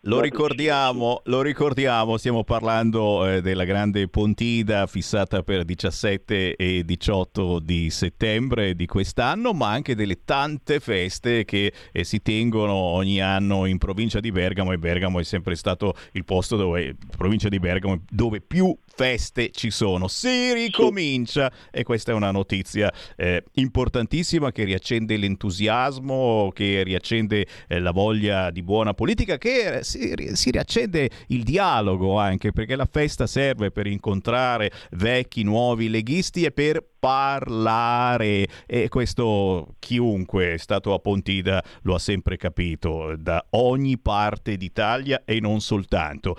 Lo 0.04 0.22
ricordiamo, 0.22 1.20
lo 1.26 1.42
ricordiamo, 1.42 2.16
stiamo 2.16 2.46
parlando 2.46 3.28
eh, 3.28 3.42
della 3.42 3.66
grande 3.66 4.08
Pontida 4.08 4.88
fissata 4.88 5.44
per 5.44 5.66
17 5.66 6.56
e 6.56 6.86
18 6.86 7.60
di 7.60 7.90
settembre 7.90 8.74
di 8.74 8.86
quest'anno, 8.86 9.52
ma 9.52 9.72
anche 9.72 9.94
delle 9.94 10.24
tante 10.24 10.80
feste 10.80 11.44
che 11.44 11.74
eh, 11.92 12.06
si 12.06 12.22
tengono 12.22 12.72
ogni 12.72 13.20
anno 13.20 13.66
in 13.66 13.78
provincia 13.78 14.22
di 14.22 14.32
Bergamo 14.32 14.72
e 14.72 14.78
Bergamo 14.78 15.20
è 15.20 15.24
sempre 15.26 15.56
stato 15.56 15.94
il 16.14 16.24
posto 16.24 16.56
dove, 16.56 16.96
provincia 17.18 17.50
di 17.50 17.60
Bergamo, 17.60 18.04
dove 18.10 18.40
più 18.40 18.74
feste 18.86 19.52
ci 19.52 19.70
sono. 19.70 20.08
Si 20.08 20.54
ricomincia 20.54 21.52
e 21.70 21.84
questa 21.84 22.14
è 22.14 22.16
una 22.16 22.32
notizia 22.32 22.90
eh, 23.18 23.44
importantissima 23.56 24.54
che 24.54 24.64
riaccende 24.64 25.18
l'entusiasmo, 25.18 26.52
che 26.54 26.84
riaccende 26.84 27.46
eh, 27.68 27.80
la 27.80 27.92
voglia 27.92 28.45
di 28.52 28.64
buona 28.64 28.94
politica, 28.94 29.38
che 29.38 29.80
si, 29.82 30.14
si 30.34 30.52
riaccende 30.52 31.10
il 31.28 31.44
dialogo 31.44 32.18
anche 32.18 32.52
perché 32.52 32.76
la 32.76 32.88
festa 32.90 33.28
serve 33.28 33.72
per 33.72 33.88
incontrare 33.88 34.72
vecchi, 34.92 35.44
nuovi 35.44 35.90
leghisti 35.90 36.44
e 36.44 36.52
per 36.52 36.84
parlare 37.06 38.48
e 38.66 38.90
questo 38.90 39.76
chiunque 39.78 40.54
è 40.54 40.58
stato 40.58 40.92
a 40.94 40.98
Pontida 41.00 41.64
lo 41.84 41.94
ha 41.94 42.00
sempre 42.00 42.36
capito 42.36 43.16
da 43.16 43.46
ogni 43.52 44.00
parte 44.00 44.58
d'Italia 44.58 45.22
e 45.24 45.40
non 45.40 45.62
soltanto. 45.62 46.36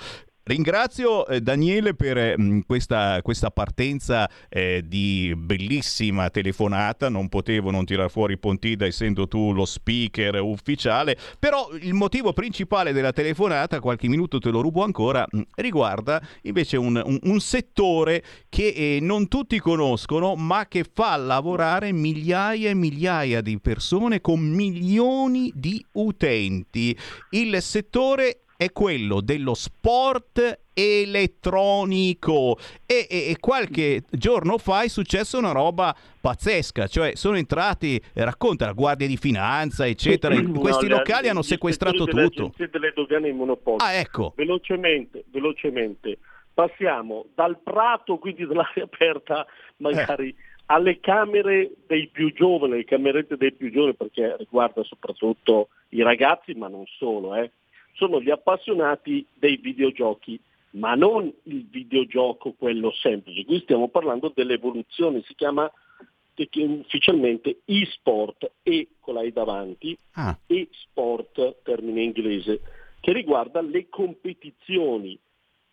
Ringrazio 0.48 1.26
eh, 1.26 1.40
Daniele 1.40 1.94
per 1.94 2.16
eh, 2.16 2.36
questa, 2.68 3.20
questa, 3.20 3.50
partenza 3.50 4.30
eh, 4.48 4.84
di 4.86 5.34
bellissima 5.36 6.30
telefonata, 6.30 7.08
non 7.08 7.28
potevo 7.28 7.72
non 7.72 7.84
tirare 7.84 8.08
fuori 8.08 8.38
Pontida 8.38 8.86
essendo 8.86 9.26
tu 9.26 9.52
lo 9.52 9.64
speaker 9.64 10.40
ufficiale, 10.40 11.18
però 11.40 11.70
il 11.80 11.94
motivo 11.94 12.32
principale 12.32 12.92
della 12.92 13.10
telefonata, 13.10 13.80
qualche 13.80 14.06
minuto 14.06 14.38
te 14.38 14.50
lo 14.50 14.60
rubo 14.60 14.84
ancora, 14.84 15.26
riguarda 15.56 16.22
invece 16.42 16.76
un, 16.76 17.02
un, 17.04 17.18
un 17.20 17.40
settore 17.40 18.22
che 18.48 18.68
eh, 18.68 18.98
non 19.00 19.26
tutti 19.26 19.58
conoscono 19.58 20.36
ma 20.36 20.68
che 20.68 20.84
fa 20.88 21.16
lavorare 21.16 21.90
migliaia 21.90 22.70
e 22.70 22.74
migliaia 22.74 23.40
di 23.40 23.58
persone 23.58 24.20
con 24.20 24.38
milioni 24.38 25.50
di 25.56 25.84
utenti. 25.94 26.96
Il 27.30 27.60
settore 27.60 28.42
è 28.56 28.72
quello 28.72 29.20
dello 29.20 29.54
sport 29.54 30.60
elettronico. 30.72 32.58
E, 32.84 33.06
e, 33.08 33.30
e, 33.30 33.36
qualche 33.38 34.02
giorno 34.10 34.58
fa 34.58 34.82
è 34.82 34.88
successa 34.88 35.38
una 35.38 35.52
roba 35.52 35.94
pazzesca 36.20 36.86
cioè 36.86 37.14
sono 37.14 37.36
entrati 37.36 38.00
racconta 38.14 38.66
la 38.66 38.72
guardia 38.72 39.06
di 39.06 39.16
finanza 39.16 39.86
eccetera 39.86 40.34
no, 40.34 40.58
questi 40.58 40.88
locali 40.88 41.28
hanno 41.28 41.42
sequestrato 41.42 42.04
tutto. 42.04 42.52
delle 42.56 42.92
dogane 42.94 43.28
e 43.28 43.32
monopoli. 43.32 43.76
Ah 43.78 43.94
ecco. 43.94 44.32
Velocemente 44.36 45.24
velocemente. 45.30 46.18
Passiamo 46.52 47.26
dal 47.34 47.58
prato 47.62 48.18
quindi 48.18 48.46
dall'aria 48.46 48.84
aperta 48.84 49.46
magari 49.78 50.28
eh. 50.28 50.34
alle 50.66 51.00
camere 51.00 51.70
dei 51.86 52.08
più 52.08 52.32
giovani, 52.32 52.76
le 52.76 52.84
camerette 52.84 53.36
dei 53.36 53.52
più 53.52 53.70
giovani, 53.70 53.94
perché 53.94 54.36
riguarda 54.38 54.82
soprattutto 54.82 55.68
i 55.90 56.02
ragazzi, 56.02 56.54
ma 56.54 56.68
non 56.68 56.84
solo, 56.98 57.34
eh 57.34 57.50
sono 57.96 58.20
gli 58.20 58.30
appassionati 58.30 59.26
dei 59.34 59.56
videogiochi, 59.56 60.38
ma 60.72 60.94
non 60.94 61.32
il 61.44 61.66
videogioco 61.66 62.52
quello 62.52 62.92
semplice. 62.92 63.44
Qui 63.44 63.60
stiamo 63.60 63.88
parlando 63.88 64.32
dell'evoluzione, 64.34 65.22
si 65.26 65.34
chiama 65.34 65.70
ufficialmente 66.36 67.60
e-sport, 67.64 68.50
e 68.62 68.88
con 69.00 69.14
la 69.14 69.28
davanti, 69.30 69.96
ah. 70.12 70.38
e-sport, 70.46 71.62
termine 71.62 72.02
inglese, 72.02 72.60
che 73.00 73.12
riguarda 73.12 73.62
le 73.62 73.88
competizioni 73.88 75.18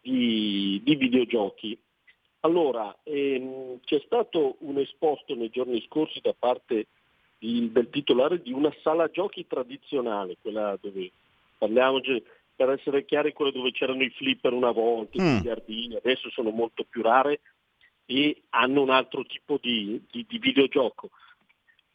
di, 0.01 0.79
di 0.83 0.95
videogiochi. 0.95 1.77
Allora, 2.41 2.95
ehm, 3.03 3.79
c'è 3.83 4.01
stato 4.05 4.55
un 4.59 4.77
esposto 4.77 5.35
nei 5.35 5.49
giorni 5.49 5.81
scorsi 5.87 6.19
da 6.21 6.33
parte 6.37 6.87
di, 7.37 7.69
del 7.71 7.89
titolare 7.89 8.41
di 8.41 8.53
una 8.53 8.73
sala 8.81 9.09
giochi 9.09 9.45
tradizionale, 9.47 10.37
quella 10.41 10.77
dove 10.79 11.11
parliamoci 11.63 12.21
per 12.55 12.69
essere 12.69 13.05
chiari 13.05 13.33
quelle 13.33 13.51
dove 13.51 13.71
c'erano 13.71 14.03
i 14.03 14.09
flipper 14.09 14.53
una 14.53 14.71
volta, 14.71 15.21
mm. 15.21 15.25
i 15.25 15.37
biliardini, 15.37 15.95
adesso 15.95 16.29
sono 16.29 16.49
molto 16.49 16.85
più 16.87 17.01
rare 17.01 17.41
e 18.05 18.43
hanno 18.49 18.81
un 18.81 18.89
altro 18.89 19.25
tipo 19.25 19.57
di, 19.61 20.01
di, 20.11 20.25
di 20.27 20.37
videogioco. 20.37 21.09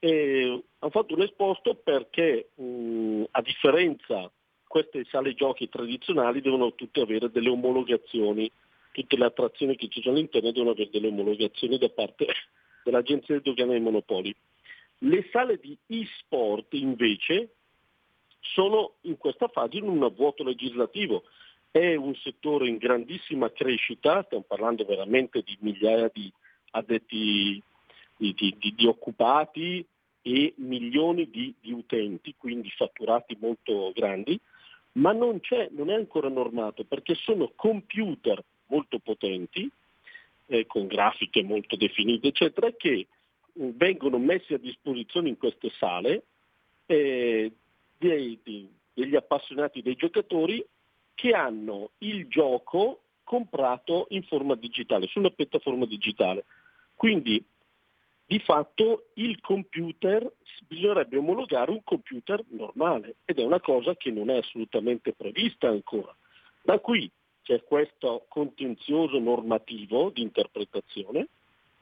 E 0.00 0.62
hanno 0.78 0.90
fatto 0.90 1.14
un 1.14 1.22
esposto 1.22 1.74
perché 1.74 2.50
mh, 2.54 3.24
a 3.30 3.42
differenza 3.42 4.30
queste 4.66 5.04
sale 5.10 5.34
giochi 5.34 5.68
tradizionali 5.68 6.40
devono 6.40 6.74
tutte 6.74 7.00
avere 7.00 7.30
delle 7.30 7.50
omologazioni, 7.50 8.50
tutte 8.92 9.16
le 9.16 9.26
attrazioni 9.26 9.76
che 9.76 9.88
ci 9.88 10.00
sono 10.00 10.16
all'interno 10.16 10.50
devono 10.50 10.70
avere 10.70 10.90
delle 10.90 11.08
omologazioni 11.08 11.78
da 11.78 11.88
parte 11.88 12.26
dell'Agenzia 12.84 13.38
dei 13.38 13.42
Dogane 13.42 13.76
e 13.76 13.80
Monopoli. 13.80 14.34
Le 15.02 15.28
sale 15.30 15.58
di 15.58 15.76
e-sport 15.86 16.74
invece 16.74 17.57
sono 18.40 18.94
in 19.02 19.16
questa 19.16 19.48
fase 19.48 19.78
in 19.78 19.88
un 19.88 20.12
vuoto 20.14 20.42
legislativo. 20.42 21.24
È 21.70 21.94
un 21.94 22.14
settore 22.16 22.68
in 22.68 22.76
grandissima 22.78 23.50
crescita, 23.52 24.22
stiamo 24.24 24.44
parlando 24.46 24.84
veramente 24.84 25.42
di 25.42 25.56
migliaia 25.60 26.10
di 26.12 26.32
addetti, 26.70 27.62
di, 28.16 28.34
di, 28.34 28.56
di, 28.58 28.74
di 28.74 28.86
occupati 28.86 29.84
e 30.22 30.54
milioni 30.56 31.30
di, 31.30 31.54
utenti, 31.72 32.34
quindi 32.36 32.70
fatturati 32.70 33.36
molto 33.40 33.92
grandi, 33.94 34.38
ma 34.92 35.12
non, 35.12 35.40
non, 35.70 35.90
è 35.90 35.94
ancora 35.94 36.28
normato 36.28 36.84
perché 36.84 37.14
sono 37.14 37.52
computer 37.54 38.42
molto 38.66 38.98
potenti, 38.98 39.70
eh, 40.46 40.66
con 40.66 40.86
grafiche 40.86 41.42
molto 41.42 41.76
definite, 41.76 42.28
eccetera, 42.28 42.72
che 42.72 43.06
vengono 43.52 44.18
messi 44.18 44.54
a 44.54 44.58
disposizione 44.58 45.28
in 45.28 45.36
queste 45.36 45.70
sale 45.78 46.24
eh, 46.86 47.52
dei, 47.98 48.38
dei, 48.42 48.70
degli 48.94 49.16
appassionati 49.16 49.82
dei 49.82 49.96
giocatori 49.96 50.64
che 51.14 51.32
hanno 51.32 51.90
il 51.98 52.28
gioco 52.28 53.02
comprato 53.24 54.06
in 54.10 54.22
forma 54.22 54.54
digitale, 54.54 55.06
sulla 55.06 55.30
piattaforma 55.30 55.84
digitale. 55.84 56.44
Quindi 56.94 57.44
di 58.24 58.38
fatto 58.40 59.06
il 59.14 59.40
computer, 59.40 60.30
bisognerebbe 60.66 61.16
omologare 61.16 61.70
un 61.70 61.82
computer 61.82 62.42
normale 62.48 63.16
ed 63.24 63.38
è 63.38 63.42
una 63.42 63.60
cosa 63.60 63.96
che 63.96 64.10
non 64.10 64.28
è 64.28 64.36
assolutamente 64.36 65.12
prevista 65.14 65.68
ancora. 65.68 66.14
Da 66.62 66.78
qui 66.78 67.10
c'è 67.42 67.64
questo 67.64 68.26
contenzioso 68.28 69.18
normativo 69.18 70.10
di 70.10 70.20
interpretazione, 70.20 71.28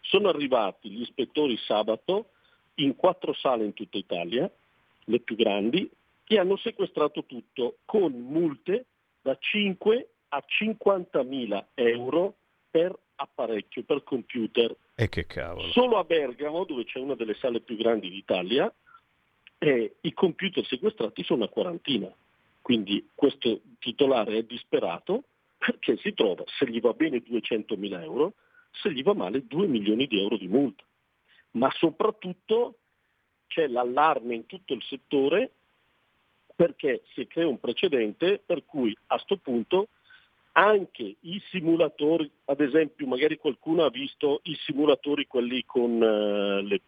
sono 0.00 0.28
arrivati 0.28 0.88
gli 0.88 1.00
ispettori 1.00 1.56
sabato 1.56 2.30
in 2.76 2.94
quattro 2.94 3.32
sale 3.34 3.64
in 3.64 3.74
tutta 3.74 3.98
Italia, 3.98 4.48
le 5.06 5.18
più 5.18 5.34
grandi, 5.34 5.90
che 6.26 6.40
hanno 6.40 6.56
sequestrato 6.56 7.24
tutto 7.24 7.78
con 7.84 8.10
multe 8.10 8.86
da 9.22 9.36
5 9.38 10.08
a 10.30 10.42
50 10.44 11.22
mila 11.22 11.68
euro 11.74 12.34
per 12.68 12.98
apparecchio, 13.14 13.84
per 13.84 14.02
computer. 14.02 14.74
E 14.96 15.08
che 15.08 15.26
cavolo. 15.26 15.70
Solo 15.70 15.98
a 15.98 16.04
Bergamo, 16.04 16.64
dove 16.64 16.84
c'è 16.84 16.98
una 16.98 17.14
delle 17.14 17.34
sale 17.34 17.60
più 17.60 17.76
grandi 17.76 18.10
d'Italia, 18.10 18.72
eh, 19.58 19.94
i 20.00 20.12
computer 20.12 20.66
sequestrati 20.66 21.22
sono 21.22 21.44
una 21.44 21.48
quarantina. 21.48 22.12
Quindi 22.60 23.08
questo 23.14 23.60
titolare 23.78 24.38
è 24.38 24.42
disperato 24.42 25.22
perché 25.56 25.96
si 25.98 26.12
trova, 26.12 26.42
se 26.58 26.68
gli 26.68 26.80
va 26.80 26.92
bene 26.92 27.20
200 27.20 27.76
mila 27.76 28.02
euro, 28.02 28.34
se 28.72 28.90
gli 28.90 29.04
va 29.04 29.14
male 29.14 29.46
2 29.46 29.68
milioni 29.68 30.08
di 30.08 30.20
euro 30.20 30.36
di 30.36 30.48
multa. 30.48 30.82
Ma 31.52 31.70
soprattutto 31.70 32.78
c'è 33.46 33.68
l'allarme 33.68 34.34
in 34.34 34.46
tutto 34.46 34.74
il 34.74 34.82
settore 34.82 35.52
perché 36.56 37.02
si 37.12 37.26
crea 37.26 37.46
un 37.46 37.60
precedente 37.60 38.40
per 38.44 38.64
cui 38.64 38.96
a 39.08 39.14
questo 39.16 39.36
punto 39.36 39.88
anche 40.52 41.16
i 41.20 41.40
simulatori, 41.50 42.30
ad 42.46 42.60
esempio 42.60 43.06
magari 43.06 43.36
qualcuno 43.36 43.84
ha 43.84 43.90
visto 43.90 44.40
i 44.44 44.56
simulatori 44.64 45.26
quelli 45.26 45.62
con 45.66 46.00
uh, 46.00 46.66
le 46.66 46.80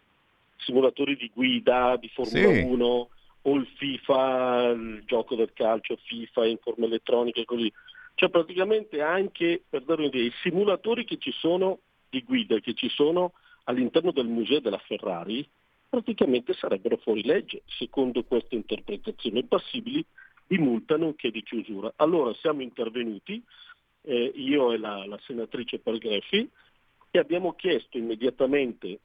simulatori 0.57 1.15
di 1.15 1.31
guida 1.33 1.95
di 1.97 2.09
Formula 2.09 2.51
sì. 2.51 2.61
1 2.61 3.09
o 3.41 3.55
il 3.55 3.67
FIFA, 3.77 4.69
il 4.69 5.03
gioco 5.05 5.35
del 5.35 5.53
calcio, 5.53 5.97
FIFA 6.03 6.47
in 6.47 6.57
forma 6.57 6.85
elettronica 6.85 7.39
e 7.39 7.45
così. 7.45 7.71
Cioè 8.15 8.29
praticamente 8.29 9.01
anche, 9.01 9.61
per 9.69 9.83
dare 9.83 10.01
un'idea, 10.01 10.23
i 10.23 10.33
simulatori 10.41 11.05
che 11.05 11.17
ci 11.17 11.31
sono 11.31 11.79
di 12.09 12.21
guida, 12.23 12.59
che 12.59 12.73
ci 12.73 12.89
sono 12.89 13.33
all'interno 13.65 14.11
del 14.11 14.27
museo 14.27 14.59
della 14.59 14.79
Ferrari, 14.79 15.47
praticamente 15.89 16.53
sarebbero 16.53 16.97
fuori 16.97 17.23
legge, 17.23 17.63
secondo 17.65 18.23
questa 18.23 18.55
interpretazione, 18.55 19.43
passibili 19.43 20.05
di 20.45 20.57
multa 20.57 20.97
nonché 20.97 21.31
di 21.31 21.43
chiusura. 21.43 21.91
Allora 21.97 22.33
siamo 22.35 22.61
intervenuti, 22.61 23.43
eh, 24.01 24.31
io 24.35 24.71
e 24.71 24.77
la, 24.77 25.05
la 25.05 25.19
senatrice 25.23 25.79
Pergreffi, 25.79 26.49
e 27.11 27.19
abbiamo 27.19 27.53
chiesto 27.53 27.97
immediatamente, 27.97 28.99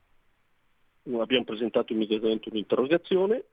abbiamo 1.18 1.44
presentato 1.44 1.92
immediatamente 1.92 2.50
un'interrogazione 2.50 3.44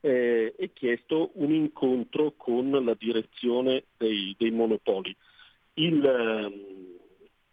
eh, 0.00 0.54
e 0.56 0.72
chiesto 0.74 1.30
un 1.34 1.52
incontro 1.52 2.34
con 2.36 2.70
la 2.70 2.94
direzione 2.94 3.84
dei, 3.96 4.34
dei 4.38 4.50
monopoli. 4.50 5.16
Il, 5.74 6.04
eh, 6.04 7.00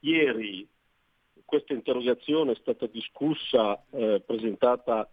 ieri 0.01 0.67
questa 1.45 1.73
interrogazione 1.73 2.53
è 2.53 2.55
stata 2.55 2.85
discussa, 2.87 3.81
eh, 3.91 4.21
presentata 4.25 5.09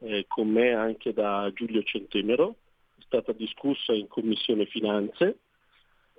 eh, 0.00 0.24
con 0.28 0.48
me 0.48 0.72
anche 0.72 1.12
da 1.12 1.50
Giulio 1.54 1.82
Centemero, 1.82 2.56
è 2.98 3.02
stata 3.04 3.32
discussa 3.32 3.92
in 3.92 4.08
Commissione 4.08 4.66
Finanze, 4.66 5.38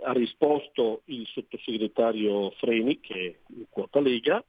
ha 0.04 0.12
risposto 0.12 1.02
il 1.06 1.26
sottosegretario 1.28 2.52
Freni, 2.52 3.00
che 3.00 3.14
è 3.14 3.54
in 3.56 3.66
quota 3.70 4.00
Lega, 4.00 4.44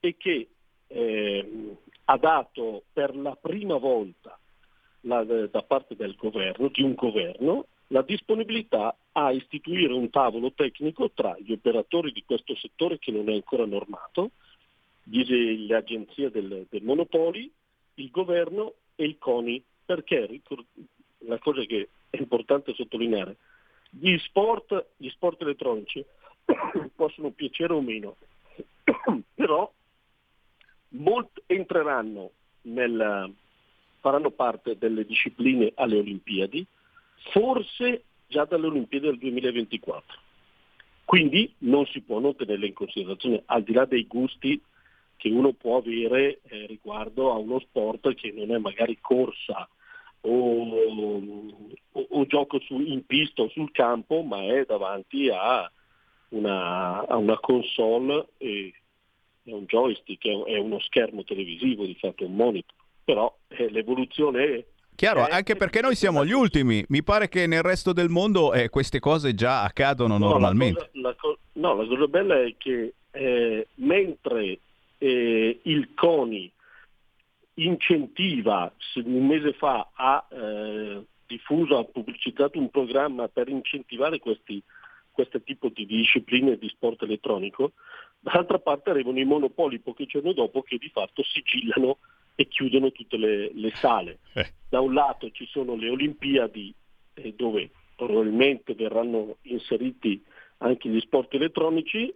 e 0.00 0.16
che 0.16 0.48
eh, 0.88 1.76
ha 2.04 2.16
dato 2.16 2.84
per 2.92 3.14
la 3.16 3.36
prima 3.36 3.76
volta 3.76 4.38
la, 5.02 5.22
da 5.24 5.62
parte 5.62 5.94
del 5.94 6.16
governo, 6.16 6.68
di 6.68 6.82
un 6.82 6.94
governo, 6.94 7.66
la 7.88 8.02
disponibilità 8.02 8.96
a 9.12 9.32
istituire 9.32 9.92
un 9.92 10.10
tavolo 10.10 10.52
tecnico 10.52 11.10
tra 11.10 11.36
gli 11.38 11.52
operatori 11.52 12.12
di 12.12 12.22
questo 12.24 12.54
settore 12.56 12.98
che 12.98 13.10
non 13.10 13.28
è 13.28 13.34
ancora 13.34 13.66
normato, 13.66 14.30
le 15.04 15.74
agenzie 15.74 16.30
del, 16.30 16.66
del 16.68 16.82
Monopoli, 16.82 17.50
il 18.00 18.10
governo 18.10 18.74
e 18.96 19.04
il 19.04 19.18
CONI, 19.18 19.62
perché 19.84 20.40
la 21.18 21.38
cosa 21.38 21.62
che 21.64 21.88
è 22.08 22.16
importante 22.16 22.74
sottolineare, 22.74 23.36
gli 23.90 24.16
sport, 24.18 24.86
gli 24.96 25.08
sport 25.08 25.42
elettronici 25.42 26.04
possono 26.94 27.30
piacere 27.30 27.72
o 27.72 27.80
meno, 27.80 28.16
però 29.34 29.70
molti 30.90 31.42
entreranno 31.46 32.30
nel, 32.62 33.32
faranno 34.00 34.30
parte 34.30 34.78
delle 34.78 35.04
discipline 35.04 35.72
alle 35.74 35.98
Olimpiadi, 35.98 36.64
forse 37.32 38.04
già 38.26 38.44
dalle 38.44 38.66
Olimpiadi 38.66 39.06
del 39.06 39.18
2024. 39.18 40.18
Quindi 41.04 41.52
non 41.58 41.86
si 41.86 42.00
può 42.00 42.20
non 42.20 42.36
tenerle 42.36 42.66
in 42.66 42.72
considerazione, 42.72 43.42
al 43.46 43.64
di 43.64 43.72
là 43.72 43.84
dei 43.84 44.06
gusti 44.06 44.60
che 45.20 45.28
uno 45.28 45.52
può 45.52 45.76
avere 45.76 46.40
eh, 46.48 46.64
riguardo 46.66 47.30
a 47.30 47.36
uno 47.36 47.60
sport 47.60 48.14
che 48.14 48.32
non 48.32 48.50
è 48.54 48.58
magari 48.58 48.98
corsa 49.02 49.68
o, 50.22 50.30
o, 50.32 52.06
o 52.08 52.26
gioco 52.26 52.58
su, 52.60 52.80
in 52.80 53.04
pista 53.04 53.42
o 53.42 53.50
sul 53.50 53.70
campo, 53.70 54.22
ma 54.22 54.42
è 54.44 54.64
davanti 54.64 55.28
a 55.28 55.70
una, 56.30 57.06
a 57.06 57.16
una 57.16 57.38
console 57.38 58.28
e 58.38 58.72
è 59.42 59.52
un 59.52 59.66
joystick, 59.66 60.26
è 60.46 60.56
uno 60.56 60.80
schermo 60.80 61.22
televisivo, 61.22 61.84
di 61.84 61.96
fatto 62.00 62.24
un 62.24 62.34
monitor. 62.34 62.76
Però 63.04 63.36
eh, 63.48 63.70
l'evoluzione 63.70 64.44
è 64.44 64.64
Chiaro, 64.94 65.26
anche 65.30 65.56
perché 65.56 65.80
noi 65.80 65.94
siamo 65.94 66.26
gli 66.26 66.32
ultimi. 66.32 66.84
Mi 66.88 67.02
pare 67.02 67.28
che 67.28 67.46
nel 67.46 67.62
resto 67.62 67.94
del 67.94 68.10
mondo 68.10 68.52
eh, 68.52 68.68
queste 68.68 69.00
cose 69.00 69.34
già 69.34 69.62
accadono 69.62 70.18
no, 70.18 70.28
normalmente. 70.28 70.90
La 70.92 71.14
cosa, 71.14 71.38
la 71.54 71.68
no, 71.68 71.82
la 71.82 71.86
cosa 71.86 72.06
bella 72.06 72.42
è 72.42 72.54
che 72.58 72.92
eh, 73.10 73.66
mentre 73.76 74.58
eh, 75.00 75.60
il 75.62 75.94
CONI 75.94 76.52
incentiva, 77.54 78.72
un 78.96 79.26
mese 79.26 79.52
fa 79.54 79.90
ha 79.92 80.26
eh, 80.30 81.02
diffuso, 81.26 81.78
ha 81.78 81.84
pubblicizzato 81.84 82.58
un 82.58 82.70
programma 82.70 83.28
per 83.28 83.48
incentivare 83.48 84.18
questi, 84.18 84.62
questo 85.10 85.40
tipo 85.42 85.68
di 85.68 85.86
discipline 85.86 86.58
di 86.58 86.68
sport 86.68 87.02
elettronico, 87.02 87.72
dall'altra 88.18 88.58
parte 88.58 88.90
arrivano 88.90 89.18
i 89.18 89.24
monopoli 89.24 89.78
pochi 89.78 90.06
giorni 90.06 90.34
dopo 90.34 90.62
che 90.62 90.76
di 90.76 90.90
fatto 90.90 91.22
sigillano 91.22 91.98
e 92.34 92.46
chiudono 92.46 92.92
tutte 92.92 93.16
le, 93.16 93.50
le 93.54 93.70
sale. 93.74 94.18
Eh. 94.34 94.52
Da 94.68 94.80
un 94.80 94.92
lato 94.92 95.30
ci 95.30 95.46
sono 95.46 95.76
le 95.76 95.88
Olimpiadi 95.88 96.74
eh, 97.14 97.32
dove 97.34 97.70
probabilmente 97.96 98.74
verranno 98.74 99.36
inseriti 99.42 100.22
anche 100.58 100.88
gli 100.88 101.00
sport 101.00 101.34
elettronici 101.34 102.12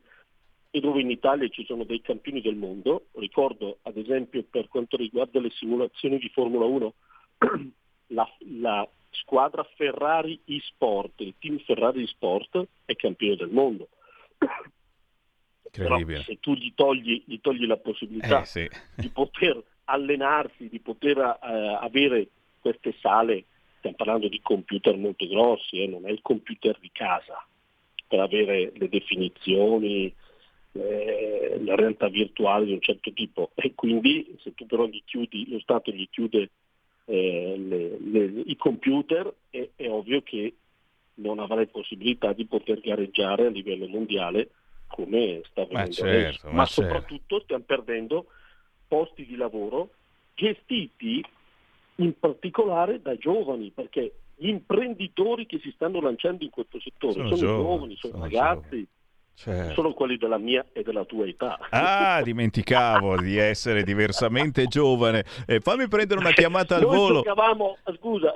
e 0.74 0.80
dove 0.80 1.00
in 1.00 1.10
Italia 1.10 1.46
ci 1.50 1.64
sono 1.64 1.84
dei 1.84 2.00
campioni 2.00 2.40
del 2.40 2.56
mondo. 2.56 3.06
Ricordo 3.12 3.78
ad 3.82 3.96
esempio 3.96 4.42
per 4.42 4.66
quanto 4.66 4.96
riguarda 4.96 5.38
le 5.38 5.50
simulazioni 5.50 6.18
di 6.18 6.28
Formula 6.30 6.64
1, 6.64 6.94
la, 8.08 8.28
la 8.58 8.88
squadra 9.10 9.64
Ferrari 9.76 10.40
eSport, 10.44 11.20
il 11.20 11.34
team 11.38 11.60
Ferrari 11.60 12.02
eSport 12.02 12.66
è 12.86 12.96
campione 12.96 13.36
del 13.36 13.50
mondo. 13.50 13.86
Però 15.70 15.96
se 16.22 16.40
tu 16.40 16.54
gli 16.54 16.72
togli, 16.74 17.22
gli 17.24 17.40
togli 17.40 17.66
la 17.66 17.76
possibilità 17.76 18.42
eh, 18.42 18.44
sì. 18.44 18.68
di 18.96 19.10
poter 19.10 19.62
allenarsi, 19.84 20.68
di 20.68 20.80
poter 20.80 21.18
eh, 21.18 21.78
avere 21.80 22.30
queste 22.58 22.96
sale, 23.00 23.44
stiamo 23.78 23.94
parlando 23.94 24.26
di 24.26 24.40
computer 24.42 24.96
molto 24.96 25.24
grossi, 25.28 25.80
eh, 25.80 25.86
non 25.86 26.04
è 26.04 26.10
il 26.10 26.20
computer 26.20 26.76
di 26.80 26.90
casa, 26.92 27.46
per 28.08 28.18
avere 28.18 28.72
le 28.74 28.88
definizioni, 28.88 30.12
eh, 30.74 31.60
la 31.64 31.76
realtà 31.76 32.08
virtuale 32.08 32.64
di 32.64 32.72
un 32.72 32.80
certo 32.80 33.12
tipo 33.12 33.50
e 33.54 33.74
quindi 33.74 34.36
se 34.40 34.54
tu 34.54 34.66
però 34.66 34.86
gli 34.86 35.02
chiudi, 35.04 35.48
lo 35.50 35.60
Stato 35.60 35.92
gli 35.92 36.08
chiude 36.10 36.50
eh, 37.04 37.54
le, 37.56 37.98
le, 38.00 38.42
i 38.46 38.56
computer 38.56 39.32
è, 39.50 39.68
è, 39.76 39.88
ovvio 39.88 40.22
che 40.22 40.54
non 41.14 41.38
avrai 41.38 41.68
possibilità 41.68 42.32
di 42.32 42.46
poter 42.46 42.80
gareggiare 42.80 43.46
a 43.46 43.50
livello 43.50 43.86
mondiale 43.86 44.50
come 44.88 45.42
sta 45.48 45.62
avvenendo 45.62 46.02
ma 46.02 46.10
certo, 46.10 46.46
ma, 46.48 46.54
ma 46.54 46.64
certo. 46.64 46.82
soprattutto 46.82 47.40
stiamo 47.40 47.64
perdendo 47.64 48.26
posti 48.88 49.24
di 49.26 49.36
lavoro 49.36 49.90
gestiti 50.34 51.24
in 51.96 52.18
particolare 52.18 53.00
da 53.00 53.16
giovani 53.16 53.70
perché 53.70 54.12
gli 54.36 54.48
imprenditori 54.48 55.46
che 55.46 55.60
si 55.60 55.70
stanno 55.72 56.00
lanciando 56.00 56.42
in 56.42 56.50
questo 56.50 56.80
settore 56.80 57.12
sono, 57.12 57.36
sono 57.36 57.40
giovani, 57.40 57.62
giovani, 57.62 57.96
sono, 57.96 58.12
sono 58.14 58.24
ragazzi. 58.24 58.68
Giovani 58.68 58.88
Certo. 59.36 59.74
Sono 59.74 59.92
quelli 59.94 60.16
della 60.16 60.38
mia 60.38 60.64
e 60.72 60.82
della 60.82 61.04
tua 61.04 61.26
età. 61.26 61.58
Ah, 61.70 62.22
dimenticavo 62.22 63.16
di 63.20 63.36
essere 63.36 63.82
diversamente 63.82 64.66
giovane. 64.66 65.24
Eh, 65.46 65.58
fammi 65.60 65.88
prendere 65.88 66.20
una 66.20 66.30
chiamata 66.30 66.76
al 66.76 66.82
noi 66.82 66.96
volo. 66.96 67.14
Giocavamo, 67.22 67.78
scusa, 67.98 68.32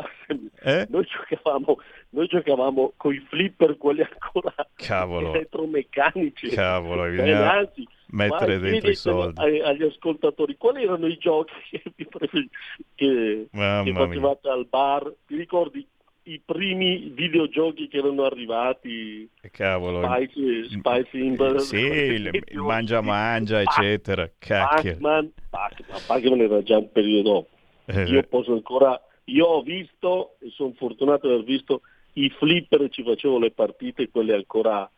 Eh? 0.61 0.87
noi 0.91 1.07
giocavamo, 1.07 1.77
noi 2.11 2.27
giocavamo 2.27 2.93
con 2.97 3.15
i 3.15 3.25
flipper, 3.29 3.77
quelli 3.79 4.03
ancora 4.03 4.53
Cavolo. 4.75 5.33
elettromeccanici. 5.35 6.49
Cavolo, 6.49 7.05
Eh, 7.05 7.31
anzi, 7.33 7.87
mettere 8.09 8.59
dentro 8.59 8.91
i 8.91 8.95
soldi. 8.97 9.41
ai- 9.41 9.61
agli 9.61 9.85
ascoltatori 9.85 10.57
quali 10.57 10.83
erano 10.83 11.07
i 11.07 11.17
giochi 11.17 11.53
che, 11.71 12.49
che, 12.97 13.47
che 13.51 13.93
facevate 13.95 14.49
al 14.49 14.67
bar. 14.69 15.13
Ti 15.27 15.37
ricordi 15.37 15.87
i 16.29 16.43
primi 16.45 17.11
videogiochi 17.15 17.89
che 17.89 17.99
erano 17.99 18.25
arrivati? 18.25 19.29
Cavolo. 19.51 20.03
Spice, 20.03 20.69
Spice 20.69 21.19
in 21.19 21.59
Sì, 21.59 21.77
il, 21.77 22.31
il 22.49 22.59
mangia 22.61 23.01
mangia, 23.01 23.61
eccetera. 23.63 24.31
Cacchio. 24.39 24.93
Pac-Man, 24.93 25.33
Pac-Man, 25.49 26.01
Pac-Man 26.07 26.41
era 26.41 26.63
già 26.63 26.77
un 26.77 26.93
periodo 26.93 27.31
dopo. 27.31 27.49
Eh, 27.87 28.03
Io 28.05 28.23
posso 28.25 28.53
ancora, 28.53 29.01
io 29.25 29.47
ho 29.47 29.63
visto 29.63 30.37
e 30.41 30.51
sono 30.51 30.75
fortunato 30.77 31.27
di 31.27 31.33
aver 31.33 31.45
visto 31.47 31.81
i 32.15 32.29
flipper 32.31 32.89
ci 32.91 33.03
facevo 33.03 33.39
le 33.39 33.51
partite, 33.51 34.11
quelle 34.11 34.35
ancora 34.35 34.89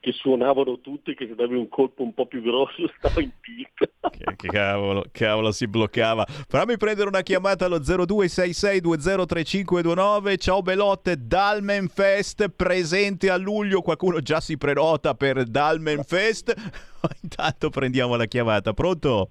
che 0.00 0.10
suonavano 0.12 0.78
tutte, 0.80 1.14
che 1.14 1.26
se 1.26 1.34
davi 1.34 1.54
un 1.54 1.68
colpo 1.68 2.02
un 2.02 2.14
po' 2.14 2.24
più 2.24 2.40
grosso 2.40 2.90
stava 2.96 3.20
in 3.20 3.30
tilt. 3.40 3.90
Che 4.36 4.48
cavolo, 4.48 5.04
cavolo, 5.12 5.52
si 5.52 5.68
bloccava. 5.68 6.24
Fammi 6.26 6.78
prendere 6.78 7.08
una 7.08 7.20
chiamata 7.20 7.66
allo 7.66 7.78
0266203529. 7.78 10.38
Ciao 10.38 10.62
Belotte, 10.62 11.16
Dalmen 11.18 11.88
Fest 11.88 12.48
presente 12.48 13.28
a 13.30 13.36
luglio. 13.36 13.82
Qualcuno 13.82 14.20
già 14.20 14.40
si 14.40 14.56
prenota 14.56 15.12
per 15.14 15.44
Dalmen 15.44 16.02
Fest. 16.02 16.54
Intanto 17.22 17.68
prendiamo 17.68 18.16
la 18.16 18.24
chiamata. 18.24 18.72
Pronto? 18.72 19.28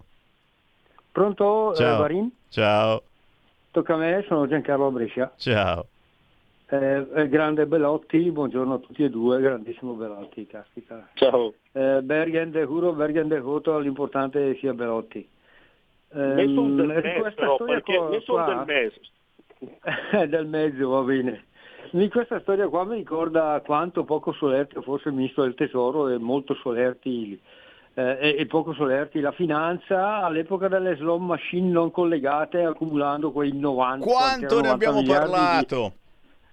Pronto, 1.12 1.74
eh, 1.74 1.78
Ciao. 1.78 2.00
Varin? 2.00 2.30
Ciao. 2.50 3.02
Tocca 3.72 3.96
a 3.96 3.98
me, 3.98 4.24
sono 4.28 4.48
Giancarlo 4.48 4.92
Brescia. 4.92 5.34
Ciao. 5.36 5.88
Eh, 6.72 7.08
eh, 7.16 7.28
grande 7.30 7.66
Belotti, 7.66 8.30
buongiorno 8.30 8.76
a 8.76 8.78
tutti 8.78 9.04
e 9.04 9.10
due, 9.10 9.42
grandissimo 9.42 9.94
Belotti, 9.94 10.46
caspita. 10.46 11.08
Ciao. 11.16 11.54
Eh, 11.72 12.02
Bergen 12.04 12.52
de 12.52 12.64
Juro, 12.64 12.94
Bergen 12.94 13.28
de 13.28 13.40
Joto, 13.40 13.80
l'importante 13.80 14.56
sia 14.60 14.74
Belotti. 14.76 15.28
Del 16.12 17.16
questa 17.20 17.42
però, 17.42 17.56
storia 17.56 17.74
perché 17.76 17.96
qua- 17.98 18.10
nessun 18.10 18.36
qua- 18.36 18.64
del 18.66 18.92
MES. 20.12 20.30
del 20.30 20.46
mezzo, 20.48 20.90
va 20.90 21.02
bene. 21.02 21.44
In 21.92 22.10
questa 22.10 22.40
storia 22.42 22.68
qua 22.68 22.84
mi 22.84 22.98
ricorda 22.98 23.60
quanto 23.66 24.04
poco 24.04 24.32
solerti 24.34 24.80
fosse 24.84 25.10
il 25.10 25.16
ministro 25.16 25.44
del 25.44 25.56
tesoro 25.56 26.08
e 26.10 26.20
molto 26.20 26.54
solerti 26.56 27.40
eh, 27.96 28.36
e, 28.38 28.46
poco 28.46 28.74
solerti 28.74 29.20
la 29.22 29.32
finanza 29.32 30.18
all'epoca 30.18 30.68
delle 30.68 30.96
slot 30.98 31.20
machine 31.20 31.68
non 31.70 31.90
collegate 31.90 32.62
accumulando 32.64 33.32
quei 33.32 33.58
90 33.58 34.06
Quanto 34.06 34.56
ne 34.62 34.68
90 34.68 34.72
abbiamo 34.72 35.00
miliardi 35.00 35.26
di- 35.32 35.32
parlato? 35.36 35.94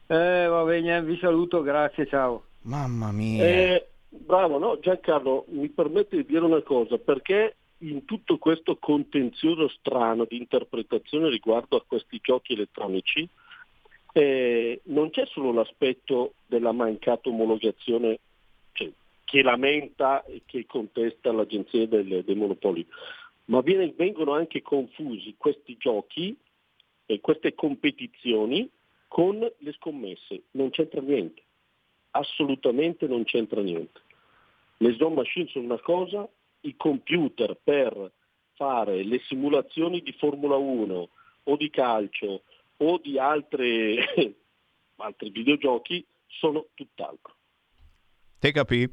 Eh, 0.08 0.46
va 0.46 0.62
bene, 0.64 1.02
vi 1.02 1.16
saluto, 1.18 1.62
grazie, 1.62 2.06
ciao. 2.06 2.44
Mamma 2.62 3.10
mia. 3.10 3.44
Eh, 3.44 3.86
bravo, 4.08 4.58
no? 4.58 4.78
Giancarlo, 4.78 5.46
mi 5.48 5.68
permette 5.68 6.16
di 6.16 6.24
dire 6.26 6.44
una 6.44 6.62
cosa, 6.62 6.96
perché 6.98 7.56
in 7.78 8.04
tutto 8.04 8.38
questo 8.38 8.76
contenzioso 8.76 9.68
strano 9.68 10.24
di 10.24 10.36
interpretazione 10.36 11.28
riguardo 11.28 11.76
a 11.76 11.84
questi 11.86 12.20
giochi 12.22 12.52
elettronici, 12.54 13.28
eh, 14.12 14.80
non 14.84 15.10
c'è 15.10 15.26
solo 15.26 15.52
l'aspetto 15.52 16.34
della 16.46 16.72
mancata 16.72 17.28
omologazione 17.28 18.18
cioè, 18.72 18.90
che 19.24 19.42
lamenta 19.42 20.24
e 20.24 20.42
che 20.46 20.64
contesta 20.66 21.32
l'agenzia 21.32 21.86
del- 21.86 22.22
dei 22.24 22.34
monopoli, 22.34 22.86
ma 23.46 23.60
viene- 23.60 23.92
vengono 23.94 24.32
anche 24.32 24.62
confusi 24.62 25.34
questi 25.36 25.76
giochi 25.78 26.34
e 27.04 27.20
queste 27.20 27.54
competizioni 27.54 28.68
con 29.08 29.38
le 29.38 29.72
scommesse. 29.72 30.44
Non 30.52 30.70
c'entra 30.70 31.00
niente, 31.00 31.42
assolutamente 32.10 33.06
non 33.06 33.24
c'entra 33.24 33.60
niente. 33.60 34.00
Le 34.78 34.92
slot 34.94 35.12
machine 35.12 35.48
sono 35.48 35.64
una 35.64 35.80
cosa, 35.80 36.28
i 36.60 36.76
computer 36.76 37.58
per 37.62 38.12
fare 38.54 39.04
le 39.04 39.20
simulazioni 39.26 40.02
di 40.02 40.12
Formula 40.12 40.56
1 40.56 41.08
o 41.44 41.56
di 41.56 41.70
calcio 41.70 42.42
o 42.78 42.98
di 42.98 43.18
altre, 43.18 44.14
altri 44.96 45.30
videogiochi 45.30 46.04
sono 46.26 46.66
tutt'altro. 46.74 47.34
Te 48.38 48.52
capì? 48.52 48.88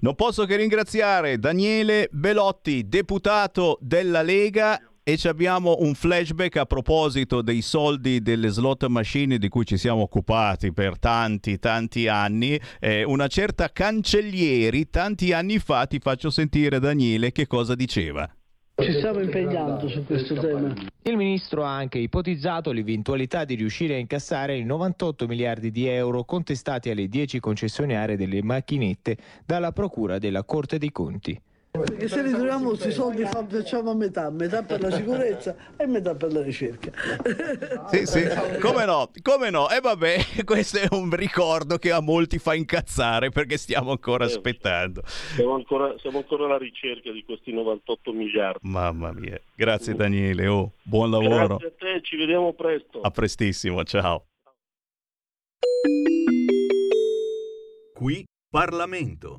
Non 0.00 0.14
posso 0.14 0.44
che 0.44 0.56
ringraziare 0.56 1.38
Daniele 1.38 2.08
Belotti, 2.12 2.86
deputato 2.86 3.78
della 3.80 4.22
Lega. 4.22 4.80
E 5.08 5.16
ci 5.16 5.26
abbiamo 5.26 5.76
un 5.78 5.94
flashback 5.94 6.56
a 6.58 6.66
proposito 6.66 7.40
dei 7.40 7.62
soldi 7.62 8.20
delle 8.20 8.50
slot 8.50 8.84
machine 8.88 9.38
di 9.38 9.48
cui 9.48 9.64
ci 9.64 9.78
siamo 9.78 10.02
occupati 10.02 10.70
per 10.70 10.98
tanti, 10.98 11.58
tanti 11.58 12.08
anni. 12.08 12.60
Eh, 12.78 13.04
una 13.04 13.26
certa 13.26 13.70
Cancellieri, 13.72 14.90
tanti 14.90 15.32
anni 15.32 15.60
fa, 15.60 15.86
ti 15.86 15.98
faccio 15.98 16.28
sentire 16.28 16.78
Daniele 16.78 17.32
che 17.32 17.46
cosa 17.46 17.74
diceva. 17.74 18.30
Ci 18.74 18.92
stiamo 18.92 19.20
impegnando 19.20 19.88
su 19.88 20.04
questo 20.04 20.34
tema. 20.34 20.74
Il 21.04 21.16
ministro 21.16 21.64
ha 21.64 21.74
anche 21.74 21.96
ipotizzato 21.96 22.70
l'eventualità 22.70 23.46
di 23.46 23.54
riuscire 23.54 23.94
a 23.94 23.98
incassare 23.98 24.58
i 24.58 24.64
98 24.64 25.26
miliardi 25.26 25.70
di 25.70 25.86
euro 25.86 26.24
contestati 26.24 26.90
alle 26.90 27.08
10 27.08 27.40
concessionarie 27.40 28.18
delle 28.18 28.42
macchinette 28.42 29.16
dalla 29.46 29.72
Procura 29.72 30.18
della 30.18 30.44
Corte 30.44 30.76
dei 30.76 30.92
Conti. 30.92 31.40
Perché 31.70 32.08
se 32.08 32.22
ritroviamo 32.22 32.68
questi 32.68 32.90
soldi 32.90 33.22
fa- 33.24 33.46
facciamo 33.46 33.90
a 33.90 33.94
metà, 33.94 34.30
metà 34.30 34.62
per 34.62 34.80
la 34.80 34.90
sicurezza 34.90 35.54
e 35.76 35.86
metà 35.86 36.14
per 36.14 36.32
la 36.32 36.42
ricerca. 36.42 36.90
Sì, 37.90 38.06
sì, 38.06 38.26
come 38.60 38.84
no, 38.84 39.10
come 39.22 39.50
no. 39.50 39.68
E 39.68 39.80
vabbè, 39.80 40.42
questo 40.44 40.78
è 40.78 40.88
un 40.90 41.14
ricordo 41.14 41.76
che 41.76 41.92
a 41.92 42.00
molti 42.00 42.38
fa 42.38 42.54
incazzare 42.54 43.30
perché 43.30 43.56
stiamo 43.56 43.90
ancora 43.90 44.24
aspettando. 44.24 45.02
Siamo 45.04 45.54
ancora, 45.54 45.94
siamo 45.98 46.18
ancora 46.18 46.46
alla 46.46 46.58
ricerca 46.58 47.12
di 47.12 47.22
questi 47.24 47.52
98 47.52 48.12
miliardi. 48.12 48.68
Mamma 48.68 49.12
mia. 49.12 49.40
Grazie 49.54 49.94
Daniele, 49.94 50.46
oh, 50.46 50.72
buon 50.82 51.10
lavoro. 51.10 51.58
Grazie 51.58 51.66
a 51.66 51.72
te, 51.76 52.00
ci 52.02 52.16
vediamo 52.16 52.54
presto. 52.54 53.00
A 53.02 53.10
prestissimo, 53.10 53.84
ciao. 53.84 54.24
Qui 57.94 58.24
Parlamento. 58.50 59.38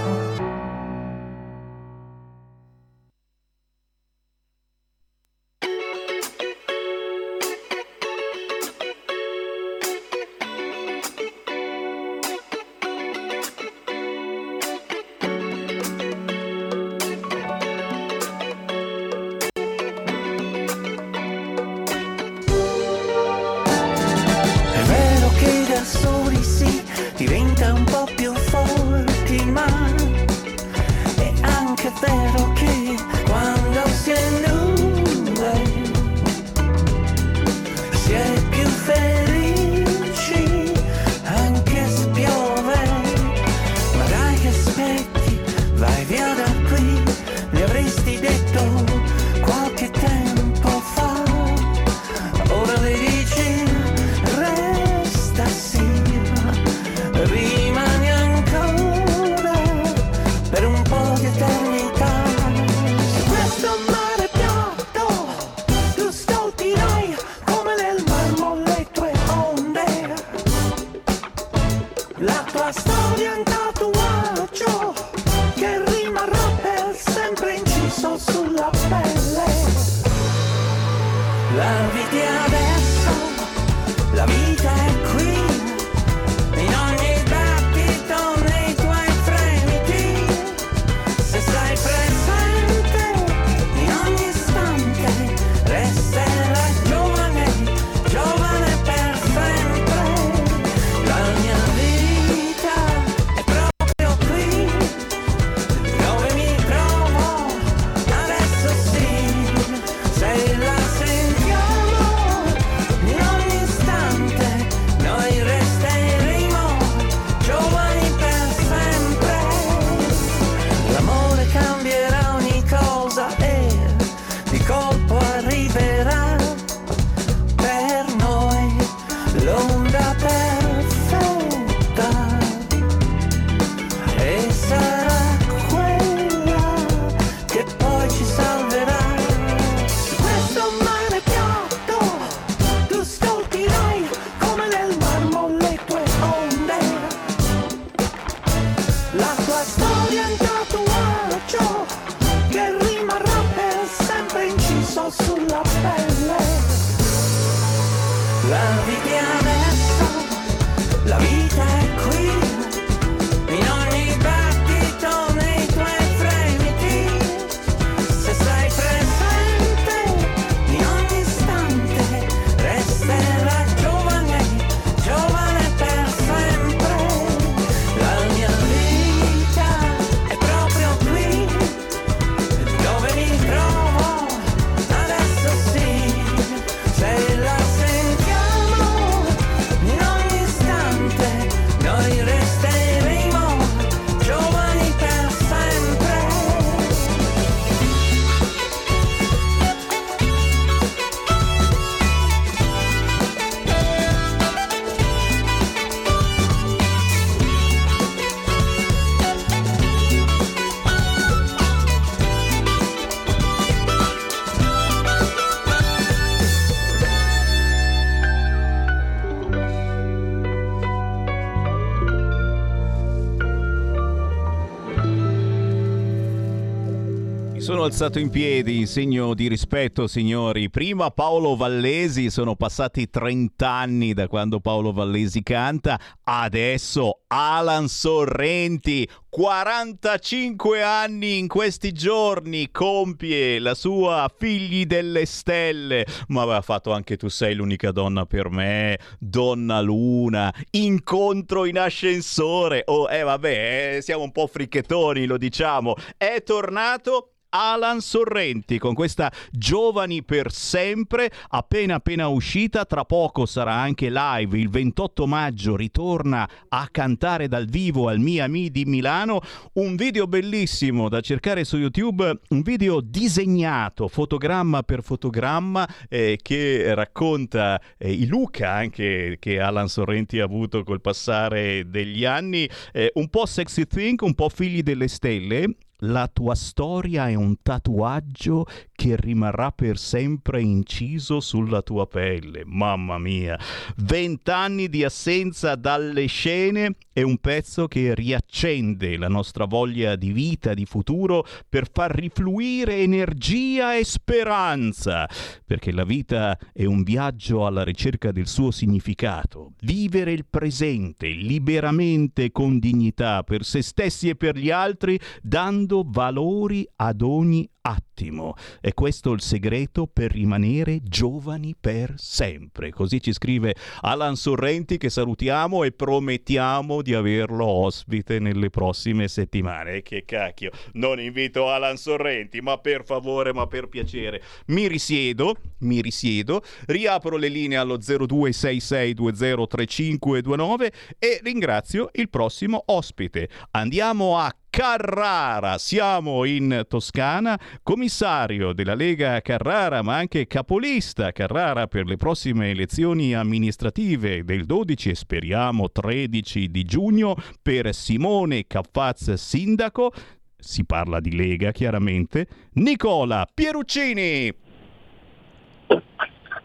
Mi 227.81 227.87
sono 227.87 228.03
alzato 228.03 228.19
in 228.19 228.29
piedi 228.29 228.77
in 228.77 228.85
segno 228.85 229.33
di 229.33 229.47
rispetto, 229.47 230.05
signori. 230.05 230.69
Prima 230.69 231.09
Paolo 231.09 231.55
Vallesi, 231.55 232.29
sono 232.29 232.55
passati 232.55 233.09
30 233.09 233.67
anni 233.67 234.13
da 234.13 234.27
quando 234.27 234.59
Paolo 234.59 234.91
Vallesi 234.91 235.41
canta, 235.41 235.99
adesso 236.25 237.21
Alan 237.25 237.87
Sorrenti, 237.87 239.09
45 239.27 240.83
anni 240.83 241.39
in 241.39 241.47
questi 241.47 241.91
giorni, 241.91 242.69
compie 242.69 243.57
la 243.57 243.73
sua 243.73 244.31
Figli 244.31 244.85
delle 244.85 245.25
Stelle. 245.25 246.05
Ma 246.27 246.43
aveva 246.43 246.61
fatto 246.61 246.91
anche 246.91 247.17
Tu 247.17 247.29
sei 247.29 247.55
l'unica 247.55 247.91
donna 247.91 248.27
per 248.27 248.51
me, 248.51 248.99
Donna 249.17 249.81
Luna, 249.81 250.53
Incontro 250.69 251.65
in 251.65 251.79
ascensore. 251.79 252.83
Oh, 252.85 253.09
eh 253.09 253.23
vabbè, 253.23 253.95
eh, 253.95 254.01
siamo 254.03 254.21
un 254.21 254.31
po' 254.31 254.45
fricchettoni, 254.45 255.25
lo 255.25 255.37
diciamo. 255.37 255.95
È 256.15 256.43
tornato 256.45 257.31
Alan 257.51 257.99
Sorrenti 257.99 258.77
con 258.77 258.93
questa 258.93 259.31
Giovani 259.51 260.23
per 260.23 260.51
sempre 260.51 261.29
appena 261.49 261.95
appena 261.95 262.27
uscita 262.27 262.85
tra 262.85 263.03
poco 263.03 263.45
sarà 263.45 263.73
anche 263.73 264.09
live. 264.09 264.57
Il 264.57 264.69
28 264.69 265.27
maggio 265.27 265.75
ritorna 265.75 266.47
a 266.69 266.87
cantare 266.89 267.47
dal 267.47 267.65
vivo 267.65 268.07
al 268.07 268.19
Miami 268.19 268.71
di 268.71 268.85
Milano. 268.85 269.41
Un 269.73 269.95
video 269.95 270.27
bellissimo 270.27 271.09
da 271.09 271.19
cercare 271.19 271.63
su 271.65 271.77
YouTube 271.77 272.39
un 272.49 272.61
video 272.61 273.01
disegnato 273.01 274.07
fotogramma 274.07 274.83
per 274.83 275.03
fotogramma 275.03 275.87
eh, 276.07 276.39
che 276.41 276.93
racconta 276.95 277.81
eh, 277.97 278.11
i 278.11 278.27
Luca 278.27 278.71
anche 278.71 279.37
che 279.39 279.59
Alan 279.59 279.89
Sorrenti 279.89 280.39
ha 280.39 280.45
avuto 280.45 280.83
col 280.83 281.01
passare 281.01 281.89
degli 281.89 282.23
anni. 282.23 282.69
Eh, 282.93 283.11
un 283.15 283.27
po' 283.29 283.45
sexy 283.45 283.85
think 283.85 284.21
un 284.21 284.35
po' 284.35 284.49
figli 284.49 284.81
delle 284.81 285.07
stelle 285.07 285.75
la 286.03 286.27
tua 286.31 286.55
storia 286.55 287.27
è 287.27 287.33
un 287.35 287.61
tatuaggio 287.61 288.65
che 289.01 289.15
rimarrà 289.15 289.71
per 289.71 289.97
sempre 289.97 290.61
inciso 290.61 291.39
sulla 291.39 291.81
tua 291.81 292.05
pelle. 292.05 292.61
Mamma 292.67 293.17
mia. 293.17 293.57
Vent'anni 293.95 294.89
di 294.89 295.03
assenza 295.03 295.73
dalle 295.73 296.27
scene 296.27 296.97
è 297.11 297.23
un 297.23 297.39
pezzo 297.39 297.87
che 297.87 298.13
riaccende 298.13 299.17
la 299.17 299.27
nostra 299.27 299.65
voglia 299.65 300.15
di 300.15 300.31
vita, 300.31 300.75
di 300.75 300.85
futuro, 300.85 301.43
per 301.67 301.89
far 301.91 302.11
rifluire 302.13 302.97
energia 302.97 303.97
e 303.97 304.05
speranza. 304.05 305.27
Perché 305.65 305.91
la 305.91 306.03
vita 306.03 306.55
è 306.71 306.85
un 306.85 307.01
viaggio 307.01 307.65
alla 307.65 307.83
ricerca 307.83 308.31
del 308.31 308.45
suo 308.45 308.69
significato. 308.69 309.71
Vivere 309.79 310.31
il 310.31 310.45
presente 310.47 311.27
liberamente 311.27 312.51
con 312.51 312.77
dignità 312.77 313.41
per 313.41 313.65
se 313.65 313.81
stessi 313.81 314.29
e 314.29 314.35
per 314.35 314.55
gli 314.55 314.69
altri, 314.69 315.19
dando 315.41 316.03
valori 316.05 316.87
ad 316.97 317.23
ogni 317.23 317.67
attimo. 317.81 318.55
È 318.79 318.93
questo 318.93 319.31
il 319.31 319.41
segreto 319.41 320.07
per 320.07 320.31
rimanere 320.31 320.99
giovani 321.03 321.75
per 321.79 322.13
sempre. 322.17 322.91
Così 322.91 323.21
ci 323.21 323.33
scrive 323.33 323.75
Alan 324.01 324.35
Sorrenti 324.35 324.97
che 324.97 325.09
salutiamo 325.09 325.83
e 325.83 325.91
promettiamo 325.91 327.01
di 327.01 327.13
averlo 327.13 327.65
ospite 327.65 328.39
nelle 328.39 328.69
prossime 328.69 329.27
settimane. 329.27 330.01
Che 330.01 330.23
cacchio, 330.25 330.71
non 330.93 331.19
invito 331.19 331.69
Alan 331.69 331.97
Sorrenti, 331.97 332.61
ma 332.61 332.77
per 332.77 333.03
favore, 333.03 333.53
ma 333.53 333.67
per 333.67 333.87
piacere. 333.87 334.41
Mi 334.67 334.87
risiedo, 334.87 335.55
mi 335.79 335.99
risiedo, 336.01 336.61
riapro 336.85 337.35
le 337.37 337.47
linee 337.47 337.77
allo 337.77 337.97
0266203529 337.97 340.91
e 341.17 341.39
ringrazio 341.43 342.09
il 342.13 342.29
prossimo 342.29 342.83
ospite. 342.85 343.49
Andiamo 343.71 344.37
a 344.37 344.55
Carrara, 344.71 345.77
siamo 345.77 346.45
in 346.45 346.85
Toscana, 346.87 347.59
commissario 347.83 348.71
della 348.71 348.95
Lega 348.95 349.41
Carrara, 349.41 350.01
ma 350.01 350.15
anche 350.15 350.47
capolista 350.47 351.33
Carrara 351.33 351.87
per 351.87 352.05
le 352.05 352.15
prossime 352.15 352.69
elezioni 352.69 353.35
amministrative 353.35 354.45
del 354.45 354.63
12 354.65 355.09
e 355.09 355.15
speriamo 355.15 355.91
13 355.91 356.71
di 356.71 356.83
giugno 356.85 357.35
per 357.61 357.93
Simone 357.93 358.65
Caffaz 358.65 359.33
sindaco. 359.33 360.13
Si 360.57 360.85
parla 360.85 361.19
di 361.19 361.35
Lega 361.35 361.71
chiaramente. 361.71 362.47
Nicola 362.75 363.45
Pieruccini. 363.53 364.55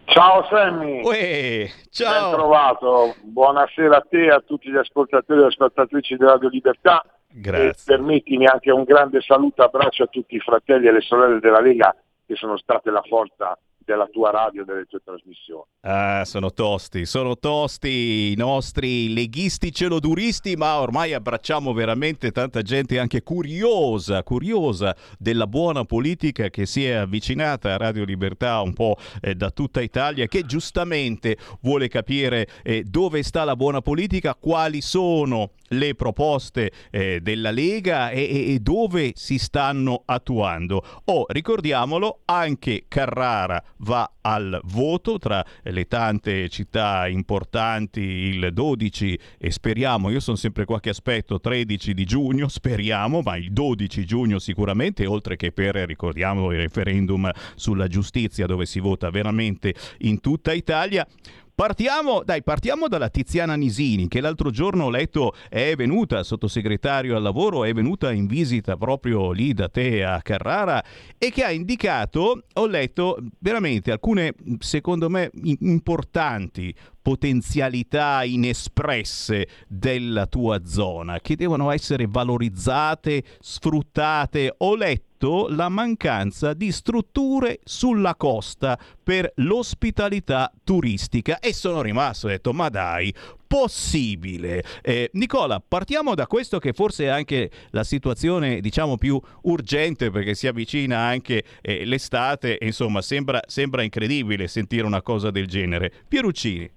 Ciao 0.05 0.47
Sammy, 0.49 1.03
Uè, 1.03 1.69
ciao. 1.91 2.31
ben 2.31 2.39
trovato, 2.39 3.17
buonasera 3.25 3.97
a 3.97 4.07
te 4.09 4.27
e 4.27 4.31
a 4.31 4.41
tutti 4.47 4.71
gli 4.71 4.77
ascoltatori 4.77 5.43
e 5.43 5.47
ascoltatrici 5.47 6.15
di 6.17 6.25
Radio 6.25 6.49
Libertà. 6.49 7.05
Grazie. 7.39 7.69
E 7.69 7.75
permettimi 7.85 8.47
anche 8.47 8.71
un 8.71 8.85
grande 8.85 9.21
saluto 9.21 9.63
abbraccio 9.63 10.05
a 10.05 10.07
tutti 10.07 10.37
i 10.37 10.41
fratelli 10.41 10.87
e 10.87 10.93
le 10.93 11.03
sorelle 11.03 11.39
della 11.39 11.61
Lega 11.61 11.95
che 12.25 12.35
sono 12.35 12.57
state 12.57 12.91
la 12.91 13.03
forza 13.03 13.59
della 13.87 14.09
tua 14.09 14.31
radio 14.31 14.65
delle 14.65 14.85
tue 14.85 15.01
trasmissioni. 15.03 15.65
Ah, 15.83 16.25
sono 16.25 16.53
tosti, 16.53 17.07
sono 17.07 17.39
tosti 17.39 18.33
i 18.33 18.35
nostri 18.37 19.15
leghisti 19.15 19.73
celoduristi, 19.73 20.57
ma 20.57 20.81
ormai 20.81 21.15
abbracciamo 21.15 21.73
veramente 21.73 22.33
tanta 22.33 22.63
gente 22.63 22.99
anche 22.99 23.23
curiosa, 23.23 24.25
curiosa 24.25 24.95
della 25.19 25.47
buona 25.47 25.85
politica 25.85 26.51
che 26.51 26.67
si 26.67 26.85
è 26.85 26.95
avvicinata 26.95 27.73
a 27.73 27.77
Radio 27.77 28.05
Libertà 28.05 28.61
un 28.61 28.73
po' 28.73 28.97
eh, 29.21 29.37
da 29.37 29.51
tutta 29.51 29.81
Italia, 29.81 30.27
che 30.27 30.43
giustamente 30.43 31.37
vuole 31.61 31.87
capire 31.87 32.49
eh, 32.65 32.83
dove 32.83 33.23
sta 33.23 33.45
la 33.45 33.55
buona 33.55 33.81
politica, 33.81 34.35
quali 34.35 34.81
sono 34.81 35.53
le 35.69 35.95
proposte 35.95 36.73
eh, 36.91 37.21
della 37.21 37.51
Lega 37.51 38.11
e, 38.11 38.53
e, 38.53 38.59
dove 38.61 39.13
si 39.15 39.39
stanno 39.39 40.03
attuando. 40.05 40.83
Oh, 41.05 41.25
ricordiamolo, 41.29 42.21
anche 42.25 42.85
Carrara 42.89 43.63
va 43.79 44.11
al 44.21 44.61
voto 44.65 45.19
tra 45.19 45.45
le 45.63 45.87
tante 45.87 46.49
città 46.49 47.07
importanti 47.09 48.01
il 48.01 48.51
12 48.53 49.19
e 49.39 49.51
speriamo, 49.51 50.11
io 50.11 50.21
sono 50.21 50.37
sempre 50.37 50.65
qua 50.65 50.81
che 50.81 50.91
aspetto 50.91 51.41
13 51.41 51.95
di 51.95 52.05
giugno, 52.05 52.49
speriamo, 52.49 53.21
ma 53.23 53.37
il 53.37 53.53
12 53.53 54.05
giugno 54.05 54.39
sicuramente, 54.39 55.07
oltre 55.07 55.37
che 55.37 55.53
per, 55.53 55.77
ricordiamo, 55.77 56.53
il 56.53 56.59
referendum 56.59 57.31
sulla 57.55 57.89
giustizia 57.89 58.47
dove 58.47 58.67
si 58.67 58.81
vota 58.81 59.11
veramente 59.11 59.75
in 59.99 60.21
tutta 60.21 60.53
Italia. 60.53 61.07
Partiamo, 61.57 62.23
dai, 62.23 62.43
partiamo 62.43 62.87
dalla 62.87 63.09
Tiziana 63.09 63.55
Nisini, 63.55 64.09
che 64.09 64.21
l'altro 64.21 64.51
giorno 64.51 64.85
ho 64.85 64.91
letto 64.91 65.33
è 65.49 65.75
venuta, 65.75 66.23
sottosegretario 66.23 67.17
al 67.17 67.23
lavoro, 67.23 67.65
è 67.65 67.73
venuta 67.73 68.13
in 68.13 68.27
visita 68.27 68.77
proprio 68.77 69.33
lì 69.33 69.55
da 69.55 69.71
te 69.71 70.05
a 70.05 70.21
Carrara 70.21 70.85
e 71.17 71.31
che 71.31 71.45
ha 71.45 71.51
indicato, 71.51 72.43
ho 72.53 72.67
letto 72.67 73.17
veramente 73.39 73.91
alcune, 73.91 74.35
secondo 74.59 75.09
me, 75.09 75.31
importanti 75.61 76.75
potenzialità 77.07 78.25
inespresse 78.25 79.47
della 79.69 80.27
tua 80.27 80.67
zona 80.67 81.21
che 81.21 81.37
devono 81.37 81.71
essere 81.71 82.09
valorizzate, 82.09 83.23
sfruttate. 83.39 84.53
Ho 84.59 84.75
letto 84.75 85.47
la 85.49 85.69
mancanza 85.69 86.53
di 86.53 86.73
strutture 86.73 87.61
sulla 87.63 88.17
costa 88.17 88.77
per 89.01 89.31
l'ospitalità 89.37 90.51
turistica 90.65 91.39
e 91.39 91.53
sono 91.53 91.81
rimasto, 91.81 92.27
ho 92.27 92.31
detto 92.31 92.53
ma 92.53 92.69
dai, 92.71 93.15
possibile. 93.47 94.65
Eh, 94.83 95.09
Nicola, 95.13 95.63
partiamo 95.67 96.17
da 96.17 96.27
questo 96.27 96.59
che 96.59 96.73
forse 96.73 97.05
è 97.05 97.09
anche 97.09 97.53
la 97.71 97.85
situazione 97.85 98.59
diciamo 98.61 98.99
più 98.99 99.17
urgente 99.43 100.11
perché 100.11 100.35
si 100.35 100.49
avvicina 100.49 100.99
anche 100.99 101.45
eh, 101.63 101.85
l'estate 101.85 102.59
e 102.59 102.67
insomma 102.67 103.01
sembra, 103.01 103.41
sembra 103.47 103.85
incredibile 103.85 104.49
sentire 104.49 104.85
una 104.85 105.03
cosa 105.03 105.31
del 105.31 105.47
genere. 105.47 105.93
Pieruccini. 106.09 106.69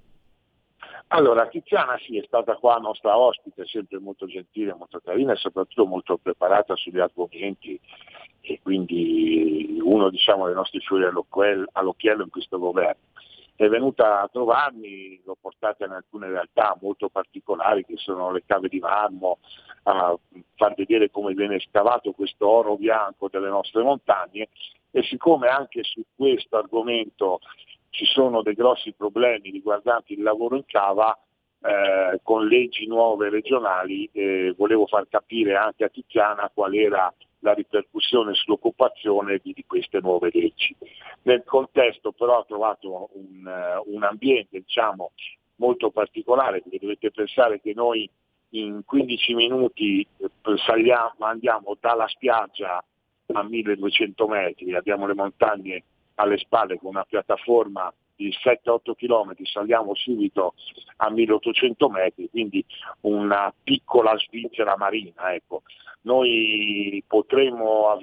Allora, 1.12 1.48
Tiziana 1.48 1.98
sì, 1.98 2.20
è 2.20 2.24
stata 2.26 2.56
qua 2.58 2.78
nostra 2.78 3.18
ospite, 3.18 3.66
sempre 3.66 3.98
molto 3.98 4.28
gentile, 4.28 4.76
molto 4.76 5.00
carina 5.00 5.34
e 5.34 5.38
soprattutto 5.38 5.88
molto 5.88 6.18
preparata 6.18 6.76
sugli 6.76 7.00
argomenti 7.00 7.80
e 8.42 8.60
quindi 8.62 9.80
uno 9.82 10.12
diciamo, 10.12 10.46
dei 10.46 10.54
nostri 10.54 10.80
fiori 10.82 11.06
all'occhiello 11.06 12.24
in 12.24 12.30
questo 12.30 12.60
governo. 12.60 13.02
È 13.56 13.68
venuta 13.68 14.22
a 14.22 14.28
trovarmi, 14.28 15.20
l'ho 15.26 15.36
portata 15.42 15.84
in 15.86 15.92
alcune 15.92 16.28
realtà 16.28 16.78
molto 16.80 17.10
particolari 17.10 17.84
che 17.86 17.98
sono 17.98 18.32
le 18.32 18.44
cave 18.46 18.70
di 18.70 18.80
marmo, 18.80 19.40
a 19.84 20.16
far 20.56 20.76
vedere 20.76 21.10
come 21.10 21.34
viene 21.34 21.60
scavato 21.60 22.12
questo 22.12 22.48
oro 22.48 22.78
bianco 22.78 23.30
delle 23.30 23.50
nostre 23.50 23.82
montagne 23.82 24.50
e 24.92 25.02
siccome 25.04 25.48
anche 25.48 25.84
su 25.84 26.04
questo 26.16 26.58
argomento 26.58 27.40
ci 27.90 28.06
sono 28.06 28.42
dei 28.42 28.54
grossi 28.54 28.94
problemi 28.94 29.52
riguardanti 29.52 30.14
il 30.14 30.22
lavoro 30.22 30.56
in 30.56 30.66
cava, 30.66 31.18
eh, 31.62 32.20
con 32.24 32.48
leggi 32.48 32.88
nuove 32.88 33.30
regionali 33.30 34.10
eh, 34.14 34.54
volevo 34.58 34.86
far 34.86 35.08
capire 35.10 35.56
anche 35.56 35.84
a 35.84 35.90
Tiziana 35.90 36.50
qual 36.54 36.74
era 36.74 37.14
la 37.40 37.54
ripercussione 37.54 38.34
sull'occupazione 38.34 39.40
di, 39.44 39.54
di 39.54 39.66
queste 39.66 40.00
nuove 40.00 40.30
leggi. 40.34 40.76
Nel 41.24 41.44
contesto 41.46 42.12
però 42.12 42.40
ho 42.40 42.46
trovato 42.46 43.10
un, 43.14 43.46
uh, 43.46 43.94
un 43.94 44.04
ambiente 44.04 44.60
diciamo, 44.60 45.12
molto 45.56 45.90
particolare 45.90 46.62
perché 46.62 46.80
dovete 46.80 47.12
pensare 47.12 47.60
che 47.62 47.74
noi 47.74 48.10
in 48.52 48.82
15 48.86 49.34
minuti 49.36 50.02
eh, 50.02 50.30
saliamo, 50.66 51.16
andiamo 51.20 51.78
dalla 51.80 52.08
spiaggia 52.08 52.84
a 53.32 53.44
1200 53.44 54.28
metri, 54.28 54.74
abbiamo 54.76 55.06
le 55.06 55.14
montagne 55.14 55.84
alle 56.20 56.38
spalle 56.38 56.78
con 56.78 56.90
una 56.90 57.06
piattaforma 57.06 57.92
di 58.16 58.30
7-8 58.30 58.96
km, 58.96 59.34
saliamo 59.44 59.96
subito 59.96 60.54
a 60.98 61.10
1800 61.10 61.90
metri, 61.90 62.30
quindi 62.30 62.64
una 63.02 63.54
piccola 63.64 64.18
Svizzera 64.18 64.76
marina. 64.76 65.34
Ecco. 65.34 65.64
Noi 66.02 67.02
potremmo, 67.08 67.98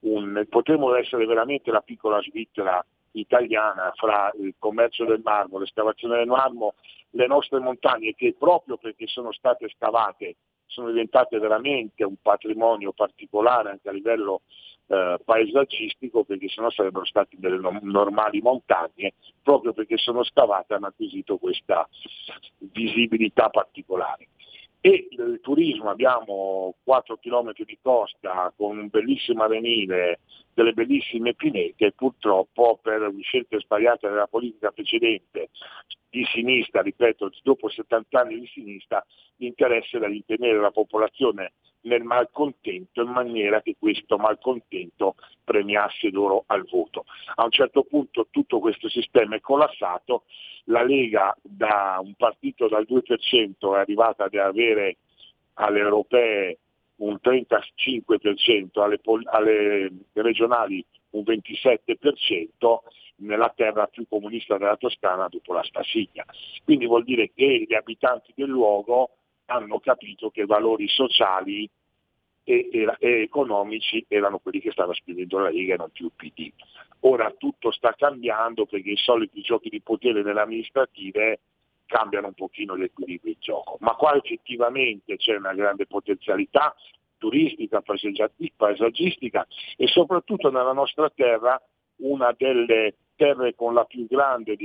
un, 0.00 0.46
potremmo 0.48 0.94
essere 0.94 1.26
veramente 1.26 1.72
la 1.72 1.80
piccola 1.80 2.22
Svizzera 2.22 2.84
italiana 3.12 3.92
fra 3.96 4.30
il 4.38 4.54
commercio 4.58 5.04
del 5.04 5.20
marmo, 5.24 5.58
l'escavazione 5.58 6.18
del 6.18 6.28
marmo, 6.28 6.74
le 7.10 7.26
nostre 7.26 7.58
montagne 7.58 8.14
che 8.14 8.34
proprio 8.38 8.76
perché 8.76 9.06
sono 9.08 9.32
state 9.32 9.68
scavate 9.76 10.36
sono 10.72 10.88
diventate 10.88 11.38
veramente 11.38 12.02
un 12.02 12.14
patrimonio 12.22 12.92
particolare 12.92 13.70
anche 13.70 13.90
a 13.90 13.92
livello 13.92 14.40
eh, 14.86 15.18
paesaggistico 15.24 16.24
perché 16.24 16.48
sennò 16.48 16.70
sarebbero 16.70 17.04
stati 17.04 17.36
delle 17.38 17.58
no- 17.58 17.78
normali 17.82 18.40
montagne 18.40 19.14
proprio 19.42 19.72
perché 19.72 19.96
sono 19.96 20.24
scavate 20.24 20.74
hanno 20.74 20.88
acquisito 20.88 21.38
questa 21.38 21.88
visibilità 22.58 23.48
particolare. 23.48 24.28
E 24.84 25.06
il 25.10 25.38
turismo 25.40 25.90
abbiamo 25.90 26.74
4 26.82 27.16
km 27.18 27.52
di 27.54 27.78
costa 27.80 28.52
con 28.56 28.78
un 28.78 28.88
bellissimo 28.88 29.44
avenire, 29.44 30.18
delle 30.54 30.72
bellissime 30.72 31.34
pinete, 31.34 31.92
purtroppo 31.92 32.80
per 32.82 33.12
scelte 33.20 33.60
sbagliate 33.60 34.08
della 34.08 34.26
politica 34.26 34.72
precedente 34.72 35.50
di 36.10 36.24
sinistra, 36.32 36.82
ripeto, 36.82 37.30
dopo 37.44 37.68
70 37.68 38.20
anni 38.20 38.40
di 38.40 38.46
sinistra, 38.48 39.04
l'interesse 39.42 39.96
era 39.96 40.08
di 40.08 40.24
tenere 40.24 40.58
la 40.58 40.70
popolazione 40.70 41.52
nel 41.82 42.04
malcontento 42.04 43.02
in 43.02 43.10
maniera 43.10 43.60
che 43.60 43.74
questo 43.78 44.16
malcontento 44.16 45.16
premiasse 45.42 46.10
loro 46.10 46.44
al 46.46 46.64
voto. 46.70 47.04
A 47.34 47.44
un 47.44 47.50
certo 47.50 47.82
punto 47.82 48.28
tutto 48.30 48.60
questo 48.60 48.88
sistema 48.88 49.34
è 49.34 49.40
collassato, 49.40 50.24
la 50.66 50.84
Lega 50.84 51.36
da 51.42 51.98
un 52.00 52.14
partito 52.14 52.68
dal 52.68 52.86
2% 52.88 53.74
è 53.74 53.78
arrivata 53.78 54.24
ad 54.24 54.34
avere 54.34 54.98
alle 55.54 55.80
europee 55.80 56.58
un 56.96 57.18
35%, 57.20 58.80
alle, 58.80 59.00
alle 59.24 59.92
regionali 60.12 60.84
un 61.10 61.24
27%, 61.26 62.78
nella 63.16 63.52
terra 63.54 63.86
più 63.86 64.06
comunista 64.08 64.56
della 64.58 64.76
Toscana 64.76 65.28
dopo 65.28 65.52
la 65.52 65.62
Spasiglia. 65.62 66.24
Quindi 66.64 66.86
vuol 66.86 67.04
dire 67.04 67.30
che 67.34 67.64
gli 67.68 67.74
abitanti 67.74 68.32
del 68.34 68.48
luogo 68.48 69.10
hanno 69.52 69.78
capito 69.80 70.30
che 70.30 70.44
valori 70.44 70.88
sociali 70.88 71.68
e, 72.44 72.68
e, 72.72 72.96
e, 72.98 73.22
economici 73.22 74.04
erano 74.08 74.38
quelli 74.38 74.60
che 74.60 74.72
stava 74.72 74.92
spingendo 74.94 75.38
la 75.38 75.50
Lega 75.50 75.74
e 75.74 75.76
non 75.76 75.90
più 75.90 76.06
il 76.06 76.12
PD. 76.16 76.50
Ora 77.00 77.32
tutto 77.36 77.70
sta 77.70 77.94
cambiando 77.94 78.66
perché 78.66 78.90
i 78.90 78.96
soliti 78.96 79.40
giochi 79.42 79.68
di 79.68 79.80
potere 79.80 80.22
nelle 80.22 80.40
amministrative 80.40 81.40
cambiano 81.86 82.28
un 82.28 82.34
pochino 82.34 82.76
gli 82.76 82.84
equilibri 82.84 83.32
di 83.32 83.36
gioco, 83.38 83.76
ma 83.80 83.94
qua 83.94 84.14
effettivamente 84.14 85.16
c'è 85.16 85.36
una 85.36 85.52
grande 85.52 85.86
potenzialità 85.86 86.74
turistica, 87.18 87.82
paesaggistica 88.56 89.46
e 89.76 89.86
soprattutto 89.86 90.50
nella 90.50 90.72
nostra 90.72 91.10
terra 91.10 91.60
una 91.96 92.34
delle 92.36 92.94
terre 93.14 93.54
con 93.54 93.74
la 93.74 93.84
più 93.84 94.06
grande 94.08 94.56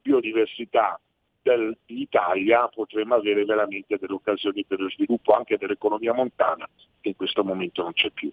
biodiversità 0.00 0.98
dell'Italia 1.46 2.66
potremmo 2.68 3.14
avere 3.14 3.44
veramente 3.44 3.96
delle 4.00 4.14
occasioni 4.14 4.64
per 4.64 4.80
lo 4.80 4.90
sviluppo 4.90 5.32
anche 5.32 5.56
dell'economia 5.56 6.12
montana 6.12 6.68
che 7.00 7.10
in 7.10 7.16
questo 7.16 7.44
momento 7.44 7.82
non 7.82 7.92
c'è 7.92 8.10
più. 8.10 8.32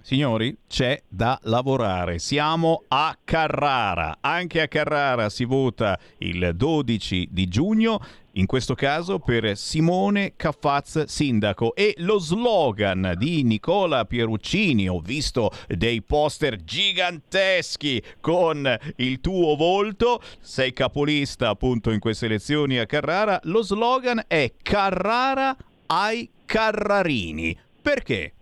Signori, 0.00 0.56
c'è 0.68 1.02
da 1.08 1.36
lavorare. 1.44 2.18
Siamo 2.18 2.84
a 2.88 3.16
Carrara. 3.24 4.18
Anche 4.20 4.60
a 4.60 4.68
Carrara 4.68 5.28
si 5.30 5.44
vota 5.44 5.98
il 6.18 6.52
12 6.54 7.28
di 7.32 7.48
giugno 7.48 7.98
in 8.36 8.46
questo 8.46 8.74
caso 8.74 9.18
per 9.18 9.56
Simone 9.56 10.34
Caffaz 10.36 11.04
Sindaco 11.04 11.74
e 11.74 11.94
lo 11.98 12.18
slogan 12.18 13.14
di 13.16 13.42
Nicola 13.44 14.04
Pieruccini, 14.04 14.88
ho 14.88 15.00
visto 15.00 15.50
dei 15.66 16.02
poster 16.02 16.56
giganteschi 16.56 18.02
con 18.20 18.78
il 18.96 19.20
tuo 19.20 19.56
volto, 19.56 20.20
sei 20.40 20.72
capolista 20.72 21.48
appunto 21.48 21.90
in 21.90 21.98
queste 21.98 22.26
elezioni 22.26 22.78
a 22.78 22.86
Carrara, 22.86 23.40
lo 23.44 23.62
slogan 23.62 24.22
è 24.26 24.52
Carrara 24.62 25.56
ai 25.86 26.30
Carrarini. 26.44 27.58
Perché? 27.80 28.32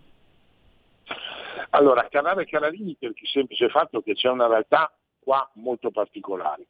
Allora, 1.71 2.09
Carrara 2.09 2.41
e 2.41 2.47
Carabini 2.47 2.97
per 2.99 3.11
il 3.11 3.29
semplice 3.29 3.69
fatto 3.69 4.01
che 4.01 4.15
c'è 4.15 4.29
una 4.29 4.47
realtà 4.47 4.93
qua 5.21 5.49
molto 5.55 5.91
particolare. 5.91 6.67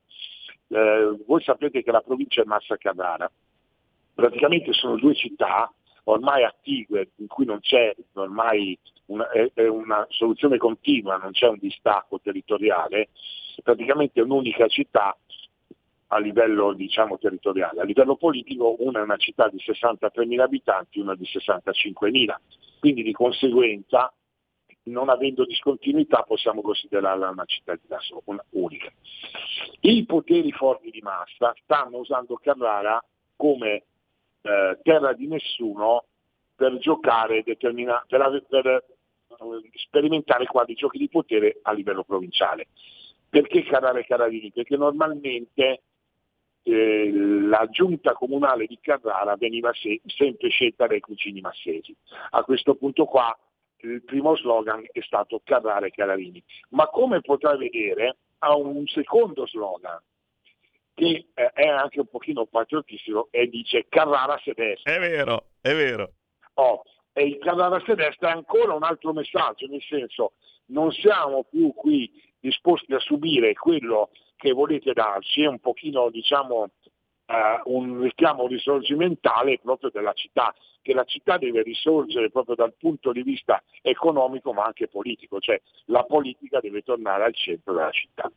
Eh, 0.75 1.23
voi 1.25 1.41
sapete 1.41 1.85
che 1.85 1.93
la 1.93 2.01
provincia 2.01 2.43
è 2.43 2.45
Massa 2.47 2.77
Carrara, 2.77 3.31
praticamente 4.13 4.73
sono 4.73 4.97
due 4.97 5.15
città 5.15 5.73
ormai 6.05 6.43
attigue 6.43 7.11
in 7.19 7.29
cui 7.29 7.45
non 7.45 7.61
c'è 7.61 7.95
ormai 8.15 8.77
una, 9.07 9.25
una 9.71 10.05
soluzione 10.11 10.57
continua, 10.57 11.17
non 11.17 11.31
c'è 11.31 11.47
un 11.47 11.59
distacco 11.61 12.19
territoriale, 12.21 13.11
praticamente 13.63 14.19
è 14.19 14.25
un'unica 14.25 14.67
città 14.67 15.17
a 16.09 16.19
livello 16.19 16.73
diciamo, 16.73 17.19
territoriale. 17.19 17.81
A 17.81 17.85
livello 17.85 18.17
politico 18.17 18.75
una 18.81 18.99
è 18.99 19.03
una 19.03 19.17
città 19.17 19.49
di 19.49 19.59
63.000 19.65 20.41
abitanti, 20.41 20.99
una 20.99 21.15
di 21.15 21.25
65.000, 21.25 22.35
quindi 22.81 23.05
di 23.05 23.13
conseguenza 23.13 24.13
non 24.85 25.09
avendo 25.09 25.45
discontinuità 25.45 26.23
possiamo 26.23 26.61
considerarla 26.61 27.31
una 27.31 27.45
città 27.45 27.75
di 27.75 27.83
una 28.25 28.45
unica. 28.51 28.93
I 29.81 30.05
poteri 30.05 30.53
forti 30.53 30.91
di 30.91 31.01
massa 31.01 31.55
stanno 31.63 31.99
usando 31.99 32.35
Carrara 32.37 33.03
come 33.37 33.85
eh, 34.43 34.79
terra 34.83 35.13
di 35.13 35.27
nessuno 35.27 36.05
per 36.55 36.77
giocare, 36.79 37.43
determina- 37.43 38.05
per, 38.07 38.45
per 38.49 38.67
eh, 38.67 38.85
sperimentare 39.75 40.47
quali 40.47 40.75
giochi 40.75 40.99
di 40.99 41.09
potere 41.09 41.59
a 41.63 41.73
livello 41.73 42.05
provinciale. 42.05 42.69
Perché 43.29 43.65
Carrara 43.65 43.99
e 43.99 44.05
Carabini? 44.07 44.53
Perché 44.53 44.77
normalmente 44.77 45.83
eh, 46.63 47.11
la 47.13 47.67
giunta 47.71 48.13
comunale 48.13 48.67
di 48.67 48.79
Carrara 48.81 49.35
veniva 49.37 49.73
se- 49.73 50.01
sempre 50.07 50.49
scelta 50.51 50.87
dai 50.87 51.01
cugini 51.01 51.41
massesi. 51.41 51.95
A 52.31 52.43
questo 52.45 52.75
punto 52.77 53.07
qua 53.07 53.37
il 53.85 54.03
primo 54.03 54.37
slogan 54.37 54.85
è 54.91 55.01
stato 55.03 55.41
Carrara 55.45 55.87
e 55.87 55.91
Carabini. 55.91 56.43
Ma 56.71 56.89
come 56.89 57.21
potrai 57.21 57.59
vedere 57.59 58.17
ha 58.39 58.57
un 58.57 58.87
secondo 58.87 59.47
slogan 59.47 60.01
che 60.95 61.27
eh, 61.35 61.51
è 61.53 61.67
anche 61.67 62.01
un 62.01 62.07
pochino 62.07 62.47
patriottistico 62.47 63.29
e 63.31 63.49
dice 63.49 63.87
Carrara 63.89 64.39
se 64.43 64.53
destra. 64.55 64.95
È 64.95 64.99
vero, 64.99 65.47
è 65.61 65.75
vero. 65.75 66.13
Oh, 66.55 66.83
e 67.13 67.25
il 67.25 67.39
Carrara 67.39 67.83
se 67.85 67.95
destra 67.95 68.31
è 68.31 68.33
ancora 68.33 68.75
un 68.75 68.83
altro 68.83 69.13
messaggio, 69.13 69.67
nel 69.67 69.83
senso 69.83 70.33
non 70.67 70.91
siamo 70.93 71.45
più 71.45 71.73
qui 71.75 72.11
disposti 72.39 72.93
a 72.95 73.01
subire 73.01 73.55
quello 73.55 74.11
che 74.37 74.53
volete 74.53 74.93
darci, 74.93 75.43
è 75.43 75.47
un 75.47 75.59
pochino 75.59 76.11
diciamo 76.11 76.71
eh, 77.27 77.61
un 77.65 78.01
richiamo 78.01 78.47
risorgimentale 78.47 79.59
proprio 79.59 79.91
della 79.91 80.13
città, 80.13 80.55
che 80.83 80.93
la 80.93 81.05
città 81.05 81.39
deve 81.39 81.63
risorgere 81.63 82.31
proprio 82.31 82.55
dal 82.55 82.75
punto 82.75 83.13
di 83.13 83.23
vista 83.23 83.63
economico 83.83 84.53
ma 84.53 84.65
anche 84.65 84.89
politico, 84.89 85.41
cioè 85.41 85.61
la 85.87 86.05
politica 86.05 86.61
deve 86.61 86.83
tornare 86.83 87.25
al 87.25 87.35
centro 87.35 87.73
della 87.73 87.91
città. 87.91 88.31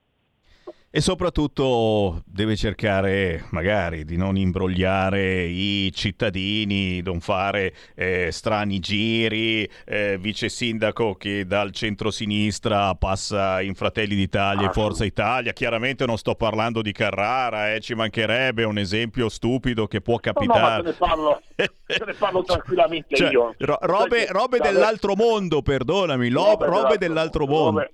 E 0.90 1.02
soprattutto 1.02 2.24
deve 2.26 2.56
cercare 2.56 3.46
magari 3.52 4.04
di 4.06 4.16
non 4.18 4.38
imbrogliare 4.38 5.44
i 5.44 5.92
cittadini, 5.94 7.02
non 7.02 7.20
fare 7.20 7.74
eh, 7.94 8.32
strani 8.32 8.80
giri, 8.80 9.70
eh, 9.86 10.18
vice 10.18 10.50
sindaco 10.50 11.14
che 11.16 11.46
dal 11.46 11.72
centro-sinistra 11.72 12.96
passa 12.96 13.62
in 13.62 13.76
Fratelli 13.76 14.16
d'Italia 14.16 14.70
e 14.70 14.74
Forza 14.74 15.04
Italia. 15.04 15.52
Chiaramente 15.52 16.06
non 16.06 16.18
sto 16.18 16.36
parlando 16.36 16.82
di 16.82 16.94
Carrara, 16.94 17.74
eh, 17.74 17.80
ci 17.82 17.94
mancherebbe 17.94 18.64
un 18.64 18.78
esempio 18.78 19.30
stupido 19.30 19.88
che 19.88 20.02
può 20.02 20.18
capitare. 20.18 20.82
No, 20.82 20.84
no, 20.84 20.84
te, 20.84 20.90
ne 20.90 20.96
parlo, 20.98 21.42
te 21.86 22.04
ne 22.06 22.14
parlo 22.14 22.42
tranquillamente 22.48 23.16
cioè, 23.16 23.30
io. 23.30 23.54
Ro- 23.58 23.80
robe, 23.82 24.26
robe 24.30 24.58
dell'altro 24.60 25.16
mondo, 25.16 25.62
perdonami, 25.62 26.30
lo- 26.30 26.44
robe, 26.44 26.66
robe 26.66 26.98
dell'altro 26.98 27.46
mondo. 27.46 27.80
Robe 27.82 27.92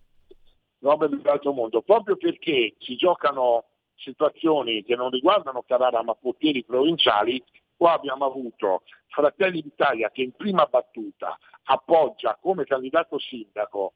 robe 0.84 1.08
dell'altro 1.08 1.54
mondo, 1.54 1.82
proprio 1.82 2.18
perché 2.18 2.76
si 2.80 2.96
giocano 2.96 3.66
situazioni 3.96 4.84
che 4.84 4.96
non 4.96 5.10
riguardano 5.10 5.64
Carrara 5.66 6.04
ma 6.04 6.14
poteri 6.14 6.64
provinciali, 6.64 7.42
qua 7.76 7.94
abbiamo 7.94 8.26
avuto 8.26 8.84
Fratelli 9.08 9.62
d'Italia 9.62 10.10
che 10.12 10.22
in 10.22 10.34
prima 10.34 10.66
battuta 10.66 11.38
appoggia 11.64 12.38
come 12.42 12.66
candidato 12.66 13.18
sindaco 13.18 13.94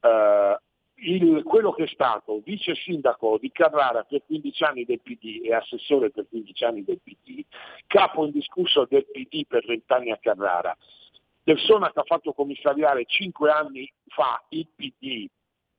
eh, 0.00 0.58
il, 0.96 1.42
quello 1.42 1.72
che 1.72 1.84
è 1.84 1.88
stato 1.88 2.40
vice 2.44 2.74
sindaco 2.74 3.38
di 3.38 3.50
Carrara 3.50 4.04
per 4.04 4.22
15 4.26 4.64
anni 4.64 4.84
del 4.84 5.00
PD 5.00 5.40
e 5.44 5.54
assessore 5.54 6.10
per 6.10 6.26
15 6.28 6.64
anni 6.64 6.84
del 6.84 7.00
PD, 7.02 7.44
capo 7.86 8.24
indiscusso 8.24 8.86
del 8.88 9.06
PD 9.10 9.46
per 9.46 9.64
20 9.64 9.92
anni 9.92 10.10
a 10.12 10.18
Carrara, 10.18 10.76
persona 11.42 11.90
che 11.90 12.00
ha 12.00 12.04
fatto 12.04 12.32
commissariare 12.32 13.04
5 13.06 13.50
anni 13.50 13.90
fa 14.08 14.42
il 14.50 14.68
PD 14.74 15.28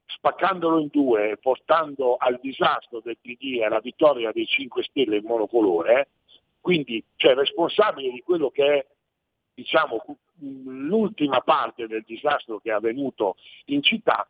spaccandolo 0.06 0.80
in 0.80 0.90
due 0.92 1.38
portando 1.42 2.16
al 2.16 2.40
disastro 2.42 3.02
del 3.02 3.18
PD 3.20 3.58
e 3.60 3.66
alla 3.66 3.80
vittoria 3.80 4.32
dei 4.32 4.46
5 4.46 4.84
Stelle 4.84 5.18
in 5.18 5.26
monocolore, 5.26 6.10
quindi 6.62 7.04
cioè, 7.16 7.34
responsabile 7.36 8.12
di 8.12 8.22
quello 8.22 8.50
che 8.50 8.66
è 8.66 8.86
diciamo, 9.54 10.04
l'ultima 10.40 11.40
parte 11.42 11.88
del 11.88 12.04
disastro 12.06 12.60
che 12.60 12.70
è 12.70 12.74
avvenuto 12.74 13.36
in 13.66 13.82
città, 13.82 14.28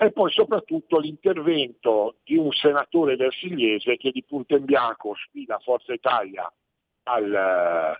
e 0.00 0.12
poi 0.12 0.30
soprattutto 0.30 0.98
l'intervento 0.98 2.16
di 2.24 2.36
un 2.36 2.52
senatore 2.52 3.16
versigliese 3.16 3.96
che 3.96 4.12
di 4.12 4.22
punto 4.22 4.54
in 4.56 4.64
bianco 4.64 5.14
sfida 5.14 5.58
Forza 5.58 5.92
Italia 5.92 6.50
al, 7.02 7.98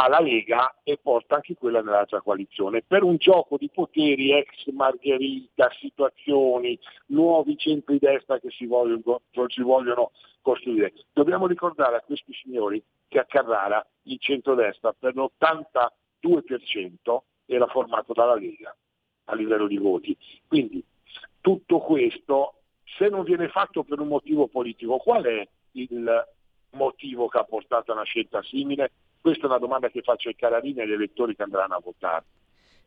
alla 0.00 0.20
Lega 0.20 0.76
e 0.82 0.96
porta 0.96 1.34
anche 1.34 1.54
quella 1.54 1.82
nell'altra 1.82 2.22
coalizione. 2.22 2.82
Per 2.82 3.02
un 3.02 3.16
gioco 3.16 3.58
di 3.58 3.68
poteri 3.68 4.32
ex 4.32 4.68
Margherita, 4.72 5.70
situazioni, 5.78 6.78
nuovi 7.06 7.58
centri-destra 7.58 8.38
che 8.38 8.48
si 8.50 8.64
vogliono, 8.64 9.20
si 9.48 9.60
vogliono 9.60 10.12
costruire. 10.40 10.94
Dobbiamo 11.12 11.46
ricordare 11.46 11.96
a 11.96 12.00
questi 12.00 12.32
signori 12.32 12.82
che 13.08 13.18
a 13.18 13.26
Carrara 13.26 13.86
il 14.04 14.18
centro-destra 14.18 14.94
per 14.98 15.14
l'82% 15.14 17.18
era 17.44 17.66
formato 17.66 18.14
dalla 18.14 18.36
Lega 18.36 18.74
a 19.24 19.34
livello 19.34 19.66
di 19.66 19.76
voti. 19.76 20.16
Quindi 20.46 20.82
tutto 21.42 21.80
questo, 21.80 22.54
se 22.84 23.10
non 23.10 23.24
viene 23.24 23.48
fatto 23.48 23.82
per 23.82 24.00
un 24.00 24.08
motivo 24.08 24.48
politico, 24.48 24.96
qual 24.96 25.24
è 25.24 25.46
il 25.72 26.26
motivo 26.70 27.28
che 27.28 27.38
ha 27.38 27.44
portato 27.44 27.90
a 27.90 27.96
una 27.96 28.04
scelta 28.04 28.42
simile? 28.42 28.92
Questa 29.20 29.44
è 29.44 29.46
una 29.46 29.58
domanda 29.58 29.88
che 29.88 30.02
faccio 30.02 30.28
ai 30.28 30.36
Cararini 30.36 30.78
e 30.78 30.82
agli 30.82 30.92
elettori 30.92 31.36
che 31.36 31.42
andranno 31.42 31.74
a 31.74 31.80
votare. 31.82 32.24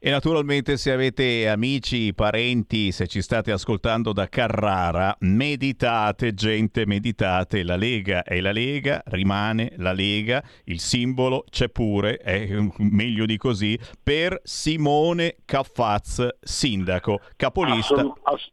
E 0.05 0.09
naturalmente 0.09 0.75
se 0.75 0.91
avete 0.91 1.47
amici, 1.47 2.13
parenti, 2.13 2.91
se 2.91 3.07
ci 3.07 3.21
state 3.21 3.53
ascoltando 3.53 4.11
da 4.11 4.27
Carrara, 4.27 5.15
meditate 5.19 6.33
gente, 6.33 6.85
meditate, 6.85 7.63
la 7.63 7.77
Lega 7.77 8.23
è 8.23 8.41
la 8.41 8.51
Lega, 8.51 9.01
rimane 9.05 9.71
la 9.77 9.93
Lega, 9.93 10.43
il 10.65 10.81
simbolo 10.81 11.45
c'è 11.49 11.69
pure, 11.69 12.17
è 12.17 12.49
meglio 12.79 13.25
di 13.25 13.37
così, 13.37 13.79
per 14.03 14.41
Simone 14.43 15.37
Caffaz, 15.45 16.27
sindaco, 16.41 17.21
capolista. 17.37 17.93
Assolut- 17.93 18.19
ass- 18.23 18.51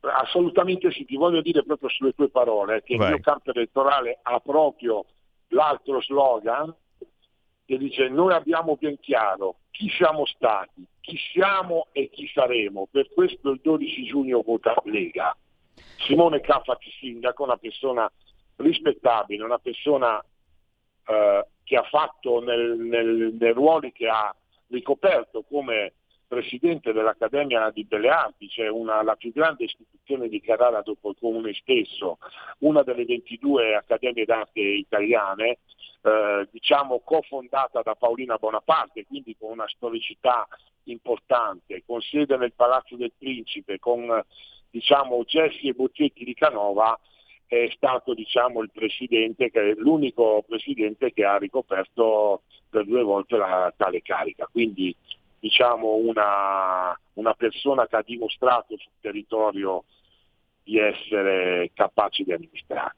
assolutamente 0.00 0.90
sì, 0.92 1.04
ti 1.04 1.16
voglio 1.16 1.42
dire 1.42 1.62
proprio 1.62 1.90
sulle 1.90 2.14
tue 2.14 2.30
parole 2.30 2.82
che 2.82 2.96
Vai. 2.96 3.08
il 3.08 3.12
mio 3.16 3.22
campo 3.22 3.50
elettorale 3.52 4.20
ha 4.22 4.40
proprio 4.40 5.04
l'altro 5.48 6.00
slogan 6.02 6.74
che 7.64 7.76
dice 7.76 8.08
noi 8.08 8.32
abbiamo 8.32 8.76
ben 8.76 8.98
chiaro 8.98 9.56
chi 9.70 9.88
siamo 9.90 10.26
stati, 10.26 10.84
chi 11.00 11.16
siamo 11.32 11.88
e 11.92 12.10
chi 12.10 12.26
saremo, 12.26 12.88
per 12.90 13.12
questo 13.12 13.50
il 13.50 13.60
12 13.62 14.04
giugno 14.04 14.42
vota 14.42 14.74
Lega. 14.84 15.36
Simone 15.98 16.40
Caffati 16.40 16.90
sindaco, 16.98 17.44
una 17.44 17.56
persona 17.56 18.10
rispettabile, 18.56 19.44
una 19.44 19.58
persona 19.58 20.20
eh, 21.06 21.46
che 21.62 21.76
ha 21.76 21.84
fatto 21.84 22.40
nel, 22.40 22.76
nel, 22.78 23.36
nei 23.38 23.52
ruoli 23.52 23.92
che 23.92 24.08
ha 24.08 24.34
ricoperto 24.68 25.44
come 25.48 25.92
presidente 26.28 26.92
dell'Accademia 26.92 27.70
di 27.70 27.84
Belle 27.84 28.10
Arti, 28.10 28.48
cioè 28.48 28.68
una, 28.68 29.02
la 29.02 29.16
più 29.16 29.32
grande 29.32 29.64
istituzione 29.64 30.28
di 30.28 30.40
Carrara 30.40 30.82
dopo 30.82 31.10
il 31.10 31.16
comune 31.18 31.54
stesso, 31.54 32.18
una 32.58 32.82
delle 32.82 33.04
22 33.04 33.74
accademie 33.74 34.24
d'arte 34.24 34.60
italiane, 34.60 35.58
eh, 36.02 36.46
diciamo 36.50 37.00
cofondata 37.00 37.80
da 37.82 37.94
Paolina 37.94 38.36
Bonaparte, 38.36 39.06
quindi 39.06 39.34
con 39.36 39.50
una 39.50 39.66
storicità 39.66 40.46
importante, 40.84 41.82
con 41.86 42.00
sede 42.00 42.36
nel 42.36 42.52
Palazzo 42.52 42.96
del 42.96 43.12
Principe, 43.16 43.78
con 43.78 44.22
diciamo, 44.70 45.24
Gessi 45.24 45.68
e 45.68 45.72
Bocchetti 45.72 46.24
di 46.24 46.34
Canova, 46.34 46.98
è 47.46 47.68
stato 47.74 48.12
diciamo, 48.12 48.60
il 48.60 48.70
presidente, 48.70 49.50
che 49.50 49.74
l'unico 49.76 50.44
presidente 50.46 51.12
che 51.12 51.24
ha 51.24 51.38
ricoperto 51.38 52.42
per 52.68 52.84
due 52.84 53.02
volte 53.02 53.36
la, 53.36 53.72
tale 53.74 54.02
carica. 54.02 54.46
Quindi 54.50 54.94
diciamo, 55.38 55.94
una, 55.94 56.98
una 57.14 57.34
persona 57.34 57.86
che 57.86 57.96
ha 57.96 58.02
dimostrato 58.02 58.76
sul 58.76 58.92
territorio 59.00 59.84
di 60.62 60.78
essere 60.78 61.70
capace 61.74 62.24
di 62.24 62.32
amministrare. 62.32 62.94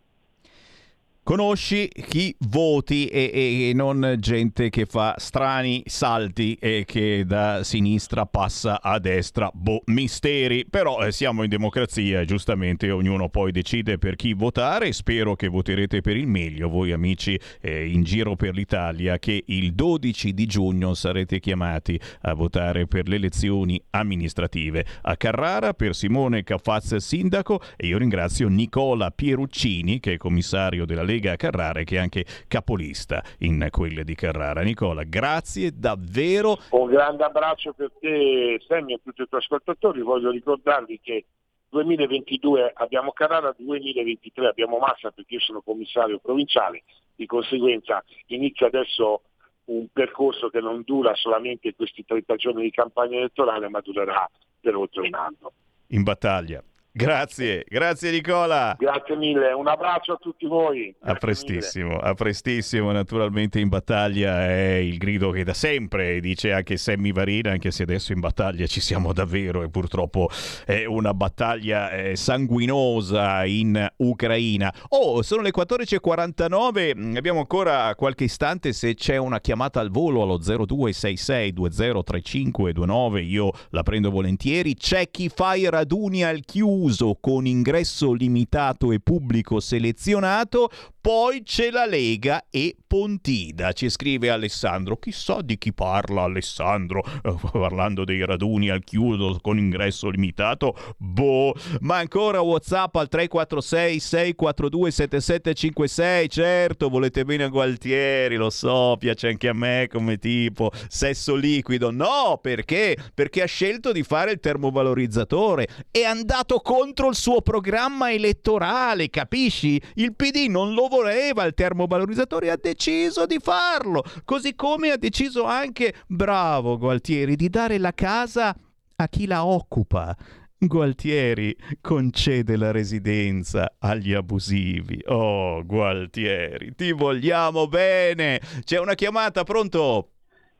Conosci 1.22 1.88
chi 1.88 2.34
voti 2.48 3.06
e, 3.06 3.68
e, 3.68 3.72
non 3.74 4.16
gente 4.18 4.70
che 4.70 4.86
fa 4.86 5.14
strani 5.18 5.82
salti 5.86 6.56
e 6.60 6.84
che 6.86 7.24
da 7.26 7.62
sinistra 7.62 8.26
passa 8.26 8.80
a 8.80 8.98
destra. 8.98 9.50
Boh, 9.52 9.82
misteri. 9.86 10.66
Però 10.68 11.00
eh, 11.00 11.12
siamo 11.12 11.42
in 11.42 11.48
democrazia, 11.48 12.24
giustamente 12.24 12.90
ognuno 12.90 13.28
poi 13.28 13.52
decide 13.52 13.98
per 13.98 14.16
chi 14.16 14.32
votare. 14.32 14.92
Spero 14.92 15.36
che 15.36 15.48
voterete 15.48 16.00
per 16.00 16.16
il 16.16 16.26
meglio, 16.26 16.68
voi 16.68 16.92
amici 16.92 17.38
eh, 17.60 17.88
in 17.88 18.02
giro 18.02 18.36
per 18.36 18.54
l'Italia, 18.54 19.18
che 19.18 19.42
il 19.46 19.74
12 19.74 20.34
di 20.34 20.46
giugno 20.46 20.94
sarete 20.94 21.38
chiamati 21.38 22.00
a 22.22 22.34
votare 22.34 22.86
per 22.86 23.08
le 23.08 23.16
elezioni 23.16 23.80
amministrative. 23.90 24.84
A 25.02 25.16
Carrara 25.16 25.74
per 25.74 25.94
Simone 25.94 26.42
Caffaz 26.42 26.96
sindaco 26.96 27.60
e 27.76 27.86
io 27.86 27.98
ringrazio 27.98 28.48
Nicola 28.48 29.10
Pieruccini 29.10 30.00
che 30.00 30.14
è 30.14 30.16
commissario 30.16 30.84
della 30.84 31.02
Lega 31.10 31.30
Lega 31.30 31.36
Carrara 31.36 31.82
che 31.82 31.96
è 31.96 31.98
anche 31.98 32.24
capolista 32.46 33.22
in 33.38 33.66
quelle 33.70 34.04
di 34.04 34.14
Carrara. 34.14 34.62
Nicola, 34.62 35.02
grazie 35.02 35.72
davvero. 35.76 36.58
Un 36.70 36.88
grande 36.88 37.24
abbraccio 37.24 37.72
per 37.72 37.90
te 37.98 38.60
Sammy 38.66 38.94
e 38.94 39.00
tutti 39.02 39.22
i 39.22 39.28
tuoi 39.28 39.40
ascoltatori. 39.40 40.00
Voglio 40.02 40.30
ricordarvi 40.30 41.00
che 41.02 41.24
2022 41.68 42.72
abbiamo 42.74 43.12
Carrara, 43.12 43.54
2023 43.56 44.48
abbiamo 44.48 44.78
Massa 44.78 45.10
perché 45.10 45.34
io 45.34 45.40
sono 45.40 45.60
commissario 45.60 46.18
provinciale, 46.18 46.84
di 47.14 47.26
conseguenza 47.26 48.02
inizia 48.26 48.66
adesso 48.66 49.22
un 49.66 49.86
percorso 49.92 50.48
che 50.48 50.60
non 50.60 50.82
dura 50.84 51.14
solamente 51.14 51.74
questi 51.74 52.04
30 52.04 52.36
giorni 52.36 52.62
di 52.62 52.70
campagna 52.70 53.18
elettorale 53.18 53.68
ma 53.68 53.80
durerà 53.80 54.28
per 54.60 54.74
oltre 54.76 55.06
un 55.06 55.14
anno. 55.14 55.52
In 55.88 56.02
battaglia. 56.02 56.62
Grazie, 56.92 57.64
grazie 57.68 58.10
Nicola. 58.10 58.74
Grazie 58.76 59.14
mille, 59.14 59.52
un 59.52 59.68
abbraccio 59.68 60.14
a 60.14 60.16
tutti 60.16 60.44
voi. 60.46 60.92
Grazie 60.98 61.14
a 61.14 61.16
prestissimo, 61.18 61.90
mille. 61.90 62.02
a 62.02 62.14
prestissimo. 62.14 62.90
Naturalmente 62.90 63.60
in 63.60 63.68
battaglia 63.68 64.48
è 64.48 64.74
il 64.74 64.98
grido 64.98 65.30
che 65.30 65.44
da 65.44 65.54
sempre 65.54 66.18
dice 66.18 66.52
anche 66.52 66.76
Sammy 66.76 67.12
Varina, 67.12 67.52
anche 67.52 67.70
se 67.70 67.84
adesso 67.84 68.12
in 68.12 68.18
battaglia 68.18 68.66
ci 68.66 68.80
siamo 68.80 69.12
davvero 69.12 69.62
e 69.62 69.70
purtroppo 69.70 70.28
è 70.66 70.84
una 70.84 71.14
battaglia 71.14 71.92
eh, 71.92 72.16
sanguinosa 72.16 73.44
in 73.44 73.88
Ucraina. 73.98 74.74
Oh, 74.88 75.22
sono 75.22 75.42
le 75.42 75.52
14.49, 75.56 77.16
abbiamo 77.16 77.38
ancora 77.38 77.94
qualche 77.94 78.24
istante 78.24 78.72
se 78.72 78.94
c'è 78.94 79.16
una 79.16 79.38
chiamata 79.38 79.78
al 79.78 79.90
volo 79.90 80.22
allo 80.22 80.40
0266203529, 80.40 83.24
io 83.24 83.52
la 83.70 83.84
prendo 83.84 84.10
volentieri. 84.10 84.74
C'è 84.74 85.08
chi 85.08 85.28
fa 85.28 85.54
i 85.54 85.70
raduni 85.70 86.24
al 86.24 86.40
chiuso 86.40 86.78
chiuso 86.90 87.16
con 87.20 87.46
ingresso 87.46 88.12
limitato 88.12 88.90
e 88.90 88.98
pubblico 88.98 89.60
selezionato, 89.60 90.68
poi 91.00 91.42
c'è 91.44 91.70
la 91.70 91.86
Lega 91.86 92.44
e 92.50 92.76
Pontida, 92.86 93.72
ci 93.72 93.88
scrive 93.88 94.28
Alessandro. 94.28 94.98
Chissà 94.98 95.40
di 95.40 95.56
chi 95.56 95.72
parla 95.72 96.24
Alessandro, 96.24 97.02
eh, 97.22 97.34
parlando 97.52 98.04
dei 98.04 98.22
raduni 98.24 98.68
al 98.68 98.84
chiuso 98.84 99.38
con 99.40 99.56
ingresso 99.56 100.10
limitato. 100.10 100.74
Boh, 100.98 101.54
ma 101.80 101.96
ancora 101.96 102.40
WhatsApp 102.40 102.96
al 102.96 103.08
346 103.08 103.98
642 104.00 104.90
7756. 104.90 106.28
Certo, 106.28 106.88
volete 106.90 107.24
bene 107.24 107.44
a 107.44 107.48
Gualtieri, 107.48 108.36
lo 108.36 108.50
so, 108.50 108.96
piace 108.98 109.28
anche 109.28 109.48
a 109.48 109.54
me 109.54 109.88
come 109.90 110.18
tipo. 110.18 110.70
Sesso 110.88 111.34
liquido. 111.34 111.90
No, 111.90 112.38
perché? 112.42 112.96
Perché 113.14 113.42
ha 113.42 113.46
scelto 113.46 113.92
di 113.92 114.02
fare 114.02 114.32
il 114.32 114.40
termovalorizzatore. 114.40 115.66
È 115.90 116.02
andato 116.02 116.58
contro 116.70 117.08
il 117.08 117.16
suo 117.16 117.42
programma 117.42 118.12
elettorale, 118.12 119.10
capisci? 119.10 119.82
Il 119.94 120.14
PD 120.14 120.46
non 120.48 120.72
lo 120.72 120.86
voleva 120.86 121.42
il 121.42 121.52
termovalorizzatore 121.52 122.46
e 122.46 122.50
ha 122.50 122.56
deciso 122.56 123.26
di 123.26 123.40
farlo, 123.40 124.04
così 124.24 124.54
come 124.54 124.92
ha 124.92 124.96
deciso 124.96 125.42
anche, 125.46 125.92
bravo 126.06 126.78
Gualtieri, 126.78 127.34
di 127.34 127.48
dare 127.48 127.76
la 127.78 127.90
casa 127.90 128.54
a 128.94 129.08
chi 129.08 129.26
la 129.26 129.44
occupa. 129.44 130.16
Gualtieri 130.56 131.56
concede 131.80 132.56
la 132.56 132.70
residenza 132.70 133.74
agli 133.80 134.12
abusivi. 134.12 135.02
Oh, 135.06 135.64
Gualtieri, 135.64 136.76
ti 136.76 136.92
vogliamo 136.92 137.66
bene. 137.66 138.40
C'è 138.62 138.78
una 138.78 138.94
chiamata, 138.94 139.42
pronto? 139.42 140.10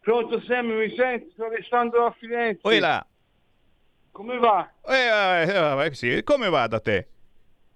Pronto, 0.01 0.41
Sam, 0.41 0.67
mi 0.67 0.93
senti? 0.97 1.31
Sto 1.35 1.49
restando 1.49 2.05
a 2.05 2.17
Firenze. 2.19 2.59
Oi 2.63 2.81
là. 2.81 3.07
Come 4.21 4.37
va? 4.37 4.71
Eh, 4.85 5.49
eh, 5.49 5.87
eh, 5.87 5.95
sì. 5.95 6.23
Come 6.23 6.51
va 6.51 6.67
da 6.67 6.79
te? 6.79 7.09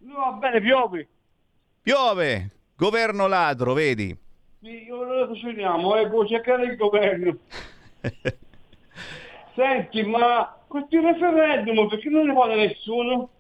No, 0.01 0.15
va 0.15 0.33
bene, 0.33 0.61
piove. 0.61 1.09
Piove. 1.81 2.51
Governo 2.77 3.27
ladro, 3.27 3.73
vedi? 3.73 4.15
Sì, 4.61 4.87
ora 4.91 5.27
facciamo, 5.27 5.97
ecco, 5.97 6.27
cercare 6.27 6.65
il 6.65 6.77
governo. 6.77 7.39
Senti, 9.57 10.03
ma 10.03 10.55
questi 10.67 11.01
referendum 11.01 11.89
perché 11.89 12.11
non 12.11 12.27
ne 12.27 12.33
vuole 12.35 12.57
nessuno? 12.57 13.31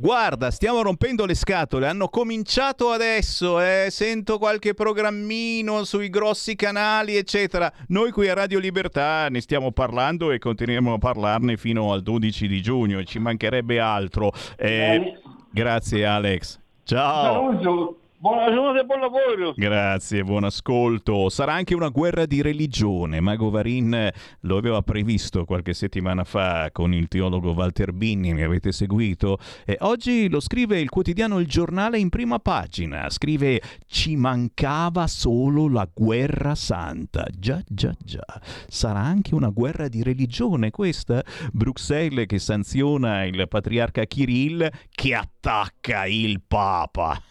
Guarda, 0.00 0.52
stiamo 0.52 0.80
rompendo 0.82 1.26
le 1.26 1.34
scatole, 1.34 1.88
hanno 1.88 2.06
cominciato 2.06 2.90
adesso, 2.90 3.60
eh? 3.60 3.88
sento 3.90 4.38
qualche 4.38 4.72
programmino 4.72 5.82
sui 5.82 6.08
grossi 6.08 6.54
canali, 6.54 7.16
eccetera. 7.16 7.68
Noi 7.88 8.12
qui 8.12 8.28
a 8.28 8.34
Radio 8.34 8.60
Libertà 8.60 9.26
ne 9.28 9.40
stiamo 9.40 9.72
parlando 9.72 10.30
e 10.30 10.38
continueremo 10.38 10.92
a 10.92 10.98
parlarne 10.98 11.56
fino 11.56 11.92
al 11.92 12.02
12 12.02 12.46
di 12.46 12.62
giugno, 12.62 13.02
ci 13.02 13.18
mancherebbe 13.18 13.80
altro. 13.80 14.30
Eh, 14.56 15.20
grazie 15.50 16.06
Alex. 16.06 16.60
Ciao. 16.84 17.58
Saluto. 17.60 17.98
Buona 18.20 18.52
giornata 18.52 18.80
e 18.80 18.84
buon 18.84 18.98
lavoro. 18.98 19.52
Grazie, 19.54 20.24
buon 20.24 20.42
ascolto. 20.42 21.28
Sarà 21.28 21.52
anche 21.52 21.76
una 21.76 21.90
guerra 21.90 22.26
di 22.26 22.42
religione. 22.42 23.20
Mago 23.20 23.48
Varin 23.48 24.10
lo 24.40 24.56
aveva 24.56 24.82
previsto 24.82 25.44
qualche 25.44 25.72
settimana 25.72 26.24
fa 26.24 26.70
con 26.72 26.92
il 26.92 27.06
teologo 27.06 27.52
Walter 27.52 27.92
Binni, 27.92 28.34
mi 28.34 28.42
avete 28.42 28.72
seguito? 28.72 29.38
E 29.64 29.76
oggi 29.82 30.28
lo 30.28 30.40
scrive 30.40 30.80
il 30.80 30.88
quotidiano 30.88 31.38
Il 31.38 31.46
Giornale 31.46 32.00
in 32.00 32.08
prima 32.08 32.40
pagina. 32.40 33.08
Scrive 33.08 33.62
ci 33.86 34.16
mancava 34.16 35.06
solo 35.06 35.68
la 35.68 35.88
guerra 35.94 36.56
santa. 36.56 37.24
Già, 37.30 37.62
già, 37.68 37.94
già. 38.02 38.26
Sarà 38.66 38.98
anche 38.98 39.36
una 39.36 39.50
guerra 39.50 39.86
di 39.86 40.02
religione 40.02 40.72
questa? 40.72 41.22
Bruxelles 41.52 42.26
che 42.26 42.40
sanziona 42.40 43.22
il 43.26 43.46
patriarca 43.46 44.04
Kirill 44.06 44.68
che 44.90 45.14
attacca 45.14 46.04
il 46.06 46.42
Papa. 46.44 47.22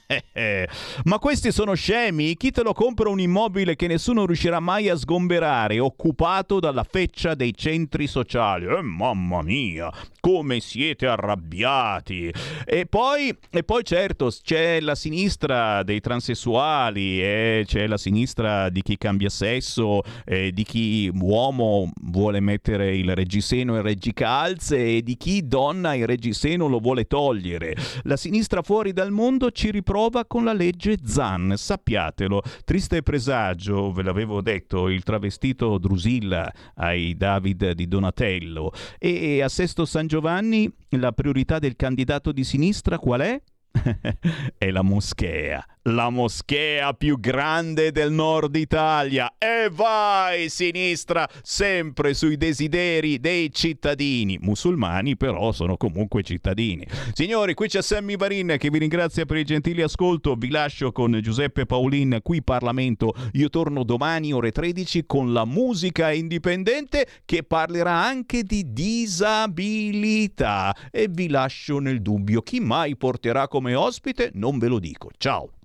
Ma 1.04 1.20
questi 1.20 1.52
sono 1.52 1.74
scemi? 1.74 2.38
Chi 2.38 2.52
te 2.52 2.64
lo 2.64 2.72
compra 2.72 3.10
un 3.10 3.20
immobile 3.20 3.76
che 3.76 3.88
nessuno 3.88 4.26
riuscirà 4.26 4.62
mai 4.62 4.88
a 4.88 4.96
sgomberare, 4.96 5.80
occupato 5.80 6.62
dalla 6.62 6.86
feccia 6.90 7.36
dei 7.36 7.54
centri 7.54 8.08
sociali? 8.08 8.68
Eh, 8.68 8.82
mamma 8.82 9.42
mia, 9.42 9.92
come 10.22 10.62
siete 10.62 11.08
arrabbiati! 11.08 12.32
E 12.64 12.86
poi, 12.86 13.36
e 13.50 13.64
poi 13.64 13.84
certo, 13.84 14.32
c'è 14.42 14.80
la 14.80 14.96
sinistra 14.96 15.84
dei 15.84 16.00
transessuali, 16.00 17.22
e 17.22 17.64
c'è 17.66 17.86
la 17.86 17.98
sinistra 17.98 18.70
di 18.70 18.82
chi 18.82 18.98
cambia 18.98 19.30
sesso, 19.30 20.04
e 20.24 20.52
di 20.54 20.64
chi 20.64 21.12
uomo 21.14 21.92
vuole 22.04 22.40
mettere 22.40 22.96
il 22.96 23.14
reggiseno 23.14 23.76
e 23.76 23.80
il 23.80 23.84
reggicalze, 23.84 24.78
e 24.78 25.02
di 25.02 25.18
chi 25.18 25.46
donna 25.46 25.96
il 25.96 26.08
reggiseno 26.08 26.68
lo 26.68 26.80
vuole 26.80 27.08
togliere. 27.08 27.76
La 28.04 28.16
sinistra 28.16 28.62
fuori 28.62 28.94
dal 28.94 29.12
mondo 29.12 29.52
ci 29.52 29.70
riprova 29.70 29.96
con 30.28 30.44
la 30.44 30.54
legge 30.54 30.98
Zan, 31.04 31.54
sappiatelo. 31.56 32.42
Triste 32.64 33.02
presagio, 33.02 33.92
ve 33.92 34.04
l'avevo 34.04 34.42
detto, 34.42 34.90
il 34.90 35.02
travestito 35.02 35.80
Drusilla 35.80 36.54
ai 36.76 37.16
David 37.16 37.72
di 37.72 37.88
Donatello. 37.88 38.72
E 39.00 39.42
a 39.42 39.50
Sesto 39.50 39.86
San 39.86 40.06
Giovanni 40.06 40.72
la 40.90 41.12
priorità 41.12 41.58
del 41.58 41.76
candidato 41.76 42.32
di 42.32 42.44
sinistra 42.44 43.00
qual 43.00 43.22
è? 43.22 43.42
è 44.58 44.70
la 44.70 44.82
moschea 44.84 45.66
la 45.88 46.10
moschea 46.10 46.94
più 46.94 47.20
grande 47.20 47.92
del 47.92 48.12
nord 48.12 48.56
Italia. 48.56 49.34
E 49.38 49.70
vai, 49.72 50.50
sinistra, 50.50 51.28
sempre 51.44 52.14
sui 52.14 52.38
desideri 52.38 53.20
dei 53.20 53.52
cittadini. 53.54 54.38
Musulmani 54.42 55.16
però 55.16 55.52
sono 55.52 55.78
comunque 55.78 56.24
cittadini. 56.24 56.86
Signori, 57.14 57.54
qui 57.54 57.68
c'è 57.68 57.82
Sammy 57.82 58.18
Varin 58.18 58.56
che 58.58 58.70
vi 58.70 58.80
ringrazia 58.80 59.26
per 59.26 59.38
il 59.38 59.46
gentile 59.46 59.84
ascolto. 59.84 60.36
Vi 60.36 60.50
lascio 60.50 60.92
con 60.92 61.18
Giuseppe 61.22 61.66
Paolin 61.66 62.20
qui 62.22 62.44
Parlamento. 62.44 63.14
Io 63.34 63.50
torno 63.50 63.84
domani 63.84 64.34
ore 64.34 64.52
13 64.52 65.06
con 65.06 65.32
la 65.32 65.46
musica 65.46 66.12
indipendente 66.12 67.08
che 67.24 67.44
parlerà 67.44 67.94
anche 67.94 68.44
di 68.44 68.74
disabilità. 68.74 70.76
E 70.92 71.08
vi 71.10 71.30
lascio 71.30 71.80
nel 71.80 72.02
dubbio 72.02 72.42
chi 72.42 72.60
mai 72.60 72.98
porterà 72.98 73.48
come 73.48 73.76
ospite, 73.76 74.32
non 74.34 74.58
ve 74.58 74.68
lo 74.68 74.80
dico. 74.80 75.10
Ciao. 75.18 75.57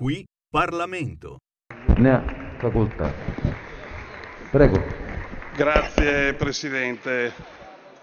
Qui 0.00 0.24
Parlamento. 0.48 1.40
Ne 1.96 2.10
ha 2.10 2.24
facoltà. 2.56 3.12
Prego. 4.50 4.82
Grazie 5.54 6.32
Presidente. 6.32 7.30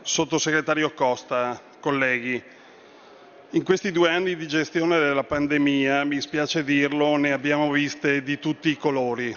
Sottosegretario 0.03 0.91
Costa, 0.91 1.59
colleghi. 1.79 2.39
In 3.51 3.63
questi 3.63 3.91
due 3.91 4.09
anni 4.11 4.35
di 4.35 4.47
gestione 4.47 4.99
della 4.99 5.23
pandemia, 5.23 6.03
mi 6.03 6.21
spiace 6.21 6.63
dirlo, 6.63 7.15
ne 7.15 7.31
abbiamo 7.31 7.71
viste 7.71 8.21
di 8.21 8.38
tutti 8.38 8.69
i 8.69 8.77
colori. 8.77 9.35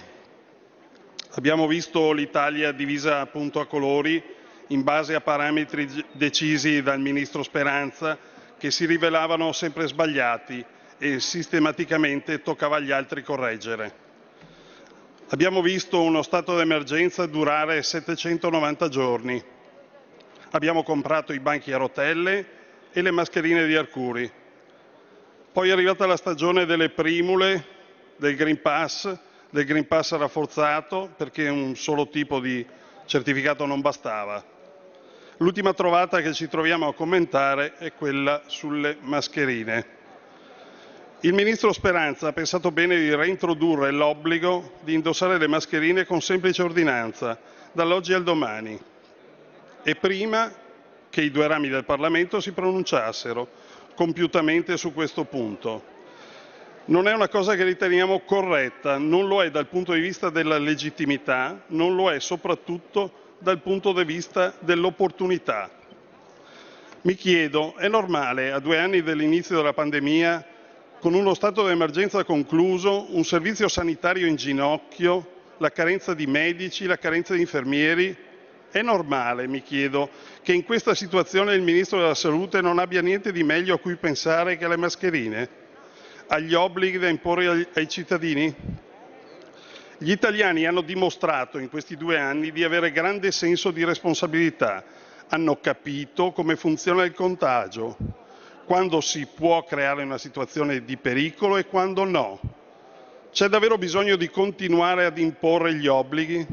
Abbiamo 1.30 1.66
visto 1.66 2.12
l'Italia 2.12 2.72
divisa 2.72 3.20
appunto 3.20 3.60
a 3.60 3.66
colori 3.66 4.22
in 4.66 4.82
base 4.82 5.14
a 5.14 5.22
parametri 5.22 5.88
decisi 6.12 6.82
dal 6.82 7.01
ministro 7.01 7.42
Speranza 7.42 8.18
che 8.61 8.70
si 8.70 8.85
rivelavano 8.85 9.53
sempre 9.53 9.89
sbagliati 9.89 10.62
e 10.99 11.19
sistematicamente 11.19 12.43
toccava 12.43 12.77
agli 12.77 12.91
altri 12.91 13.23
correggere. 13.23 14.09
Abbiamo 15.28 15.62
visto 15.62 16.03
uno 16.03 16.20
stato 16.20 16.55
d'emergenza 16.55 17.24
durare 17.24 17.82
790 17.82 18.89
giorni. 18.89 19.43
Abbiamo 20.51 20.82
comprato 20.82 21.32
i 21.32 21.41
banchi 21.41 21.73
a 21.73 21.78
rotelle 21.78 22.47
e 22.93 23.01
le 23.01 23.11
mascherine 23.11 23.65
di 23.65 23.74
Arcuri. 23.74 24.31
Poi 25.53 25.69
è 25.70 25.73
arrivata 25.73 26.05
la 26.05 26.19
stagione 26.19 26.66
delle 26.66 26.91
primule, 26.91 27.65
del 28.16 28.37
Green 28.37 28.61
Pass, 28.61 29.11
del 29.49 29.65
Green 29.65 29.87
Pass 29.87 30.15
rafforzato 30.19 31.11
perché 31.16 31.49
un 31.49 31.77
solo 31.77 32.11
tipo 32.11 32.41
di 32.41 32.66
certificato 33.07 33.65
non 33.65 33.81
bastava. 33.81 34.45
L'ultima 35.42 35.72
trovata 35.72 36.20
che 36.20 36.34
ci 36.34 36.48
troviamo 36.48 36.86
a 36.88 36.92
commentare 36.92 37.76
è 37.78 37.94
quella 37.94 38.42
sulle 38.44 38.98
mascherine. 39.00 39.86
Il 41.20 41.32
ministro 41.32 41.72
Speranza 41.72 42.28
ha 42.28 42.32
pensato 42.34 42.70
bene 42.70 42.98
di 42.98 43.14
reintrodurre 43.14 43.90
l'obbligo 43.90 44.72
di 44.82 44.92
indossare 44.92 45.38
le 45.38 45.46
mascherine 45.48 46.04
con 46.04 46.20
semplice 46.20 46.60
ordinanza, 46.62 47.38
dall'oggi 47.72 48.12
al 48.12 48.22
domani, 48.22 48.78
e 49.82 49.94
prima 49.96 50.52
che 51.08 51.22
i 51.22 51.30
due 51.30 51.46
rami 51.46 51.70
del 51.70 51.86
Parlamento 51.86 52.38
si 52.38 52.52
pronunciassero 52.52 53.48
compiutamente 53.94 54.76
su 54.76 54.92
questo 54.92 55.24
punto. 55.24 55.84
Non 56.86 57.08
è 57.08 57.14
una 57.14 57.28
cosa 57.30 57.54
che 57.56 57.64
riteniamo 57.64 58.20
corretta, 58.26 58.98
non 58.98 59.26
lo 59.26 59.42
è 59.42 59.50
dal 59.50 59.68
punto 59.68 59.94
di 59.94 60.00
vista 60.00 60.28
della 60.28 60.58
legittimità, 60.58 61.62
non 61.68 61.94
lo 61.96 62.10
è 62.10 62.20
soprattutto 62.20 63.28
dal 63.40 63.60
punto 63.60 63.92
di 63.92 64.04
vista 64.04 64.54
dell'opportunità. 64.60 65.70
Mi 67.02 67.14
chiedo, 67.14 67.74
è 67.76 67.88
normale 67.88 68.52
a 68.52 68.58
due 68.58 68.78
anni 68.78 69.02
dall'inizio 69.02 69.56
della 69.56 69.72
pandemia 69.72 70.46
con 71.00 71.14
uno 71.14 71.32
stato 71.32 71.66
d'emergenza 71.66 72.24
concluso, 72.24 73.14
un 73.16 73.24
servizio 73.24 73.68
sanitario 73.68 74.26
in 74.26 74.36
ginocchio, 74.36 75.38
la 75.56 75.70
carenza 75.70 76.12
di 76.12 76.26
medici, 76.26 76.84
la 76.84 76.98
carenza 76.98 77.32
di 77.32 77.40
infermieri? 77.40 78.14
È 78.70 78.82
normale, 78.82 79.48
mi 79.48 79.62
chiedo, 79.62 80.10
che 80.42 80.52
in 80.52 80.62
questa 80.62 80.94
situazione 80.94 81.54
il 81.54 81.62
Ministro 81.62 81.98
della 81.98 82.14
Salute 82.14 82.60
non 82.60 82.78
abbia 82.78 83.00
niente 83.00 83.32
di 83.32 83.42
meglio 83.42 83.74
a 83.74 83.78
cui 83.78 83.96
pensare 83.96 84.58
che 84.58 84.66
alle 84.66 84.76
mascherine? 84.76 85.48
Agli 86.26 86.52
obblighi 86.52 86.98
da 86.98 87.08
imporre 87.08 87.68
ai 87.72 87.88
cittadini? 87.88 88.54
Gli 90.02 90.12
italiani 90.12 90.64
hanno 90.64 90.81
dimostrato 90.81 91.59
in 91.59 91.68
questi 91.68 91.94
due 91.94 92.18
anni 92.18 92.52
di 92.52 92.64
avere 92.64 92.90
grande 92.90 93.31
senso 93.31 93.70
di 93.70 93.85
responsabilità, 93.85 94.82
hanno 95.28 95.60
capito 95.60 96.32
come 96.32 96.56
funziona 96.56 97.05
il 97.05 97.12
contagio, 97.12 97.98
quando 98.64 99.02
si 99.02 99.27
può 99.27 99.62
creare 99.62 100.02
una 100.02 100.16
situazione 100.16 100.86
di 100.86 100.97
pericolo 100.97 101.59
e 101.59 101.66
quando 101.66 102.05
no. 102.05 102.40
C'è 103.31 103.48
davvero 103.48 103.77
bisogno 103.77 104.16
di 104.16 104.31
continuare 104.31 105.05
ad 105.05 105.18
imporre 105.18 105.74
gli 105.74 105.86
obblighi? 105.86 106.47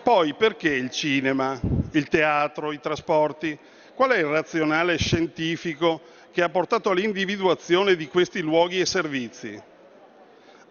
Poi 0.00 0.34
perché 0.34 0.72
il 0.72 0.90
cinema, 0.90 1.58
il 1.90 2.06
teatro, 2.06 2.70
i 2.70 2.78
trasporti? 2.78 3.58
Qual 3.96 4.10
è 4.10 4.18
il 4.18 4.26
razionale 4.26 4.98
scientifico 4.98 6.00
che 6.30 6.42
ha 6.44 6.48
portato 6.48 6.90
all'individuazione 6.90 7.96
di 7.96 8.06
questi 8.06 8.40
luoghi 8.40 8.78
e 8.78 8.86
servizi? 8.86 9.60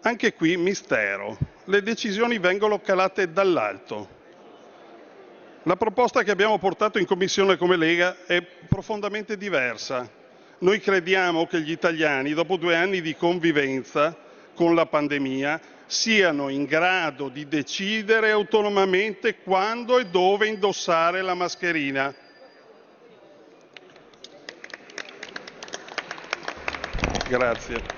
Anche 0.02 0.34
qui 0.34 0.56
mistero. 0.56 1.36
Le 1.64 1.82
decisioni 1.82 2.38
vengono 2.38 2.80
calate 2.80 3.32
dall'alto. 3.32 4.16
La 5.64 5.76
proposta 5.76 6.22
che 6.22 6.30
abbiamo 6.30 6.58
portato 6.58 6.98
in 6.98 7.04
Commissione 7.04 7.56
come 7.56 7.76
Lega 7.76 8.24
è 8.26 8.40
profondamente 8.40 9.36
diversa. 9.36 10.08
Noi 10.60 10.80
crediamo 10.80 11.46
che 11.46 11.60
gli 11.60 11.70
italiani, 11.70 12.32
dopo 12.32 12.56
due 12.56 12.74
anni 12.74 13.00
di 13.00 13.14
convivenza 13.16 14.16
con 14.54 14.74
la 14.74 14.86
pandemia, 14.86 15.60
siano 15.86 16.48
in 16.48 16.64
grado 16.64 17.28
di 17.28 17.48
decidere 17.48 18.30
autonomamente 18.30 19.40
quando 19.40 19.98
e 19.98 20.06
dove 20.06 20.46
indossare 20.46 21.22
la 21.22 21.34
mascherina. 21.34 22.14
Grazie. 27.28 27.97